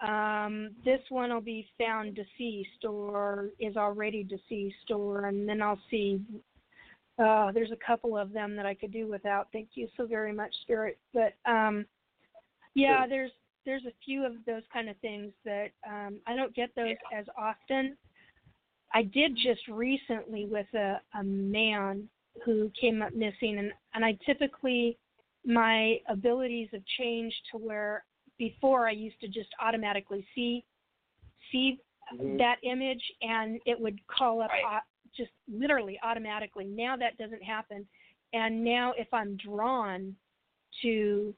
Um, 0.00 0.70
this 0.84 1.00
one 1.08 1.32
will 1.32 1.40
be 1.40 1.66
found 1.78 2.16
deceased 2.16 2.84
or 2.84 3.50
is 3.60 3.76
already 3.76 4.24
deceased 4.24 4.90
or 4.90 5.26
and 5.26 5.48
then 5.48 5.62
I'll 5.62 5.80
see 5.90 6.20
uh, 7.18 7.52
there's 7.52 7.70
a 7.70 7.86
couple 7.86 8.18
of 8.18 8.32
them 8.32 8.56
that 8.56 8.66
I 8.66 8.74
could 8.74 8.92
do 8.92 9.06
without. 9.06 9.48
Thank 9.52 9.68
you 9.74 9.88
so 9.96 10.06
very 10.06 10.32
much, 10.32 10.52
Spirit. 10.62 10.98
But 11.12 11.34
um, 11.46 11.86
yeah, 12.74 13.06
there's 13.06 13.30
there's 13.64 13.84
a 13.84 13.92
few 14.04 14.26
of 14.26 14.32
those 14.46 14.62
kind 14.72 14.88
of 14.88 14.96
things 14.98 15.32
that 15.44 15.68
um, 15.88 16.18
I 16.26 16.34
don't 16.34 16.54
get 16.54 16.70
those 16.74 16.96
as 17.16 17.26
often. 17.38 17.96
I 18.92 19.02
did 19.02 19.36
just 19.36 19.66
recently 19.68 20.46
with 20.46 20.66
a, 20.74 21.00
a 21.18 21.22
man 21.22 22.08
who 22.44 22.70
came 22.78 23.00
up 23.00 23.14
missing, 23.14 23.58
and 23.58 23.72
and 23.94 24.04
I 24.04 24.18
typically 24.26 24.98
my 25.44 25.98
abilities 26.08 26.68
have 26.72 26.84
changed 26.98 27.36
to 27.52 27.58
where 27.58 28.04
before 28.38 28.88
I 28.88 28.92
used 28.92 29.20
to 29.20 29.28
just 29.28 29.48
automatically 29.60 30.26
see 30.34 30.64
see 31.52 31.78
Mhm. 32.12 32.38
that 32.38 32.58
image 32.62 33.12
and 33.22 33.60
it 33.66 33.78
would 33.80 34.04
call 34.06 34.40
up 34.42 34.50
Right. 34.50 34.64
au- 34.64 35.10
just 35.12 35.32
literally 35.48 35.98
automatically. 36.02 36.66
Now 36.66 36.96
that 36.96 37.16
doesn't 37.16 37.42
happen. 37.42 37.86
And 38.32 38.64
now 38.64 38.92
if 38.92 39.12
I'm 39.14 39.36
drawn 39.36 40.16
to 40.82 41.34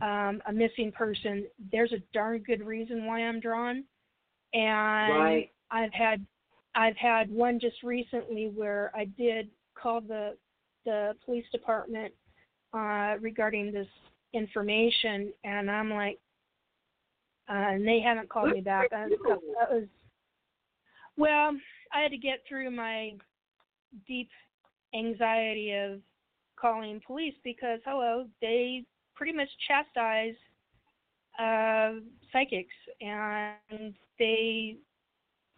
um, 0.00 0.40
a 0.46 0.52
missing 0.52 0.90
person, 0.90 1.46
there's 1.70 1.92
a 1.92 1.98
darn 2.12 2.38
good 2.38 2.62
reason 2.64 3.04
why 3.04 3.20
I'm 3.20 3.38
drawn. 3.38 3.84
And 4.54 5.12
Right. 5.12 5.52
I've 5.70 5.92
had 5.92 6.24
I've 6.74 6.96
had 6.96 7.30
one 7.30 7.58
just 7.60 7.82
recently 7.82 8.48
where 8.48 8.90
I 8.94 9.04
did 9.04 9.50
call 9.74 10.00
the 10.00 10.36
the 10.84 11.16
police 11.24 11.48
department 11.50 12.14
uh, 12.72 13.16
regarding 13.20 13.72
this 13.72 13.86
information, 14.32 15.32
and 15.44 15.70
I'm 15.70 15.90
like, 15.90 16.18
uh, 17.48 17.74
and 17.74 17.86
they 17.86 18.00
haven't 18.00 18.28
called 18.28 18.52
me 18.52 18.60
back. 18.60 18.92
I, 18.92 19.08
that 19.08 19.70
was 19.70 19.84
well, 21.16 21.52
I 21.92 22.00
had 22.00 22.10
to 22.12 22.16
get 22.16 22.40
through 22.48 22.70
my 22.70 23.12
deep 24.06 24.30
anxiety 24.94 25.72
of 25.72 26.00
calling 26.58 27.00
police 27.06 27.34
because 27.42 27.80
hello, 27.84 28.26
they 28.40 28.84
pretty 29.16 29.32
much 29.32 29.48
chastise 29.66 30.36
uh, 31.38 32.00
psychics, 32.32 32.74
and 33.00 33.94
they 34.18 34.76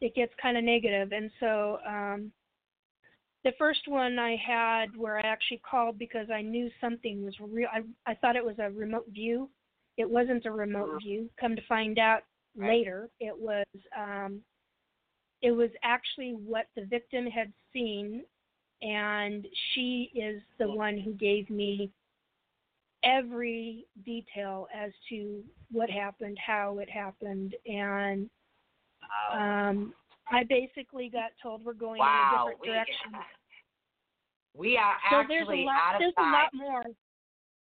it 0.01 0.15
gets 0.15 0.33
kind 0.41 0.57
of 0.57 0.65
negative, 0.65 1.13
and 1.13 1.31
so. 1.41 1.79
um 1.87 2.33
the 3.45 3.53
first 3.59 3.89
one 3.89 4.19
I 4.19 4.37
had 4.37 4.97
where 4.97 5.19
I 5.19 5.23
actually 5.23 5.61
called 5.69 5.99
because 5.99 6.29
I 6.31 6.43
knew 6.43 6.71
something 6.81 7.25
was 7.25 7.35
real. 7.41 7.69
I 7.73 7.83
I 8.11 8.15
thought 8.15 8.37
it 8.37 8.45
was 8.45 8.59
a 8.59 8.71
remote 8.71 9.07
view. 9.09 9.49
It 9.97 10.09
wasn't 10.09 10.47
a 10.47 10.51
remote 10.51 11.01
view. 11.03 11.29
Come 11.41 11.57
to 11.57 11.63
find 11.69 11.99
out 11.99 12.23
Right. 12.55 12.69
later, 12.69 13.09
it 13.19 13.37
was 13.37 13.65
um, 13.97 14.43
it 15.41 15.53
was 15.53 15.71
actually 15.83 16.33
what 16.33 16.67
the 16.77 16.85
victim 16.85 17.27
had 17.27 17.53
seen, 17.73 18.25
and 18.83 19.47
she 19.73 20.11
is 20.15 20.43
the 20.59 20.71
one 20.71 20.99
who 20.99 21.15
gave 21.15 21.49
me 21.49 21.91
every 23.05 23.87
detail 24.05 24.69
as 24.75 24.93
to 25.09 25.43
what 25.71 25.89
happened, 25.91 26.39
how 26.45 26.79
it 26.79 26.91
happened, 26.91 27.55
and 27.67 28.29
um, 29.33 29.95
I 30.33 30.45
basically 30.45 31.09
got 31.09 31.31
told 31.43 31.65
we're 31.65 31.75
going 31.75 31.99
wow. 32.01 32.49
in 32.49 32.57
a 32.57 32.57
different 32.57 32.61
We, 32.61 32.69
direction. 32.69 33.11
we 34.57 34.77
are 34.77 34.97
So 35.11 35.23
there's 35.29 35.49
a 35.49 35.53
actually 35.53 35.65
lot. 35.65 35.81
out 35.81 35.95
of 35.97 36.01
There's 36.01 36.15
time. 36.15 36.29
a 36.29 36.37
lot 36.37 36.51
more. 36.55 36.85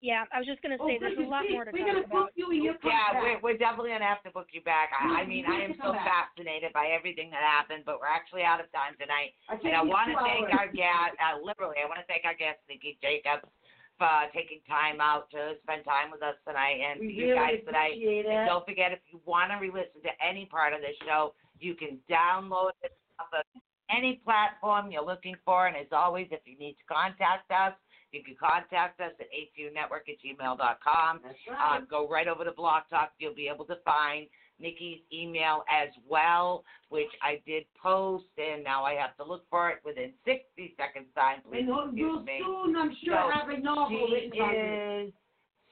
Yeah, 0.04 0.28
I 0.36 0.36
was 0.36 0.44
just 0.44 0.60
gonna 0.60 0.76
Oh, 0.76 0.84
say 0.84 1.00
there's 1.00 1.16
a 1.16 1.24
lot 1.24 1.48
more 1.48 1.64
to 1.64 1.72
We're 1.72 1.80
talk 1.80 1.88
gonna 1.96 2.04
about. 2.04 2.28
book 2.28 2.30
you 2.36 2.52
and 2.52 2.60
you're 2.60 2.76
Yeah, 2.84 3.16
we're, 3.16 3.40
we're 3.40 3.56
definitely 3.56 3.88
gonna 3.96 4.04
have 4.04 4.20
to 4.28 4.32
book 4.36 4.52
you 4.52 4.60
back. 4.60 4.92
I, 4.92 5.24
I 5.24 5.24
mean, 5.24 5.48
I 5.48 5.64
am 5.64 5.80
so 5.80 5.96
fascinated 5.96 6.76
by 6.76 6.92
everything 6.92 7.32
that 7.32 7.40
happened, 7.40 7.88
but 7.88 8.00
we're 8.04 8.12
actually 8.12 8.44
out 8.44 8.60
of 8.60 8.68
time 8.68 9.00
tonight. 9.00 9.32
I 9.48 9.56
And 9.64 9.72
I 9.72 9.80
want 9.80 10.12
to 10.12 10.20
thank 10.20 10.52
hours. 10.52 10.60
our 10.60 10.68
guest, 10.68 11.16
uh, 11.24 11.40
literally, 11.40 11.80
I 11.80 11.88
want 11.88 12.04
to 12.04 12.08
thank 12.08 12.28
our 12.28 12.36
guest, 12.36 12.60
Nikki 12.68 13.00
Jacobs, 13.00 13.48
for 13.96 14.12
taking 14.36 14.60
time 14.68 15.00
out 15.00 15.32
to 15.32 15.56
spend 15.64 15.88
time 15.88 16.12
with 16.12 16.20
us 16.20 16.36
tonight 16.44 16.84
and 16.84 17.00
We 17.00 17.16
you 17.16 17.32
guys 17.32 17.64
really 17.64 17.64
tonight. 17.64 17.96
appreciate 17.96 18.28
And 18.28 18.44
don't 18.44 18.66
forget, 18.68 18.92
if 18.92 19.00
you 19.08 19.24
want 19.24 19.52
to 19.52 19.56
re-listen 19.56 20.04
to 20.04 20.12
any 20.20 20.44
part 20.44 20.76
of 20.76 20.84
this 20.84 21.00
show, 21.08 21.32
you 21.58 21.74
can 21.74 21.98
download 22.10 22.70
it 22.82 22.92
off 23.18 23.28
of 23.32 23.44
any 23.90 24.20
platform 24.24 24.90
you're 24.90 25.04
looking 25.04 25.36
for. 25.44 25.66
And 25.66 25.76
as 25.76 25.86
always, 25.92 26.28
if 26.30 26.40
you 26.44 26.58
need 26.58 26.74
to 26.74 26.84
contact 26.94 27.50
us, 27.50 27.74
you 28.12 28.22
can 28.22 28.34
contact 28.38 29.00
us 29.00 29.12
at 29.18 29.26
atunetwork 29.32 30.08
at 30.08 30.16
gmail.com. 30.24 31.20
That's 31.22 31.34
Uh, 31.48 31.52
right. 31.52 31.88
go 31.88 32.08
right 32.08 32.28
over 32.28 32.44
to 32.44 32.52
Blog 32.52 32.84
Talk. 32.88 33.12
You'll 33.18 33.34
be 33.34 33.48
able 33.48 33.64
to 33.66 33.76
find 33.84 34.28
Nikki's 34.60 35.00
email 35.12 35.64
as 35.68 35.88
well, 36.08 36.64
which 36.88 37.10
I 37.22 37.42
did 37.44 37.64
post, 37.74 38.26
and 38.38 38.62
now 38.62 38.84
I 38.84 38.94
have 38.94 39.16
to 39.16 39.24
look 39.24 39.44
for 39.50 39.70
it 39.70 39.78
within 39.84 40.12
60 40.24 40.74
seconds 40.76 41.08
time. 41.16 41.42
Please 41.42 41.66
and 41.68 41.70
excuse 41.70 41.92
you'll 41.98 42.22
me. 42.22 42.38
soon, 42.40 42.76
I'm 42.76 42.94
sure, 43.04 43.32
So, 43.32 43.38
have 43.38 43.48
a 43.48 43.58
novel 43.58 44.06
She 44.06 44.14
written 44.14 44.32
about 44.32 44.52
you. 44.52 45.06
is. 45.08 45.12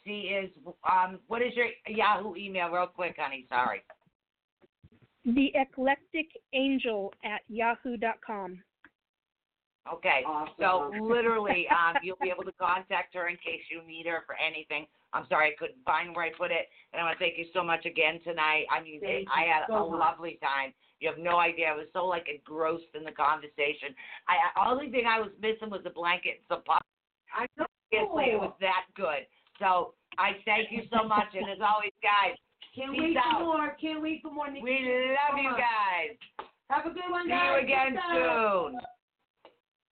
She 0.04 0.20
is. 0.34 0.50
Um. 0.82 1.20
What 1.28 1.42
is 1.42 1.54
your 1.54 1.68
Yahoo 1.86 2.34
email, 2.34 2.70
real 2.70 2.88
quick, 2.88 3.14
honey? 3.16 3.46
Sorry. 3.48 3.82
The 5.24 5.52
eclectic 5.54 6.26
angel 6.52 7.12
at 7.24 7.42
yahoo.com. 7.48 8.62
Okay. 9.92 10.22
Awesome. 10.26 10.54
So 10.58 10.90
literally, 11.02 11.66
um, 11.70 11.96
you'll 12.02 12.18
be 12.22 12.30
able 12.30 12.44
to 12.44 12.52
contact 12.52 13.14
her 13.14 13.28
in 13.28 13.36
case 13.36 13.62
you 13.70 13.82
need 13.86 14.06
her 14.06 14.22
for 14.26 14.36
anything. 14.38 14.86
I'm 15.12 15.26
sorry 15.28 15.52
I 15.52 15.54
couldn't 15.58 15.84
find 15.84 16.16
where 16.16 16.24
I 16.24 16.30
put 16.30 16.50
it, 16.50 16.70
and 16.92 17.00
I 17.00 17.04
want 17.04 17.18
to 17.18 17.24
thank 17.24 17.36
you 17.36 17.44
so 17.52 17.62
much 17.62 17.84
again 17.84 18.20
tonight. 18.24 18.64
I 18.72 18.82
mean, 18.82 19.00
Thank 19.00 19.28
I 19.28 19.44
had 19.44 19.68
so 19.68 19.86
a 19.86 19.90
much. 19.90 20.00
lovely 20.00 20.38
time. 20.40 20.72
You 21.00 21.10
have 21.10 21.18
no 21.18 21.36
idea. 21.36 21.66
I 21.68 21.76
was 21.76 21.90
so 21.92 22.06
like 22.06 22.26
engrossed 22.32 22.94
in 22.94 23.04
the 23.04 23.12
conversation. 23.12 23.92
I, 24.24 24.38
I 24.56 24.70
only 24.70 24.88
thing 24.90 25.04
I 25.04 25.20
was 25.20 25.30
missing 25.42 25.68
was 25.68 25.82
a 25.84 25.90
blanket 25.90 26.40
and 26.40 26.46
some 26.48 26.62
pop. 26.64 26.82
I 27.34 27.46
know. 27.58 27.66
Seriously, 27.90 28.32
it 28.32 28.40
was 28.40 28.56
that 28.64 28.88
good. 28.96 29.28
So 29.58 29.92
I 30.16 30.40
thank 30.46 30.72
you 30.72 30.88
so 30.88 31.04
much, 31.06 31.28
and 31.36 31.44
as 31.50 31.60
always, 31.60 31.92
guys, 32.00 32.40
Can't 32.74 32.92
Peace 32.92 33.00
wait 33.02 33.16
out. 33.18 33.38
for 33.40 33.44
more. 33.44 33.76
Can't 33.80 34.00
wait 34.02 34.22
for 34.22 34.30
more. 34.32 34.50
Nikki. 34.50 34.64
we 34.64 35.12
love 35.12 35.38
you 35.38 35.50
guys. 35.50 36.16
Have 36.70 36.86
a 36.86 36.90
good 36.90 37.10
one, 37.10 37.24
See 37.24 37.30
guys. 37.30 37.58
you 37.58 37.64
again 37.64 37.98
soon. 38.10 38.80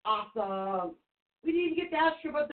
Awesome. 0.06 0.94
We 1.44 1.52
didn't 1.52 1.76
get 1.76 1.90
to 1.90 1.96
ask 1.96 2.16
you 2.24 2.30
about 2.30 2.46
the 2.46 2.48